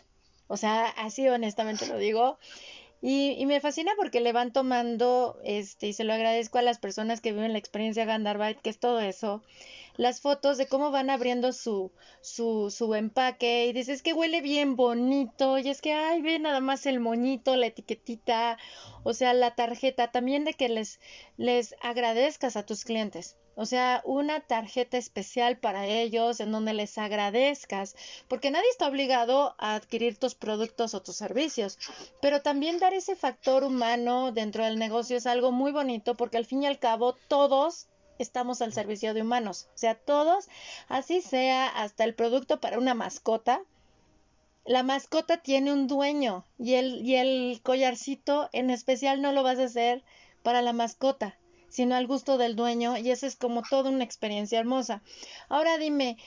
O 0.49 0.57
sea, 0.57 0.86
así 0.86 1.28
honestamente 1.28 1.86
lo 1.86 1.97
digo. 1.99 2.38
Y, 3.05 3.32
y, 3.32 3.46
me 3.46 3.61
fascina 3.61 3.92
porque 3.96 4.20
le 4.20 4.32
van 4.32 4.53
tomando, 4.53 5.40
este, 5.42 5.88
y 5.88 5.92
se 5.92 6.05
lo 6.05 6.12
agradezco 6.12 6.59
a 6.59 6.62
las 6.62 6.78
personas 6.78 7.20
que 7.20 7.32
viven 7.32 7.53
la 7.53 7.59
experiencia 7.59 8.05
Gandarbite, 8.05 8.61
que 8.62 8.70
es 8.70 8.78
todo 8.78 9.00
eso, 9.00 9.42
las 9.96 10.20
fotos 10.20 10.57
de 10.57 10.68
cómo 10.68 10.92
van 10.92 11.11
abriendo 11.11 11.53
su, 11.53 11.90
su, 12.20 12.70
su 12.70 12.94
empaque, 12.94 13.66
y 13.66 13.72
dices 13.72 14.03
que 14.03 14.12
huele 14.12 14.40
bien 14.40 14.76
bonito, 14.76 15.59
y 15.59 15.68
es 15.68 15.82
que, 15.82 15.92
ay, 15.92 16.22
ve 16.22 16.38
nada 16.38 16.61
más 16.61 16.86
el 16.86 17.00
moñito, 17.00 17.57
la 17.57 17.66
etiquetita, 17.66 18.57
o 19.03 19.12
sea, 19.14 19.34
la 19.34 19.57
tarjeta, 19.57 20.12
también 20.12 20.44
de 20.44 20.55
que 20.55 20.68
les, 20.68 21.00
les 21.36 21.74
agradezcas 21.82 22.57
a 22.57 22.64
tus 22.64 22.84
clientes. 22.84 23.36
O 23.55 23.66
sea, 23.66 24.00
una 24.05 24.40
tarjeta 24.40 24.96
especial 24.96 25.59
para 25.59 25.86
ellos 25.86 26.40
en 26.40 26.53
donde 26.53 26.72
les 26.72 26.96
agradezcas, 26.96 27.94
porque 28.26 28.50
nadie 28.50 28.68
está 28.70 28.88
obligado 28.88 29.55
a 29.59 29.74
adquirir 29.74 30.16
tus 30.16 30.34
productos 30.34 30.94
o 30.94 31.03
tus 31.03 31.16
servicios, 31.16 31.78
pero 32.22 32.40
también 32.40 32.78
dar 32.78 32.94
ese 32.94 33.14
factor 33.14 33.62
humano 33.62 34.32
dentro 34.32 34.64
del 34.64 34.78
negocio 34.78 35.18
es 35.18 35.26
algo 35.26 35.53
muy 35.53 35.70
bonito 35.70 36.16
porque 36.16 36.38
al 36.38 36.46
fin 36.46 36.62
y 36.62 36.66
al 36.66 36.78
cabo 36.78 37.14
todos 37.28 37.88
estamos 38.18 38.62
al 38.62 38.72
servicio 38.72 39.12
de 39.12 39.20
humanos, 39.20 39.68
o 39.74 39.78
sea, 39.78 39.96
todos, 39.96 40.48
así 40.88 41.20
sea 41.20 41.66
hasta 41.68 42.05
el 42.05 42.14
producto 42.14 42.61
para 42.61 42.78
una 42.78 42.94
mascota, 42.94 43.62
la 44.64 44.82
mascota 44.82 45.38
tiene 45.38 45.72
un 45.72 45.88
dueño 45.88 46.46
y 46.59 46.74
el, 46.74 47.05
y 47.05 47.16
el 47.16 47.61
collarcito 47.62 48.48
en 48.53 48.70
especial 48.70 49.20
no 49.20 49.32
lo 49.32 49.42
vas 49.42 49.59
a 49.59 49.64
hacer 49.64 50.05
para 50.42 50.62
la 50.62 50.72
mascota 50.72 51.36
sino 51.73 51.97
al 51.97 52.07
gusto 52.07 52.37
del 52.37 52.55
dueño 52.55 52.99
y 52.99 53.11
eso 53.11 53.27
es 53.27 53.35
como 53.35 53.62
toda 53.62 53.89
una 53.89 54.05
experiencia 54.05 54.61
hermosa. 54.61 55.03
Ahora 55.49 55.79
dime, 55.79 56.18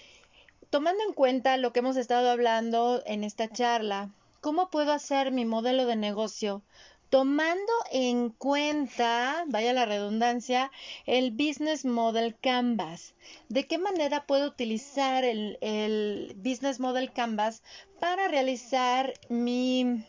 tomando 0.72 1.04
en 1.08 1.14
cuenta 1.14 1.58
lo 1.58 1.72
que 1.72 1.80
hemos 1.80 1.98
estado 1.98 2.32
hablando 2.32 3.04
en 3.06 3.24
esta 3.24 3.48
charla, 3.48 4.10
¿cómo 4.42 4.72
puedo 4.72 4.92
hacer 4.92 5.32
mi 5.32 5.46
modelo 5.46 5.86
de 5.86 5.98
negocio? 5.98 6.64
Tomando 7.12 7.72
en 7.92 8.32
cuenta, 8.32 9.46
vaya 9.48 9.72
la 9.72 9.86
redundancia, 9.86 10.72
el 11.06 11.30
Business 11.30 11.86
Model 11.86 12.36
Canvas. 12.42 13.14
¿De 13.48 13.68
qué 13.68 13.78
manera 13.78 14.26
puedo 14.26 14.48
utilizar 14.48 15.24
el, 15.24 15.60
el 15.62 16.34
Business 16.38 16.80
Model 16.80 17.14
Canvas 17.14 17.62
para 18.00 18.28
realizar 18.28 19.14
mi, 19.30 20.04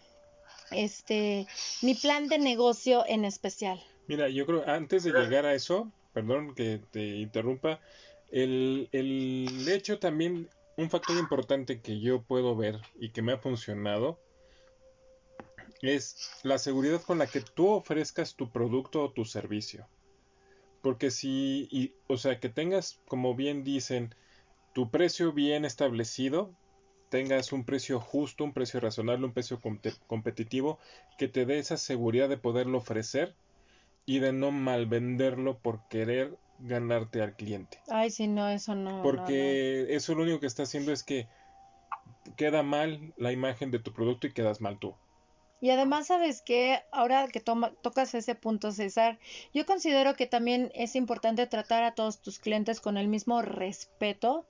este, 0.71 1.47
mi 1.83 1.95
plan 1.95 2.29
de 2.29 2.39
negocio 2.39 3.05
en 3.07 3.27
especial? 3.27 3.85
Mira, 4.09 4.29
yo 4.29 4.47
creo, 4.47 4.69
antes 4.69 5.03
de 5.05 5.13
llegar 5.13 5.47
a 5.47 5.55
eso, 5.55 5.91
perdón 6.13 6.55
que 6.55 6.81
te 6.91 7.17
interrumpa, 7.17 7.81
el, 8.31 8.89
el 8.93 9.67
hecho 9.69 9.99
también, 9.99 10.49
un 10.77 10.91
factor 10.91 11.17
importante 11.17 11.81
que 11.81 12.01
yo 12.01 12.23
puedo 12.23 12.55
ver 12.57 12.81
y 12.99 13.11
que 13.11 13.23
me 13.23 13.33
ha 13.33 13.39
funcionado, 13.39 14.21
es 15.83 16.31
la 16.43 16.59
seguridad 16.59 17.03
con 17.03 17.19
la 17.19 17.27
que 17.27 17.41
tú 17.41 17.69
ofrezcas 17.69 18.35
tu 18.35 18.51
producto 18.51 19.03
o 19.03 19.11
tu 19.11 19.25
servicio. 19.25 19.89
Porque 20.83 21.11
si, 21.11 21.69
y, 21.71 21.95
o 22.07 22.17
sea, 22.17 22.39
que 22.39 22.49
tengas, 22.49 23.01
como 23.09 23.35
bien 23.35 23.65
dicen, 23.65 24.15
tu 24.73 24.91
precio 24.91 25.33
bien 25.33 25.65
establecido, 25.65 26.55
tengas 27.09 27.53
un 27.53 27.65
precio 27.65 28.01
justo, 28.01 28.45
un 28.45 28.53
precio 28.53 28.79
razonable, 28.79 29.27
un 29.27 29.33
precio 29.33 29.61
competitivo, 30.07 30.79
que 31.19 31.29
te 31.29 31.45
dé 31.47 31.59
esa 31.59 31.77
seguridad 31.77 32.29
de 32.29 32.37
poderlo 32.37 32.79
ofrecer 32.79 33.35
y 34.07 34.21
de 34.21 34.33
no 34.33 34.53
malvenderlo 34.53 35.59
por 35.59 35.87
querer 35.89 36.39
ganarte 36.61 37.21
al 37.21 37.35
cliente. 37.35 37.81
Ay, 37.89 38.11
si 38.11 38.29
no, 38.29 38.49
eso 38.49 38.75
no. 38.75 39.03
Porque 39.03 39.95
eso 39.95 40.15
lo 40.15 40.23
único 40.23 40.41
que 40.41 40.47
está 40.47 40.63
haciendo 40.63 40.93
es 40.93 41.03
que 41.03 41.29
queda 42.37 42.63
mal 42.63 43.13
la 43.17 43.33
imagen 43.33 43.71
de 43.71 43.79
tu 43.79 43.93
producto 43.93 44.27
y 44.27 44.33
quedas 44.33 44.61
mal 44.61 44.79
tú. 44.79 44.95
Y 45.61 45.71
además, 45.71 46.07
¿sabes 46.07 46.43
que 46.43 46.83
Ahora 46.93 47.27
que 47.29 47.41
tocas 47.41 48.15
ese 48.15 48.35
punto, 48.35 48.73
César, 48.73 49.19
yo 49.55 49.67
considero 49.67 50.15
que 50.15 50.27
también 50.27 50.71
es 50.75 50.95
importante 50.97 51.47
tratar 51.47 51.83
a 51.83 51.95
todos 51.95 52.21
tus 52.21 52.39
clientes 52.39 52.81
con 52.81 52.97
el 52.97 53.09
mismo 53.09 53.43
respeto. 53.43 54.47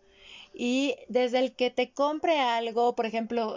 Y 0.52 0.96
desde 1.08 1.38
el 1.38 1.54
que 1.54 1.70
te 1.70 1.92
compre 1.92 2.40
algo, 2.40 2.94
por 2.96 3.06
ejemplo, 3.06 3.56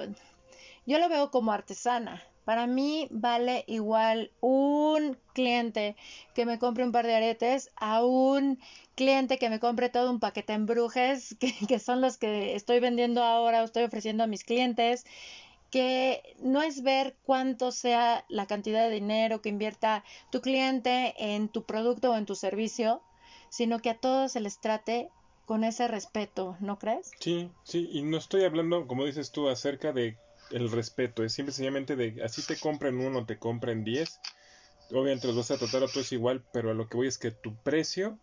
yo 0.86 1.00
lo 1.00 1.10
veo 1.10 1.32
como 1.32 1.52
artesana. 1.52 2.24
Para 2.50 2.66
mí 2.66 3.08
vale 3.12 3.64
igual 3.68 4.32
un 4.42 5.16
cliente 5.34 5.96
que 6.34 6.48
me 6.48 6.58
compre 6.58 6.84
un 6.84 6.92
par 6.92 7.06
de 7.06 7.14
aretes 7.14 7.70
a 7.76 8.04
un 8.04 8.58
cliente 8.96 9.38
que 9.38 9.52
me 9.52 9.60
compre 9.60 9.90
todo 9.90 10.10
un 10.10 10.20
paquete 10.20 10.54
en 10.54 10.66
brujes, 10.66 11.38
que, 11.70 11.78
son 11.78 12.02
los 12.02 12.18
que 12.18 12.56
estoy 12.56 12.80
vendiendo 12.80 13.24
ahora 13.24 13.62
o 13.62 13.66
estoy 13.66 13.84
ofreciendo 13.84 14.24
a 14.24 14.26
mis 14.26 14.44
clientes 14.44 15.06
que 15.70 16.24
no 16.40 16.64
es 16.64 16.82
ver 16.82 17.16
cuánto 17.22 17.72
sea 17.72 18.26
la 18.30 18.48
cantidad 18.48 18.82
de 18.82 18.96
dinero 18.96 19.44
que 19.44 19.50
invierta 19.50 20.04
tu 20.32 20.42
cliente 20.42 21.14
en 21.20 21.50
tu 21.50 21.66
producto 21.66 22.14
o 22.14 22.18
en 22.18 22.26
tu 22.26 22.34
servicio, 22.34 23.04
sino 23.50 23.78
que 23.78 23.92
a 23.92 24.00
todos 24.00 24.32
se 24.32 24.40
les 24.40 24.60
trate 24.60 25.12
con 25.46 25.64
ese 25.64 25.88
respeto, 25.88 26.58
¿no 26.62 26.80
crees? 26.80 27.12
Sí, 27.20 27.52
sí, 27.62 27.88
y 27.92 28.02
no 28.02 28.18
estoy 28.18 28.44
hablando, 28.44 28.88
como 28.88 29.06
dices 29.06 29.32
tú, 29.32 29.50
acerca 29.50 29.92
de 29.92 30.18
el 30.52 30.72
respeto, 30.72 31.24
es 31.24 31.34
simple 31.34 31.54
sencillamente 31.54 31.96
de 31.96 32.24
así 32.24 32.42
te 32.42 32.58
compren 32.58 33.00
uno, 33.00 33.26
te 33.26 33.38
compren 33.38 33.84
diez, 33.84 34.20
obviamente 34.92 35.28
los 35.28 35.36
vas 35.36 35.52
a 35.52 35.58
tratar 35.58 35.84
a 35.84 35.88
todos 35.88 36.12
igual, 36.12 36.44
pero 36.52 36.72
a 36.72 36.74
lo 36.74 36.88
que 36.88 36.98
voy 36.98 37.08
es 37.08 37.18
que 37.18 37.32
tu 37.32 37.56
precio 37.56 38.20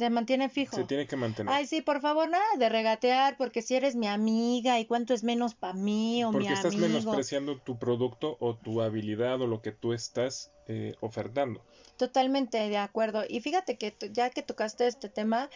se 0.00 0.08
mantiene 0.08 0.48
fijo. 0.48 0.76
Se 0.76 0.84
tiene 0.84 1.06
que 1.06 1.16
mantener. 1.16 1.52
Ay, 1.52 1.66
sí, 1.66 1.82
por 1.82 2.00
favor, 2.00 2.26
nada 2.26 2.56
de 2.58 2.70
regatear, 2.70 3.36
porque 3.36 3.60
si 3.60 3.74
eres 3.74 3.96
mi 3.96 4.06
amiga 4.06 4.80
y 4.80 4.86
cuánto 4.86 5.12
es 5.12 5.22
menos 5.22 5.54
para 5.54 5.74
mí 5.74 6.24
o 6.24 6.32
porque 6.32 6.48
mi 6.48 6.54
estás 6.54 6.74
menospreciando 6.74 7.58
tu 7.58 7.78
producto 7.78 8.38
o 8.40 8.56
tu 8.56 8.80
habilidad 8.80 9.42
o 9.42 9.46
lo 9.46 9.60
que 9.60 9.72
tú 9.72 9.92
estás 9.92 10.52
eh, 10.68 10.94
ofertando. 11.00 11.62
Totalmente 11.98 12.56
de 12.56 12.78
acuerdo. 12.78 13.24
Y 13.28 13.40
fíjate 13.40 13.76
que 13.76 13.94
ya 14.10 14.30
que 14.30 14.42
tocaste 14.42 14.86
este 14.86 15.10
tema, 15.10 15.50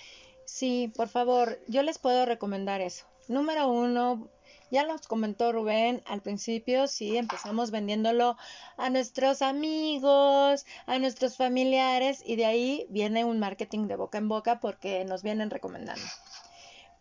sí, 0.44 0.92
por 0.94 1.08
favor, 1.08 1.58
yo 1.66 1.82
les 1.82 1.98
puedo 1.98 2.26
recomendar 2.26 2.82
eso. 2.82 3.06
Número 3.28 3.68
uno, 3.68 4.28
ya 4.70 4.84
los 4.84 5.06
comentó 5.06 5.52
Rubén 5.52 6.02
al 6.06 6.22
principio, 6.22 6.86
sí, 6.86 7.16
empezamos 7.16 7.70
vendiéndolo 7.70 8.36
a 8.76 8.90
nuestros 8.90 9.42
amigos, 9.42 10.66
a 10.86 10.98
nuestros 10.98 11.36
familiares 11.36 12.22
y 12.24 12.36
de 12.36 12.46
ahí 12.46 12.86
viene 12.90 13.24
un 13.24 13.38
marketing 13.38 13.86
de 13.86 13.96
boca 13.96 14.18
en 14.18 14.28
boca 14.28 14.60
porque 14.60 15.04
nos 15.04 15.22
vienen 15.22 15.50
recomendando. 15.50 16.04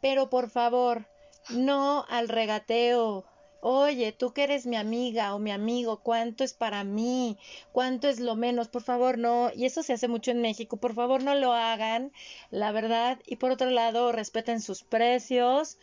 Pero 0.01 0.29
por 0.29 0.49
favor, 0.49 1.07
no 1.49 2.05
al 2.09 2.29
regateo. 2.29 3.25
Oye, 3.65 4.11
tú 4.11 4.33
que 4.33 4.43
eres 4.43 4.65
mi 4.65 4.75
amiga 4.75 5.33
o 5.33 5.39
mi 5.39 5.49
amigo, 5.49 6.01
¿cuánto 6.01 6.43
es 6.43 6.53
para 6.53 6.83
mí? 6.83 7.37
¿Cuánto 7.71 8.09
es 8.09 8.19
lo 8.19 8.35
menos? 8.35 8.67
Por 8.67 8.83
favor, 8.83 9.17
no. 9.17 9.51
Y 9.55 9.65
eso 9.65 9.83
se 9.83 9.93
hace 9.93 10.09
mucho 10.09 10.31
en 10.31 10.41
México. 10.41 10.75
Por 10.75 10.93
favor, 10.93 11.23
no 11.23 11.33
lo 11.33 11.53
hagan, 11.53 12.11
la 12.51 12.73
verdad. 12.73 13.19
Y 13.25 13.37
por 13.37 13.51
otro 13.51 13.69
lado, 13.69 14.11
respeten 14.11 14.59
sus 14.59 14.83
precios 14.83 15.77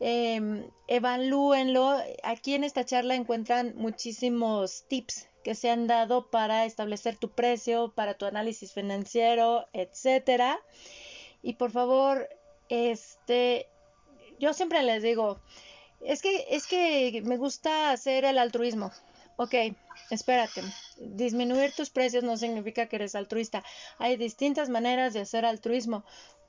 eh, 0.00 0.68
evalúenlo. 0.88 1.98
Aquí 2.22 2.54
en 2.54 2.64
esta 2.64 2.84
charla 2.84 3.14
encuentran 3.14 3.74
muchísimos 3.76 4.84
tips 4.88 5.28
que 5.42 5.54
se 5.54 5.70
han 5.70 5.86
dado 5.86 6.30
para 6.30 6.64
establecer 6.64 7.16
tu 7.16 7.30
precio, 7.30 7.92
para 7.94 8.14
tu 8.14 8.26
análisis 8.26 8.72
financiero, 8.72 9.66
etcétera. 9.72 10.60
Y 11.42 11.54
por 11.54 11.70
favor, 11.70 12.28
este, 12.68 13.66
yo 14.38 14.52
siempre 14.52 14.82
les 14.82 15.02
digo, 15.02 15.40
es 16.00 16.22
que, 16.22 16.46
es 16.50 16.66
que 16.66 17.22
me 17.24 17.36
gusta 17.36 17.90
hacer 17.90 18.24
el 18.24 18.38
altruismo. 18.38 18.92
Ok, 19.36 19.54
espérate. 20.10 20.62
Disminuir 20.98 21.72
tus 21.74 21.90
precios 21.90 22.22
no 22.22 22.36
significa 22.36 22.86
que 22.86 22.96
eres 22.96 23.14
altruista. 23.14 23.64
Hay 23.98 24.16
distintas 24.16 24.68
maneras 24.68 25.14
de 25.14 25.20
hacer 25.20 25.44
altruismo 25.44 26.04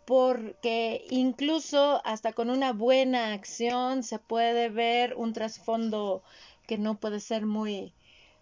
porque 0.06 1.06
incluso 1.10 2.02
hasta 2.06 2.34
con 2.34 2.50
una 2.50 2.74
buena 2.74 3.34
acción 3.34 4.04
se 4.04 4.20
puede 4.20 4.70
ver 4.70 5.16
un 5.16 5.34
trasfondo 5.34 6.24
que 6.68 6.78
no 6.78 6.96
puede 6.96 7.20
ser 7.20 7.46
muy 7.46 7.94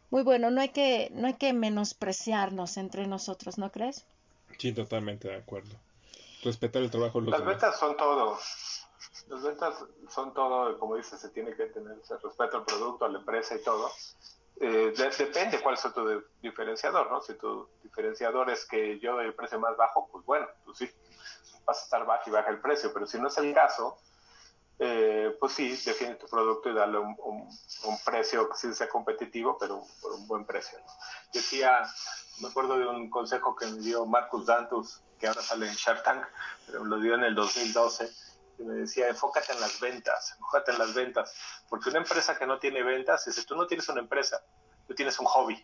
muy 0.10 0.24
bueno, 0.24 0.52
no 0.52 0.62
hay 0.62 0.70
que 0.70 1.10
no 1.14 1.28
hay 1.28 1.36
que 1.36 1.54
menospreciarnos 1.54 2.78
entre 2.78 3.08
nosotros, 3.08 3.58
¿no 3.58 3.72
crees? 3.72 4.06
Sí, 4.58 4.74
totalmente 4.74 5.30
de 5.30 5.38
acuerdo. 5.38 5.76
Respetar 6.44 6.82
el 6.82 6.92
trabajo 6.92 7.20
de 7.20 7.28
los 7.28 7.40
Las 7.40 7.48
ventas 7.48 7.80
son 7.80 7.96
todo. 7.96 8.38
Las 9.30 9.44
ventas 9.44 9.86
son 10.10 10.34
todo, 10.34 10.78
como 10.80 10.98
dices, 10.98 11.20
se 11.20 11.30
tiene 11.30 11.56
que 11.56 11.66
tener 11.68 11.98
ese 12.00 12.18
respeto 12.18 12.58
al 12.58 12.66
producto, 12.66 13.06
a 13.06 13.10
la 13.10 13.20
empresa 13.20 13.56
y 13.56 13.64
todo. 13.64 13.90
Eh, 14.64 14.94
depende 15.18 15.60
cuál 15.60 15.74
es 15.74 15.82
tu 15.82 16.24
diferenciador, 16.40 17.10
¿no? 17.10 17.20
Si 17.20 17.34
tu 17.34 17.68
diferenciador 17.82 18.48
es 18.52 18.68
que 18.68 19.00
yo 19.00 19.14
doy 19.14 19.26
el 19.26 19.34
precio 19.34 19.60
más 19.60 19.76
bajo, 19.76 20.08
pues 20.12 20.24
bueno, 20.24 20.48
pues 20.64 20.78
sí, 20.78 20.92
vas 21.66 21.80
a 21.80 21.84
estar 21.84 22.06
bajo 22.06 22.30
y 22.30 22.32
baja 22.32 22.52
el 22.52 22.62
precio, 22.62 22.94
pero 22.94 23.08
si 23.08 23.20
no 23.20 23.30
es 23.30 23.38
el 23.40 23.56
caso, 23.56 23.98
eh, 24.78 25.36
pues 25.40 25.54
sí, 25.54 25.70
define 25.84 26.14
tu 26.14 26.28
producto 26.28 26.70
y 26.70 26.76
dale 26.76 27.00
un, 27.00 27.50
precio 28.06 28.48
que 28.50 28.56
sí 28.56 28.72
sea 28.76 28.88
competitivo, 28.88 29.58
pero 29.60 29.82
por 30.00 30.12
un 30.14 30.28
buen 30.28 30.46
precio. 30.46 30.78
Decía, 31.34 31.82
me 32.40 32.50
acuerdo 32.50 32.78
de 32.78 32.86
un 32.86 33.10
consejo 33.10 33.56
que 33.56 33.66
me 33.66 33.80
dio 33.80 34.06
Marcus 34.06 34.46
Dantus, 34.46 35.02
que 35.20 35.26
ahora 35.26 35.42
sale 35.42 35.70
en 35.70 35.74
Shark 35.74 36.04
Tank, 36.04 36.24
pero 36.68 36.86
lo 36.86 37.00
dio 37.00 37.16
en 37.16 37.24
el 37.24 37.34
2012, 37.34 38.12
me 38.64 38.76
decía, 38.76 39.08
enfócate 39.08 39.54
en 39.54 39.60
las 39.60 39.80
ventas, 39.80 40.34
enfócate 40.38 40.72
en 40.72 40.80
las 40.80 40.94
ventas, 40.94 41.34
porque 41.70 41.90
una 41.90 42.00
empresa 42.00 42.38
que 42.38 42.46
no 42.46 42.60
tiene 42.60 42.84
ventas, 42.84 43.24
si 43.24 43.46
tú 43.46 43.56
no 43.56 43.68
tienes 43.68 43.88
una 43.90 44.02
empresa, 44.02 44.44
tú 44.88 44.96
tienes 44.96 45.20
un 45.20 45.26
hobby. 45.26 45.64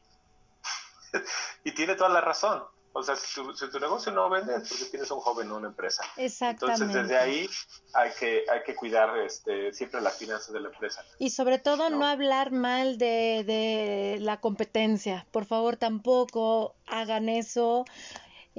y 1.63 1.71
tiene 1.71 1.95
toda 1.95 2.09
la 2.09 2.21
razón. 2.21 2.63
O 2.93 3.03
sea, 3.03 3.15
si 3.15 3.69
tu, 3.69 3.79
negocio 3.79 4.11
no 4.11 4.27
vende 4.27 4.55
es 4.55 4.69
porque 4.69 4.85
tienes 4.85 5.11
un 5.11 5.19
joven, 5.19 5.49
no 5.49 5.57
una 5.57 5.67
empresa. 5.67 6.03
Exactamente. 6.15 6.83
Entonces, 6.83 7.03
desde 7.03 7.17
ahí 7.17 7.47
hay 7.93 8.09
que, 8.19 8.43
hay 8.51 8.63
que 8.63 8.75
cuidar 8.75 9.15
este, 9.19 9.71
siempre 9.71 10.01
las 10.01 10.17
finanzas 10.17 10.51
de 10.51 10.61
la 10.61 10.69
empresa. 10.69 11.05
Y 11.19 11.29
sobre 11.29 11.59
todo 11.59 11.91
no, 11.91 12.07
hablar 12.07 12.51
mal 12.51 12.97
de, 12.97 13.43
de 13.45 14.17
la 14.19 14.39
competencia. 14.41 15.27
Por 15.29 15.45
favor, 15.45 15.77
tampoco 15.77 16.73
hagan 16.87 17.29
eso. 17.29 17.85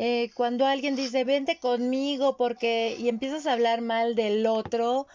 Eh, 0.00 0.30
cuando 0.34 0.64
alguien 0.64 0.94
dice, 0.94 1.24
vente 1.24 1.58
conmigo 1.58 2.36
porque... 2.36 2.96
y 2.98 3.08
empiezas 3.08 3.46
a 3.46 3.52
hablar 3.52 3.80
mal 3.80 4.14
del 4.14 4.46
otro, 4.46 5.08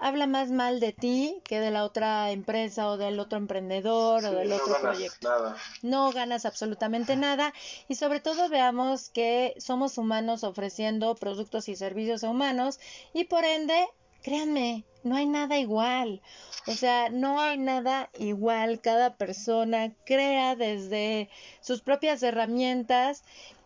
habla 0.00 0.26
más 0.26 0.50
mal 0.50 0.80
de 0.80 0.92
ti 0.92 1.40
que 1.44 1.60
de 1.60 1.70
la 1.70 1.84
otra 1.84 2.32
empresa 2.32 2.88
o 2.88 2.96
del 2.96 3.20
otro 3.20 3.38
emprendedor 3.38 4.24
o 4.24 4.32
del 4.32 4.52
otro 4.52 4.76
proyecto. 4.80 5.54
No 5.82 6.10
ganas 6.10 6.46
absolutamente 6.46 7.14
nada 7.14 7.54
y 7.88 7.94
sobre 7.94 8.18
todo 8.18 8.48
veamos 8.48 9.08
que 9.08 9.54
somos 9.58 9.98
humanos 9.98 10.42
ofreciendo 10.42 11.14
productos 11.14 11.68
y 11.68 11.76
servicios 11.76 12.24
a 12.24 12.30
humanos 12.30 12.80
y 13.12 13.24
por 13.24 13.44
ende, 13.44 13.86
créanme, 14.22 14.84
no 15.04 15.14
hay 15.14 15.26
nada 15.26 15.58
igual. 15.58 16.20
O 16.66 16.72
sea, 16.72 17.08
no 17.10 17.40
hay 17.40 17.58
nada 17.58 18.10
igual. 18.18 18.80
Cada 18.80 19.16
persona 19.16 19.92
crea 20.04 20.56
desde 20.56 21.28
sus 21.60 21.82
propias 21.82 22.22
herramientas 22.22 23.22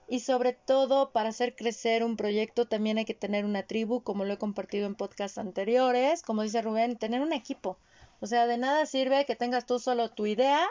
y 0.08 0.20
sobre 0.20 0.54
todo, 0.54 1.10
para 1.12 1.28
hacer 1.28 1.54
crecer 1.54 2.02
un 2.02 2.16
proyecto 2.16 2.66
también 2.66 2.96
hay 2.96 3.04
que 3.04 3.14
tener 3.14 3.44
una 3.44 3.64
tribu, 3.64 4.02
como 4.02 4.24
lo 4.24 4.32
he 4.32 4.38
compartido 4.38 4.86
en 4.86 4.94
podcasts 4.94 5.36
anteriores, 5.38 6.22
como 6.22 6.42
dice 6.42 6.62
Rubén, 6.62 6.96
tener 6.96 7.20
un 7.20 7.34
equipo. 7.34 7.78
O 8.20 8.26
sea, 8.26 8.46
de 8.46 8.56
nada 8.56 8.86
sirve 8.86 9.26
que 9.26 9.36
tengas 9.36 9.66
tú 9.66 9.78
solo 9.78 10.10
tu 10.10 10.26
idea 10.26 10.66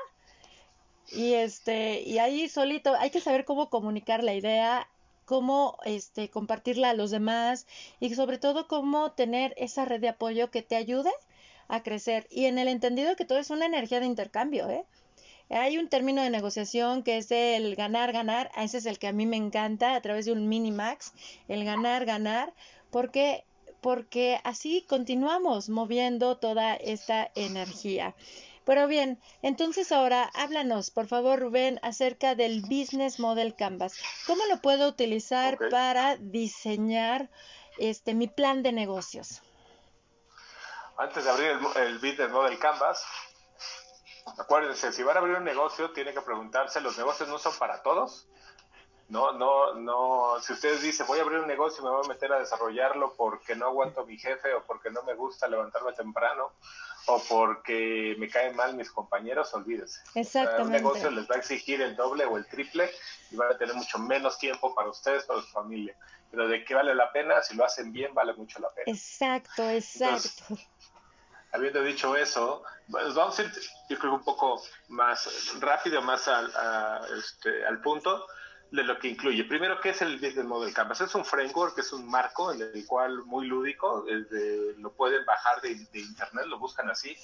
y 1.12 1.34
este 1.34 2.02
y 2.02 2.18
ahí 2.20 2.50
solito 2.50 2.94
hay 2.96 3.12
que 3.12 3.22
saber 3.22 3.46
cómo 3.46 3.70
comunicar 3.70 4.24
la 4.24 4.34
idea, 4.34 4.90
cómo 5.26 5.78
este 5.86 6.30
compartirla 6.30 6.90
a 6.90 6.94
los 6.94 7.12
demás 7.12 7.68
y 8.00 8.14
sobre 8.16 8.40
todo 8.40 8.68
cómo 8.68 9.12
tener 9.12 9.54
esa 9.58 9.86
red 9.86 10.02
de 10.02 10.10
apoyo 10.10 10.52
que 10.52 10.64
te 10.64 10.76
ayude 10.76 11.12
a 11.68 11.84
crecer 11.84 12.28
y 12.32 12.46
en 12.46 12.58
el 12.58 12.68
entendido 12.68 13.16
que 13.16 13.26
todo 13.26 13.38
es 13.40 13.50
una 13.52 13.66
energía 13.68 14.00
de 14.00 14.08
intercambio, 14.08 14.70
¿eh? 14.70 14.86
Hay 15.50 15.78
un 15.78 15.88
término 15.88 16.22
de 16.22 16.30
negociación 16.30 17.04
que 17.04 17.18
es 17.18 17.32
el 17.32 17.76
ganar, 17.76 18.12
ganar. 18.12 18.52
Ese 18.58 18.80
es 18.80 18.86
el 18.86 19.00
que 19.00 19.08
a 19.08 19.14
mí 19.14 19.26
me 19.26 19.38
encanta 19.38 19.96
a 19.96 20.02
través 20.02 20.26
de 20.26 20.34
un 20.34 20.50
minimax. 20.50 21.14
El 21.48 21.64
ganar, 21.64 22.06
ganar. 22.06 22.54
Porque, 22.92 23.46
porque 23.82 24.42
así 24.44 24.86
continuamos 24.88 25.70
moviendo 25.70 26.38
toda 26.38 26.76
esta 26.76 27.32
energía. 27.36 28.14
Pero 28.66 28.86
bien, 28.88 29.18
entonces 29.42 29.94
ahora 29.94 30.30
háblanos, 30.34 30.92
por 30.92 31.08
favor, 31.08 31.40
Rubén, 31.40 31.80
acerca 31.84 32.36
del 32.36 32.62
Business 32.64 33.18
Model 33.18 33.56
Canvas. 33.56 33.98
¿Cómo 34.26 34.46
lo 34.48 34.62
puedo 34.62 34.90
utilizar 34.90 35.58
para 35.72 36.18
diseñar 36.18 37.30
este 37.78 38.14
mi 38.14 38.28
plan 38.28 38.64
de 38.64 38.74
negocios? 38.74 39.42
Antes 40.98 41.24
de 41.24 41.30
abrir 41.30 41.48
el, 41.48 41.82
el 41.84 41.94
Business 42.00 42.30
Model 42.30 42.60
Canvas, 42.60 43.06
acuérdense, 44.38 44.92
si 44.92 45.04
van 45.04 45.18
a 45.18 45.20
abrir 45.20 45.38
un 45.38 45.44
negocio, 45.44 45.92
tienen 45.92 46.14
que 46.14 46.22
preguntarse, 46.22 46.82
¿los 46.82 46.98
negocios 46.98 47.30
no 47.30 47.38
son 47.38 47.54
para 47.58 47.82
todos? 47.82 48.28
No, 49.10 49.32
no, 49.32 49.74
no, 49.76 50.42
si 50.42 50.52
ustedes 50.52 50.82
dicen, 50.82 51.08
voy 51.08 51.20
a 51.20 51.22
abrir 51.22 51.40
un 51.40 51.48
negocio 51.48 51.82
y 51.82 51.86
me 51.86 51.92
voy 51.92 52.06
a 52.06 52.10
meter 52.10 52.32
a 52.34 52.40
desarrollarlo 52.40 53.14
porque 53.16 53.56
no 53.56 53.68
aguanto 53.68 54.02
a 54.02 54.06
mi 54.06 54.18
jefe 54.18 54.54
o 54.54 54.66
porque 54.66 54.90
no 54.92 55.02
me 55.04 55.14
gusta 55.14 55.48
levantarme 55.48 55.94
temprano 55.94 56.52
o 57.06 57.22
porque 57.30 58.18
me 58.20 58.28
caen 58.28 58.58
mal 58.58 58.76
mis 58.76 58.92
compañeros, 58.92 59.54
olvídense. 59.54 60.02
Exactamente. 60.14 60.64
un 60.64 60.72
negocio 60.72 61.10
les 61.10 61.30
va 61.30 61.36
a 61.36 61.38
exigir 61.38 61.82
el 61.82 61.96
doble 61.96 62.26
o 62.26 62.36
el 62.36 62.46
triple 62.48 62.90
y 63.32 63.38
van 63.38 63.54
a 63.54 63.58
tener 63.58 63.76
mucho 63.76 63.98
menos 63.98 64.38
tiempo 64.40 64.76
para 64.76 64.90
ustedes, 64.90 65.24
para 65.24 65.40
su 65.40 65.48
familia. 65.48 65.96
Pero 66.30 66.50
de 66.50 66.66
qué 66.66 66.76
vale 66.76 66.94
la 66.94 67.10
pena, 67.14 67.42
si 67.42 67.56
lo 67.56 67.64
hacen 67.64 67.94
bien, 67.94 68.14
vale 68.14 68.34
mucho 68.34 68.60
la 68.60 68.70
pena. 68.72 68.92
Exacto, 68.92 69.70
exacto 69.70 70.58
habiendo 71.52 71.82
dicho 71.84 72.16
eso, 72.16 72.64
pues 72.90 73.14
vamos 73.14 73.38
a 73.40 73.44
ir, 73.44 73.52
yo 73.90 73.98
creo, 73.98 74.14
un 74.14 74.24
poco 74.24 74.62
más 74.90 75.60
rápido, 75.60 76.02
más 76.02 76.28
al, 76.28 76.52
este, 77.18 77.66
al 77.66 77.82
punto 77.82 78.26
de 78.72 78.84
lo 78.84 79.00
que 79.00 79.08
incluye. 79.08 79.44
Primero, 79.46 79.80
¿qué 79.80 79.90
es 79.90 80.02
el 80.02 80.16
Business 80.18 80.46
Model 80.46 80.74
Canvas? 80.74 81.02
Es 81.02 81.16
un 81.16 81.24
framework, 81.24 81.78
es 81.78 81.94
un 81.94 82.10
marco 82.10 82.52
en 82.52 82.62
el 82.62 82.86
cual 82.86 83.24
muy 83.24 83.48
lúdico, 83.48 84.06
lo 84.78 84.94
pueden 84.94 85.26
bajar 85.26 85.62
de, 85.62 85.72
internet, 85.94 86.46
lo 86.48 86.60
buscan 86.60 86.90
así, 86.90 87.16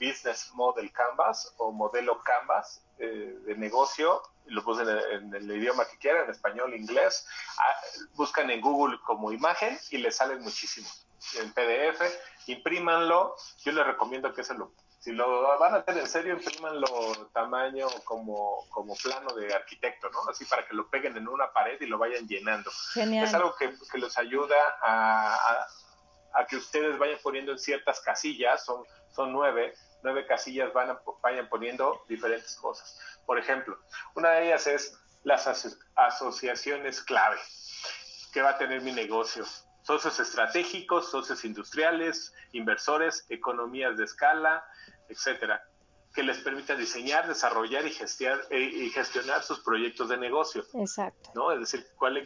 Business 0.00 0.50
Model 0.54 0.90
Canvas 0.92 1.54
o 1.58 1.72
modelo 1.72 2.20
Canvas 2.22 2.84
eh, 2.98 3.36
de 3.44 3.56
negocio, 3.56 4.22
lo 4.46 4.62
ponen 4.62 4.88
en, 5.10 5.34
el 5.34 5.50
idioma 5.50 5.84
que 5.86 5.98
quieran, 5.98 6.24
en 6.24 6.30
español, 6.30 6.74
inglés, 6.74 7.26
ah, 7.58 7.76
buscan 8.14 8.50
en 8.50 8.60
Google 8.60 8.98
como 9.04 9.32
imagen 9.32 9.78
y 9.90 9.98
les 9.98 10.16
salen 10.16 10.40
muchísimos 10.40 11.06
en 11.40 11.52
PDF, 11.52 12.00
imprímanlo. 12.46 13.36
Yo 13.64 13.72
les 13.72 13.86
recomiendo 13.86 14.32
que 14.32 14.44
se 14.44 14.54
lo, 14.54 14.72
si 15.02 15.12
lo 15.12 15.58
van 15.58 15.74
a 15.74 15.78
hacer 15.78 15.98
en 15.98 16.06
serio, 16.06 16.34
imprímanlo 16.34 16.86
tamaño 17.32 17.88
como, 18.04 18.66
como 18.70 18.94
plano 18.96 19.34
de 19.34 19.52
arquitecto, 19.52 20.08
¿no? 20.10 20.20
Así 20.30 20.44
para 20.44 20.66
que 20.66 20.74
lo 20.74 20.88
peguen 20.88 21.16
en 21.16 21.26
una 21.26 21.52
pared 21.52 21.80
y 21.80 21.86
lo 21.86 21.98
vayan 21.98 22.26
llenando. 22.28 22.70
Es 22.94 23.34
algo 23.34 23.54
que, 23.56 23.72
que 23.90 23.98
les 23.98 24.16
ayuda 24.16 24.56
a, 24.80 25.66
a, 26.34 26.46
que 26.46 26.56
ustedes 26.56 26.98
vayan 26.98 27.18
poniendo 27.22 27.52
en 27.52 27.58
ciertas 27.58 28.00
casillas, 28.00 28.64
son, 28.64 28.84
son 29.10 29.32
nueve, 29.32 29.74
nueve 30.02 30.26
casillas 30.26 30.72
van 30.72 30.96
vayan 31.22 31.48
poniendo 31.48 32.04
diferentes 32.08 32.54
cosas. 32.56 32.98
Por 33.26 33.38
ejemplo, 33.38 33.78
una 34.14 34.30
de 34.30 34.46
ellas 34.46 34.66
es 34.66 34.98
las 35.24 35.48
asociaciones 35.96 37.02
clave 37.02 37.38
que 38.32 38.42
va 38.42 38.50
a 38.50 38.58
tener 38.58 38.82
mi 38.82 38.92
negocio. 38.92 39.44
Socios 39.82 40.20
estratégicos, 40.20 41.10
socios 41.10 41.44
industriales, 41.44 42.32
inversores, 42.52 43.26
economías 43.28 43.96
de 43.96 44.04
escala, 44.04 44.64
etcétera, 45.08 45.64
que 46.14 46.22
les 46.22 46.38
permitan 46.38 46.78
diseñar, 46.78 47.26
desarrollar 47.26 47.86
y 47.86 47.90
gestionar, 47.90 48.40
eh, 48.50 48.60
y 48.60 48.90
gestionar 48.90 49.42
sus 49.42 49.60
proyectos 49.60 50.08
de 50.08 50.18
negocio. 50.18 50.64
Exacto. 50.74 51.30
¿no? 51.34 51.52
Es 51.52 51.60
decir, 51.60 51.86
cuál, 51.96 52.22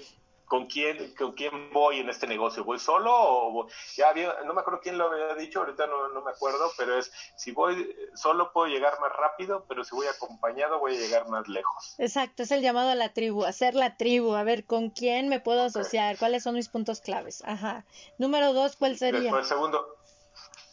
con 0.47 0.66
quién, 0.66 1.14
con 1.14 1.32
quién 1.32 1.73
voy 1.73 1.98
en 1.98 2.09
este 2.09 2.27
negocio. 2.27 2.64
¿Voy 2.64 2.78
solo 2.78 3.12
o 3.12 3.68
ya 3.97 4.09
había, 4.09 4.32
no 4.44 4.55
me 4.55 4.60
acuerdo 4.60 4.81
quién 4.81 4.97
lo 4.97 5.10
había 5.10 5.35
dicho, 5.35 5.60
ahorita 5.60 5.86
no, 5.86 6.09
no, 6.09 6.23
me 6.23 6.31
acuerdo, 6.31 6.70
pero 6.78 6.97
es, 6.98 7.12
si 7.36 7.52
voy 7.52 7.94
solo 8.14 8.52
puedo 8.52 8.68
llegar 8.68 8.98
más 9.01 9.12
rápido, 9.12 9.64
pero 9.68 9.85
si 9.85 9.94
voy 9.94 10.06
acompañado 10.06 10.78
voy 10.78 10.97
a 10.97 11.01
llegar 11.01 11.28
más 11.28 11.48
lejos. 11.48 11.97
Exacto, 11.98 12.44
es 12.44 12.51
el 12.52 12.62
llamado 12.62 12.90
a 12.90 12.94
la 12.94 13.12
tribu, 13.12 13.44
hacer 13.44 13.74
la 13.74 13.97
tribu, 13.97 14.35
a 14.35 14.44
ver 14.44 14.64
con 14.64 14.90
quién 14.90 15.28
me 15.28 15.40
puedo 15.40 15.62
asociar, 15.62 16.16
cuáles 16.16 16.44
son 16.44 16.55
mis 16.55 16.68
puntos 16.68 17.01
claves. 17.01 17.43
Ajá. 17.44 17.85
Número 18.18 18.52
dos, 18.52 18.77
¿cuál 18.77 18.97
sería? 18.97 19.36
el 19.36 19.44
segundo, 19.44 19.97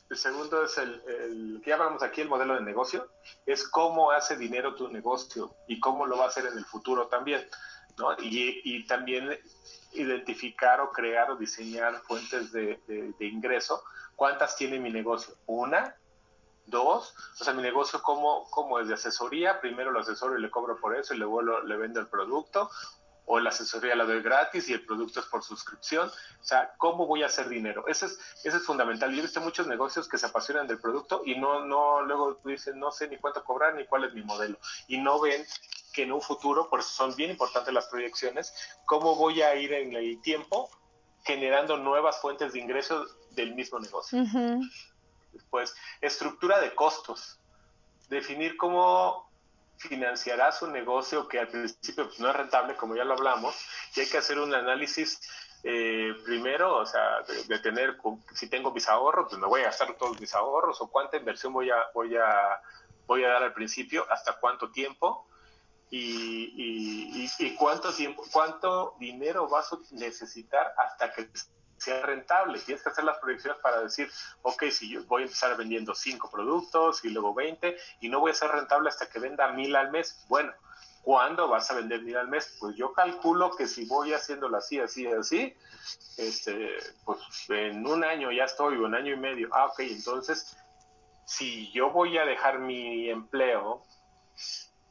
el 0.09 0.17
segundo 0.17 0.63
es 0.63 0.77
el, 0.77 1.01
el, 1.07 1.61
que 1.63 1.71
ya 1.71 1.75
hablamos 1.75 2.03
aquí, 2.03 2.21
el 2.21 2.29
modelo 2.29 2.53
de 2.53 2.61
negocio, 2.61 3.09
es 3.47 3.67
cómo 3.67 4.11
hace 4.11 4.37
dinero 4.37 4.75
tu 4.75 4.87
negocio 4.89 5.55
y 5.67 5.79
cómo 5.79 6.05
lo 6.05 6.17
va 6.17 6.25
a 6.25 6.27
hacer 6.27 6.45
en 6.45 6.57
el 6.57 6.65
futuro 6.65 7.07
también. 7.07 7.43
¿no? 7.97 8.13
Y, 8.19 8.61
y, 8.63 8.85
también 8.85 9.29
identificar 9.95 10.79
o 10.81 10.91
crear 10.91 11.31
o 11.31 11.35
diseñar 11.35 12.01
fuentes 12.01 12.51
de, 12.51 12.79
ingreso. 13.19 13.83
¿Cuántas 14.15 14.55
tiene 14.55 14.79
mi 14.79 14.91
negocio? 14.91 15.35
Una, 15.45 15.95
dos, 16.65 17.13
o 17.39 17.43
sea, 17.43 17.53
mi 17.53 17.61
negocio 17.61 18.01
como, 18.01 18.79
es 18.79 18.87
de 18.87 18.93
asesoría, 18.93 19.59
primero 19.59 19.91
lo 19.91 19.99
asesoro 19.99 20.37
y 20.37 20.41
le 20.41 20.51
cobro 20.51 20.79
por 20.79 20.95
eso 20.95 21.13
y 21.13 21.17
luego 21.17 21.41
le 21.41 21.77
vendo 21.77 21.99
el 21.99 22.07
producto, 22.07 22.69
o 23.25 23.39
la 23.39 23.49
asesoría 23.49 23.95
la 23.95 24.03
doy 24.03 24.21
gratis 24.21 24.67
y 24.69 24.73
el 24.73 24.85
producto 24.85 25.19
es 25.19 25.25
por 25.27 25.43
suscripción. 25.43 26.09
O 26.09 26.43
sea, 26.43 26.73
¿cómo 26.77 27.07
voy 27.07 27.23
a 27.23 27.27
hacer 27.27 27.47
dinero? 27.47 27.85
Eso 27.87 28.05
es, 28.05 28.19
eso 28.43 28.57
es 28.57 28.63
fundamental. 28.63 29.11
Yo 29.11 29.19
he 29.19 29.21
visto 29.21 29.39
muchos 29.41 29.67
negocios 29.67 30.07
que 30.09 30.17
se 30.17 30.25
apasionan 30.25 30.67
del 30.67 30.79
producto 30.79 31.21
y 31.25 31.39
no, 31.39 31.65
no, 31.65 32.01
luego 32.01 32.39
dicen, 32.43 32.79
no 32.79 32.91
sé 32.91 33.07
ni 33.07 33.17
cuánto 33.17 33.43
cobrar 33.43 33.75
ni 33.75 33.85
cuál 33.85 34.03
es 34.03 34.13
mi 34.13 34.23
modelo. 34.23 34.57
Y 34.87 34.97
no 34.97 35.21
ven 35.21 35.45
que 35.93 36.03
en 36.03 36.11
un 36.11 36.21
futuro, 36.21 36.69
por 36.69 36.79
eso 36.79 36.89
son 36.89 37.15
bien 37.15 37.31
importantes 37.31 37.73
las 37.73 37.87
proyecciones, 37.87 38.53
cómo 38.85 39.15
voy 39.15 39.41
a 39.41 39.55
ir 39.55 39.71
en 39.73 39.95
el 39.95 40.21
tiempo 40.21 40.69
generando 41.23 41.77
nuevas 41.77 42.19
fuentes 42.19 42.53
de 42.53 42.59
ingresos 42.59 43.15
del 43.31 43.55
mismo 43.55 43.79
negocio. 43.79 44.23
Después, 45.31 45.75
estructura 46.01 46.59
de 46.59 46.75
costos. 46.75 47.39
Definir 48.09 48.57
cómo 48.57 49.29
financiará 49.77 50.51
su 50.51 50.67
negocio 50.67 51.27
que 51.27 51.39
al 51.39 51.47
principio 51.47 52.07
pues, 52.07 52.19
no 52.19 52.29
es 52.29 52.35
rentable, 52.35 52.75
como 52.75 52.95
ya 52.95 53.03
lo 53.03 53.13
hablamos, 53.13 53.55
y 53.95 54.01
hay 54.01 54.07
que 54.07 54.17
hacer 54.17 54.39
un 54.39 54.53
análisis 54.53 55.19
eh, 55.63 56.13
primero, 56.25 56.75
o 56.77 56.85
sea, 56.85 57.21
de, 57.47 57.59
tener, 57.59 57.97
si 58.33 58.49
tengo 58.49 58.71
mis 58.71 58.87
ahorros, 58.87 59.27
pues 59.29 59.39
me 59.39 59.47
voy 59.47 59.61
a 59.61 59.65
gastar 59.65 59.93
todos 59.95 60.19
mis 60.19 60.33
ahorros, 60.35 60.79
o 60.81 60.87
cuánta 60.87 61.17
inversión 61.17 61.53
voy 61.53 61.69
a, 61.69 61.75
voy 61.93 62.15
a, 62.17 62.61
voy 63.07 63.23
a 63.23 63.29
dar 63.29 63.43
al 63.43 63.53
principio, 63.53 64.05
hasta 64.09 64.39
cuánto 64.39 64.71
tiempo, 64.71 65.27
y, 65.95 67.29
y, 67.37 67.55
cuánto 67.55 67.93
tiempo, 67.93 68.23
cuánto 68.31 68.95
dinero 68.99 69.47
vas 69.47 69.71
a 69.73 69.77
necesitar 69.91 70.73
hasta 70.75 71.13
que 71.13 71.29
sea 71.77 72.01
rentable. 72.01 72.59
Tienes 72.59 72.81
que 72.83 72.89
hacer 72.89 73.03
las 73.03 73.19
proyecciones 73.19 73.61
para 73.61 73.81
decir, 73.81 74.09
ok, 74.41 74.63
si 74.71 74.89
yo 74.89 75.03
voy 75.05 75.21
a 75.21 75.25
empezar 75.25 75.55
vendiendo 75.55 75.93
cinco 75.93 76.31
productos 76.31 77.05
y 77.05 77.09
luego 77.09 77.35
20 77.35 77.77
y 78.01 78.09
no 78.09 78.21
voy 78.21 78.31
a 78.31 78.33
ser 78.33 78.49
rentable 78.49 78.89
hasta 78.89 79.07
que 79.07 79.19
venda 79.19 79.51
mil 79.51 79.75
al 79.75 79.91
mes. 79.91 80.25
Bueno, 80.29 80.51
¿cuándo 81.03 81.47
vas 81.47 81.69
a 81.69 81.75
vender 81.75 82.01
mil 82.01 82.17
al 82.17 82.27
mes? 82.27 82.57
Pues 82.59 82.75
yo 82.75 82.91
calculo 82.93 83.55
que 83.55 83.67
si 83.67 83.85
voy 83.85 84.13
haciéndolo 84.13 84.57
así, 84.57 84.79
así, 84.79 85.05
así, 85.05 85.55
este, 86.17 86.75
pues 87.05 87.19
en 87.49 87.85
un 87.85 88.03
año 88.03 88.31
ya 88.31 88.45
estoy, 88.45 88.77
o 88.77 88.85
un 88.85 88.95
año 88.95 89.13
y 89.13 89.17
medio. 89.17 89.49
Ah, 89.51 89.67
ok, 89.67 89.81
entonces, 89.81 90.57
si 91.27 91.71
yo 91.71 91.91
voy 91.91 92.17
a 92.17 92.25
dejar 92.25 92.57
mi 92.57 93.11
empleo 93.11 93.83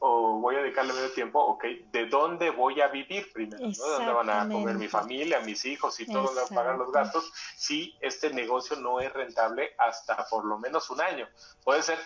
o 0.05 0.37
voy 0.39 0.57
a 0.57 0.59
dedicarle 0.59 0.91
medio 0.91 1.13
tiempo, 1.13 1.39
ok, 1.39 1.63
¿de 1.93 2.07
dónde 2.07 2.49
voy 2.49 2.81
a 2.81 2.89
vivir 2.89 3.31
primero? 3.31 3.69
¿De 3.69 3.73
dónde 3.77 4.11
van 4.11 4.29
a 4.29 4.49
comer 4.49 4.75
mi 4.75 4.89
familia, 4.89 5.39
mis 5.39 5.63
hijos 5.63 5.97
y 6.01 6.05
todo, 6.05 6.23
dónde 6.23 6.41
van 6.41 6.51
a 6.51 6.55
pagar 6.55 6.77
los 6.77 6.91
gastos? 6.91 7.31
Si 7.55 7.97
este 8.01 8.33
negocio 8.33 8.75
no 8.75 8.99
es 8.99 9.13
rentable 9.13 9.73
hasta 9.77 10.27
por 10.29 10.43
lo 10.43 10.59
menos 10.59 10.89
un 10.89 10.99
año. 10.99 11.25
Puede 11.63 11.83
ser, 11.83 11.97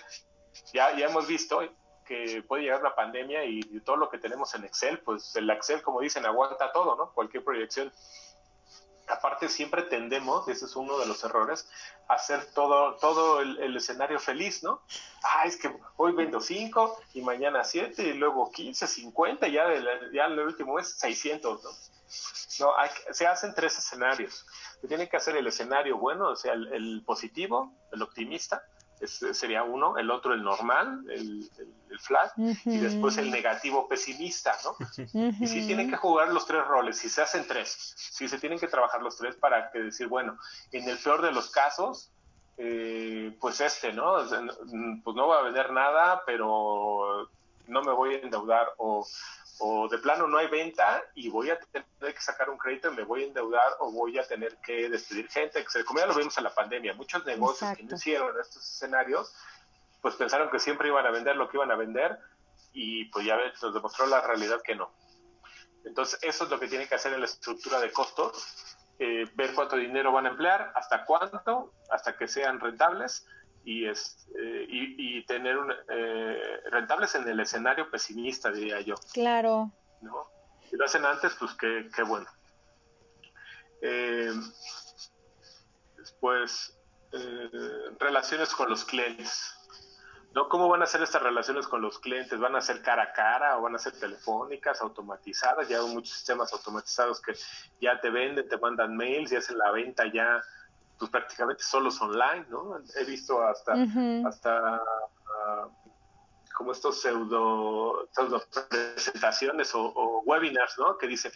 ya, 0.73 0.95
ya 0.95 1.07
hemos 1.07 1.25
visto 1.25 1.59
que 2.05 2.43
puede 2.47 2.65
llegar 2.65 2.83
la 2.83 2.93
pandemia 2.93 3.43
y, 3.45 3.61
y 3.67 3.79
todo 3.79 3.95
lo 3.95 4.11
que 4.11 4.19
tenemos 4.19 4.53
en 4.53 4.65
Excel, 4.65 4.99
pues 4.99 5.35
el 5.35 5.49
Excel, 5.49 5.81
como 5.81 5.99
dicen, 5.99 6.23
aguanta 6.27 6.71
todo, 6.71 6.95
¿no? 6.95 7.11
Cualquier 7.13 7.43
proyección 7.43 7.91
aparte 9.07 9.49
siempre 9.49 9.83
tendemos, 9.83 10.47
ese 10.47 10.65
es 10.65 10.75
uno 10.75 10.97
de 10.99 11.05
los 11.05 11.23
errores, 11.23 11.69
a 12.07 12.15
hacer 12.15 12.45
todo, 12.53 12.95
todo 12.95 13.41
el, 13.41 13.75
escenario 13.75 14.19
feliz, 14.19 14.63
¿no? 14.63 14.81
Ah, 15.23 15.43
es 15.45 15.57
que 15.57 15.73
hoy 15.97 16.13
vendo 16.13 16.41
5 16.41 16.99
y 17.13 17.21
mañana 17.21 17.63
7 17.63 18.03
y 18.03 18.13
luego 18.13 18.51
15, 18.51 18.87
50 18.87 19.47
y 19.47 19.53
ya, 19.53 19.65
ya 20.13 20.25
el 20.25 20.39
último 20.39 20.79
es 20.79 20.97
600, 20.99 21.63
¿no? 21.63 21.69
No, 22.59 22.73
se 23.11 23.27
hacen 23.27 23.53
tres 23.53 23.77
escenarios. 23.77 24.45
Se 24.81 24.87
tiene 24.87 25.07
que 25.07 25.17
hacer 25.17 25.35
el 25.35 25.45
escenario 25.45 25.97
bueno, 25.97 26.29
o 26.29 26.35
sea, 26.35 26.53
el 26.53 27.03
positivo, 27.05 27.71
el 27.91 28.01
optimista, 28.01 28.63
sería 29.05 29.63
uno, 29.63 29.97
el 29.97 30.09
otro 30.09 30.33
el 30.33 30.43
normal, 30.43 31.05
el, 31.09 31.49
el, 31.89 31.99
flat, 31.99 32.31
y 32.37 32.77
después 32.77 33.17
el 33.17 33.31
negativo 33.31 33.87
pesimista, 33.87 34.55
¿no? 34.63 34.75
Y 35.39 35.47
si 35.47 35.65
tienen 35.67 35.89
que 35.89 35.97
jugar 35.97 36.29
los 36.29 36.45
tres 36.45 36.65
roles, 36.65 36.97
si 36.97 37.09
se 37.09 37.21
hacen 37.21 37.45
tres, 37.47 37.93
si 37.95 38.27
se 38.27 38.39
tienen 38.39 38.59
que 38.59 38.67
trabajar 38.67 39.01
los 39.01 39.17
tres 39.17 39.35
para 39.35 39.71
que 39.71 39.79
decir, 39.79 40.07
bueno, 40.07 40.37
en 40.71 40.87
el 40.89 40.97
peor 40.97 41.21
de 41.21 41.31
los 41.31 41.49
casos, 41.49 42.11
eh, 42.57 43.35
pues 43.39 43.61
este, 43.61 43.93
¿no? 43.93 44.15
Pues 45.03 45.15
no 45.15 45.27
va 45.27 45.39
a 45.39 45.43
vender 45.43 45.71
nada, 45.71 46.23
pero 46.25 47.29
no 47.67 47.81
me 47.83 47.91
voy 47.91 48.15
a 48.15 48.19
endeudar 48.19 48.67
o 48.77 49.05
o 49.59 49.87
de 49.87 49.97
plano 49.97 50.27
no 50.27 50.37
hay 50.37 50.47
venta 50.47 51.03
y 51.15 51.29
voy 51.29 51.49
a 51.49 51.59
tener 51.59 51.85
que 51.99 52.21
sacar 52.21 52.49
un 52.49 52.57
crédito 52.57 52.91
y 52.91 52.95
me 52.95 53.03
voy 53.03 53.23
a 53.23 53.27
endeudar 53.27 53.73
o 53.79 53.91
voy 53.91 54.17
a 54.19 54.27
tener 54.27 54.57
que 54.57 54.89
despedir 54.89 55.29
gente, 55.29 55.65
como 55.85 55.99
ya 55.99 56.05
lo 56.05 56.15
vimos 56.15 56.37
en 56.37 56.43
la 56.43 56.53
pandemia, 56.53 56.93
muchos 56.93 57.25
negocios 57.25 57.75
que 57.75 57.83
no 57.83 57.95
hicieron 57.95 58.39
estos 58.39 58.63
escenarios, 58.63 59.33
pues 60.01 60.15
pensaron 60.15 60.49
que 60.49 60.59
siempre 60.59 60.89
iban 60.89 61.05
a 61.05 61.11
vender 61.11 61.35
lo 61.35 61.49
que 61.49 61.57
iban 61.57 61.71
a 61.71 61.75
vender 61.75 62.19
y 62.73 63.05
pues 63.05 63.25
ya 63.25 63.37
nos 63.61 63.73
demostró 63.73 64.05
la 64.05 64.21
realidad 64.21 64.61
que 64.63 64.75
no. 64.75 64.91
Entonces 65.85 66.19
eso 66.21 66.43
es 66.43 66.49
lo 66.49 66.59
que 66.59 66.67
tiene 66.67 66.87
que 66.87 66.95
hacer 66.95 67.13
en 67.13 67.21
la 67.21 67.25
estructura 67.25 67.79
de 67.79 67.91
costos, 67.91 68.77
eh, 68.99 69.25
ver 69.35 69.53
cuánto 69.53 69.75
dinero 69.75 70.11
van 70.11 70.25
a 70.25 70.29
emplear, 70.29 70.71
hasta 70.75 71.05
cuánto, 71.05 71.73
hasta 71.89 72.17
que 72.17 72.27
sean 72.27 72.59
rentables 72.59 73.25
y, 73.67 73.85
es, 73.85 74.25
eh, 74.39 74.65
y, 74.69 75.25
tener 75.25 75.57
un, 75.57 75.73
eh, 75.89 76.61
rentables 76.71 77.13
en 77.15 77.27
el 77.27 77.37
escenario 77.41 77.91
pesimista, 77.91 78.49
diría 78.49 78.79
yo. 78.79 78.95
Claro. 79.11 79.73
¿no? 79.99 80.25
Si 80.69 80.77
lo 80.77 80.85
hacen 80.85 81.03
antes, 81.03 81.35
pues 81.37 81.53
qué, 81.55 81.89
qué 81.93 82.03
bueno. 82.03 82.27
Eh, 83.81 84.31
después, 85.97 86.79
relaciones 87.99 88.55
con 88.55 88.69
los 88.69 88.85
clientes. 88.85 89.53
¿no? 90.33 90.47
¿Cómo 90.47 90.69
van 90.69 90.83
a 90.83 90.85
ser 90.85 91.01
estas 91.01 91.21
relaciones 91.21 91.67
con 91.67 91.81
los 91.81 91.99
clientes? 91.99 92.39
¿Van 92.39 92.55
a 92.55 92.61
ser 92.61 92.81
cara 92.81 93.03
a 93.03 93.11
cara 93.11 93.57
o 93.57 93.63
van 93.63 93.75
a 93.75 93.79
ser 93.79 93.99
telefónicas, 93.99 94.79
automatizadas? 94.79 95.67
Ya 95.67 95.79
hay 95.79 95.87
muchos 95.87 96.15
sistemas 96.15 96.53
automatizados 96.53 97.21
que 97.21 97.33
ya 97.81 97.99
te 97.99 98.11
venden, 98.11 98.47
te 98.47 98.57
mandan 98.57 98.95
mails 98.95 99.33
y 99.33 99.35
hacen 99.35 99.57
la 99.57 99.71
venta 99.71 100.05
ya 100.05 100.41
pues 100.97 101.11
prácticamente 101.11 101.63
solos 101.63 102.01
online, 102.01 102.45
¿no? 102.49 102.77
He 102.95 103.03
visto 103.05 103.41
hasta, 103.41 103.73
hasta 104.25 104.75
ah, 104.77 105.67
como 106.55 106.71
estos 106.71 106.99
pseudo, 107.01 108.09
presentaciones 108.69 109.73
o, 109.75 110.21
webinars, 110.25 110.77
¿no? 110.79 110.97
Que 110.97 111.07
dice, 111.07 111.31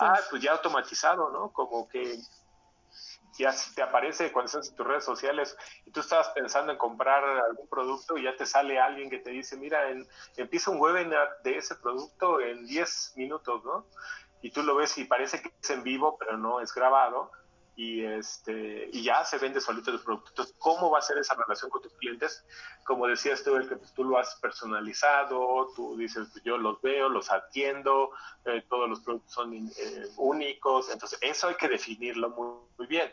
ah, 0.00 0.18
pues 0.30 0.40
ya 0.40 0.52
automatizado, 0.52 1.30
¿no? 1.30 1.52
Como 1.52 1.88
que 1.88 2.20
ya 3.38 3.52
te 3.74 3.82
aparece 3.82 4.30
cuando 4.30 4.46
estás 4.46 4.68
en 4.68 4.76
tus 4.76 4.86
redes 4.86 5.04
sociales 5.04 5.56
y 5.86 5.90
tú 5.90 6.00
estabas 6.00 6.28
pensando 6.30 6.70
en 6.70 6.78
comprar 6.78 7.24
algún 7.24 7.66
producto 7.66 8.16
y 8.16 8.24
ya 8.24 8.36
te 8.36 8.46
sale 8.46 8.78
alguien 8.78 9.10
que 9.10 9.18
te 9.18 9.30
dice, 9.30 9.56
mira, 9.56 9.90
en, 9.90 10.06
empieza 10.36 10.70
un 10.70 10.80
webinar 10.80 11.38
de 11.42 11.56
ese 11.56 11.74
producto 11.76 12.40
en 12.40 12.66
10 12.66 13.14
minutos, 13.16 13.64
¿no? 13.64 13.86
Y 14.42 14.50
tú 14.50 14.62
lo 14.62 14.74
ves 14.74 14.96
y 14.98 15.04
parece 15.04 15.40
que 15.40 15.52
es 15.60 15.70
en 15.70 15.82
vivo, 15.82 16.16
pero 16.18 16.36
no 16.36 16.60
es 16.60 16.74
grabado 16.74 17.32
y 17.74 18.04
este 18.04 18.90
y 18.92 19.02
ya 19.02 19.24
se 19.24 19.38
vende 19.38 19.60
solito 19.60 19.90
el 19.90 20.00
producto. 20.00 20.30
Entonces, 20.30 20.54
¿cómo 20.58 20.90
va 20.90 20.98
a 20.98 21.02
ser 21.02 21.18
esa 21.18 21.34
relación 21.34 21.70
con 21.70 21.82
tus 21.82 21.94
clientes? 21.94 22.44
Como 22.84 23.06
decías 23.06 23.42
tú, 23.42 23.56
el 23.56 23.68
que 23.68 23.76
pues, 23.76 23.92
tú 23.94 24.04
lo 24.04 24.18
has 24.18 24.34
personalizado, 24.36 25.68
tú 25.74 25.96
dices, 25.96 26.28
pues, 26.32 26.44
yo 26.44 26.58
los 26.58 26.80
veo, 26.82 27.08
los 27.08 27.30
atiendo, 27.30 28.10
eh, 28.44 28.64
todos 28.68 28.88
los 28.88 29.00
productos 29.00 29.32
son 29.32 29.54
eh, 29.54 30.08
únicos, 30.16 30.90
entonces 30.90 31.18
eso 31.22 31.48
hay 31.48 31.54
que 31.54 31.68
definirlo 31.68 32.30
muy, 32.30 32.58
muy, 32.76 32.86
bien. 32.86 33.10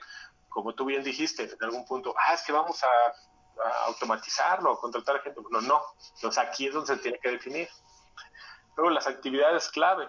Como 0.50 0.74
tú 0.74 0.86
bien 0.86 1.04
dijiste, 1.04 1.44
en 1.44 1.64
algún 1.64 1.86
punto, 1.86 2.14
ah, 2.18 2.34
es 2.34 2.42
que 2.42 2.52
vamos 2.52 2.84
a, 2.84 2.88
a 2.88 3.86
automatizarlo, 3.86 4.74
a 4.74 4.80
contratar 4.80 5.18
a 5.18 5.20
gente. 5.20 5.40
No, 5.52 5.62
no, 5.62 5.82
entonces 6.16 6.44
aquí 6.44 6.68
es 6.68 6.74
donde 6.74 6.96
se 6.96 7.02
tiene 7.02 7.20
que 7.20 7.32
definir. 7.32 7.70
Luego 8.76 8.90
las 8.92 9.08
actividades 9.08 9.70
clave 9.70 10.08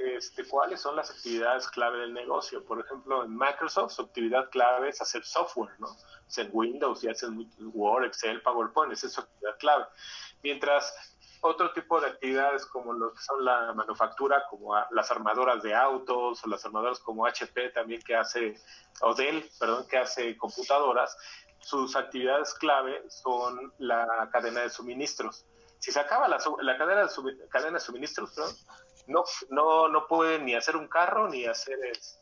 este, 0.00 0.46
cuáles 0.46 0.80
son 0.80 0.96
las 0.96 1.10
actividades 1.10 1.68
clave 1.68 1.98
del 1.98 2.14
negocio. 2.14 2.64
Por 2.64 2.80
ejemplo, 2.80 3.24
en 3.24 3.36
Microsoft 3.36 3.92
su 3.92 4.02
actividad 4.02 4.48
clave 4.50 4.88
es 4.88 5.00
hacer 5.00 5.24
software, 5.24 5.78
¿no? 5.78 5.88
en 6.36 6.48
Windows 6.52 7.02
y 7.04 7.08
hacen 7.08 7.50
Word, 7.74 8.04
Excel, 8.04 8.40
PowerPoint, 8.42 8.92
esa 8.92 9.08
es 9.08 9.12
su 9.12 9.20
actividad 9.20 9.58
clave. 9.58 9.84
Mientras 10.42 11.16
otro 11.42 11.72
tipo 11.72 12.00
de 12.00 12.08
actividades 12.08 12.66
como 12.66 12.92
lo 12.92 13.12
que 13.12 13.22
son 13.22 13.44
la 13.44 13.72
manufactura, 13.72 14.44
como 14.48 14.74
las 14.90 15.10
armadoras 15.10 15.62
de 15.62 15.74
autos 15.74 16.44
o 16.44 16.48
las 16.48 16.64
armadoras 16.64 17.00
como 17.00 17.26
HP 17.26 17.70
también 17.70 18.00
que 18.02 18.14
hace, 18.14 18.54
o 19.00 19.14
Dell, 19.14 19.50
perdón, 19.58 19.86
que 19.88 19.98
hace 19.98 20.36
computadoras, 20.36 21.16
sus 21.60 21.96
actividades 21.96 22.54
clave 22.54 23.02
son 23.08 23.72
la 23.78 24.28
cadena 24.32 24.62
de 24.62 24.70
suministros. 24.70 25.44
Si 25.78 25.90
se 25.90 25.98
acaba 25.98 26.28
la, 26.28 26.38
cadena, 26.76 27.06
de 27.06 27.48
cadena 27.48 27.78
de 27.78 27.80
suministros, 27.80 28.30
perdón, 28.34 28.54
no, 29.10 29.24
no, 29.50 29.88
no 29.88 30.06
pueden 30.06 30.46
ni 30.46 30.54
hacer 30.54 30.76
un 30.76 30.88
carro 30.88 31.28
ni 31.28 31.44
hacer 31.44 31.78
este, 31.84 32.20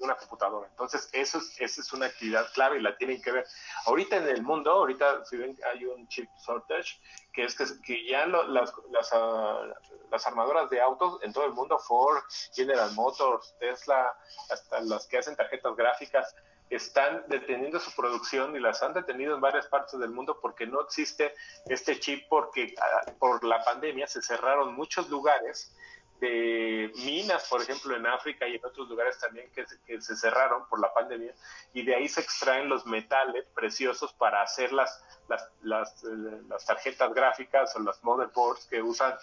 una 0.00 0.16
computadora. 0.16 0.68
Entonces, 0.68 1.08
eso 1.12 1.38
es, 1.38 1.60
esa 1.60 1.80
es 1.80 1.92
una 1.92 2.06
actividad 2.06 2.50
clave 2.52 2.78
y 2.78 2.82
la 2.82 2.96
tienen 2.96 3.20
que 3.22 3.32
ver. 3.32 3.46
Ahorita 3.86 4.16
en 4.16 4.28
el 4.28 4.42
mundo, 4.42 4.70
ahorita 4.72 5.24
si 5.24 5.36
ven 5.36 5.56
hay 5.72 5.84
un 5.84 6.08
chip 6.08 6.28
shortage, 6.46 6.98
que 7.32 7.44
es 7.44 7.54
que, 7.54 8.06
ya 8.06 8.26
las, 8.26 8.72
las, 8.90 9.12
ah, 9.12 9.62
las, 10.10 10.26
armadoras 10.26 10.70
de 10.70 10.80
autos 10.80 11.22
en 11.22 11.32
todo 11.32 11.44
el 11.44 11.52
mundo, 11.52 11.78
Ford, 11.78 12.22
General 12.54 12.90
Motors, 12.92 13.54
Tesla, 13.58 14.16
hasta 14.50 14.80
las 14.80 15.06
que 15.06 15.18
hacen 15.18 15.36
tarjetas 15.36 15.76
gráficas, 15.76 16.34
están 16.68 17.24
deteniendo 17.28 17.78
su 17.78 17.94
producción 17.94 18.56
y 18.56 18.60
las 18.60 18.82
han 18.82 18.92
detenido 18.92 19.36
en 19.36 19.40
varias 19.40 19.68
partes 19.68 20.00
del 20.00 20.10
mundo 20.10 20.40
porque 20.42 20.66
no 20.66 20.80
existe 20.80 21.32
este 21.66 22.00
chip 22.00 22.24
porque 22.28 22.74
ah, 22.80 23.12
por 23.20 23.44
la 23.44 23.62
pandemia 23.62 24.08
se 24.08 24.20
cerraron 24.20 24.74
muchos 24.74 25.08
lugares 25.08 25.72
de 26.20 26.92
minas, 27.04 27.46
por 27.48 27.62
ejemplo, 27.62 27.96
en 27.96 28.06
África 28.06 28.46
y 28.48 28.56
en 28.56 28.64
otros 28.64 28.88
lugares 28.88 29.18
también 29.18 29.50
que, 29.52 29.66
se 30.00 30.16
cerraron 30.16 30.68
por 30.68 30.80
la 30.80 30.92
pandemia, 30.92 31.34
y 31.72 31.84
de 31.84 31.94
ahí 31.94 32.08
se 32.08 32.20
extraen 32.20 32.68
los 32.68 32.86
metales 32.86 33.46
preciosos 33.54 34.12
para 34.14 34.42
hacer 34.42 34.72
las, 34.72 35.02
las, 35.28 35.50
las, 35.62 36.04
eh, 36.04 36.42
las 36.48 36.64
tarjetas 36.64 37.12
gráficas 37.12 37.74
o 37.76 37.80
las 37.80 38.02
motherboards 38.02 38.66
que 38.66 38.82
usan 38.82 39.14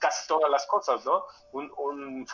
casi 0.00 0.26
todas 0.28 0.50
las 0.50 0.66
cosas, 0.66 1.04
¿no? 1.04 1.24
Un, 1.52 1.72
un 1.76 2.26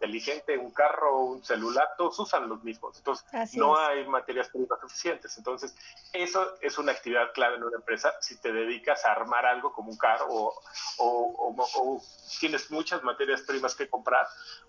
inteligente, 0.00 0.56
un 0.56 0.70
carro, 0.70 1.24
un 1.24 1.44
celular, 1.44 1.88
todos 1.98 2.18
usan 2.18 2.48
los 2.48 2.64
mismos. 2.64 2.96
Entonces, 2.96 3.26
no 3.54 3.76
hay 3.76 4.06
materias 4.06 4.48
primas 4.48 4.80
suficientes. 4.80 5.36
Entonces, 5.36 5.76
eso 6.12 6.54
es 6.62 6.78
una 6.78 6.92
actividad 6.92 7.32
clave 7.34 7.56
en 7.56 7.64
una 7.64 7.76
empresa 7.76 8.12
si 8.20 8.36
te 8.38 8.50
dedicas 8.50 9.04
a 9.04 9.12
armar 9.12 9.44
algo 9.44 9.72
como 9.72 9.90
un 9.90 9.98
carro 9.98 10.26
o, 10.30 10.54
o, 10.98 12.02
tienes 12.40 12.70
muchas 12.70 13.02
materias 13.02 13.42
primas 13.42 13.74
que 13.74 13.88
comprar. 13.88 14.26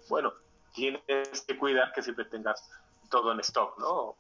Bueno, 0.09 0.33
tienes 0.73 1.41
que 1.47 1.57
cuidar 1.57 1.93
que 1.93 2.03
siempre 2.03 2.25
tengas 2.25 2.69
todo 3.09 3.31
en 3.31 3.39
stock, 3.39 3.77
¿no? 3.79 4.15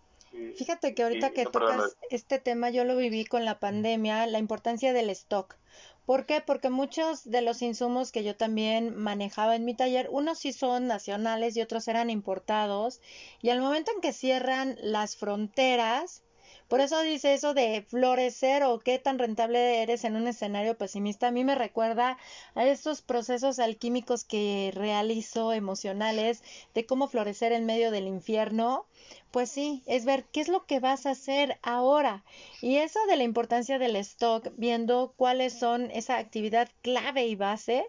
Fíjate 0.55 0.95
que 0.95 1.03
ahorita 1.03 1.31
que 1.31 1.45
tocas 1.45 1.97
este 2.09 2.39
tema, 2.39 2.69
yo 2.69 2.85
lo 2.85 2.95
viví 2.95 3.25
con 3.25 3.43
la 3.43 3.59
pandemia, 3.59 4.25
la 4.27 4.39
importancia 4.39 4.93
del 4.93 5.09
stock. 5.09 5.57
¿Por 6.05 6.25
qué? 6.25 6.41
Porque 6.41 6.69
muchos 6.69 7.23
de 7.29 7.41
los 7.41 7.61
insumos 7.61 8.11
que 8.11 8.23
yo 8.23 8.35
también 8.35 8.95
manejaba 8.95 9.55
en 9.55 9.65
mi 9.65 9.75
taller, 9.75 10.09
unos 10.11 10.39
sí 10.39 10.51
son 10.53 10.87
nacionales 10.87 11.55
y 11.55 11.61
otros 11.61 11.87
eran 11.87 12.09
importados. 12.09 13.01
Y 13.41 13.49
al 13.49 13.61
momento 13.61 13.91
en 13.93 14.01
que 14.01 14.13
cierran 14.13 14.77
las 14.81 15.15
fronteras, 15.15 16.23
por 16.71 16.79
eso 16.79 17.01
dice 17.01 17.33
eso 17.33 17.53
de 17.53 17.85
florecer 17.89 18.63
o 18.63 18.79
qué 18.79 18.97
tan 18.97 19.19
rentable 19.19 19.81
eres 19.81 20.05
en 20.05 20.15
un 20.15 20.25
escenario 20.25 20.77
pesimista. 20.77 21.27
A 21.27 21.31
mí 21.31 21.43
me 21.43 21.53
recuerda 21.53 22.17
a 22.55 22.65
estos 22.65 23.01
procesos 23.01 23.59
alquímicos 23.59 24.23
que 24.23 24.71
realizo 24.73 25.51
emocionales 25.51 26.41
de 26.73 26.85
cómo 26.85 27.09
florecer 27.09 27.51
en 27.51 27.65
medio 27.65 27.91
del 27.91 28.07
infierno. 28.07 28.85
Pues 29.31 29.51
sí, 29.51 29.83
es 29.85 30.05
ver 30.05 30.23
qué 30.31 30.39
es 30.39 30.47
lo 30.47 30.65
que 30.65 30.79
vas 30.79 31.05
a 31.05 31.09
hacer 31.09 31.59
ahora. 31.61 32.23
Y 32.61 32.77
eso 32.77 32.99
de 33.09 33.17
la 33.17 33.23
importancia 33.23 33.77
del 33.77 33.97
stock, 33.97 34.47
viendo 34.55 35.13
cuáles 35.17 35.59
son 35.59 35.91
esa 35.91 36.19
actividad 36.19 36.69
clave 36.81 37.25
y 37.25 37.35
base, 37.35 37.85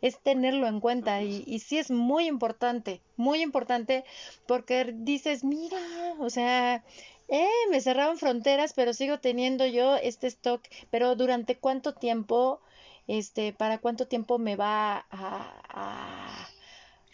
es 0.00 0.18
tenerlo 0.20 0.66
en 0.66 0.80
cuenta 0.80 1.22
y, 1.22 1.44
y 1.46 1.58
sí 1.60 1.78
es 1.78 1.90
muy 1.90 2.26
importante, 2.26 3.00
muy 3.16 3.40
importante 3.40 4.04
porque 4.46 4.92
dices, 4.94 5.44
mira, 5.44 5.78
o 6.18 6.28
sea, 6.28 6.84
eh, 7.28 7.48
me 7.70 7.80
cerraron 7.80 8.18
fronteras, 8.18 8.72
pero 8.74 8.92
sigo 8.92 9.18
teniendo 9.18 9.66
yo 9.66 9.96
este 9.96 10.26
stock, 10.26 10.62
pero 10.90 11.16
durante 11.16 11.56
cuánto 11.56 11.94
tiempo, 11.94 12.60
este, 13.06 13.52
para 13.52 13.78
cuánto 13.78 14.06
tiempo 14.06 14.38
me 14.38 14.56
va 14.56 15.06
a, 15.10 16.48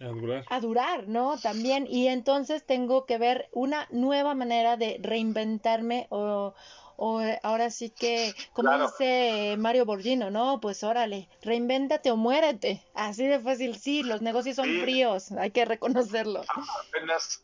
a, 0.01 0.07
durar. 0.09 0.45
a 0.49 0.61
durar, 0.61 1.09
¿no? 1.09 1.39
También, 1.39 1.87
y 1.89 2.09
entonces 2.09 2.65
tengo 2.65 3.07
que 3.07 3.19
ver 3.19 3.49
una 3.53 3.87
nueva 3.91 4.35
manera 4.35 4.77
de 4.77 4.99
reinventarme 5.01 6.07
o, 6.11 6.55
o 6.97 7.21
ahora 7.43 7.71
sí 7.71 7.91
que, 7.91 8.35
como 8.53 8.77
dice 8.79 9.57
Mario 9.59 9.87
Borgino, 9.87 10.31
¿no? 10.31 10.61
Pues 10.61 10.83
órale, 10.83 11.29
reinvéntate 11.41 12.11
o 12.11 12.17
muérete. 12.17 12.83
Así 12.95 13.27
de 13.27 13.39
fácil, 13.39 13.77
sí, 13.77 14.03
los 14.03 14.23
negocios 14.23 14.57
son 14.57 14.69
fríos, 14.83 15.31
hay 15.33 15.51
que 15.51 15.65
reconocerlo. 15.65 16.43
Apenas 16.89 17.43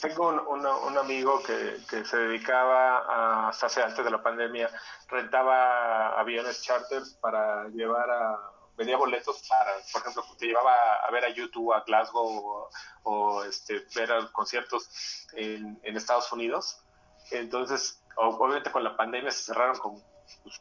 tengo 0.00 0.28
un, 0.28 0.98
amigo 0.98 1.42
que, 1.42 2.04
se 2.04 2.16
dedicaba 2.16 2.98
a, 2.98 3.48
hasta 3.48 3.66
hace 3.66 3.82
antes 3.82 4.04
de 4.04 4.10
la 4.10 4.22
pandemia, 4.22 4.70
rentaba 5.08 6.18
aviones 6.18 6.62
charters 6.62 7.14
para 7.20 7.68
llevar 7.68 8.10
a, 8.10 8.38
vendía 8.78 8.96
boletos 8.96 9.42
para, 9.48 9.72
por 9.92 10.02
ejemplo, 10.02 10.24
te 10.38 10.46
llevaba 10.46 10.94
a 11.06 11.10
ver 11.10 11.24
a 11.24 11.30
YouTube 11.30 11.72
a 11.72 11.80
Glasgow 11.80 12.68
o, 13.02 13.44
este, 13.44 13.84
ver 13.94 14.10
conciertos 14.32 15.26
en, 15.34 15.78
en, 15.82 15.96
Estados 15.96 16.32
Unidos. 16.32 16.84
Entonces, 17.32 18.02
obviamente 18.16 18.70
con 18.70 18.84
la 18.84 18.96
pandemia 18.96 19.30
se 19.32 19.42
cerraron 19.42 19.76
con 19.78 20.02
pues, 20.42 20.60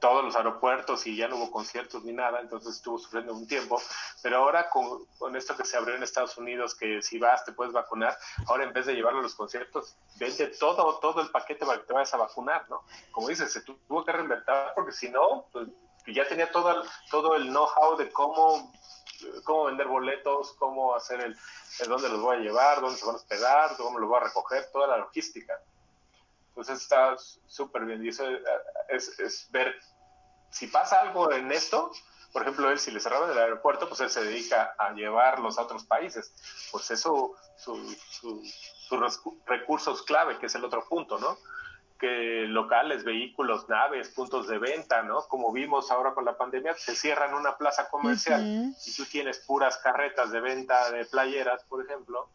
todos 0.00 0.24
los 0.24 0.36
aeropuertos 0.36 1.06
y 1.06 1.16
ya 1.16 1.28
no 1.28 1.36
hubo 1.36 1.50
conciertos 1.50 2.04
ni 2.04 2.12
nada, 2.12 2.40
entonces 2.40 2.76
estuvo 2.76 2.98
sufriendo 2.98 3.32
un 3.32 3.46
tiempo, 3.46 3.80
pero 4.22 4.38
ahora 4.38 4.68
con, 4.70 5.06
con, 5.18 5.36
esto 5.36 5.56
que 5.56 5.64
se 5.64 5.76
abrió 5.76 5.94
en 5.94 6.02
Estados 6.02 6.36
Unidos, 6.36 6.74
que 6.74 7.02
si 7.02 7.18
vas 7.18 7.44
te 7.44 7.52
puedes 7.52 7.72
vacunar, 7.72 8.16
ahora 8.46 8.64
en 8.64 8.72
vez 8.72 8.86
de 8.86 8.94
llevarlo 8.94 9.20
a 9.20 9.22
los 9.22 9.34
conciertos, 9.34 9.96
vende 10.18 10.48
todo, 10.48 10.98
todo 10.98 11.22
el 11.22 11.30
paquete 11.30 11.64
para 11.64 11.80
que 11.80 11.86
te 11.86 11.92
vayas 11.92 12.14
a 12.14 12.18
vacunar, 12.18 12.68
¿no? 12.68 12.82
Como 13.10 13.28
dices, 13.28 13.52
se 13.52 13.62
tuvo 13.62 14.04
que 14.04 14.12
reinventar 14.12 14.72
porque 14.74 14.92
si 14.92 15.08
no, 15.08 15.46
pues, 15.52 15.68
ya 16.06 16.26
tenía 16.28 16.50
todo 16.52 16.84
todo 17.10 17.34
el 17.34 17.48
know-how 17.48 17.96
de 17.96 18.10
cómo, 18.12 18.72
cómo 19.44 19.64
vender 19.64 19.88
boletos, 19.88 20.52
cómo 20.52 20.94
hacer 20.94 21.20
el, 21.20 21.36
el, 21.80 21.88
dónde 21.88 22.08
los 22.08 22.20
voy 22.20 22.36
a 22.36 22.40
llevar, 22.40 22.80
dónde 22.80 22.96
se 22.96 23.06
van 23.06 23.14
a 23.14 23.18
hospedar, 23.18 23.76
cómo 23.76 23.98
los 23.98 24.08
voy 24.08 24.18
a 24.18 24.24
recoger, 24.24 24.70
toda 24.72 24.86
la 24.86 24.98
logística. 24.98 25.60
Entonces 26.56 26.80
está 26.80 27.16
súper 27.46 27.84
bien. 27.84 28.02
Y 28.02 28.08
eso 28.08 28.24
es, 28.88 29.18
es, 29.20 29.46
ver 29.50 29.74
si 30.48 30.68
pasa 30.68 31.02
algo 31.02 31.30
en 31.30 31.52
esto, 31.52 31.92
por 32.32 32.40
ejemplo, 32.40 32.70
él 32.70 32.78
si 32.78 32.90
le 32.90 32.98
cerraban 32.98 33.30
el 33.30 33.38
aeropuerto, 33.38 33.88
pues 33.88 34.00
él 34.00 34.08
se 34.08 34.24
dedica 34.24 34.74
a 34.78 34.94
llevarlos 34.94 35.58
a 35.58 35.62
otros 35.64 35.84
países. 35.84 36.32
Pues 36.72 36.90
eso, 36.90 37.34
sus 37.58 37.94
recursos 39.44 40.00
clave, 40.04 40.38
que 40.38 40.46
es 40.46 40.54
el 40.54 40.64
otro 40.64 40.88
punto, 40.88 41.18
¿no? 41.18 41.36
Que 41.98 42.46
locales, 42.48 43.04
vehículos, 43.04 43.68
naves, 43.68 44.08
puntos 44.08 44.48
de 44.48 44.56
venta, 44.56 45.02
¿no? 45.02 45.28
Como 45.28 45.52
vimos 45.52 45.90
ahora 45.90 46.14
con 46.14 46.24
la 46.24 46.38
pandemia, 46.38 46.72
se 46.72 46.96
cierran 46.96 47.34
una 47.34 47.58
plaza 47.58 47.90
comercial 47.90 48.74
y 48.86 48.94
tú 48.94 49.04
tienes 49.04 49.40
puras 49.40 49.76
carretas 49.76 50.30
de 50.30 50.40
venta 50.40 50.90
de 50.90 51.04
playeras, 51.04 51.64
por 51.64 51.84
ejemplo, 51.84 52.30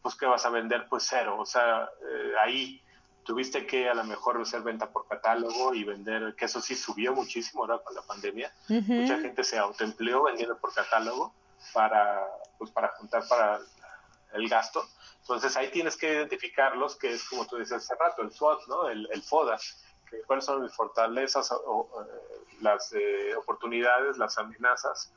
pues 0.00 0.14
¿qué 0.14 0.24
vas 0.24 0.46
a 0.46 0.50
vender? 0.50 0.86
Pues 0.88 1.06
cero. 1.06 1.36
O 1.38 1.44
sea, 1.44 1.90
eh, 2.02 2.32
ahí 2.42 2.82
tuviste 3.24 3.66
que 3.66 3.88
a 3.88 3.94
lo 3.94 4.04
mejor 4.04 4.40
hacer 4.40 4.62
venta 4.62 4.90
por 4.90 5.06
catálogo 5.06 5.74
y 5.74 5.84
vender, 5.84 6.34
que 6.34 6.46
eso 6.46 6.60
sí 6.60 6.74
subió 6.74 7.12
muchísimo 7.14 7.62
ahora 7.62 7.78
con 7.78 7.94
la 7.94 8.02
pandemia. 8.02 8.52
Mucha 8.68 9.18
gente 9.18 9.44
se 9.44 9.58
autoempleó 9.58 10.24
vendiendo 10.24 10.58
por 10.58 10.72
catálogo 10.72 11.32
para, 11.72 12.26
pues, 12.58 12.70
para 12.70 12.88
juntar 12.88 13.26
para 13.28 13.60
el 14.32 14.48
gasto. 14.48 14.84
Entonces 15.20 15.56
ahí 15.56 15.70
tienes 15.70 15.96
que 15.96 16.12
identificarlos, 16.12 16.96
que 16.96 17.12
es 17.12 17.28
como 17.28 17.46
tú 17.46 17.56
decías 17.56 17.84
hace 17.84 17.94
rato, 17.94 18.22
el 18.22 18.32
SWOT, 18.32 18.66
¿no? 18.68 18.88
el, 18.88 19.08
el 19.12 19.22
FODA, 19.22 19.58
que 20.08 20.22
cuáles 20.22 20.44
son 20.44 20.62
mis 20.62 20.74
fortalezas, 20.74 21.52
o, 21.52 21.88
eh, 22.02 22.56
las 22.60 22.92
eh, 22.92 23.34
oportunidades, 23.36 24.18
las 24.18 24.38
amenazas, 24.38 25.12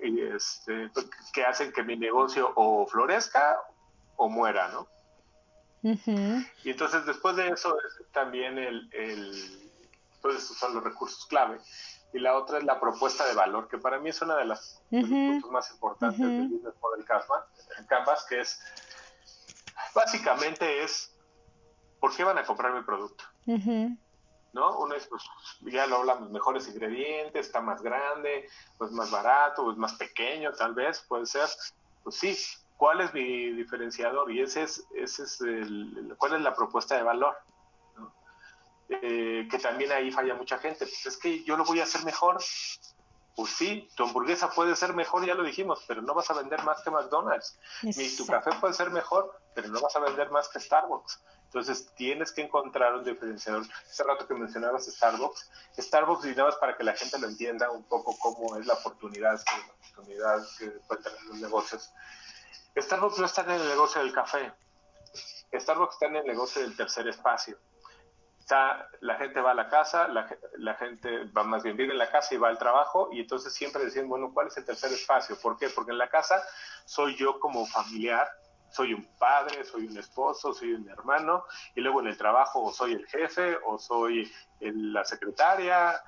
y 0.00 0.20
este, 0.20 0.90
que 1.32 1.44
hacen 1.44 1.72
que 1.72 1.82
mi 1.82 1.96
negocio 1.96 2.52
o 2.56 2.86
florezca 2.86 3.60
o 4.16 4.28
muera, 4.28 4.68
¿no? 4.68 4.88
Y 6.64 6.70
entonces 6.70 7.04
después 7.04 7.36
de 7.36 7.48
eso 7.48 7.76
es 7.80 8.10
también 8.12 8.56
el, 8.58 8.88
el, 8.92 9.70
esos 10.24 10.56
son 10.56 10.74
los 10.74 10.82
recursos 10.82 11.26
clave. 11.26 11.58
Y 12.14 12.20
la 12.20 12.36
otra 12.36 12.58
es 12.58 12.64
la 12.64 12.80
propuesta 12.80 13.26
de 13.26 13.34
valor, 13.34 13.68
que 13.68 13.76
para 13.76 13.98
mí 13.98 14.08
es 14.08 14.22
una 14.22 14.36
de 14.36 14.46
las 14.46 14.80
puntos 14.88 15.50
más 15.50 15.70
importantes 15.72 16.20
del 16.20 16.48
Business 16.48 16.74
Model 16.80 17.04
Canvas, 17.04 18.24
que 18.28 18.40
es 18.40 18.60
básicamente 19.94 20.84
es 20.84 21.12
¿por 22.00 22.14
qué 22.14 22.24
van 22.24 22.38
a 22.38 22.44
comprar 22.44 22.72
mi 22.72 22.82
producto? 22.82 23.24
¿No? 24.52 24.78
Uno 24.78 24.94
es, 24.94 25.06
pues, 25.08 25.24
ya 25.62 25.86
lo 25.86 25.96
hablamos, 25.96 26.30
mejores 26.30 26.68
ingredientes, 26.68 27.46
está 27.46 27.60
más 27.60 27.82
grande, 27.82 28.48
pues 28.78 28.92
más 28.92 29.10
barato, 29.10 29.72
es 29.72 29.76
más 29.76 29.94
pequeño 29.94 30.52
tal 30.52 30.74
vez, 30.74 31.04
puede 31.08 31.26
ser. 31.26 31.48
Pues 32.04 32.16
sí, 32.16 32.36
¿cuál 32.76 33.00
es 33.00 33.12
mi 33.14 33.50
diferenciador? 33.52 34.30
Y 34.30 34.40
ese 34.40 34.62
es, 34.62 34.84
ese 34.94 35.24
es 35.24 35.40
el, 35.40 36.14
¿cuál 36.18 36.34
es 36.34 36.40
la 36.40 36.54
propuesta 36.54 36.96
de 36.96 37.02
valor? 37.02 37.36
Eh, 38.88 39.48
que 39.50 39.58
también 39.58 39.92
ahí 39.92 40.10
falla 40.10 40.34
mucha 40.34 40.58
gente. 40.58 40.86
Pues 40.86 41.06
es 41.06 41.16
que 41.16 41.42
yo 41.44 41.56
lo 41.56 41.64
voy 41.64 41.80
a 41.80 41.84
hacer 41.84 42.04
mejor. 42.04 42.38
Pues 43.36 43.50
sí, 43.50 43.88
tu 43.96 44.04
hamburguesa 44.04 44.50
puede 44.50 44.76
ser 44.76 44.94
mejor, 44.94 45.26
ya 45.26 45.34
lo 45.34 45.42
dijimos, 45.42 45.82
pero 45.88 46.00
no 46.02 46.14
vas 46.14 46.30
a 46.30 46.34
vender 46.34 46.62
más 46.62 46.82
que 46.82 46.90
McDonald's. 46.90 47.58
Y 47.82 48.16
tu 48.16 48.26
café 48.26 48.50
puede 48.60 48.74
ser 48.74 48.90
mejor, 48.90 49.40
pero 49.56 49.68
no 49.68 49.80
vas 49.80 49.96
a 49.96 50.00
vender 50.00 50.30
más 50.30 50.48
que 50.48 50.60
Starbucks. 50.60 51.20
Entonces 51.46 51.88
tienes 51.96 52.32
que 52.32 52.42
encontrar 52.42 52.94
un 52.94 53.04
diferenciador. 53.04 53.64
Hace 53.88 54.04
rato 54.04 54.26
que 54.26 54.34
mencionabas 54.34 54.86
Starbucks, 54.86 55.50
Starbucks, 55.78 56.26
y 56.26 56.30
nada 56.30 56.50
más 56.50 56.56
para 56.56 56.76
que 56.76 56.84
la 56.84 56.94
gente 56.94 57.18
lo 57.18 57.28
entienda 57.28 57.70
un 57.70 57.84
poco 57.84 58.16
cómo 58.18 58.56
es 58.56 58.66
la 58.66 58.74
oportunidad, 58.74 59.34
la 59.34 59.74
oportunidad 59.74 60.44
que 60.58 60.66
pueden 60.86 61.04
tener 61.04 61.22
los 61.22 61.36
negocios. 61.38 61.92
Starbucks 62.76 63.18
no 63.18 63.26
está 63.26 63.42
en 63.42 63.50
el 63.50 63.68
negocio 63.68 64.02
del 64.02 64.12
café. 64.12 64.52
Starbucks 65.52 65.94
está 65.94 66.06
en 66.06 66.16
el 66.16 66.26
negocio 66.26 66.62
del 66.62 66.76
tercer 66.76 67.06
espacio. 67.08 67.58
La 69.00 69.16
gente 69.16 69.40
va 69.40 69.52
a 69.52 69.54
la 69.54 69.68
casa, 69.68 70.06
la, 70.08 70.28
la, 70.58 70.74
gente 70.74 71.24
va 71.36 71.44
más 71.44 71.62
bien 71.62 71.76
vive 71.76 71.92
en 71.92 71.98
la 71.98 72.10
casa 72.10 72.34
y 72.34 72.38
va 72.38 72.48
al 72.48 72.58
trabajo 72.58 73.08
y 73.10 73.20
entonces 73.20 73.54
siempre 73.54 73.84
deciden, 73.84 74.08
bueno, 74.08 74.32
¿cuál 74.34 74.48
es 74.48 74.56
el 74.58 74.66
tercer 74.66 74.92
espacio? 74.92 75.40
¿Por 75.40 75.56
qué? 75.56 75.70
Porque 75.70 75.92
en 75.92 75.98
la 75.98 76.08
casa 76.08 76.42
soy 76.84 77.16
yo 77.16 77.40
como 77.40 77.64
familiar, 77.64 78.28
soy 78.70 78.92
un 78.92 79.06
padre, 79.18 79.64
soy 79.64 79.86
un 79.86 79.96
esposo, 79.96 80.52
soy 80.52 80.74
un 80.74 80.88
hermano, 80.90 81.44
y 81.74 81.80
luego 81.80 82.00
en 82.00 82.08
el 82.08 82.18
trabajo 82.18 82.62
o 82.62 82.72
soy 82.72 82.92
el 82.92 83.06
jefe 83.06 83.56
o 83.64 83.78
soy 83.78 84.30
la 84.60 85.04
secretaria, 85.04 86.02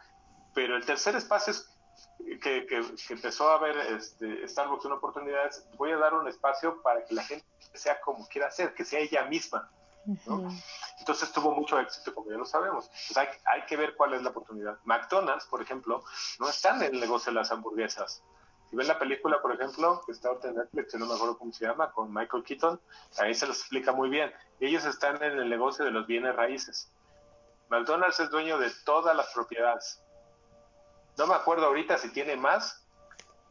pero 0.52 0.76
el 0.76 0.84
tercer 0.84 1.16
espacio 1.16 1.52
es 1.52 1.75
que, 2.18 2.66
que, 2.66 2.84
empezó 3.10 3.50
a 3.50 3.58
ver 3.58 3.76
este, 3.76 4.46
Starbucks 4.48 4.84
una 4.84 4.96
oportunidad, 4.96 5.50
voy 5.76 5.92
a 5.92 5.96
dar 5.96 6.14
un 6.14 6.28
espacio 6.28 6.80
para 6.82 7.04
que 7.04 7.14
la 7.14 7.22
gente 7.22 7.46
sea 7.74 8.00
como 8.00 8.26
quiera 8.28 8.50
ser, 8.50 8.74
que 8.74 8.84
sea 8.84 9.00
ella 9.00 9.24
misma. 9.24 9.70
Entonces 10.98 11.32
tuvo 11.32 11.50
mucho 11.50 11.80
éxito, 11.80 12.14
como 12.14 12.30
ya 12.30 12.36
lo 12.36 12.44
sabemos. 12.44 12.88
Pues 12.88 13.16
hay, 13.16 13.28
hay 13.44 13.66
que 13.66 13.76
ver 13.76 13.96
cuál 13.96 14.14
es 14.14 14.22
la 14.22 14.30
oportunidad. 14.30 14.78
McDonald's, 14.84 15.46
por 15.46 15.60
ejemplo, 15.60 16.04
no 16.38 16.48
están 16.48 16.80
en 16.82 16.94
el 16.94 17.00
negocio 17.00 17.32
de 17.32 17.40
las 17.40 17.50
hamburguesas 17.50 18.22
si 18.70 18.76
ven 18.76 18.88
la 18.88 18.98
película, 18.98 19.40
por 19.40 19.52
ejemplo, 19.52 20.02
que 20.04 20.12
está 20.12 20.30
en 20.42 20.56
Netflix, 20.56 20.94
no 20.94 21.06
me 21.06 21.14
acuerdo 21.14 21.38
cómo 21.38 21.52
se 21.52 21.66
llama, 21.66 21.92
con 21.92 22.12
Michael 22.12 22.42
Keaton, 22.42 22.80
ahí 23.18 23.34
se 23.34 23.46
los 23.46 23.60
explica 23.60 23.92
muy 23.92 24.08
bien. 24.08 24.32
Ellos 24.60 24.84
están 24.84 25.22
en 25.22 25.38
el 25.38 25.48
negocio 25.48 25.84
de 25.84 25.92
los 25.92 26.06
bienes 26.06 26.34
raíces. 26.34 26.90
McDonald's 27.68 28.18
es 28.18 28.30
dueño 28.30 28.58
de 28.58 28.70
todas 28.84 29.16
las 29.16 29.32
propiedades. 29.32 30.02
No 31.16 31.26
me 31.26 31.34
acuerdo 31.34 31.66
ahorita 31.66 31.98
si 31.98 32.12
tiene 32.12 32.36
más 32.36 32.86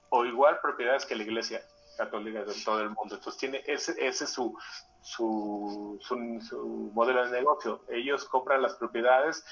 o 0.10 0.26
igual 0.26 0.60
propiedades 0.62 1.06
que 1.06 1.16
la 1.16 1.24
iglesia 1.24 1.62
católica 1.98 2.44
de 2.44 2.54
todo 2.64 2.82
el 2.82 2.90
mundo. 2.90 3.16
Entonces 3.16 3.38
tiene 3.38 3.64
ese, 3.66 3.92
ese 4.06 4.26
es 4.26 4.30
su, 4.30 4.58
su, 5.02 5.98
su 6.02 6.92
modelo 6.94 7.26
de 7.26 7.32
negocio. 7.32 7.82
Ellos 7.90 8.26
compran 8.26 8.62
las 8.62 8.76
propiedades 8.76 9.46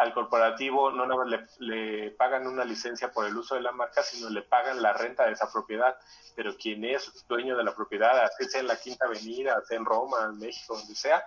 al 0.00 0.14
corporativo 0.14 0.90
no 0.90 1.04
nada 1.04 1.24
más 1.24 1.58
le, 1.58 2.10
pagan 2.12 2.46
una 2.46 2.64
licencia 2.64 3.12
por 3.12 3.26
el 3.26 3.36
uso 3.36 3.54
de 3.54 3.60
la 3.60 3.70
marca, 3.70 4.02
sino 4.02 4.30
le 4.30 4.40
pagan 4.40 4.80
la 4.80 4.94
renta 4.94 5.26
de 5.26 5.32
esa 5.32 5.52
propiedad. 5.52 5.94
Pero 6.34 6.56
quien 6.56 6.86
es 6.86 7.26
dueño 7.28 7.54
de 7.54 7.64
la 7.64 7.74
propiedad, 7.74 8.30
sea 8.38 8.60
en 8.60 8.66
la 8.66 8.76
Quinta 8.76 9.04
Avenida, 9.04 9.60
sea 9.68 9.76
en 9.76 9.84
Roma, 9.84 10.24
en 10.24 10.38
México, 10.38 10.74
donde 10.74 10.94
sea, 10.94 11.22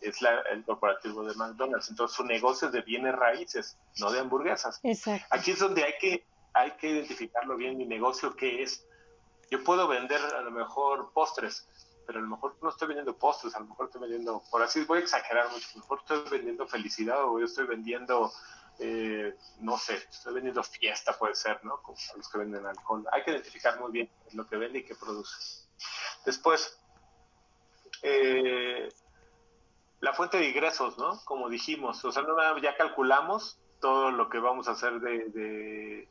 es 0.00 0.16
el 0.50 0.64
corporativo 0.64 1.22
de 1.22 1.34
McDonald's. 1.34 1.90
Entonces 1.90 2.16
su 2.16 2.24
negocio 2.24 2.68
es 2.68 2.72
de 2.72 2.80
bienes 2.80 3.14
raíces, 3.14 3.76
no 3.98 4.10
de 4.10 4.20
hamburguesas. 4.20 4.80
Aquí 5.28 5.50
es 5.50 5.58
donde 5.58 5.84
hay 5.84 5.94
que, 6.00 6.24
hay 6.54 6.70
que 6.72 6.88
identificarlo 6.88 7.56
bien 7.56 7.76
mi 7.76 7.84
negocio, 7.84 8.34
qué 8.36 8.62
es. 8.62 8.86
Yo 9.50 9.62
puedo 9.62 9.86
vender 9.86 10.20
a 10.22 10.40
lo 10.40 10.50
mejor 10.50 11.12
postres, 11.12 11.68
pero 12.06 12.18
a 12.18 12.22
lo 12.22 12.28
mejor 12.28 12.56
no 12.62 12.68
estoy 12.68 12.88
vendiendo 12.88 13.16
postres, 13.16 13.54
a 13.54 13.60
lo 13.60 13.66
mejor 13.66 13.86
estoy 13.86 14.02
vendiendo, 14.02 14.42
por 14.50 14.62
así 14.62 14.84
voy 14.84 14.98
a 14.98 15.02
exagerar 15.02 15.50
mucho, 15.50 15.66
a 15.68 15.74
lo 15.74 15.80
mejor 15.80 15.98
estoy 16.00 16.30
vendiendo 16.30 16.66
felicidad 16.66 17.24
o 17.24 17.38
yo 17.38 17.46
estoy 17.46 17.66
vendiendo, 17.66 18.32
eh, 18.78 19.34
no 19.60 19.78
sé, 19.78 19.94
estoy 19.94 20.34
vendiendo 20.34 20.62
fiesta, 20.62 21.16
puede 21.18 21.34
ser, 21.34 21.64
¿no? 21.64 21.80
Como 21.82 21.96
los 22.16 22.28
que 22.28 22.38
venden 22.38 22.66
alcohol. 22.66 23.06
Hay 23.12 23.22
que 23.22 23.30
identificar 23.30 23.78
muy 23.80 23.92
bien 23.92 24.10
lo 24.32 24.46
que 24.46 24.56
vende 24.56 24.80
y 24.80 24.84
qué 24.84 24.94
produce. 24.94 25.66
Después, 26.24 26.78
eh, 28.02 28.88
la 30.00 30.12
fuente 30.12 30.38
de 30.38 30.48
ingresos, 30.48 30.98
¿no? 30.98 31.20
Como 31.24 31.48
dijimos, 31.48 32.04
o 32.04 32.12
sea, 32.12 32.22
no, 32.22 32.58
ya 32.58 32.76
calculamos 32.76 33.58
todo 33.80 34.10
lo 34.10 34.28
que 34.28 34.38
vamos 34.38 34.68
a 34.68 34.72
hacer 34.72 35.00
de, 35.00 35.28
de 35.28 36.08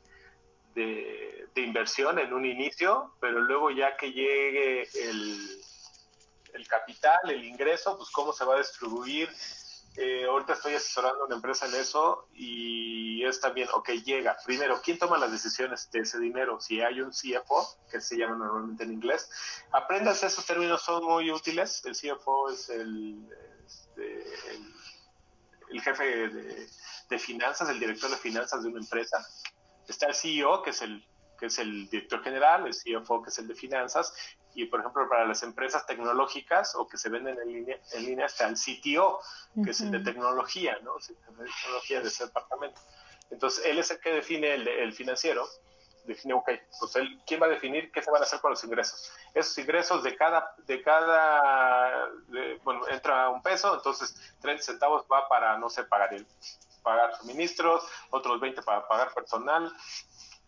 de, 0.74 1.62
inversión 1.62 2.18
en 2.18 2.32
un 2.32 2.44
inicio, 2.44 3.12
pero 3.20 3.40
luego 3.40 3.70
ya 3.70 3.96
que 3.96 4.12
llegue 4.12 4.82
el, 4.82 5.60
el 6.54 6.66
capital, 6.66 7.18
el 7.28 7.44
ingreso, 7.44 7.96
pues 7.96 8.10
cómo 8.10 8.32
se 8.32 8.44
va 8.44 8.54
a 8.54 8.58
distribuir. 8.58 9.28
Eh, 9.96 10.24
ahorita 10.24 10.54
estoy 10.54 10.74
asesorando 10.74 11.22
a 11.22 11.26
una 11.26 11.36
empresa 11.36 11.66
en 11.66 11.74
eso 11.74 12.26
y 12.34 13.24
es 13.24 13.40
también, 13.40 13.68
ok, 13.72 13.90
llega. 14.04 14.36
Primero, 14.44 14.80
¿quién 14.82 14.98
toma 14.98 15.18
las 15.18 15.30
decisiones 15.30 15.88
de 15.92 16.00
ese 16.00 16.18
dinero? 16.18 16.60
Si 16.60 16.80
hay 16.80 17.00
un 17.00 17.10
CFO, 17.10 17.78
que 17.90 18.00
se 18.00 18.16
llama 18.16 18.36
normalmente 18.36 18.84
en 18.84 18.92
inglés, 18.92 19.30
aprendas 19.70 20.22
esos 20.24 20.44
términos, 20.46 20.82
son 20.82 21.04
muy 21.04 21.30
útiles. 21.30 21.84
El 21.84 21.94
CFO 21.94 22.50
es 22.50 22.70
el, 22.70 23.28
este, 23.64 24.24
el, 25.70 25.80
jefe 25.80 26.04
de, 26.28 26.68
de 27.08 27.18
finanzas, 27.18 27.68
el 27.68 27.78
director 27.78 28.10
de 28.10 28.16
finanzas 28.16 28.64
de 28.64 28.70
una 28.70 28.80
empresa. 28.80 29.24
Está 29.86 30.06
el 30.06 30.14
CEO, 30.14 30.62
que 30.62 30.70
es 30.70 30.82
el 30.82 31.06
que 31.38 31.46
es 31.46 31.58
el 31.58 31.88
director 31.88 32.22
general, 32.22 32.66
el 32.66 32.74
CFO, 32.74 33.22
que 33.22 33.30
es 33.30 33.38
el 33.38 33.48
de 33.48 33.54
finanzas, 33.54 34.14
y 34.54 34.66
por 34.66 34.80
ejemplo 34.80 35.08
para 35.08 35.26
las 35.26 35.42
empresas 35.42 35.84
tecnológicas 35.86 36.74
o 36.76 36.86
que 36.86 36.96
se 36.96 37.08
venden 37.08 37.38
en 37.40 37.52
línea, 37.52 37.78
en 37.92 38.04
línea 38.04 38.26
está 38.26 38.46
el 38.46 38.54
CTO, 38.54 39.20
que 39.64 39.70
es 39.70 39.80
el 39.80 39.90
de 39.90 40.00
tecnología, 40.00 40.78
¿no? 40.82 40.94
de 40.96 41.44
tecnología 41.44 42.00
de 42.00 42.08
ese 42.08 42.26
departamento. 42.26 42.80
Entonces, 43.30 43.64
él 43.66 43.78
es 43.78 43.90
el 43.90 44.00
que 44.00 44.12
define 44.12 44.54
el, 44.54 44.92
financiero, 44.92 45.46
define, 46.04 46.34
ok, 46.34 46.50
pues 46.78 46.94
él, 46.96 47.20
¿quién 47.26 47.40
va 47.40 47.46
a 47.46 47.48
definir 47.48 47.90
qué 47.90 48.02
se 48.02 48.10
van 48.10 48.22
a 48.22 48.24
hacer 48.24 48.40
con 48.40 48.50
los 48.50 48.62
ingresos? 48.62 49.12
Esos 49.32 49.56
ingresos 49.58 50.02
de 50.02 50.14
cada, 50.14 50.54
de 50.58 50.82
cada, 50.82 52.10
bueno, 52.62 52.86
entra 52.88 53.30
un 53.30 53.42
peso, 53.42 53.74
entonces 53.74 54.14
30 54.40 54.62
centavos 54.62 55.04
va 55.10 55.28
para, 55.28 55.58
no 55.58 55.68
sé, 55.68 55.84
pagar 55.84 56.14
el, 56.14 56.26
pagar 56.84 57.16
suministros, 57.16 57.82
otros 58.10 58.38
20 58.40 58.62
para 58.62 58.86
pagar 58.86 59.12
personal, 59.14 59.72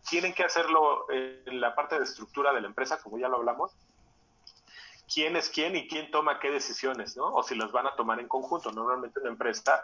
tienen 0.09 0.35
que 0.35 0.45
hacerlo 0.45 1.11
en 1.11 1.61
la 1.61 1.75
parte 1.75 1.99
de 1.99 2.05
estructura 2.05 2.53
de 2.53 2.61
la 2.61 2.69
empresa, 2.69 2.99
como 3.03 3.19
ya 3.19 3.29
lo 3.29 3.37
hablamos, 3.37 3.73
quién 5.13 5.37
es 5.37 5.49
quién 5.51 5.77
y 5.77 5.89
quién 5.89 6.11
toma 6.11 6.39
qué 6.39 6.51
decisiones, 6.51 7.17
¿no? 7.17 7.33
O 7.35 7.43
si 7.43 7.55
las 7.55 7.73
van 7.73 7.87
a 7.87 7.97
tomar 7.97 8.21
en 8.21 8.29
conjunto. 8.29 8.73
Normalmente 8.73 9.21
una 9.21 9.31
empresa 9.31 9.83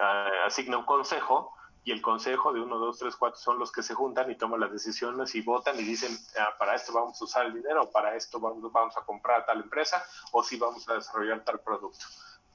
ah, 0.00 0.30
asigna 0.46 0.78
un 0.78 0.84
consejo 0.84 1.52
y 1.84 1.92
el 1.92 2.02
consejo 2.02 2.52
de 2.52 2.60
uno, 2.60 2.78
dos, 2.78 2.98
tres, 2.98 3.14
cuatro 3.16 3.38
son 3.38 3.58
los 3.58 3.70
que 3.70 3.82
se 3.82 3.94
juntan 3.94 4.30
y 4.30 4.36
toman 4.36 4.60
las 4.60 4.72
decisiones 4.72 5.34
y 5.34 5.40
votan 5.40 5.78
y 5.78 5.84
dicen, 5.84 6.16
ah, 6.38 6.54
para 6.58 6.74
esto 6.74 6.92
vamos 6.92 7.20
a 7.20 7.24
usar 7.24 7.46
el 7.46 7.54
dinero, 7.54 7.90
para 7.90 8.16
esto 8.16 8.40
vamos, 8.40 8.72
vamos 8.72 8.96
a 8.96 9.02
comprar 9.02 9.46
tal 9.46 9.60
empresa 9.60 10.04
o 10.32 10.42
si 10.42 10.56
vamos 10.56 10.88
a 10.88 10.94
desarrollar 10.94 11.44
tal 11.44 11.60
producto, 11.60 12.04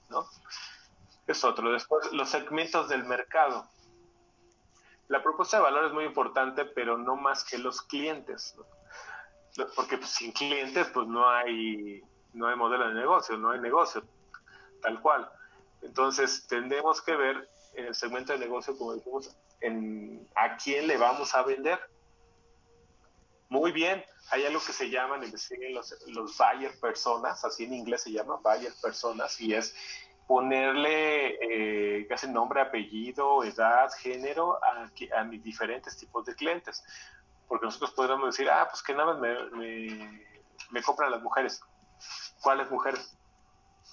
¿no? 0.10 0.28
Es 1.28 1.44
otro. 1.44 1.72
Después, 1.72 2.12
los 2.12 2.30
segmentos 2.30 2.90
del 2.90 3.06
mercado. 3.06 3.68
La 5.12 5.22
propuesta 5.22 5.58
de 5.58 5.64
valor 5.64 5.84
es 5.84 5.92
muy 5.92 6.06
importante, 6.06 6.64
pero 6.64 6.98
no 6.98 7.18
más 7.18 7.44
que 7.44 7.58
los 7.58 7.82
clientes. 7.82 8.56
porque 9.76 9.98
pues, 9.98 10.10
sin 10.10 10.32
clientes 10.32 10.88
pues 10.94 11.06
no 11.06 11.30
hay 11.30 12.02
no 12.32 12.48
hay 12.48 12.56
modelo 12.56 12.88
de 12.88 12.94
negocio, 12.94 13.36
no 13.38 13.52
hay 13.52 13.60
negocio 13.60 14.06
tal 14.82 15.02
cual. 15.02 15.30
Entonces 15.82 16.48
tendremos 16.48 17.02
que 17.02 17.14
ver 17.18 17.50
en 17.74 17.88
el 17.88 17.94
segmento 17.94 18.32
de 18.32 18.40
negocio, 18.40 18.78
como 18.78 18.94
dijimos, 18.94 19.36
en 19.60 20.26
a 20.34 20.56
quién 20.56 20.88
le 20.88 20.96
vamos 20.96 21.36
a 21.36 21.44
vender. 21.44 21.78
Muy 23.50 23.74
bien, 23.74 24.02
hay 24.30 24.46
algo 24.46 24.62
que 24.66 24.72
se 24.72 24.90
llaman 24.90 25.30
los, 25.74 26.08
los 26.08 26.38
buyer 26.38 26.80
personas, 26.80 27.44
así 27.44 27.66
en 27.66 27.74
inglés 27.74 28.04
se 28.04 28.14
llama 28.14 28.38
buyer 28.38 28.72
personas, 28.82 29.42
y 29.42 29.56
es 29.56 29.76
ponerle 30.32 31.36
eh, 31.42 32.08
casi 32.08 32.30
nombre, 32.30 32.62
apellido, 32.62 33.44
edad, 33.44 33.90
género 34.00 34.58
a, 34.64 34.90
a 35.20 35.24
mis 35.26 35.44
diferentes 35.44 35.98
tipos 35.98 36.26
de 36.26 36.36
clientes 36.36 36.82
porque 37.50 37.66
nosotros 37.66 37.92
podríamos 37.92 38.28
decir, 38.28 38.50
ah, 38.50 38.66
pues 38.70 38.82
que 38.82 38.94
nada 38.94 39.12
más 39.12 39.20
me, 39.20 40.24
me, 40.72 40.82
compran 40.82 41.12
las 41.12 41.22
mujeres. 41.22 41.60
¿Cuáles 42.42 42.72
mujeres? 42.72 43.18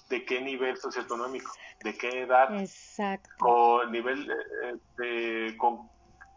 de 0.07 0.25
qué 0.25 0.39
nivel 0.41 0.77
socioeconómico, 0.77 1.51
de 1.83 1.95
qué 1.95 2.21
edad, 2.23 2.57
Exacto. 2.57 3.29
o 3.41 3.85
nivel 3.85 4.27
de, 4.97 5.55
con 5.57 5.87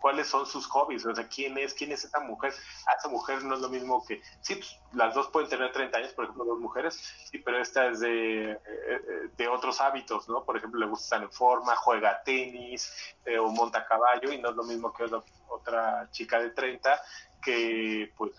cuáles 0.02 0.26
son 0.26 0.44
sus 0.44 0.66
hobbies, 0.66 1.06
o 1.06 1.14
sea, 1.14 1.28
quién 1.28 1.56
es, 1.56 1.72
quién 1.72 1.92
es 1.92 2.04
esa 2.04 2.20
mujer. 2.20 2.52
A 2.86 2.98
esa 2.98 3.08
mujer 3.08 3.42
no 3.44 3.54
es 3.54 3.60
lo 3.60 3.68
mismo 3.68 4.04
que, 4.04 4.20
sí, 4.40 4.56
pues, 4.56 4.76
las 4.92 5.14
dos 5.14 5.28
pueden 5.28 5.48
tener 5.48 5.72
30 5.72 5.96
años, 5.96 6.12
por 6.12 6.24
ejemplo, 6.24 6.44
dos 6.44 6.58
mujeres, 6.58 6.96
sí, 7.30 7.38
pero 7.38 7.58
esta 7.58 7.86
es 7.86 8.00
de, 8.00 8.50
eh, 8.50 9.30
de 9.36 9.48
otros 9.48 9.80
hábitos, 9.80 10.28
¿no? 10.28 10.44
Por 10.44 10.56
ejemplo, 10.56 10.80
le 10.80 10.86
gusta 10.86 11.04
estar 11.16 11.22
en 11.22 11.30
forma, 11.30 11.76
juega 11.76 12.22
tenis 12.24 12.92
eh, 13.24 13.38
o 13.38 13.48
monta 13.50 13.86
caballo 13.86 14.32
y 14.32 14.38
no 14.38 14.50
es 14.50 14.56
lo 14.56 14.64
mismo 14.64 14.92
que 14.92 15.04
otra 15.48 16.08
chica 16.10 16.40
de 16.40 16.50
30 16.50 17.00
que, 17.40 18.12
pues, 18.16 18.32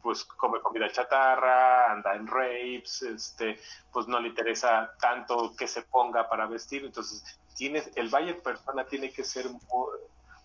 pues 0.00 0.22
come 0.24 0.60
comida 0.60 0.92
chatarra, 0.92 1.90
anda 1.90 2.14
en 2.14 2.26
rapes, 2.26 3.02
este, 3.02 3.58
pues 3.90 4.06
no 4.06 4.20
le 4.20 4.28
interesa 4.28 4.92
tanto 5.00 5.54
que 5.56 5.66
se 5.66 5.82
ponga 5.82 6.28
para 6.28 6.46
vestir, 6.46 6.84
entonces 6.84 7.24
tienes, 7.56 7.90
el 7.94 8.10
Valle 8.10 8.34
persona 8.34 8.84
tiene 8.84 9.10
que 9.10 9.24
ser 9.24 9.46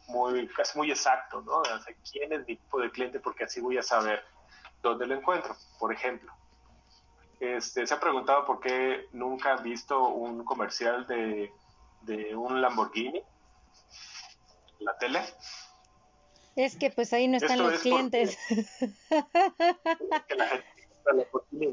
muy, 0.09 0.47
casi 0.49 0.77
muy 0.77 0.91
exacto, 0.91 1.41
¿no? 1.41 1.57
O 1.57 1.65
sea, 1.65 1.95
quién 2.11 2.33
es 2.33 2.39
mi 2.39 2.55
tipo 2.55 2.79
de 2.81 2.91
cliente 2.91 3.19
porque 3.19 3.45
así 3.45 3.61
voy 3.61 3.77
a 3.77 3.83
saber 3.83 4.23
dónde 4.81 5.07
lo 5.07 5.15
encuentro. 5.15 5.55
Por 5.79 5.93
ejemplo, 5.93 6.31
este, 7.39 7.87
se 7.87 7.93
ha 7.93 7.99
preguntado 7.99 8.45
por 8.45 8.59
qué 8.59 9.07
nunca 9.11 9.53
han 9.53 9.63
visto 9.63 10.07
un 10.07 10.43
comercial 10.43 11.07
de, 11.07 11.51
de 12.01 12.35
un 12.35 12.61
Lamborghini 12.61 13.19
en 14.79 14.85
la 14.85 14.97
tele. 14.97 15.21
Es 16.55 16.75
que 16.75 16.89
pues 16.89 17.13
ahí 17.13 17.27
no 17.27 17.37
están 17.37 17.59
los 17.59 17.79
clientes. 17.79 18.37
que 18.47 20.35
la 20.35 20.47
gente 20.47 20.69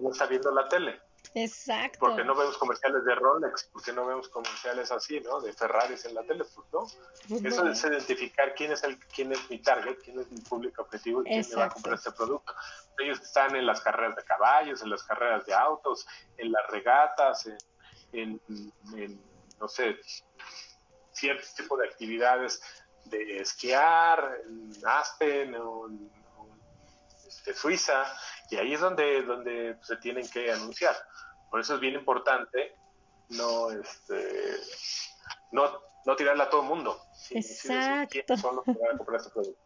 no 0.01 0.11
está 0.11 0.27
viendo 0.27 0.53
la 0.53 0.69
tele. 0.69 1.01
Exacto. 1.39 1.99
Porque 2.01 2.25
no 2.25 2.35
vemos 2.35 2.57
comerciales 2.57 3.05
de 3.05 3.15
Rolex, 3.15 3.69
porque 3.71 3.93
no 3.93 4.07
vemos 4.07 4.27
comerciales 4.31 4.91
así, 4.91 5.21
¿no? 5.21 5.39
De 5.43 5.53
Ferraris 5.53 6.07
en 6.07 6.15
la 6.15 6.23
tele, 6.23 6.45
pues 6.55 6.67
no. 6.73 6.87
Eso 7.47 7.69
es 7.69 7.85
identificar 7.85 8.55
quién 8.55 8.73
es 8.73 8.83
el, 8.85 8.99
quién 9.15 9.33
es 9.33 9.51
mi 9.51 9.59
target, 9.59 9.99
quién 10.03 10.19
es 10.19 10.31
mi 10.31 10.41
público 10.41 10.81
objetivo 10.81 11.21
y 11.21 11.25
quién 11.25 11.47
me 11.51 11.57
va 11.57 11.65
a 11.67 11.69
comprar 11.69 11.97
este 11.97 12.11
producto. 12.13 12.55
Ellos 12.99 13.21
están 13.21 13.55
en 13.55 13.67
las 13.67 13.83
carreras 13.83 14.17
de 14.17 14.25
caballos, 14.25 14.81
en 14.81 14.89
las 14.89 15.03
carreras 15.03 15.45
de 15.45 15.53
autos, 15.53 16.07
en 16.39 16.53
las 16.53 16.67
regatas, 16.71 17.47
en, 18.13 18.41
no 19.61 19.69
sé, 19.69 20.01
cierto 21.13 21.47
tipo 21.55 21.77
de 21.77 21.87
actividades 21.87 22.63
de 23.05 23.43
esquiar 23.43 24.41
en 24.47 24.73
Aspen 24.87 25.55
o 25.57 25.87
en, 25.89 26.11
este, 27.47 27.55
Suiza, 27.55 28.05
y 28.51 28.57
ahí 28.57 28.75
es 28.75 28.81
donde, 28.81 29.23
donde 29.23 29.79
se 29.83 29.97
tienen 29.97 30.29
que 30.29 30.51
anunciar. 30.51 30.97
Por 31.51 31.61
eso 31.61 31.75
es 31.75 31.81
bien 31.81 31.95
importante 31.95 32.77
no, 33.31 33.71
este, 33.71 34.57
no, 35.53 35.71
no 36.05 36.17
tirarla 36.17 36.45
a 36.45 36.51
todo 36.51 36.63
el 36.63 36.69
mundo. 36.69 37.01
Exacto. 37.31 38.37
son 38.37 38.57
los 38.57 38.65
que 38.65 38.73
van 38.73 38.95
a 38.95 38.97
comprar 38.97 39.21
este 39.21 39.31
producto. 39.31 39.61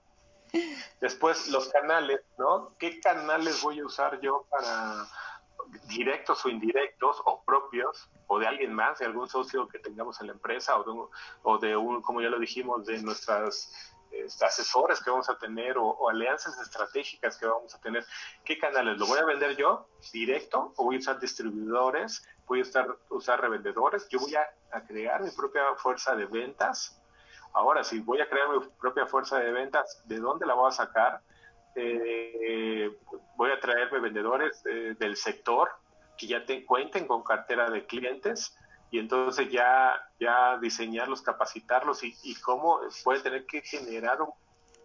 Después, 1.01 1.48
los 1.48 1.69
canales, 1.69 2.20
¿no? 2.39 2.74
¿Qué 2.78 3.01
canales 3.01 3.62
voy 3.62 3.78
a 3.78 3.86
usar 3.86 4.20
yo 4.20 4.47
para 4.51 5.07
directos 5.86 6.44
o 6.44 6.48
indirectos 6.48 7.23
o 7.24 7.43
propios 7.44 8.11
o 8.27 8.39
de 8.39 8.47
alguien 8.47 8.73
más, 8.74 8.98
de 8.98 9.07
algún 9.07 9.28
socio 9.28 9.69
que 9.69 9.78
tengamos 9.78 10.20
en 10.20 10.27
la 10.27 10.32
empresa 10.32 10.77
o 10.78 10.85
de 10.85 10.90
un, 10.90 11.09
o 11.43 11.59
de 11.59 11.77
un 11.77 12.02
como 12.02 12.20
ya 12.20 12.28
lo 12.28 12.40
dijimos, 12.40 12.85
de 12.86 13.01
nuestras 13.02 13.73
asesores 14.43 15.03
que 15.03 15.11
vamos 15.11 15.28
a 15.28 15.39
tener 15.39 15.77
o, 15.78 16.09
alianzas 16.09 16.59
estratégicas 16.61 17.37
que 17.37 17.47
vamos 17.47 17.74
a 17.74 17.81
tener. 17.81 18.05
¿Qué 18.45 18.59
canales? 18.59 18.99
¿Lo 18.99 19.07
voy 19.07 19.19
a 19.19 19.24
vender 19.24 19.57
yo 19.57 19.87
directo 20.12 20.73
o 20.77 20.85
voy 20.85 20.97
a 20.97 20.99
usar 20.99 21.20
distribuidores? 21.20 22.27
¿Voy 22.47 22.61
a 22.61 22.62
usar, 22.62 22.97
usar 23.09 23.41
revendedores? 23.41 24.09
Yo 24.09 24.19
voy 24.19 24.35
a, 24.35 24.49
crear 24.87 25.23
mi 25.23 25.31
propia 25.31 25.74
fuerza 25.77 26.15
de 26.15 26.27
ventas. 26.27 27.01
Ahora, 27.53 27.82
si 27.82 28.01
voy 28.01 28.20
a 28.20 28.28
crear 28.28 28.49
mi 28.49 28.61
propia 28.81 29.07
fuerza 29.07 29.39
de 29.39 29.51
ventas, 29.51 30.03
¿de 30.07 30.19
dónde 30.19 30.47
la 30.47 30.55
voy 30.55 30.69
a 30.69 30.73
sacar? 30.73 31.20
Eh, 31.74 32.99
voy 33.37 33.51
a 33.51 33.61
traerme 33.61 34.01
vendedores 34.01 34.62
eh, 34.66 34.95
del 34.99 35.16
sector 35.16 35.70
que 36.16 36.27
ya 36.27 36.45
te 36.45 36.65
cuenten 36.65 37.07
con 37.07 37.23
cartera 37.23 37.70
de 37.70 37.87
clientes 37.87 38.57
y 38.91 38.99
entonces 38.99 39.51
ya, 39.51 39.95
ya 40.19 40.59
diseñarlos, 40.59 41.23
capacitarlos 41.23 42.03
y, 42.03 42.17
y 42.23 42.35
cómo 42.37 42.81
puede 43.05 43.21
tener 43.21 43.47
que 43.47 43.62
generar 43.62 44.21
un 44.21 44.31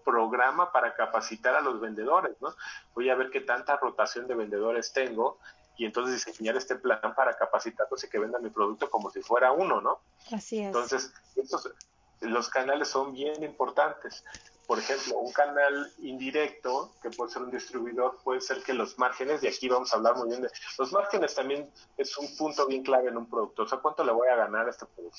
programa 0.03 0.71
para 0.71 0.93
capacitar 0.93 1.55
a 1.55 1.61
los 1.61 1.79
vendedores, 1.81 2.35
¿no? 2.39 2.55
Voy 2.93 3.09
a 3.09 3.15
ver 3.15 3.31
qué 3.31 3.41
tanta 3.41 3.77
rotación 3.77 4.27
de 4.27 4.35
vendedores 4.35 4.93
tengo 4.93 5.39
y 5.77 5.85
entonces 5.85 6.25
diseñar 6.25 6.55
este 6.55 6.75
plan 6.75 7.13
para 7.15 7.35
capacitarlos 7.35 8.03
y 8.03 8.09
que 8.09 8.19
vendan 8.19 8.43
mi 8.43 8.49
producto 8.49 8.89
como 8.89 9.09
si 9.09 9.21
fuera 9.21 9.51
uno, 9.51 9.81
¿no? 9.81 9.99
Así 10.31 10.59
es. 10.59 10.67
Entonces, 10.67 11.13
estos, 11.35 11.73
los 12.21 12.49
canales 12.49 12.87
son 12.87 13.13
bien 13.13 13.43
importantes 13.43 14.23
por 14.67 14.79
ejemplo, 14.79 15.17
un 15.17 15.31
canal 15.31 15.91
indirecto, 15.99 16.93
que 17.01 17.09
puede 17.09 17.31
ser 17.31 17.43
un 17.43 17.51
distribuidor, 17.51 18.17
puede 18.23 18.41
ser 18.41 18.63
que 18.63 18.73
los 18.73 18.97
márgenes, 18.97 19.43
y 19.43 19.47
aquí 19.47 19.69
vamos 19.69 19.93
a 19.93 19.97
hablar 19.97 20.15
muy 20.15 20.29
bien 20.29 20.41
de 20.41 20.49
los 20.77 20.91
márgenes 20.91 21.35
también 21.35 21.69
es 21.97 22.17
un 22.17 22.35
punto 22.35 22.65
bien 22.65 22.83
clave 22.83 23.09
en 23.09 23.17
un 23.17 23.29
producto, 23.29 23.63
o 23.63 23.67
sea, 23.67 23.79
cuánto 23.79 24.03
le 24.03 24.11
voy 24.11 24.27
a 24.27 24.35
ganar 24.35 24.67
a 24.67 24.71
este 24.71 24.85
producto. 24.85 25.17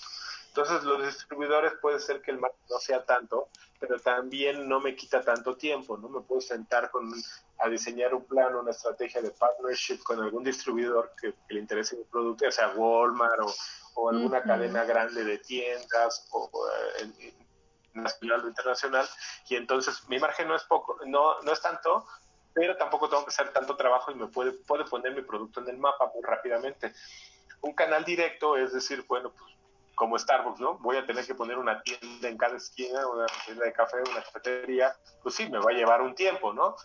Entonces, 0.49 0.85
los 0.85 1.05
distribuidores 1.05 1.75
puede 1.83 2.01
ser 2.01 2.23
que 2.23 2.31
el 2.31 2.39
margen 2.39 2.59
no 2.71 2.79
sea 2.79 3.05
tanto, 3.05 3.49
pero 3.79 3.99
también 4.01 4.67
no 4.67 4.81
me 4.81 4.97
quita 4.97 5.21
tanto 5.23 5.55
tiempo, 5.55 5.99
¿no? 5.99 6.09
Me 6.09 6.23
puedo 6.23 6.41
sentar 6.41 6.91
con, 6.91 7.13
a 7.59 7.69
diseñar 7.69 8.15
un 8.15 8.25
plan, 8.25 8.55
una 8.55 8.71
estrategia 8.71 9.21
de 9.21 9.31
partnership 9.33 10.03
con 10.03 10.19
algún 10.23 10.45
distribuidor 10.45 11.13
que, 11.21 11.35
le 11.51 11.61
interese 11.61 11.97
mi 11.97 12.05
producto, 12.05 12.45
ya 12.45 12.51
sea 12.51 12.69
Walmart 12.75 13.41
o, 13.95 14.09
alguna 14.09 14.43
cadena 14.43 14.85
grande 14.85 15.25
de 15.25 15.39
tiendas 15.39 16.27
o, 16.31 16.51
eh, 17.01 17.35
nacional 17.97 18.45
o 18.45 18.49
internacional, 18.49 19.09
y 19.49 19.57
entonces 19.57 20.09
mi 20.09 20.19
margen 20.19 20.49
no 20.49 20.57
es 20.57 20.65
poco, 20.65 20.99
no, 21.07 21.41
no 21.43 21.53
es 21.53 21.61
tanto, 21.61 22.07
pero 22.55 22.77
tampoco 22.77 23.09
tengo 23.09 23.25
que 23.25 23.31
hacer 23.31 23.53
tanto 23.53 23.77
trabajo 23.77 24.11
y 24.11 24.15
me 24.15 24.29
puede, 24.29 24.53
puede 24.53 24.85
poner 24.85 25.15
mi 25.15 25.23
producto 25.23 25.61
en 25.61 25.69
el 25.69 25.79
mapa 25.79 26.11
muy 26.15 26.23
rápidamente. 26.23 26.95
Un 27.61 27.75
canal 27.75 28.05
directo 28.05 28.57
es 28.57 28.73
decir, 28.73 29.05
bueno, 29.07 29.31
pues 29.31 29.57
como 29.97 30.19
Starbucks, 30.19 30.61
¿no? 30.61 30.79
Voy 30.79 30.97
a 30.97 31.07
tener 31.07 31.27
que 31.27 31.35
poner 31.35 31.59
una 31.59 31.83
tienda 31.83 32.29
en 32.29 32.37
cada 32.37 32.57
esquina, 32.57 33.07
una 33.09 33.27
tienda 33.45 33.65
de 33.65 33.73
café, 33.73 33.97
una 34.11 34.23
cafetería, 34.23 34.95
pues 35.23 35.35
sí, 35.35 35.49
me 35.51 35.59
va 35.59 35.71
a 35.71 35.75
llevar 35.75 36.03
un 36.03 36.15
tiempo, 36.15 36.53
¿no? 36.53 36.77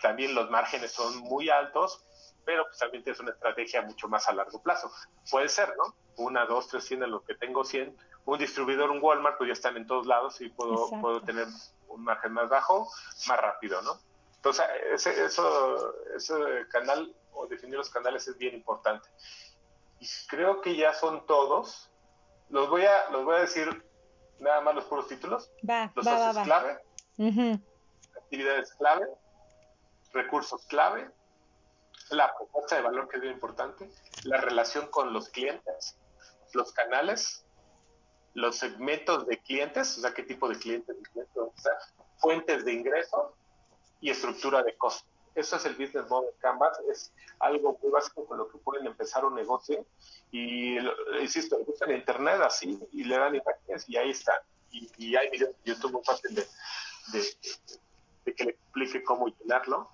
También 0.00 0.34
los 0.34 0.48
márgenes 0.48 0.92
son 0.92 1.18
muy 1.18 1.50
altos, 1.50 2.04
pero 2.44 2.64
pues 2.64 2.78
también 2.78 3.02
es 3.04 3.20
una 3.20 3.32
estrategia 3.32 3.82
mucho 3.82 4.08
más 4.08 4.28
a 4.28 4.32
largo 4.32 4.62
plazo. 4.62 4.90
Puede 5.30 5.48
ser, 5.48 5.74
¿no? 5.76 5.94
Una, 6.16 6.46
dos, 6.46 6.68
tres 6.68 6.86
tiendas, 6.86 7.10
lo 7.10 7.22
que 7.24 7.34
tengo 7.34 7.64
100, 7.64 7.96
un 8.24 8.38
distribuidor, 8.38 8.90
un 8.90 9.02
Walmart, 9.02 9.36
pues 9.38 9.48
ya 9.48 9.52
están 9.52 9.76
en 9.76 9.86
todos 9.86 10.06
lados 10.06 10.40
y 10.40 10.48
puedo, 10.48 10.88
puedo 11.00 11.22
tener 11.22 11.46
un 11.88 12.04
margen 12.04 12.32
más 12.32 12.48
bajo, 12.48 12.88
más 13.26 13.40
rápido, 13.40 13.82
¿no? 13.82 13.98
Entonces, 14.36 14.64
ese, 14.92 15.24
eso, 15.24 15.94
ese 16.16 16.34
canal 16.70 17.14
o 17.32 17.46
definir 17.46 17.76
los 17.76 17.90
canales 17.90 18.26
es 18.28 18.36
bien 18.38 18.54
importante. 18.54 19.08
Y 20.00 20.06
creo 20.28 20.60
que 20.60 20.76
ya 20.76 20.92
son 20.94 21.26
todos. 21.26 21.90
Los 22.48 22.68
voy 22.68 22.84
a, 22.84 23.10
los 23.10 23.24
voy 23.24 23.36
a 23.36 23.40
decir 23.40 23.84
nada 24.40 24.60
más 24.60 24.74
los 24.74 24.84
puros 24.84 25.06
títulos. 25.06 25.50
los 25.94 26.06
va, 26.06 26.42
clave, 26.42 26.78
actividades 28.16 28.74
clave, 28.74 29.06
recursos 30.12 30.64
clave, 30.66 31.08
la 32.10 32.34
propuesta 32.36 32.76
de 32.76 32.82
valor 32.82 33.08
que 33.08 33.16
es 33.16 33.22
bien 33.22 33.34
importante, 33.34 33.88
la 34.24 34.40
relación 34.40 34.88
con 34.88 35.12
los 35.12 35.28
clientes, 35.28 35.96
los 36.52 36.72
canales, 36.72 37.44
los 38.34 38.56
segmentos 38.56 39.26
de 39.26 39.38
clientes, 39.38 39.98
o 39.98 40.00
sea, 40.00 40.14
qué 40.14 40.22
tipo 40.22 40.48
de 40.48 40.58
clientes, 40.58 40.96
fuentes 42.18 42.64
de 42.64 42.72
ingresos 42.72 43.32
y 44.00 44.10
estructura 44.10 44.62
de 44.62 44.76
costos. 44.76 45.06
Eso 45.34 45.56
es 45.56 45.64
el 45.64 45.74
business 45.74 46.08
model 46.10 46.30
Canvas, 46.40 46.78
es 46.90 47.12
algo 47.38 47.78
muy 47.82 47.90
básico 47.90 48.26
con 48.26 48.38
lo 48.38 48.48
que 48.48 48.58
pueden 48.58 48.86
empezar 48.86 49.24
un 49.24 49.34
negocio 49.34 49.86
y, 50.30 50.76
insisto, 51.20 51.58
buscan 51.64 51.90
en 51.90 51.98
internet 51.98 52.40
así 52.42 52.78
y 52.92 53.04
le 53.04 53.16
dan 53.16 53.34
imágenes 53.34 53.88
y 53.88 53.96
ahí 53.96 54.10
está. 54.10 54.42
Y, 54.70 55.16
hay 55.16 55.30
videos 55.30 55.52
de 55.64 55.72
YouTube 55.72 55.92
muy 55.92 56.04
fácil 56.04 56.34
de, 56.34 56.46
de, 57.12 58.34
que 58.34 58.44
le 58.44 58.50
explique 58.50 59.02
cómo 59.04 59.28
llenarlo. 59.28 59.88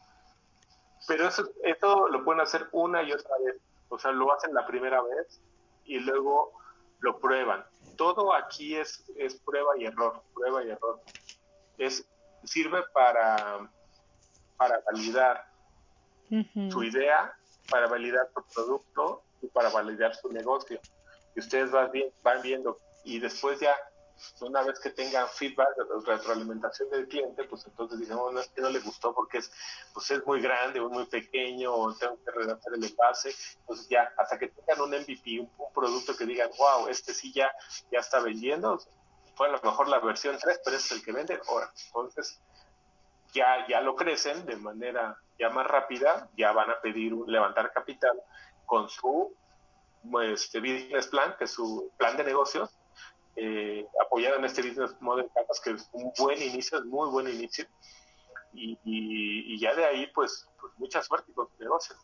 Pero 1.07 1.29
eso, 1.29 1.49
esto 1.63 2.09
lo 2.09 2.25
pueden 2.25 2.41
hacer 2.41 2.69
una 2.73 3.03
y 3.03 3.13
otra 3.13 3.37
vez. 3.45 3.57
O 3.89 3.99
sea, 3.99 4.13
lo 4.13 4.33
hacen 4.33 4.55
la 4.55 4.67
primera 4.67 5.03
vez 5.03 5.41
y 5.85 5.99
luego 6.01 6.53
lo 7.01 7.19
prueban 7.19 7.65
todo 7.99 8.33
aquí 8.33 8.77
es, 8.77 9.05
es 9.17 9.35
prueba 9.41 9.77
y 9.77 9.85
error, 9.85 10.23
prueba 10.33 10.65
y 10.65 10.71
error. 10.71 11.03
Es, 11.77 12.09
sirve 12.45 12.83
para, 12.95 13.71
para 14.57 14.81
validar 14.87 15.45
su 16.71 16.85
idea, 16.85 17.37
para 17.69 17.89
validar 17.89 18.29
su 18.33 18.55
producto 18.55 19.23
y 19.43 19.49
para 19.49 19.69
validar 19.71 20.15
su 20.15 20.33
negocio. 20.33 20.81
Y 21.35 21.41
ustedes 21.41 21.71
van 21.73 22.41
viendo 22.43 22.79
y 23.05 23.19
después 23.19 23.59
ya 23.59 23.75
una 24.41 24.63
vez 24.63 24.79
que 24.81 24.91
tengan 24.91 25.29
feedback, 25.29 25.69
retroalimentación 26.05 26.91
del 26.91 27.09
cliente, 27.09 27.45
pues 27.45 27.67
entonces 27.67 27.99
digamos, 27.99 28.33
no 28.33 28.41
es 28.41 28.49
que 28.49 28.61
no 28.61 28.71
le 28.71 28.81
gustó 28.81 29.15
porque 29.15 29.39
es, 29.39 29.51
pues 29.93 30.11
es 30.11 30.27
muy 30.27 30.41
grande 30.41 30.81
o 30.81 30.89
muy 30.89 31.07
pequeño, 31.07 31.95
tengo 31.95 32.19
que 32.25 32.31
redactar 32.31 32.75
el 32.75 32.85
envase, 32.85 33.35
entonces 33.61 33.89
ya, 33.89 34.13
hasta 34.17 34.39
que 34.39 34.49
tengan 34.49 34.81
un 34.83 34.91
MVP, 34.91 35.41
un, 35.41 35.51
producto 35.75 36.17
que 36.17 36.27
digan, 36.27 36.51
wow, 36.59 36.89
este 36.89 37.15
sí 37.15 37.33
ya, 37.33 37.51
ya 37.93 38.01
está 38.01 38.21
vendiendo, 38.21 38.81
fue 39.37 39.49
a 39.49 39.53
lo 39.53 39.61
mejor 39.63 39.89
la 39.89 40.01
versión 40.01 40.37
3, 40.39 40.61
pero 40.65 40.77
es 40.77 40.91
el 40.91 41.03
que 41.05 41.13
vende 41.13 41.41
ahora. 41.49 41.71
Entonces, 41.87 42.41
ya, 43.33 43.67
ya 43.69 43.81
lo 43.81 43.95
crecen 43.95 44.45
de 44.47 44.57
manera 44.57 45.17
ya 45.39 45.51
más 45.51 45.67
rápida, 45.67 46.29
ya 46.37 46.53
van 46.53 46.71
a 46.71 46.81
pedir 46.81 47.15
un, 47.15 47.31
levantar 47.31 47.73
capital 47.73 48.21
con 48.67 48.89
su 48.89 49.33
este, 50.23 50.61
business 50.61 51.07
plan, 51.07 51.35
que 51.39 51.45
es 51.45 51.53
su 51.53 51.93
plan 51.97 52.17
de 52.17 52.25
negocios, 52.25 52.78
eh, 53.41 53.87
apoyado 54.05 54.37
en 54.37 54.45
este 54.45 54.63
business 54.63 54.95
model 55.01 55.27
que 55.65 55.71
es 55.71 55.89
un 55.93 56.13
buen 56.19 56.43
inicio, 56.43 56.79
es 56.79 56.85
muy 56.85 57.09
buen 57.11 57.29
inicio, 57.29 57.67
y, 58.53 58.79
y, 58.85 59.59
ya 59.61 59.75
de 59.75 59.85
ahí, 59.85 60.07
pues, 60.15 60.49
pues 60.61 60.73
mucha 60.79 61.03
suerte 61.03 61.33
con 61.33 61.49
tu 61.49 61.63
negocio. 61.63 61.95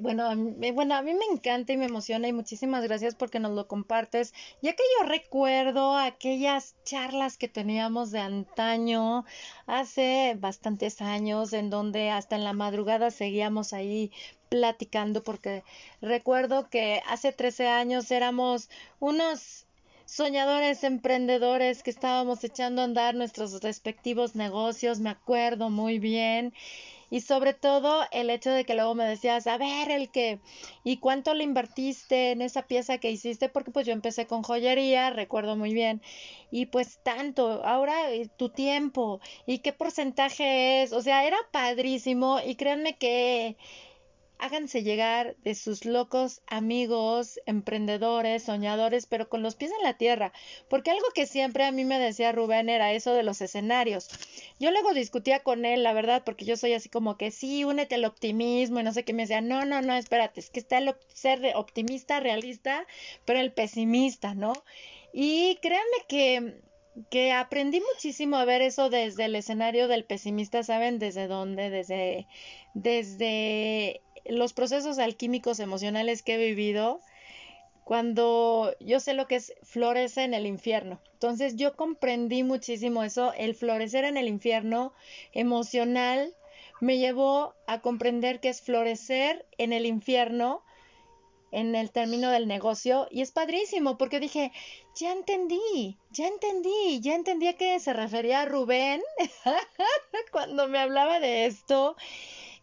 Bueno, 0.00 0.28
bueno, 0.74 0.94
a 0.94 1.02
mí 1.02 1.14
me 1.14 1.24
encanta 1.32 1.72
y 1.72 1.76
me 1.76 1.86
emociona 1.86 2.28
y 2.28 2.32
muchísimas 2.32 2.82
gracias 2.84 3.14
porque 3.14 3.40
nos 3.40 3.52
lo 3.52 3.66
compartes, 3.66 4.34
ya 4.60 4.72
que 4.74 4.82
yo 4.98 5.06
recuerdo 5.06 5.96
aquellas 5.96 6.76
charlas 6.84 7.38
que 7.38 7.48
teníamos 7.48 8.10
de 8.10 8.20
antaño, 8.20 9.24
hace 9.66 10.36
bastantes 10.38 11.00
años, 11.00 11.52
en 11.52 11.70
donde 11.70 12.10
hasta 12.10 12.36
en 12.36 12.44
la 12.44 12.52
madrugada 12.52 13.10
seguíamos 13.10 13.72
ahí 13.72 14.12
platicando, 14.50 15.22
porque 15.22 15.64
recuerdo 16.00 16.68
que 16.68 17.02
hace 17.06 17.32
13 17.32 17.68
años 17.68 18.10
éramos 18.10 18.68
unos 19.00 19.66
soñadores, 20.04 20.84
emprendedores 20.84 21.82
que 21.82 21.90
estábamos 21.90 22.42
echando 22.44 22.82
a 22.82 22.84
andar 22.84 23.14
nuestros 23.14 23.62
respectivos 23.62 24.34
negocios, 24.36 25.00
me 25.00 25.10
acuerdo 25.10 25.70
muy 25.70 25.98
bien 25.98 26.52
y 27.10 27.20
sobre 27.20 27.54
todo 27.54 28.02
el 28.12 28.30
hecho 28.30 28.50
de 28.50 28.64
que 28.64 28.74
luego 28.74 28.94
me 28.94 29.04
decías, 29.04 29.46
a 29.46 29.58
ver, 29.58 29.90
el 29.90 30.10
que, 30.10 30.40
¿y 30.84 30.98
cuánto 30.98 31.34
le 31.34 31.44
invertiste 31.44 32.32
en 32.32 32.42
esa 32.42 32.62
pieza 32.66 32.98
que 32.98 33.10
hiciste? 33.10 33.48
Porque 33.48 33.70
pues 33.70 33.86
yo 33.86 33.92
empecé 33.92 34.26
con 34.26 34.42
joyería, 34.42 35.10
recuerdo 35.10 35.56
muy 35.56 35.72
bien, 35.74 36.02
y 36.50 36.66
pues 36.66 36.98
tanto, 37.02 37.64
ahora 37.64 38.10
eh, 38.12 38.28
tu 38.36 38.50
tiempo, 38.50 39.20
¿y 39.46 39.58
qué 39.58 39.72
porcentaje 39.72 40.82
es? 40.82 40.92
O 40.92 41.02
sea, 41.02 41.26
era 41.26 41.36
padrísimo 41.52 42.40
y 42.44 42.54
créanme 42.56 42.96
que 42.96 43.56
háganse 44.38 44.82
llegar 44.82 45.36
de 45.44 45.54
sus 45.54 45.84
locos 45.84 46.42
amigos, 46.46 47.40
emprendedores, 47.46 48.44
soñadores, 48.44 49.06
pero 49.06 49.28
con 49.28 49.42
los 49.42 49.56
pies 49.56 49.72
en 49.76 49.82
la 49.82 49.96
tierra, 49.96 50.32
porque 50.68 50.90
algo 50.90 51.06
que 51.14 51.26
siempre 51.26 51.64
a 51.64 51.72
mí 51.72 51.84
me 51.84 51.98
decía 51.98 52.32
Rubén 52.32 52.68
era 52.68 52.92
eso 52.92 53.12
de 53.12 53.22
los 53.22 53.40
escenarios. 53.40 54.08
Yo 54.58 54.70
luego 54.70 54.94
discutía 54.94 55.40
con 55.40 55.64
él, 55.64 55.82
la 55.82 55.92
verdad, 55.92 56.22
porque 56.24 56.44
yo 56.44 56.56
soy 56.56 56.74
así 56.74 56.88
como 56.88 57.16
que 57.16 57.30
sí, 57.30 57.64
únete 57.64 57.96
al 57.96 58.04
optimismo 58.04 58.80
y 58.80 58.82
no 58.82 58.92
sé 58.92 59.04
qué 59.04 59.12
me 59.12 59.22
decía, 59.22 59.40
no, 59.40 59.64
no, 59.64 59.82
no, 59.82 59.94
espérate, 59.94 60.40
es 60.40 60.50
que 60.50 60.60
está 60.60 60.78
el 60.78 60.94
ser 61.12 61.40
optimista, 61.54 62.20
realista, 62.20 62.86
pero 63.24 63.40
el 63.40 63.52
pesimista, 63.52 64.34
¿no? 64.34 64.52
Y 65.12 65.56
créanme 65.62 65.96
que 66.08 66.68
que 67.10 67.32
aprendí 67.32 67.80
muchísimo 67.94 68.36
a 68.36 68.44
ver 68.44 68.62
eso 68.62 68.90
desde 68.90 69.26
el 69.26 69.36
escenario 69.36 69.88
del 69.88 70.04
pesimista, 70.04 70.62
¿saben? 70.62 70.98
Desde 70.98 71.28
dónde, 71.28 71.70
desde, 71.70 72.26
desde 72.74 74.02
los 74.28 74.52
procesos 74.52 74.98
alquímicos 74.98 75.60
emocionales 75.60 76.22
que 76.22 76.34
he 76.34 76.38
vivido 76.38 77.00
cuando 77.84 78.74
yo 78.80 79.00
sé 79.00 79.14
lo 79.14 79.26
que 79.26 79.36
es 79.36 79.54
florecer 79.62 80.24
en 80.24 80.34
el 80.34 80.46
infierno. 80.46 81.00
Entonces 81.14 81.56
yo 81.56 81.74
comprendí 81.74 82.42
muchísimo 82.42 83.02
eso, 83.02 83.32
el 83.32 83.54
florecer 83.54 84.04
en 84.04 84.18
el 84.18 84.28
infierno 84.28 84.92
emocional 85.32 86.34
me 86.80 86.98
llevó 86.98 87.54
a 87.66 87.80
comprender 87.80 88.40
que 88.40 88.50
es 88.50 88.60
florecer 88.60 89.46
en 89.56 89.72
el 89.72 89.86
infierno 89.86 90.62
en 91.50 91.74
el 91.74 91.90
término 91.90 92.30
del 92.30 92.46
negocio 92.46 93.08
y 93.10 93.22
es 93.22 93.32
padrísimo 93.32 93.96
porque 93.96 94.20
dije, 94.20 94.52
ya 94.94 95.12
entendí, 95.12 95.96
ya 96.10 96.28
entendí, 96.28 97.00
ya 97.00 97.14
entendí 97.14 97.48
a 97.48 97.56
qué 97.56 97.80
se 97.80 97.92
refería 97.92 98.44
Rubén 98.44 99.00
cuando 100.30 100.68
me 100.68 100.78
hablaba 100.78 101.20
de 101.20 101.46
esto 101.46 101.96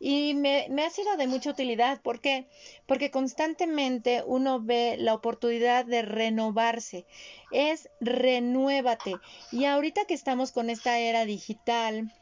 y 0.07 0.36
me, 0.36 0.68
ha 0.86 0.90
sido 0.91 1.18
de 1.18 1.26
mucha 1.26 1.49
utilidad. 1.49 1.99
¿Por 1.99 2.22
qué? 2.22 2.48
Porque 2.86 3.10
constantemente 3.10 4.22
uno 4.23 4.61
ve 4.61 4.98
la 4.99 5.15
oportunidad 5.15 5.84
de 5.84 6.03
renovarse. 6.03 7.07
Es 7.52 7.90
renuévate. 8.02 9.15
Y 9.52 9.65
ahorita 9.65 10.06
que 10.06 10.14
estamos 10.14 10.52
con 10.52 10.69
esta 10.69 10.99
era 10.99 11.26
digital, 11.26 12.14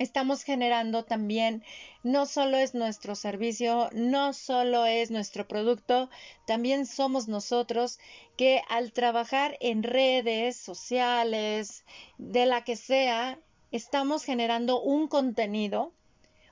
estamos 0.00 0.42
generando 0.42 1.04
también, 1.04 1.62
no 2.02 2.26
solo 2.26 2.56
es 2.56 2.74
nuestro 2.74 3.14
servicio, 3.14 3.88
no 3.92 4.32
solo 4.32 4.84
es 4.84 5.12
nuestro 5.12 5.46
producto, 5.46 6.10
también 6.44 6.86
somos 6.86 7.28
nosotros 7.28 8.00
que 8.36 8.62
al 8.68 8.90
trabajar 8.90 9.56
en 9.60 9.84
redes 9.84 10.56
sociales, 10.56 11.84
de 12.18 12.46
la 12.46 12.64
que 12.64 12.74
sea, 12.74 13.38
estamos 13.70 14.24
generando 14.24 14.82
un 14.82 15.06
contenido 15.06 15.92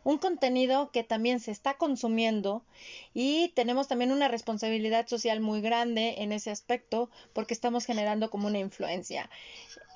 un 0.05 0.19
contenido 0.19 0.91
que 0.91 1.05
también 1.05 1.41
se 1.41 1.51
está 1.51 1.75
consumiendo 1.75 2.63
y 3.15 3.49
tenemos 3.55 3.89
también 3.89 4.13
una 4.13 4.29
responsabilidad 4.29 5.07
social 5.07 5.41
muy 5.41 5.61
grande 5.61 6.17
en 6.19 6.33
ese 6.33 6.51
aspecto 6.51 7.11
porque 7.33 7.55
estamos 7.55 7.85
generando 7.85 8.31
como 8.31 8.47
una 8.47 8.59
influencia. 8.59 9.29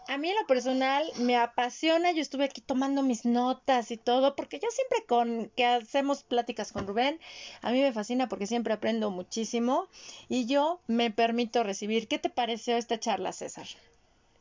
A 0.06 0.18
mí 0.18 0.28
en 0.28 0.36
lo 0.39 0.47
personal 0.47 1.06
me 1.18 1.36
apasiona, 1.36 2.12
yo 2.12 2.20
estuve 2.20 2.44
aquí 2.44 2.60
tomando 2.60 3.02
mis 3.02 3.24
notas 3.24 3.90
y 3.90 3.97
todo, 3.97 4.36
porque 4.36 4.59
yo 4.59 4.68
siempre 4.70 5.06
con 5.06 5.51
que 5.56 5.64
hacemos 5.64 6.22
pláticas 6.22 6.72
con 6.72 6.86
Rubén, 6.86 7.18
a 7.62 7.70
mí 7.70 7.81
me 7.81 7.93
fascina 7.93 8.28
porque 8.28 8.47
siempre 8.47 8.74
aprendo 8.74 9.10
muchísimo 9.10 9.89
y 10.28 10.44
yo 10.44 10.81
me 10.89 11.10
permito 11.10 11.62
recibir. 11.62 12.06
¿Qué 12.06 12.18
te 12.18 12.28
pareció 12.28 12.76
esta 12.76 13.01
charla, 13.01 13.32
César? 13.32 13.66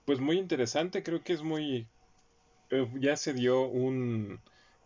Pues 0.06 0.20
muy 0.20 0.38
interesante, 0.38 1.02
creo 1.02 1.24
que 1.24 1.32
es 1.32 1.44
muy... 1.44 1.88
Eh, 2.70 2.90
ya 3.00 3.16
se 3.16 3.34
dio 3.34 3.62
un, 3.62 4.42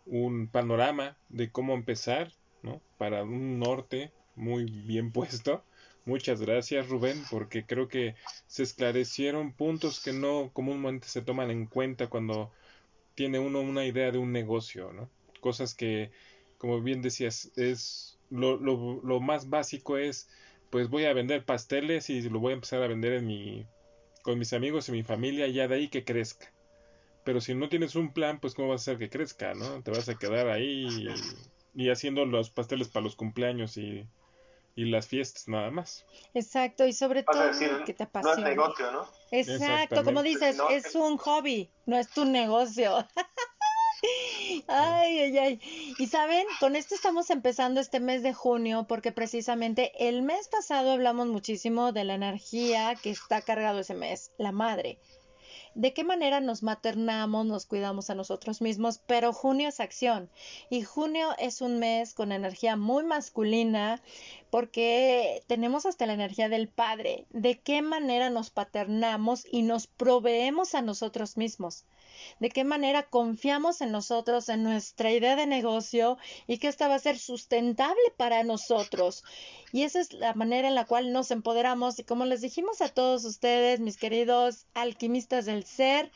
un 0.08 0.48
panorama 0.48 1.16
de 1.28 1.50
cómo 1.50 1.74
empezar, 1.74 2.32
¿no? 2.62 2.80
Para 2.96 3.22
un 3.22 3.58
norte 3.58 4.12
muy 4.34 4.64
bien 4.64 5.12
puesto. 5.12 5.64
Muchas 6.04 6.40
gracias 6.40 6.88
Rubén, 6.88 7.22
porque 7.30 7.66
creo 7.66 7.88
que 7.88 8.14
se 8.46 8.62
esclarecieron 8.62 9.52
puntos 9.52 10.02
que 10.02 10.12
no 10.12 10.50
comúnmente 10.52 11.06
se 11.08 11.20
toman 11.20 11.50
en 11.50 11.66
cuenta 11.66 12.08
cuando 12.08 12.50
tiene 13.14 13.38
uno 13.38 13.60
una 13.60 13.84
idea 13.84 14.10
de 14.10 14.18
un 14.18 14.32
negocio, 14.32 14.92
¿no? 14.92 15.10
Cosas 15.40 15.74
que, 15.74 16.10
como 16.56 16.80
bien 16.80 17.02
decías, 17.02 17.52
es 17.56 18.18
lo, 18.30 18.56
lo, 18.56 19.00
lo 19.02 19.20
más 19.20 19.50
básico 19.50 19.98
es, 19.98 20.28
pues 20.70 20.88
voy 20.88 21.04
a 21.04 21.12
vender 21.12 21.44
pasteles 21.44 22.08
y 22.10 22.22
lo 22.22 22.40
voy 22.40 22.52
a 22.52 22.54
empezar 22.54 22.82
a 22.82 22.88
vender 22.88 23.12
en 23.14 23.26
mi, 23.26 23.66
con 24.22 24.38
mis 24.38 24.52
amigos 24.52 24.88
y 24.88 24.92
mi 24.92 25.02
familia, 25.02 25.46
ya 25.48 25.68
de 25.68 25.74
ahí 25.74 25.88
que 25.88 26.04
crezca. 26.04 26.52
Pero 27.28 27.42
si 27.42 27.54
no 27.54 27.68
tienes 27.68 27.94
un 27.94 28.14
plan, 28.14 28.40
pues 28.40 28.54
cómo 28.54 28.68
vas 28.68 28.80
a 28.80 28.92
hacer 28.92 28.98
que 28.98 29.10
crezca, 29.10 29.52
¿no? 29.52 29.82
Te 29.82 29.90
vas 29.90 30.08
a 30.08 30.14
quedar 30.14 30.48
ahí 30.48 31.06
y, 31.74 31.90
haciendo 31.90 32.24
los 32.24 32.48
pasteles 32.48 32.88
para 32.88 33.04
los 33.04 33.16
cumpleaños 33.16 33.76
y, 33.76 34.06
las 34.76 35.08
fiestas 35.08 35.46
nada 35.46 35.70
más. 35.70 36.06
Exacto, 36.32 36.86
y 36.86 36.94
sobre 36.94 37.24
todo 37.24 37.42
que 37.84 37.92
te 37.92 38.04
apasiona. 38.04 38.40
No 38.40 38.48
es 38.48 38.56
negocio, 38.56 38.92
¿no? 38.92 39.06
Exacto, 39.30 40.04
como 40.04 40.22
dices, 40.22 40.56
es 40.70 40.94
un 40.94 41.18
hobby, 41.18 41.68
no 41.84 41.98
es 41.98 42.08
tu 42.08 42.24
negocio. 42.24 43.06
Ay, 44.68 45.18
ay, 45.18 45.38
ay. 45.38 45.60
Y 45.98 46.06
saben, 46.06 46.46
con 46.60 46.76
esto 46.76 46.94
estamos 46.94 47.30
empezando 47.30 47.80
este 47.80 47.98
mes 47.98 48.22
de 48.22 48.32
junio 48.32 48.86
porque 48.88 49.10
precisamente 49.10 49.92
el 49.98 50.22
mes 50.22 50.46
pasado 50.48 50.92
hablamos 50.92 51.26
muchísimo 51.26 51.90
de 51.92 52.04
la 52.04 52.14
energía 52.14 52.94
que 52.94 53.10
está 53.10 53.42
cargado 53.42 53.80
ese 53.80 53.94
mes, 53.94 54.30
la 54.38 54.52
madre 54.52 55.00
de 55.78 55.92
qué 55.92 56.02
manera 56.02 56.40
nos 56.40 56.64
maternamos, 56.64 57.46
nos 57.46 57.64
cuidamos 57.64 58.10
a 58.10 58.16
nosotros 58.16 58.60
mismos, 58.60 59.00
pero 59.06 59.32
junio 59.32 59.68
es 59.68 59.78
acción. 59.78 60.28
Y 60.70 60.82
junio 60.82 61.36
es 61.38 61.60
un 61.60 61.78
mes 61.78 62.14
con 62.14 62.32
energía 62.32 62.74
muy 62.74 63.04
masculina 63.04 64.02
porque 64.50 65.44
tenemos 65.46 65.86
hasta 65.86 66.06
la 66.06 66.14
energía 66.14 66.48
del 66.48 66.66
padre, 66.66 67.26
de 67.30 67.60
qué 67.60 67.80
manera 67.80 68.28
nos 68.28 68.50
paternamos 68.50 69.46
y 69.48 69.62
nos 69.62 69.86
proveemos 69.86 70.74
a 70.74 70.82
nosotros 70.82 71.36
mismos 71.36 71.84
de 72.40 72.50
qué 72.50 72.64
manera 72.64 73.04
confiamos 73.04 73.80
en 73.80 73.92
nosotros, 73.92 74.48
en 74.48 74.62
nuestra 74.62 75.10
idea 75.10 75.36
de 75.36 75.46
negocio 75.46 76.18
y 76.46 76.58
que 76.58 76.68
esta 76.68 76.88
va 76.88 76.96
a 76.96 77.00
ser 77.00 77.18
sustentable 77.18 78.00
para 78.16 78.44
nosotros. 78.44 79.24
Y 79.72 79.82
esa 79.82 80.00
es 80.00 80.12
la 80.12 80.34
manera 80.34 80.68
en 80.68 80.74
la 80.74 80.86
cual 80.86 81.12
nos 81.12 81.30
empoderamos 81.30 81.98
y 81.98 82.04
como 82.04 82.24
les 82.24 82.40
dijimos 82.40 82.80
a 82.80 82.88
todos 82.88 83.24
ustedes, 83.24 83.80
mis 83.80 83.96
queridos 83.96 84.66
alquimistas 84.74 85.46
del 85.46 85.64
ser, 85.64 86.10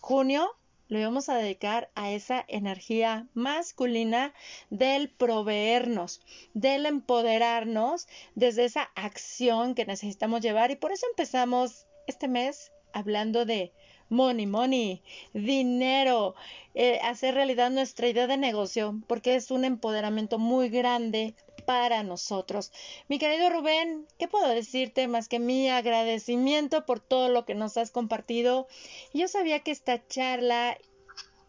junio 0.00 0.56
lo 0.88 1.00
íbamos 1.00 1.28
a 1.28 1.36
dedicar 1.36 1.90
a 1.94 2.12
esa 2.12 2.44
energía 2.46 3.26
masculina 3.34 4.32
del 4.70 5.10
proveernos, 5.10 6.20
del 6.54 6.86
empoderarnos 6.86 8.06
desde 8.34 8.64
esa 8.64 8.90
acción 8.94 9.74
que 9.74 9.84
necesitamos 9.84 10.40
llevar 10.42 10.70
y 10.70 10.76
por 10.76 10.92
eso 10.92 11.06
empezamos 11.10 11.86
este 12.06 12.28
mes 12.28 12.70
hablando 12.92 13.44
de 13.44 13.72
money, 14.08 14.46
money, 14.46 15.02
dinero, 15.32 16.34
eh, 16.74 17.00
hacer 17.02 17.34
realidad 17.34 17.70
nuestra 17.70 18.08
idea 18.08 18.26
de 18.26 18.36
negocio, 18.36 19.00
porque 19.06 19.34
es 19.34 19.50
un 19.50 19.64
empoderamiento 19.64 20.38
muy 20.38 20.68
grande 20.68 21.34
para 21.66 22.02
nosotros. 22.02 22.72
Mi 23.08 23.18
querido 23.18 23.50
Rubén, 23.50 24.06
¿qué 24.18 24.28
puedo 24.28 24.48
decirte 24.48 25.08
más 25.08 25.28
que 25.28 25.38
mi 25.38 25.68
agradecimiento 25.68 26.86
por 26.86 27.00
todo 27.00 27.28
lo 27.28 27.44
que 27.44 27.54
nos 27.54 27.76
has 27.76 27.90
compartido? 27.90 28.68
Yo 29.12 29.28
sabía 29.28 29.60
que 29.60 29.72
esta 29.72 30.06
charla 30.06 30.78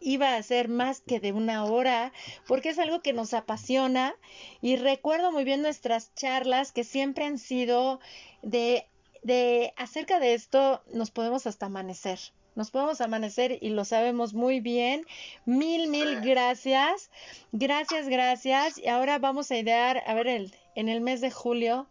iba 0.00 0.36
a 0.36 0.42
ser 0.42 0.68
más 0.68 1.00
que 1.00 1.20
de 1.20 1.32
una 1.32 1.64
hora, 1.64 2.12
porque 2.46 2.70
es 2.70 2.78
algo 2.78 3.00
que 3.00 3.12
nos 3.12 3.34
apasiona 3.34 4.14
y 4.60 4.76
recuerdo 4.76 5.32
muy 5.32 5.44
bien 5.44 5.62
nuestras 5.62 6.14
charlas 6.14 6.72
que 6.72 6.84
siempre 6.84 7.24
han 7.24 7.38
sido 7.38 8.00
de, 8.42 8.86
de 9.22 9.72
acerca 9.76 10.20
de 10.20 10.34
esto 10.34 10.82
nos 10.92 11.10
podemos 11.10 11.46
hasta 11.46 11.66
amanecer. 11.66 12.18
Nos 12.58 12.72
podemos 12.72 13.00
amanecer 13.00 13.56
y 13.60 13.68
lo 13.68 13.84
sabemos 13.84 14.34
muy 14.34 14.58
bien. 14.58 15.06
Mil, 15.44 15.86
mil 15.86 16.20
gracias. 16.22 17.08
Gracias, 17.52 18.08
gracias. 18.08 18.78
Y 18.78 18.88
ahora 18.88 19.20
vamos 19.20 19.52
a 19.52 19.56
idear, 19.56 20.02
a 20.04 20.14
ver, 20.14 20.26
el, 20.26 20.54
en 20.74 20.88
el 20.88 21.00
mes 21.00 21.20
de 21.20 21.30
julio, 21.30 21.86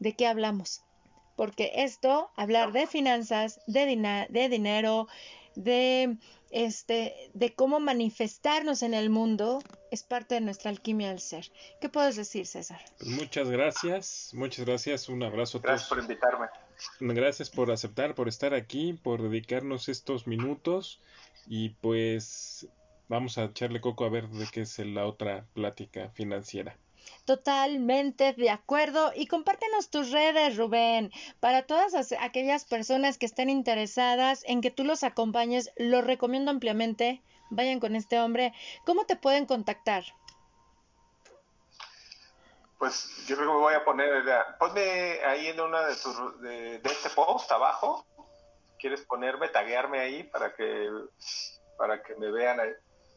¿de 0.00 0.16
qué 0.16 0.26
hablamos? 0.26 0.82
Porque 1.36 1.70
esto, 1.76 2.28
hablar 2.34 2.72
de 2.72 2.88
finanzas, 2.88 3.60
de, 3.68 4.26
de 4.28 4.48
dinero, 4.48 5.06
de 5.54 6.16
este, 6.50 7.14
de 7.32 7.54
cómo 7.54 7.78
manifestarnos 7.78 8.82
en 8.82 8.94
el 8.94 9.10
mundo 9.10 9.62
es 9.92 10.02
parte 10.02 10.34
de 10.34 10.40
nuestra 10.40 10.72
alquimia 10.72 11.10
del 11.10 11.20
ser. 11.20 11.52
¿Qué 11.80 11.88
puedes 11.88 12.16
decir, 12.16 12.48
César? 12.48 12.80
Pues 12.98 13.10
muchas 13.10 13.48
gracias, 13.48 14.30
muchas 14.34 14.66
gracias, 14.66 15.08
un 15.08 15.22
abrazo 15.22 15.58
a 15.58 15.60
todos. 15.60 15.70
Gracias 15.70 15.88
por 15.88 16.00
invitarme. 16.00 16.46
Gracias 17.00 17.50
por 17.50 17.70
aceptar, 17.70 18.14
por 18.14 18.28
estar 18.28 18.54
aquí, 18.54 18.92
por 18.92 19.22
dedicarnos 19.22 19.88
estos 19.88 20.26
minutos 20.26 21.00
y 21.46 21.70
pues 21.70 22.68
vamos 23.08 23.38
a 23.38 23.44
echarle 23.44 23.80
coco 23.80 24.04
a 24.04 24.10
ver 24.10 24.28
de 24.28 24.46
qué 24.52 24.62
es 24.62 24.78
la 24.78 25.06
otra 25.06 25.46
plática 25.54 26.10
financiera. 26.10 26.76
Totalmente 27.24 28.32
de 28.32 28.50
acuerdo. 28.50 29.12
Y 29.14 29.26
compártenos 29.26 29.90
tus 29.90 30.10
redes, 30.10 30.56
Rubén, 30.56 31.12
para 31.40 31.62
todas 31.62 32.12
aquellas 32.20 32.64
personas 32.64 33.18
que 33.18 33.26
estén 33.26 33.50
interesadas 33.50 34.44
en 34.46 34.60
que 34.60 34.70
tú 34.70 34.84
los 34.84 35.02
acompañes. 35.04 35.70
Lo 35.76 36.02
recomiendo 36.02 36.50
ampliamente. 36.50 37.22
Vayan 37.50 37.80
con 37.80 37.94
este 37.94 38.18
hombre. 38.18 38.52
¿Cómo 38.84 39.06
te 39.06 39.16
pueden 39.16 39.46
contactar? 39.46 40.04
Pues 42.78 43.26
yo 43.26 43.36
creo 43.36 43.48
que 43.48 43.54
me 43.54 43.60
voy 43.60 43.74
a 43.74 43.84
poner, 43.84 44.24
ponme 44.58 45.20
ahí 45.24 45.46
en 45.46 45.60
una 45.60 45.86
de, 45.86 45.96
tus, 45.96 46.40
de, 46.42 46.76
este 46.84 47.10
post 47.10 47.50
abajo, 47.50 48.04
quieres 48.78 49.00
ponerme, 49.02 49.48
taguearme 49.48 50.00
ahí 50.00 50.22
para 50.24 50.54
que 50.54 50.90
para 51.78 52.02
que 52.02 52.14
me 52.16 52.30
vean, 52.30 52.58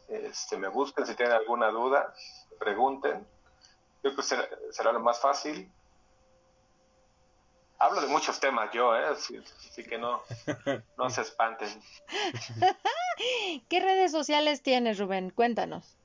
este, 0.08 0.58
me 0.58 0.68
busquen 0.68 1.06
si 1.06 1.16
tienen 1.16 1.36
alguna 1.36 1.70
duda, 1.70 2.14
pregunten 2.58 3.26
yo 4.04 4.14
creo 4.14 4.16
que 4.16 4.74
será, 4.74 4.92
lo 4.92 5.00
más 5.00 5.20
fácil. 5.20 5.70
Hablo 7.78 8.02
de 8.02 8.08
muchos 8.08 8.40
temas 8.40 8.72
yo, 8.74 8.96
¿eh? 8.96 9.06
así, 9.06 9.42
que 9.84 9.98
no, 9.98 10.22
no 10.98 11.10
se 11.10 11.22
espanten. 11.22 11.70
¿Qué 13.70 13.80
redes 13.80 14.12
sociales 14.12 14.62
tienes, 14.62 15.00
Rubén? 15.00 15.30
Cuéntanos. 15.32 15.98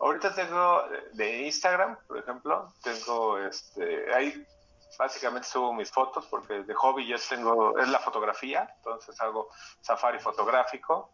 Ahorita 0.00 0.34
tengo 0.34 0.82
de 1.12 1.42
Instagram, 1.46 1.96
por 2.06 2.18
ejemplo, 2.18 2.72
tengo 2.82 3.38
este, 3.38 4.12
ahí 4.14 4.46
básicamente 4.98 5.48
subo 5.48 5.72
mis 5.72 5.90
fotos 5.90 6.26
porque 6.26 6.62
de 6.62 6.74
hobby 6.74 7.06
yo 7.06 7.16
tengo, 7.28 7.78
es 7.78 7.88
la 7.88 7.98
fotografía, 7.98 8.72
entonces 8.76 9.20
hago 9.20 9.48
safari 9.80 10.18
fotográfico, 10.20 11.10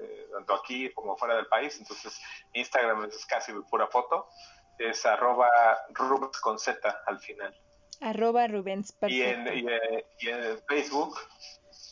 eh, 0.00 0.28
tanto 0.32 0.54
aquí 0.54 0.90
como 0.92 1.16
fuera 1.16 1.36
del 1.36 1.46
país. 1.46 1.76
Entonces, 1.78 2.20
Instagram 2.52 3.04
es 3.06 3.24
casi 3.26 3.52
pura 3.70 3.86
foto. 3.88 4.28
Es 4.78 5.04
arroba 5.06 5.48
Rubens 5.90 6.40
con 6.40 6.58
Z 6.58 7.02
al 7.06 7.18
final. 7.18 7.56
Arroba 8.00 8.46
Rubens, 8.46 8.94
y 9.08 9.22
en, 9.22 9.48
y, 9.48 10.28
en, 10.28 10.62
Facebook 10.68 11.18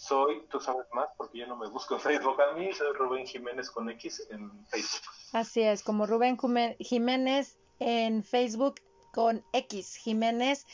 soy, 0.06 0.46
tú 0.48 0.60
sabes 0.60 0.86
más 0.92 1.08
porque 1.16 1.38
yo 1.38 1.46
no 1.46 1.56
me 1.56 1.68
busco 1.68 1.94
en 1.94 2.00
Facebook 2.08 2.40
a 2.40 2.52
mí, 2.52 2.72
soy 2.72 2.92
Rubén 2.94 3.26
Jiménez 3.26 3.70
con 3.70 3.88
X 3.90 4.26
en 4.30 4.66
Facebook. 4.66 5.12
Así 5.32 5.62
es, 5.62 5.82
como 5.82 6.06
Rubén 6.06 6.38
Jiménez 6.78 7.58
en 7.78 8.22
Facebook 8.22 8.80
con 9.12 9.44
X 9.52 9.96
Jiménez 9.96 10.66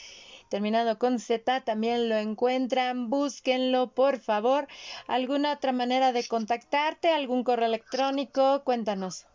terminado 0.52 0.98
con 0.98 1.18
Z, 1.18 1.62
también 1.62 2.10
lo 2.10 2.16
encuentran, 2.16 3.08
búsquenlo 3.08 3.94
por 3.94 4.18
favor. 4.18 4.68
¿Alguna 5.06 5.54
otra 5.54 5.72
manera 5.72 6.12
de 6.12 6.28
contactarte? 6.28 7.10
¿Algún 7.10 7.42
correo 7.42 7.64
electrónico? 7.64 8.62
Cuéntanos. 8.62 9.26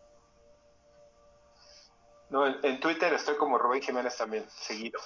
No, 2.29 2.45
en, 2.45 2.79
Twitter 2.79 3.11
estoy 3.13 3.35
como 3.37 3.57
Rubén 3.57 3.81
Jiménez 3.81 4.15
también, 4.15 4.45
seguido. 4.47 4.99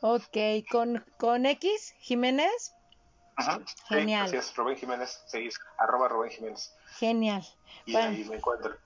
Ok, 0.00 0.36
¿con, 0.68 1.04
con 1.16 1.46
X 1.46 1.94
Jiménez? 2.00 2.74
Ajá, 3.36 3.60
Genial. 3.88 4.28
Sí, 4.28 4.36
así 4.36 4.48
es, 4.48 4.56
Rubén 4.56 4.76
Jiménez, 4.76 5.22
seguís, 5.26 5.58
arroba 5.78 6.08
Rubén 6.08 6.30
Jiménez. 6.30 6.74
Genial. 6.98 7.46
Y 7.84 7.94
ahí 7.94 8.24
me 8.24 8.36
encuentro. 8.36 8.76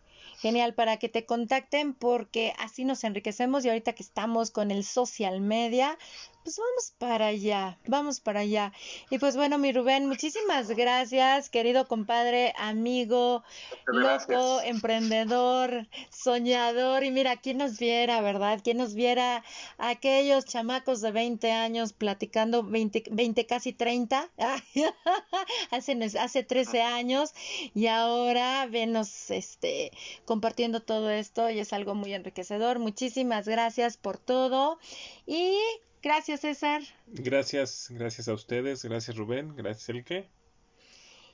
Genial, 0.41 0.75
para 0.75 0.97
que 0.97 1.09
te 1.11 1.27
contacten 1.27 1.93
porque 1.93 2.55
así 2.59 2.85
nos 2.85 3.05
enriquecemos 3.05 3.65
y 3.65 3.69
ahorita 3.69 3.93
que 3.93 4.03
estamos 4.03 4.51
con 4.51 4.71
el 4.71 4.85
social 4.85 5.41
media, 5.41 5.99
pues 6.43 6.59
vamos 6.59 6.95
para 6.99 7.27
allá, 7.27 7.79
vamos 7.87 8.21
para 8.21 8.41
allá. 8.41 8.73
Y 9.11 9.19
pues 9.19 9.37
bueno, 9.37 9.59
mi 9.59 9.73
Rubén, 9.73 10.07
muchísimas 10.07 10.69
gracias, 10.71 11.51
querido 11.51 11.87
compadre, 11.87 12.55
amigo, 12.57 13.43
loco, 13.87 14.61
emprendedor, 14.63 15.87
soñador. 16.11 17.05
Y 17.05 17.11
mira, 17.11 17.37
¿quién 17.37 17.59
nos 17.59 17.79
viera, 17.79 18.21
verdad? 18.21 18.61
¿Quién 18.63 18.79
nos 18.79 18.95
viera 18.95 19.45
aquellos 19.79 20.47
chamacos 20.47 21.01
de 21.01 21.13
20 21.13 21.53
años 21.53 21.93
platicando, 21.93 22.63
20, 22.63 23.05
20 23.11 23.47
casi 23.47 23.73
30, 23.73 24.31
hace, 25.71 26.19
hace 26.19 26.43
13 26.43 26.83
años, 26.83 27.35
y 27.75 27.87
ahora 27.87 28.67
venos 28.67 29.31
este, 29.31 29.93
compartiendo 30.25 30.81
todo 30.81 31.11
esto 31.11 31.51
y 31.51 31.59
es 31.59 31.73
algo 31.73 31.95
muy 31.95 32.15
enriquecedor. 32.15 32.79
Muchísimas 32.79 33.47
gracias 33.47 33.97
por 33.97 34.19
todo. 34.19 34.79
Y 35.27 35.57
Gracias, 36.03 36.41
César. 36.41 36.83
Gracias, 37.07 37.89
gracias 37.91 38.29
a 38.29 38.35
ustedes, 38.35 38.85
gracias 38.85 39.17
Rubén, 39.17 39.55
gracias 39.55 39.89
Elke. 39.91 40.29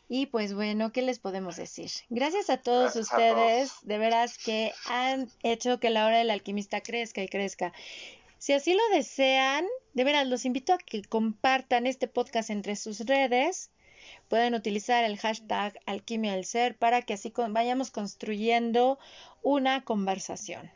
Y 0.08 0.26
pues 0.26 0.54
bueno, 0.54 0.92
¿qué 0.92 1.02
les 1.02 1.18
podemos 1.18 1.56
decir? 1.56 1.90
Gracias 2.10 2.48
a 2.48 2.58
todos 2.58 2.94
ustedes, 2.94 3.72
de 3.82 3.98
veras 3.98 4.38
que 4.38 4.72
han 4.86 5.28
hecho 5.42 5.80
que 5.80 5.90
la 5.90 6.06
hora 6.06 6.18
del 6.18 6.30
alquimista 6.30 6.80
crezca 6.80 7.22
y 7.22 7.28
crezca. 7.28 7.72
Si 8.38 8.52
así 8.52 8.74
lo 8.74 8.96
desean, 8.96 9.66
de 9.94 10.04
veras 10.04 10.28
los 10.28 10.44
invito 10.44 10.72
a 10.72 10.78
que 10.78 11.02
compartan 11.02 11.86
este 11.86 12.06
podcast 12.06 12.50
entre 12.50 12.76
sus 12.76 13.00
redes. 13.00 13.70
Pueden 14.28 14.54
utilizar 14.54 15.04
el 15.04 15.18
hashtag 15.18 15.80
alquimia 15.86 16.34
del 16.34 16.44
ser 16.44 16.76
para 16.76 17.02
que 17.02 17.14
así 17.14 17.32
vayamos 17.48 17.90
construyendo 17.90 19.00
una 19.42 19.82
conversación. 19.82 20.70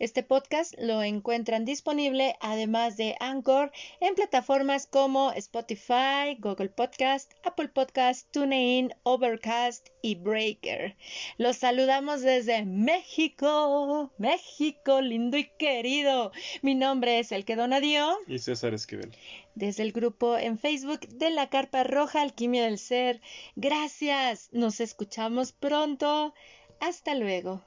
Este 0.00 0.22
podcast 0.22 0.74
lo 0.78 1.02
encuentran 1.02 1.66
disponible 1.66 2.34
además 2.40 2.96
de 2.96 3.16
Anchor 3.20 3.70
en 4.00 4.14
plataformas 4.14 4.86
como 4.86 5.30
Spotify, 5.32 6.38
Google 6.38 6.70
Podcast, 6.70 7.30
Apple 7.44 7.68
Podcast, 7.68 8.26
TuneIn, 8.30 8.94
Overcast 9.02 9.90
y 10.00 10.14
Breaker. 10.14 10.96
Los 11.36 11.58
saludamos 11.58 12.22
desde 12.22 12.64
México, 12.64 14.10
México 14.16 15.02
lindo 15.02 15.36
y 15.36 15.50
querido. 15.58 16.32
Mi 16.62 16.74
nombre 16.74 17.18
es 17.18 17.30
El 17.30 17.44
que 17.44 17.56
Donadio 17.56 18.16
y 18.26 18.38
César 18.38 18.72
Esquivel. 18.72 19.14
Desde 19.54 19.82
el 19.82 19.92
grupo 19.92 20.38
en 20.38 20.56
Facebook 20.58 21.00
de 21.08 21.28
la 21.28 21.50
Carpa 21.50 21.84
Roja 21.84 22.22
Alquimia 22.22 22.64
del 22.64 22.78
Ser. 22.78 23.20
Gracias. 23.54 24.48
Nos 24.50 24.80
escuchamos 24.80 25.52
pronto. 25.52 26.32
Hasta 26.80 27.14
luego. 27.14 27.62